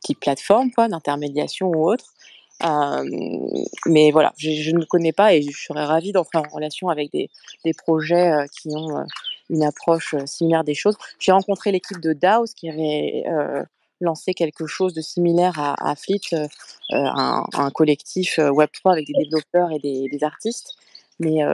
euh, 0.00 0.06
type 0.06 0.20
plateforme, 0.20 0.70
quoi, 0.70 0.88
d'intermédiation 0.88 1.68
ou 1.68 1.88
autre. 1.88 2.06
Euh, 2.62 3.04
mais 3.86 4.10
voilà, 4.10 4.32
je, 4.36 4.50
je 4.50 4.70
ne 4.72 4.84
connais 4.84 5.12
pas 5.12 5.34
et 5.34 5.42
je 5.42 5.50
serais 5.50 5.84
ravie 5.84 6.12
d'entrer 6.12 6.38
en 6.38 6.48
relation 6.52 6.88
avec 6.88 7.10
des, 7.10 7.30
des 7.64 7.72
projets 7.72 8.32
euh, 8.32 8.46
qui 8.46 8.68
ont 8.68 8.98
euh, 8.98 9.04
une 9.48 9.62
approche 9.62 10.14
similaire 10.26 10.64
des 10.64 10.74
choses. 10.74 10.96
J'ai 11.18 11.32
rencontré 11.32 11.72
l'équipe 11.72 12.00
de 12.00 12.12
Daos 12.12 12.46
qui 12.54 12.68
avait 12.68 13.24
lancé 14.00 14.32
quelque 14.32 14.66
chose 14.66 14.94
de 14.94 15.00
similaire 15.00 15.58
à, 15.58 15.90
à 15.90 15.94
Fleet, 15.96 16.20
un, 16.90 17.70
collectif 17.74 18.38
euh, 18.38 18.50
Web3 18.50 18.92
avec 18.92 19.06
des 19.06 19.12
développeurs 19.12 19.72
et 19.72 19.78
des, 19.78 20.08
des 20.08 20.24
artistes. 20.24 20.74
Mais 21.18 21.44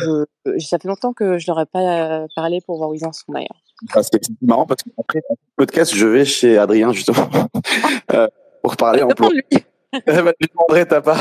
euh, 0.00 0.24
ça 0.58 0.78
fait 0.78 0.88
longtemps 0.88 1.12
que 1.12 1.38
je 1.38 1.46
leur 1.46 1.60
ai 1.60 1.66
pas 1.66 1.80
euh, 1.80 2.26
parlé 2.34 2.60
pour 2.60 2.76
voir 2.78 2.90
où 2.90 2.94
ils 2.94 3.04
en 3.04 3.12
sont 3.12 3.32
d'ailleurs. 3.32 3.62
Ah, 3.94 4.02
C'est 4.02 4.20
marrant 4.42 4.66
parce 4.66 4.82
qu'après 4.82 5.20
le 5.28 5.36
podcast, 5.56 5.94
je 5.94 6.06
vais 6.06 6.24
chez 6.24 6.58
Adrien 6.58 6.92
justement 6.92 7.28
euh, 8.12 8.28
pour 8.62 8.76
parler 8.76 9.02
emploi. 9.02 9.28
Demande-lui. 9.28 9.44
Eh 9.52 9.64
lui 10.06 10.48
demanderai 10.52 10.86
ta 10.86 11.00
part. 11.00 11.20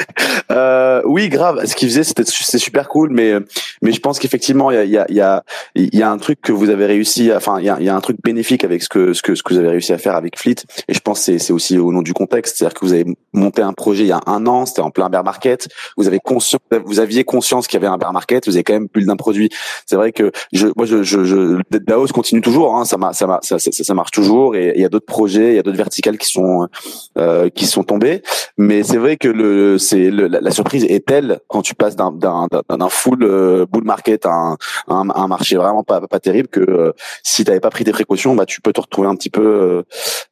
euh, 0.50 1.02
oui, 1.04 1.28
grave. 1.28 1.64
Ce 1.66 1.74
qu'il 1.74 1.88
faisait, 1.88 2.04
c'était 2.04 2.24
c'est 2.24 2.58
super 2.58 2.88
cool, 2.88 3.10
mais 3.10 3.34
mais 3.82 3.92
je 3.92 4.00
pense 4.00 4.18
qu'effectivement, 4.18 4.70
il 4.70 4.88
y 4.88 4.96
a 4.98 5.06
il 5.08 5.14
y 5.16 5.20
a 5.20 5.42
y 5.74 5.96
y 5.98 6.02
a 6.02 6.10
un 6.10 6.18
truc 6.18 6.40
que 6.40 6.52
vous 6.52 6.70
avez 6.70 6.86
réussi. 6.86 7.30
Enfin, 7.32 7.58
il 7.58 7.66
y 7.66 7.68
a 7.68 7.76
il 7.80 7.86
y 7.86 7.88
a 7.88 7.96
un 7.96 8.00
truc 8.00 8.18
bénéfique 8.22 8.64
avec 8.64 8.82
ce 8.82 8.88
que 8.88 9.12
ce 9.12 9.22
que 9.22 9.34
ce 9.34 9.42
que 9.42 9.54
vous 9.54 9.60
avez 9.60 9.68
réussi 9.68 9.92
à 9.92 9.98
faire 9.98 10.14
avec 10.14 10.38
Fleet. 10.38 10.56
Et 10.88 10.94
je 10.94 11.00
pense 11.00 11.20
c'est 11.20 11.38
c'est 11.38 11.52
aussi 11.52 11.78
au 11.78 11.92
nom 11.92 12.02
du 12.02 12.14
contexte, 12.14 12.56
c'est-à-dire 12.56 12.78
que 12.78 12.84
vous 12.84 12.92
avez 12.92 13.06
monté 13.32 13.62
un 13.62 13.72
projet 13.72 14.04
il 14.04 14.08
y 14.08 14.12
a 14.12 14.20
un 14.26 14.46
an, 14.46 14.66
c'était 14.66 14.80
en 14.80 14.90
plein 14.90 15.08
bear 15.08 15.24
market. 15.24 15.68
Vous 15.96 16.06
avez 16.06 16.20
conscience, 16.20 16.60
vous 16.84 17.00
aviez 17.00 17.24
conscience 17.24 17.66
qu'il 17.66 17.80
y 17.80 17.84
avait 17.84 17.92
un 17.92 17.98
bear 17.98 18.12
market. 18.12 18.46
Vous 18.46 18.56
avez 18.56 18.64
quand 18.64 18.74
même 18.74 18.88
build 18.92 19.06
d'un 19.06 19.16
produit. 19.16 19.50
C'est 19.86 19.96
vrai 19.96 20.12
que 20.12 20.30
je 20.52 20.68
moi 20.76 20.86
je 20.86 21.02
je, 21.02 21.24
je 21.24 21.60
Daos 21.70 22.06
continue 22.08 22.40
toujours. 22.40 22.76
Hein, 22.76 22.84
ça 22.84 22.96
ça, 23.12 23.40
ça, 23.42 23.58
ça 23.58 23.94
marche 23.94 24.12
toujours. 24.12 24.56
Et 24.56 24.72
il 24.76 24.80
y 24.80 24.84
a 24.84 24.88
d'autres 24.88 25.06
projets, 25.06 25.52
il 25.52 25.56
y 25.56 25.58
a 25.58 25.62
d'autres 25.62 25.76
verticales 25.76 26.18
qui 26.18 26.28
sont 26.30 26.68
euh, 27.18 27.48
qui 27.50 27.66
sont 27.66 27.82
tombés. 27.84 27.97
Mais 28.56 28.82
c'est 28.82 28.96
vrai 28.96 29.16
que 29.16 29.28
le, 29.28 29.78
c'est 29.78 30.10
la, 30.10 30.40
la 30.40 30.50
surprise 30.50 30.84
est 30.84 31.06
telle 31.06 31.40
quand 31.48 31.62
tu 31.62 31.74
passes 31.74 31.94
d'un 31.94 32.10
d'un 32.10 32.88
full 32.88 33.22
euh, 33.22 33.66
bull 33.66 33.84
market 33.84 34.26
à 34.26 34.30
un, 34.30 34.56
un, 34.88 35.08
un 35.10 35.28
marché 35.28 35.56
vraiment 35.56 35.84
pas 35.84 36.00
pas 36.06 36.18
terrible 36.20 36.48
que 36.48 36.60
euh, 36.60 36.92
si 37.22 37.44
t'avais 37.44 37.60
pas 37.60 37.70
pris 37.70 37.84
tes 37.84 37.92
précautions, 37.92 38.34
bah 38.34 38.46
tu 38.46 38.60
peux 38.60 38.72
te 38.72 38.80
retrouver 38.80 39.08
un 39.08 39.14
petit 39.14 39.30
peu 39.30 39.46
euh, 39.46 39.82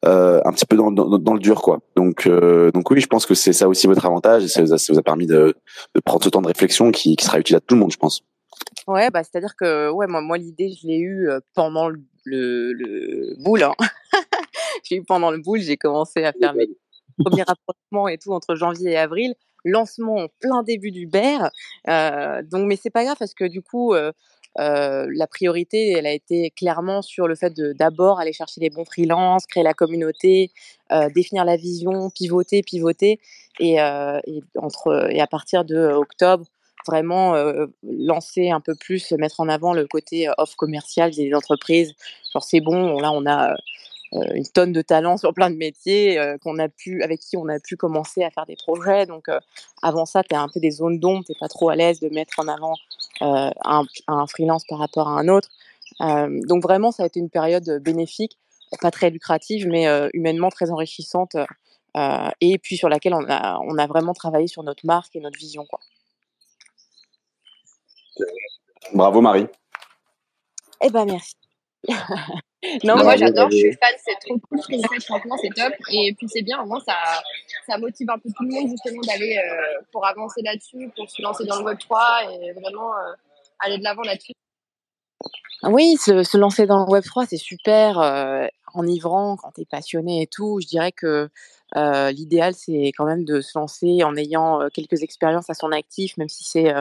euh, 0.05 0.41
un 0.43 0.51
petit 0.51 0.65
peu 0.65 0.75
dans, 0.75 0.91
dans, 0.91 1.17
dans 1.17 1.33
le 1.33 1.39
dur 1.39 1.61
quoi. 1.61 1.79
Donc 1.95 2.27
donc 2.27 2.91
oui, 2.91 2.99
je 2.99 3.07
pense 3.07 3.25
que 3.25 3.33
c'est 3.33 3.53
ça 3.53 3.67
aussi 3.67 3.87
votre 3.87 4.05
avantage 4.05 4.43
et 4.43 4.47
ça 4.47 4.61
vous 4.61 4.73
a, 4.73 4.77
ça 4.77 4.91
vous 4.91 4.99
a 4.99 5.03
permis 5.03 5.25
de, 5.27 5.55
de 5.95 5.99
prendre 6.01 6.23
ce 6.23 6.29
temps 6.29 6.41
de 6.41 6.47
réflexion 6.47 6.91
qui, 6.91 7.15
qui 7.15 7.25
sera 7.25 7.39
utile 7.39 7.55
à 7.55 7.59
tout 7.59 7.75
le 7.75 7.81
monde, 7.81 7.91
je 7.91 7.97
pense. 7.97 8.23
Ouais, 8.87 9.09
bah, 9.09 9.21
c'est-à-dire 9.23 9.55
que 9.55 9.89
ouais, 9.91 10.07
moi, 10.07 10.21
moi 10.21 10.37
l'idée, 10.37 10.71
je 10.81 10.87
l'ai 10.87 10.99
eue 10.99 11.29
pendant 11.53 11.89
le, 11.89 12.01
le, 12.25 12.73
le 12.73 13.35
boule. 13.43 13.63
Hein. 13.63 13.73
j'ai 14.83 14.97
eu 14.97 15.03
pendant 15.03 15.31
le 15.31 15.39
boule, 15.39 15.59
j'ai 15.59 15.77
commencé 15.77 16.23
à 16.23 16.33
faire 16.33 16.53
mes 16.53 16.67
premiers 17.23 17.43
rapprochements 17.43 18.07
et 18.07 18.17
tout 18.17 18.31
entre 18.31 18.55
janvier 18.55 18.91
et 18.91 18.97
avril. 18.97 19.35
Lancement 19.65 20.15
en 20.15 20.27
plein 20.39 20.63
début 20.63 20.91
du 20.91 21.07
BER. 21.07 21.49
Euh, 21.89 22.41
donc, 22.43 22.67
mais 22.67 22.75
c'est 22.75 22.89
pas 22.89 23.03
grave 23.03 23.17
parce 23.19 23.33
que 23.33 23.45
du 23.45 23.61
coup, 23.61 23.93
euh, 23.93 24.11
euh, 24.59 25.07
la 25.13 25.27
priorité, 25.27 25.91
elle 25.91 26.05
a 26.05 26.13
été 26.13 26.51
clairement 26.51 27.01
sur 27.01 27.27
le 27.27 27.35
fait 27.35 27.51
de 27.55 27.73
d'abord 27.73 28.19
aller 28.19 28.33
chercher 28.33 28.61
les 28.61 28.69
bons 28.69 28.85
freelances, 28.85 29.45
créer 29.45 29.63
la 29.63 29.73
communauté, 29.73 30.51
euh, 30.91 31.09
définir 31.09 31.43
la 31.43 31.57
vision, 31.57 32.09
pivoter, 32.09 32.61
pivoter, 32.61 33.19
et, 33.59 33.75
et 33.75 34.43
entre 34.57 35.09
et 35.11 35.19
à 35.19 35.27
partir 35.27 35.65
de 35.65 35.77
octobre 35.77 36.45
vraiment 36.87 37.35
lancer 37.83 38.49
un 38.49 38.61
peu 38.61 38.73
plus, 38.75 39.11
mettre 39.11 39.39
en 39.39 39.49
avant 39.49 39.73
le 39.73 39.85
côté 39.87 40.27
euh, 40.27 40.33
off 40.37 40.55
commercial 40.55 41.11
des 41.11 41.33
entreprises. 41.33 41.93
Genre 42.33 42.43
c'est 42.43 42.61
bon, 42.61 42.99
là 42.99 43.11
on 43.11 43.25
a 43.25 43.55
une 44.11 44.47
tonne 44.47 44.71
de 44.71 44.81
talents 44.81 45.17
sur 45.17 45.33
plein 45.33 45.49
de 45.49 45.55
métiers 45.57 46.17
euh, 46.17 46.37
qu'on 46.37 46.59
a 46.59 46.69
pu, 46.69 47.03
avec 47.03 47.19
qui 47.19 47.35
on 47.37 47.47
a 47.49 47.59
pu 47.59 47.75
commencer 47.75 48.23
à 48.23 48.29
faire 48.29 48.45
des 48.45 48.55
projets. 48.55 49.05
Donc 49.05 49.27
euh, 49.29 49.39
avant 49.81 50.05
ça, 50.05 50.23
tu 50.23 50.33
as 50.35 50.41
un 50.41 50.47
peu 50.47 50.59
des 50.59 50.71
zones 50.71 50.99
d'ombre, 50.99 51.23
tu 51.25 51.33
pas 51.39 51.47
trop 51.49 51.69
à 51.69 51.75
l'aise 51.75 51.99
de 51.99 52.09
mettre 52.09 52.39
en 52.39 52.47
avant 52.47 52.73
euh, 53.21 53.49
un, 53.65 53.83
un 54.07 54.27
freelance 54.27 54.63
par 54.67 54.79
rapport 54.79 55.07
à 55.07 55.11
un 55.19 55.27
autre. 55.27 55.49
Euh, 56.01 56.39
donc 56.47 56.63
vraiment, 56.63 56.91
ça 56.91 57.03
a 57.03 57.05
été 57.07 57.19
une 57.19 57.29
période 57.29 57.81
bénéfique, 57.81 58.37
pas 58.81 58.91
très 58.91 59.09
lucrative, 59.09 59.67
mais 59.67 59.87
euh, 59.87 60.09
humainement 60.13 60.49
très 60.49 60.71
enrichissante. 60.71 61.35
euh, 61.97 62.29
et 62.41 62.57
puis 62.59 62.77
sur 62.77 62.89
laquelle 62.89 63.13
on 63.13 63.25
a, 63.27 63.59
on 63.59 63.77
a 63.77 63.87
vraiment 63.87 64.13
travaillé 64.13 64.47
sur 64.47 64.63
notre 64.63 64.85
marque 64.85 65.15
et 65.15 65.19
notre 65.19 65.37
vision. 65.39 65.65
Quoi. 65.65 65.79
Bravo 68.93 69.21
Marie. 69.21 69.47
Eh 70.81 70.89
ben 70.89 71.05
merci. 71.05 71.35
Non, 72.83 72.97
moi 72.97 73.15
j'adore, 73.15 73.51
je 73.51 73.57
suis 73.57 73.73
fan, 73.73 73.93
c'est 74.03 74.19
trop 74.25 74.39
cool 74.39 74.59
ce 74.59 75.05
franchement 75.05 75.37
c'est 75.39 75.49
top. 75.49 75.73
Et 75.91 76.13
puis 76.17 76.27
c'est 76.27 76.41
bien, 76.41 76.61
au 76.61 76.65
moins 76.65 76.79
ça, 76.79 76.95
ça 77.67 77.77
motive 77.77 78.09
un 78.09 78.17
peu 78.17 78.29
tout 78.35 78.43
le 78.43 78.49
monde 78.49 78.69
justement 78.69 79.01
d'aller 79.01 79.37
euh, 79.37 79.81
pour 79.91 80.05
avancer 80.05 80.41
là-dessus, 80.43 80.89
pour 80.95 81.09
se 81.09 81.21
lancer 81.21 81.45
dans 81.45 81.59
le 81.59 81.65
Web 81.65 81.77
3 81.77 82.19
et 82.31 82.51
vraiment 82.53 82.93
euh, 82.93 83.13
aller 83.59 83.77
de 83.77 83.83
l'avant 83.83 84.01
là-dessus. 84.01 84.33
Oui, 85.63 85.97
se, 85.97 86.23
se 86.23 86.37
lancer 86.37 86.67
dans 86.67 86.85
le 86.85 86.91
Web3, 86.91 87.25
c'est 87.29 87.37
super 87.37 87.99
euh, 87.99 88.45
enivrant 88.73 89.37
quand 89.37 89.51
tu 89.51 89.61
es 89.61 89.65
passionné 89.65 90.21
et 90.21 90.27
tout. 90.27 90.59
Je 90.61 90.67
dirais 90.67 90.91
que 90.91 91.29
euh, 91.75 92.11
l'idéal, 92.11 92.53
c'est 92.53 92.91
quand 92.97 93.05
même 93.05 93.25
de 93.25 93.41
se 93.41 93.57
lancer 93.57 94.03
en 94.03 94.15
ayant 94.15 94.61
euh, 94.61 94.69
quelques 94.69 95.01
expériences 95.01 95.49
à 95.49 95.53
son 95.53 95.71
actif, 95.71 96.15
même 96.17 96.29
si 96.29 96.43
c'est, 96.43 96.73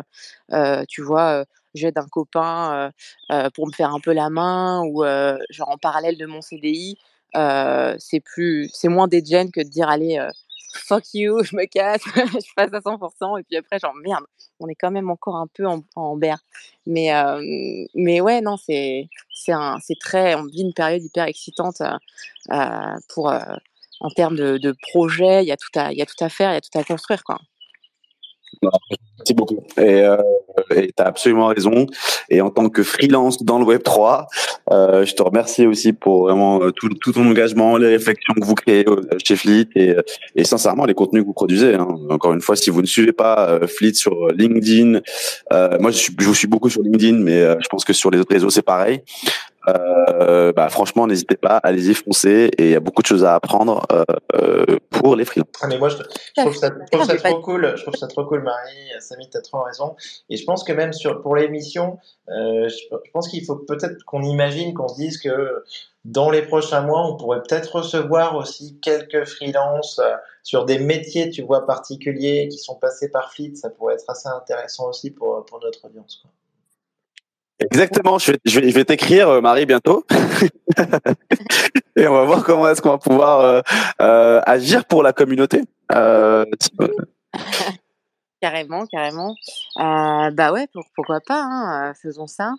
euh, 0.53 0.85
tu 0.89 1.03
vois, 1.03 1.45
j'aide 1.74 1.98
un 1.98 2.06
copain 2.08 2.72
euh, 2.72 2.90
euh, 3.34 3.50
pour 3.54 3.66
me 3.66 3.72
faire 3.72 3.92
un 3.94 4.00
peu 4.00 4.12
la 4.12 4.30
main 4.30 4.82
ou 4.84 5.04
euh, 5.04 5.38
genre 5.50 5.70
en 5.70 5.78
parallèle 5.78 6.18
de 6.18 6.26
mon 6.26 6.40
CDI. 6.40 6.96
c'est 7.34 8.20
plus, 8.20 8.68
c'est 8.72 8.88
moins 8.88 9.08
dégen 9.08 9.50
que 9.50 9.60
de 9.60 9.68
dire 9.68 9.88
allez, 9.88 10.18
fuck 10.74 11.04
you, 11.14 11.42
je 11.44 11.56
me 11.56 11.66
casse, 11.66 12.02
je 12.14 12.54
passe 12.54 12.72
à 12.72 12.80
100%, 12.80 13.40
et 13.40 13.42
puis 13.44 13.56
après, 13.56 13.78
genre 13.78 13.94
merde, 13.94 14.24
on 14.60 14.68
est 14.68 14.74
quand 14.74 14.90
même 14.90 15.10
encore 15.10 15.36
un 15.36 15.46
peu 15.52 15.66
en, 15.66 15.82
en 15.96 16.16
berre. 16.16 16.40
Mais, 16.86 17.10
mais 17.94 18.20
ouais, 18.20 18.40
non, 18.40 18.56
c'est, 18.56 19.08
c'est, 19.34 19.52
un, 19.52 19.78
c'est 19.80 19.98
très, 20.00 20.34
on 20.34 20.44
vit 20.44 20.62
une 20.62 20.74
période 20.74 21.02
hyper 21.02 21.26
excitante 21.26 21.82
pour, 23.08 23.32
en 24.00 24.10
termes 24.10 24.36
de, 24.36 24.58
de 24.58 24.74
projet, 24.92 25.42
il 25.42 25.48
y, 25.48 25.52
a 25.52 25.56
tout 25.56 25.78
à, 25.78 25.92
il 25.92 25.98
y 25.98 26.02
a 26.02 26.06
tout 26.06 26.22
à 26.22 26.28
faire, 26.28 26.50
il 26.52 26.54
y 26.54 26.58
a 26.58 26.60
tout 26.60 26.78
à 26.78 26.84
construire, 26.84 27.24
quoi. 27.24 27.38
Merci 28.62 29.34
beaucoup. 29.34 29.62
Et 29.78 30.02
euh, 30.02 30.16
tu 30.70 30.90
as 30.98 31.04
absolument 31.04 31.46
raison. 31.46 31.86
Et 32.28 32.40
en 32.40 32.50
tant 32.50 32.68
que 32.68 32.82
freelance 32.82 33.42
dans 33.42 33.59
le 33.59 33.64
Web 33.64 33.82
3, 33.82 34.28
euh, 34.70 35.04
je 35.04 35.14
te 35.14 35.22
remercie 35.22 35.66
aussi 35.66 35.92
pour 35.92 36.22
vraiment 36.24 36.62
euh, 36.62 36.70
tout, 36.70 36.88
ton 37.12 37.26
engagement, 37.26 37.76
les 37.76 37.88
réflexions 37.88 38.34
que 38.34 38.44
vous 38.44 38.54
créez 38.54 38.84
euh, 38.88 39.02
chez 39.24 39.36
Fleet 39.36 39.68
et, 39.74 39.94
et 40.34 40.44
sincèrement 40.44 40.84
les 40.84 40.94
contenus 40.94 41.22
que 41.22 41.26
vous 41.26 41.32
produisez. 41.32 41.74
Hein. 41.74 41.88
Encore 42.11 42.32
une 42.32 42.40
fois, 42.40 42.57
si 42.57 42.70
vous 42.70 42.82
ne 42.82 42.86
suivez 42.86 43.12
pas 43.12 43.48
euh, 43.48 43.66
Fleet 43.66 43.94
sur 43.94 44.28
LinkedIn, 44.28 45.00
euh, 45.52 45.78
moi 45.80 45.90
je, 45.90 45.98
suis, 45.98 46.14
je 46.18 46.26
vous 46.26 46.34
suis 46.34 46.48
beaucoup 46.48 46.70
sur 46.70 46.82
LinkedIn, 46.82 47.18
mais 47.18 47.40
euh, 47.40 47.57
je 47.61 47.68
pense 47.68 47.84
que 47.84 47.92
sur 47.92 48.11
les 48.11 48.18
autres 48.18 48.32
réseaux 48.32 48.50
c'est 48.50 48.62
pareil. 48.62 49.02
Euh, 49.68 50.52
bah, 50.52 50.68
franchement, 50.68 51.06
n'hésitez 51.06 51.36
pas, 51.36 51.56
allez-y, 51.58 51.94
foncez, 51.94 52.50
et 52.56 52.64
il 52.64 52.70
y 52.70 52.74
a 52.74 52.80
beaucoup 52.80 53.02
de 53.02 53.06
choses 53.06 53.24
à 53.24 53.34
apprendre 53.34 53.84
euh, 53.92 54.04
euh, 54.34 54.78
pour 54.90 55.16
les 55.16 55.24
freelances. 55.24 55.48
Ah, 55.60 55.66
mais 55.66 55.78
moi, 55.78 55.88
je, 55.88 55.96
je 55.96 56.42
trouve 56.42 56.56
ça, 56.56 56.68
je 56.68 56.96
trouve 56.96 57.06
ça 57.06 57.16
trop 57.16 57.40
cool. 57.40 57.72
Je 57.76 57.82
trouve 57.82 57.96
ça 57.96 58.06
trop 58.06 58.24
cool, 58.24 58.42
Marie. 58.42 58.90
Samy, 59.00 59.28
t'as 59.28 59.40
trop 59.40 59.62
raison. 59.62 59.96
Et 60.30 60.36
je 60.36 60.44
pense 60.44 60.62
que 60.62 60.72
même 60.72 60.92
sur, 60.92 61.20
pour 61.20 61.36
l'émission, 61.36 61.98
euh, 62.28 62.68
je, 62.68 62.96
je 63.04 63.10
pense 63.12 63.28
qu'il 63.28 63.44
faut 63.44 63.56
peut-être 63.56 64.04
qu'on 64.04 64.22
imagine, 64.22 64.72
qu'on 64.74 64.88
se 64.88 64.96
dise 64.96 65.18
que 65.18 65.64
dans 66.04 66.30
les 66.30 66.42
prochains 66.42 66.82
mois, 66.82 67.04
on 67.04 67.16
pourrait 67.16 67.42
peut-être 67.42 67.76
recevoir 67.76 68.36
aussi 68.36 68.78
quelques 68.80 69.24
freelances 69.24 69.98
euh, 69.98 70.14
sur 70.44 70.64
des 70.64 70.78
métiers, 70.78 71.30
tu 71.30 71.42
vois, 71.42 71.66
particuliers 71.66 72.46
qui 72.48 72.58
sont 72.58 72.76
passés 72.76 73.10
par 73.10 73.32
Fleet. 73.32 73.56
Ça 73.56 73.70
pourrait 73.70 73.94
être 73.94 74.08
assez 74.08 74.28
intéressant 74.28 74.88
aussi 74.88 75.10
pour, 75.10 75.44
pour 75.46 75.60
notre 75.60 75.84
audience. 75.86 76.20
Quoi. 76.22 76.30
Exactement, 77.59 78.18
je 78.18 78.32
vais, 78.32 78.38
je 78.44 78.61
vais, 78.61 78.68
je 78.70 78.74
vais 78.74 78.84
t'écrire, 78.84 79.28
euh, 79.30 79.40
Marie, 79.40 79.64
bientôt. 79.64 80.04
Et 81.96 82.07
on 82.07 82.12
va 82.12 82.24
voir 82.24 82.44
comment 82.44 82.68
est-ce 82.68 82.82
qu'on 82.82 82.90
va 82.90 82.98
pouvoir 82.98 83.40
euh, 83.40 83.61
euh, 84.02 84.42
agir 84.44 84.84
pour 84.84 85.02
la 85.02 85.14
communauté. 85.14 85.62
Carrément, 88.42 88.86
carrément. 88.86 89.34
Bah 89.76 90.52
ouais, 90.52 90.66
pour- 90.72 90.84
pourquoi 90.94 91.20
pas, 91.26 91.40
hein, 91.42 91.94
faisons 91.94 92.26
ça. 92.26 92.52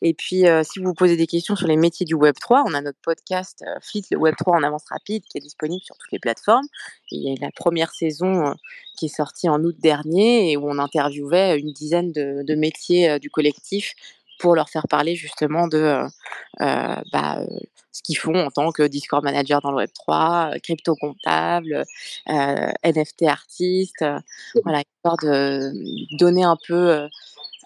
Et 0.00 0.14
puis, 0.14 0.44
si 0.62 0.78
vous 0.78 0.86
vous 0.86 0.94
posez 0.94 1.16
des 1.16 1.26
questions 1.26 1.56
sur 1.56 1.66
les 1.66 1.76
métiers 1.76 2.06
du 2.06 2.14
Web3, 2.14 2.62
on 2.66 2.72
a 2.72 2.80
notre 2.80 3.00
podcast 3.02 3.64
Fleet, 3.82 4.02
le 4.12 4.18
Web3 4.18 4.58
en 4.58 4.62
avance 4.62 4.84
rapide, 4.90 5.24
qui 5.24 5.38
est 5.38 5.40
disponible 5.40 5.82
sur 5.82 5.96
toutes 5.98 6.12
les 6.12 6.20
plateformes. 6.20 6.66
Il 7.10 7.28
y 7.28 7.32
a 7.32 7.34
la 7.40 7.50
première 7.50 7.90
saison 7.90 8.54
qui 8.96 9.06
est 9.06 9.14
sortie 9.16 9.48
en 9.48 9.62
août 9.64 9.74
dernier 9.80 10.52
et 10.52 10.56
où 10.56 10.68
on 10.68 10.78
interviewait 10.78 11.58
une 11.58 11.72
dizaine 11.72 12.12
de, 12.12 12.54
métiers 12.54 13.18
du 13.18 13.28
collectif 13.28 13.94
pour 14.38 14.54
leur 14.54 14.68
faire 14.68 14.86
parler 14.88 15.14
justement 15.14 15.68
de 15.68 15.78
euh, 15.78 16.08
euh, 16.60 16.96
bah, 17.12 17.38
euh, 17.38 17.46
ce 17.92 18.02
qu'ils 18.02 18.18
font 18.18 18.34
en 18.34 18.50
tant 18.50 18.72
que 18.72 18.82
Discord 18.82 19.22
manager 19.22 19.60
dans 19.60 19.70
le 19.70 19.84
Web3, 19.84 20.54
euh, 20.54 20.58
crypto 20.62 20.96
comptable, 20.96 21.84
euh, 22.28 22.72
NFT 22.84 23.22
artiste, 23.22 24.02
euh, 24.02 24.18
voilà, 24.64 24.82
histoire 24.96 25.16
de 25.22 25.72
donner 26.18 26.42
un 26.42 26.56
peu 26.66 26.90
euh, 26.90 27.08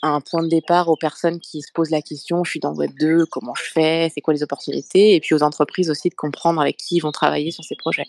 un 0.03 0.21
point 0.21 0.43
de 0.43 0.49
départ 0.49 0.89
aux 0.89 0.97
personnes 0.97 1.41
qui 1.41 1.62
se 1.62 1.73
posent 1.73 1.91
la 1.91 2.03
question, 2.03 2.45
je 2.45 2.51
suis 2.51 2.61
dans 2.61 2.73
le 2.73 2.77
Web 2.77 2.93
2, 3.01 3.27
comment 3.27 3.55
je 3.55 3.64
fais, 3.64 4.11
c'est 4.14 4.21
quoi 4.21 4.35
les 4.35 4.43
opportunités, 4.43 5.14
et 5.14 5.21
puis 5.21 5.35
aux 5.35 5.43
entreprises 5.43 5.91
aussi 5.91 6.09
de 6.09 6.14
comprendre 6.14 6.61
avec 6.61 6.77
qui 6.77 6.97
ils 6.97 7.01
vont 7.01 7.12
travailler 7.12 7.51
sur 7.51 7.64
ces 7.64 7.75
projets. 7.77 8.07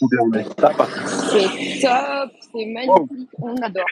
C'est 0.00 1.80
top, 1.80 2.30
c'est 2.52 2.66
magnifique, 2.66 3.30
on 3.38 3.56
adore. 3.62 3.86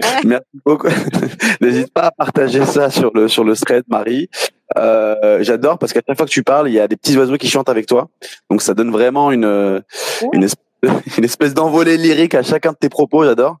Merci 0.24 0.60
beaucoup. 0.64 0.88
N'hésite 1.60 1.92
pas 1.92 2.06
à 2.06 2.10
partager 2.10 2.64
ça 2.64 2.90
sur 2.90 3.12
le 3.14 3.28
sur 3.28 3.44
le 3.44 3.54
thread, 3.56 3.84
Marie. 3.88 4.28
Euh, 4.76 5.42
J'adore 5.42 5.78
parce 5.78 5.92
qu'à 5.92 6.00
chaque 6.06 6.16
fois 6.16 6.26
que 6.26 6.30
tu 6.30 6.42
parles, 6.42 6.68
il 6.68 6.74
y 6.74 6.80
a 6.80 6.88
des 6.88 6.96
petits 6.96 7.16
oiseaux 7.16 7.36
qui 7.36 7.48
chantent 7.48 7.68
avec 7.68 7.86
toi. 7.86 8.08
Donc 8.50 8.62
ça 8.62 8.74
donne 8.74 8.90
vraiment 8.90 9.30
une 9.32 9.82
une 10.32 10.44
espèce, 10.44 10.64
une 11.18 11.24
espèce 11.24 11.54
d'envolée 11.54 11.96
lyrique 11.96 12.34
à 12.34 12.42
chacun 12.42 12.72
de 12.72 12.76
tes 12.76 12.88
propos. 12.88 13.24
J'adore. 13.24 13.58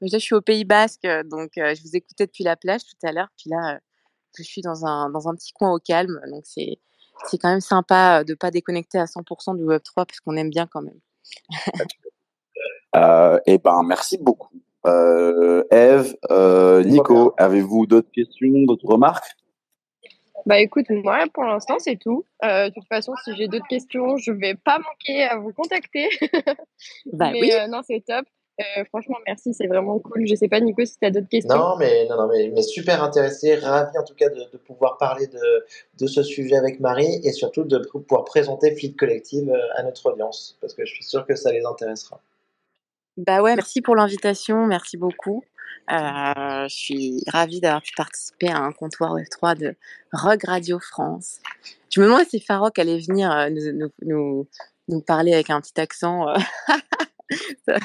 Là, 0.00 0.08
je 0.12 0.18
suis 0.18 0.34
au 0.34 0.40
Pays 0.40 0.64
Basque, 0.64 1.06
donc 1.26 1.56
euh, 1.58 1.74
je 1.74 1.82
vous 1.82 1.96
écoutais 1.96 2.26
depuis 2.26 2.44
la 2.44 2.56
plage 2.56 2.80
tout 2.82 3.06
à 3.06 3.12
l'heure, 3.12 3.28
puis 3.36 3.50
là, 3.50 3.74
euh, 3.74 3.78
je 4.38 4.42
suis 4.42 4.62
dans 4.62 4.86
un, 4.86 5.10
dans 5.10 5.28
un 5.28 5.34
petit 5.34 5.52
coin 5.52 5.72
au 5.72 5.78
calme, 5.78 6.18
donc 6.30 6.44
c'est 6.46 6.78
c'est 7.26 7.38
quand 7.38 7.48
même 7.48 7.60
sympa 7.60 8.24
de 8.24 8.34
pas 8.34 8.50
déconnecter 8.50 8.98
à 8.98 9.04
100% 9.04 9.56
du 9.56 9.64
Web 9.64 9.82
3 9.82 10.04
parce 10.06 10.20
qu'on 10.20 10.36
aime 10.36 10.50
bien 10.50 10.66
quand 10.66 10.82
même. 10.82 10.98
Euh, 12.96 13.40
et 13.46 13.58
ben 13.58 13.82
merci 13.82 14.18
beaucoup. 14.18 14.50
Euh, 14.86 15.64
Eve, 15.70 16.14
euh, 16.30 16.82
Nico, 16.84 17.34
avez-vous 17.38 17.86
d'autres 17.86 18.10
questions, 18.10 18.50
d'autres 18.66 18.86
remarques? 18.86 19.34
Bah 20.46 20.58
écoute, 20.58 20.90
moi 20.90 21.24
pour 21.32 21.44
l'instant 21.44 21.78
c'est 21.78 21.96
tout. 21.96 22.26
Euh, 22.44 22.68
de 22.68 22.74
toute 22.74 22.86
façon, 22.88 23.14
si 23.24 23.34
j'ai 23.34 23.48
d'autres 23.48 23.66
questions, 23.66 24.18
je 24.18 24.30
vais 24.30 24.54
pas 24.54 24.78
manquer 24.78 25.22
à 25.24 25.38
vous 25.38 25.52
contacter. 25.52 26.08
Bah 27.12 27.30
mais 27.32 27.40
oui. 27.40 27.52
euh, 27.52 27.66
non, 27.66 27.80
c'est 27.86 28.04
top. 28.06 28.26
Euh, 28.60 28.84
franchement, 28.84 29.16
merci, 29.26 29.52
c'est 29.54 29.66
vraiment 29.66 29.98
cool. 29.98 30.26
Je 30.26 30.34
sais 30.34 30.46
pas, 30.48 30.60
Nico, 30.60 30.84
si 30.84 30.96
tu 30.98 31.06
as 31.06 31.10
d'autres 31.10 31.28
questions? 31.28 31.56
Non, 31.56 31.76
mais, 31.76 32.06
non, 32.08 32.16
non, 32.16 32.28
mais, 32.28 32.52
mais 32.54 32.62
super 32.62 33.02
intéressé, 33.02 33.56
ravi 33.56 33.98
en 33.98 34.04
tout 34.04 34.14
cas 34.14 34.28
de, 34.28 34.42
de 34.52 34.58
pouvoir 34.58 34.96
parler 34.98 35.26
de, 35.26 35.66
de 35.98 36.06
ce 36.06 36.22
sujet 36.22 36.56
avec 36.56 36.78
Marie 36.78 37.20
et 37.24 37.32
surtout 37.32 37.64
de 37.64 37.78
pouvoir 37.78 38.24
présenter 38.24 38.76
Fleet 38.76 38.94
Collective 38.96 39.52
à 39.76 39.82
notre 39.82 40.06
audience 40.12 40.56
parce 40.60 40.74
que 40.74 40.84
je 40.84 40.94
suis 40.94 41.04
sûr 41.04 41.26
que 41.26 41.34
ça 41.34 41.50
les 41.52 41.64
intéressera. 41.64 42.20
Bah 43.16 43.42
ouais, 43.42 43.54
merci 43.54 43.80
pour 43.80 43.94
l'invitation, 43.96 44.66
merci 44.66 44.96
beaucoup. 44.96 45.44
Euh, 45.90 46.66
je 46.68 46.74
suis 46.74 47.22
ravie 47.28 47.60
d'avoir 47.60 47.82
pu 47.82 47.92
participer 47.96 48.48
à 48.48 48.58
un 48.58 48.72
comptoir 48.72 49.14
Web3 49.16 49.56
de 49.58 49.76
Rogue 50.12 50.44
Radio 50.44 50.78
France. 50.80 51.38
Je 51.94 52.00
me 52.00 52.06
demandais 52.06 52.24
si 52.24 52.40
Farok 52.40 52.78
allait 52.78 52.98
venir 52.98 53.30
euh, 53.30 53.50
nous, 53.50 53.90
nous, 54.02 54.48
nous, 54.88 55.00
parler 55.02 55.32
avec 55.34 55.50
un 55.50 55.60
petit 55.60 55.78
accent. 55.80 56.28
euh. 56.28 56.36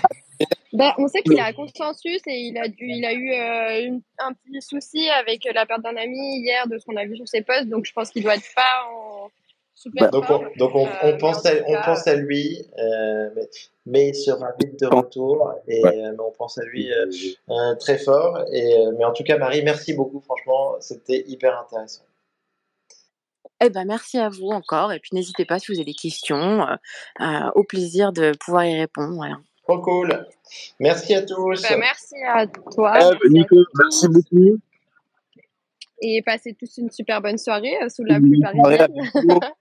Bah, 0.71 0.93
on 0.97 1.07
sait 1.07 1.21
qu'il 1.21 1.33
est 1.37 1.41
à 1.41 1.51
consensus 1.53 2.21
et 2.27 2.39
il 2.47 2.57
a, 2.57 2.67
dû, 2.67 2.85
il 2.87 3.03
a 3.03 3.13
eu 3.13 3.87
une- 3.87 4.01
un 4.19 4.31
petit 4.33 4.61
souci 4.61 5.09
avec 5.09 5.43
la 5.53 5.65
perte 5.65 5.81
d'un 5.81 5.97
ami 5.97 6.39
hier 6.39 6.67
de 6.67 6.77
ce 6.77 6.85
qu'on 6.85 6.95
a 6.95 7.05
vu 7.05 7.15
sur 7.17 7.27
ses 7.27 7.41
posts, 7.41 7.67
donc 7.67 7.85
je 7.85 7.91
pense 7.91 8.09
qu'il 8.11 8.23
doit 8.23 8.35
être 8.35 8.53
pas 8.55 8.85
en 8.89 9.29
super 9.79 10.11
Donc 10.11 10.25
on, 10.29 10.39
donc 10.57 10.75
on, 10.75 10.85
Euh, 10.85 10.89
on 11.03 11.17
pense, 11.17 11.45
en 11.45 11.49
à, 11.49 11.53
on 11.67 11.81
pense 11.85 12.05
à 12.07 12.15
lui, 12.15 12.65
euh, 12.77 13.29
mais, 13.35 13.49
mais 13.85 14.07
il 14.09 14.15
sera 14.15 14.51
vite 14.59 14.79
de 14.79 14.87
retour 14.87 15.53
et 15.67 15.81
Ouais. 15.83 16.05
euh, 16.05 16.15
on 16.19 16.31
pense 16.31 16.57
à 16.57 16.63
lui 16.65 16.91
euh, 16.91 17.05
euh, 17.49 17.75
très 17.75 17.97
fort. 17.97 18.43
Et, 18.51 18.75
mais 18.97 19.05
en 19.05 19.13
tout 19.13 19.23
cas, 19.23 19.37
Marie, 19.37 19.63
merci 19.63 19.93
beaucoup, 19.93 20.19
franchement, 20.19 20.75
c'était 20.81 21.23
hyper 21.27 21.57
intéressant. 21.59 22.03
Eh 23.61 23.69
ben, 23.69 23.85
merci 23.85 24.17
à 24.17 24.29
vous 24.29 24.49
encore. 24.49 24.91
Et 24.93 24.99
puis, 24.99 25.11
n'hésitez 25.13 25.45
pas 25.45 25.59
si 25.59 25.71
vous 25.71 25.77
avez 25.77 25.85
des 25.85 25.93
questions. 25.93 26.61
euh, 26.67 26.75
euh, 27.21 27.51
au 27.55 27.63
plaisir 27.63 28.11
de 28.13 28.31
pouvoir 28.39 28.65
y 28.65 28.77
répondre. 28.77 29.15
Voilà. 29.15 29.35
Trop 29.63 29.79
cool. 29.79 30.25
Merci 30.79 31.13
à 31.15 31.21
tous. 31.21 31.61
bah, 31.61 31.77
merci 31.77 32.15
à 32.33 32.47
toi. 32.47 32.93
Merci 32.93 33.17
Nico, 33.29 33.55
tous, 33.55 33.67
merci 33.79 34.07
beaucoup. 34.07 34.57
Et 36.01 36.21
passez 36.21 36.53
tous 36.53 36.77
une 36.77 36.89
super 36.89 37.21
bonne 37.21 37.37
soirée 37.37 37.75
sous 37.89 38.05
la 38.05 38.19
pluie 38.19 38.41
parisienne. 38.41 38.87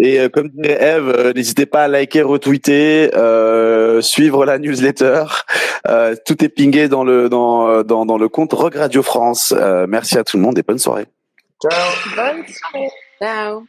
Et 0.00 0.18
euh, 0.18 0.28
comme 0.28 0.48
dirait 0.48 0.82
Eve, 0.82 1.08
euh, 1.08 1.32
n'hésitez 1.32 1.66
pas 1.66 1.84
à 1.84 1.88
liker, 1.88 2.22
retweeter, 2.22 3.10
euh, 3.14 4.00
suivre 4.00 4.44
la 4.44 4.58
newsletter. 4.58 5.24
Euh, 5.86 6.14
tout 6.26 6.42
est 6.44 6.48
pingé 6.48 6.88
dans 6.88 7.04
le 7.04 7.28
dans 7.28 7.82
dans, 7.82 8.06
dans 8.06 8.18
le 8.18 8.28
compte 8.28 8.52
Rock 8.52 8.74
Radio 8.74 9.02
France. 9.02 9.54
Euh, 9.56 9.86
merci 9.88 10.18
à 10.18 10.24
tout 10.24 10.36
le 10.36 10.42
monde 10.42 10.58
et 10.58 10.62
bonne 10.62 10.78
soirée. 10.78 11.06
Ciao. 11.62 11.72
Bonne 12.16 12.44
soirée. 12.46 12.88
Ciao. 13.20 13.66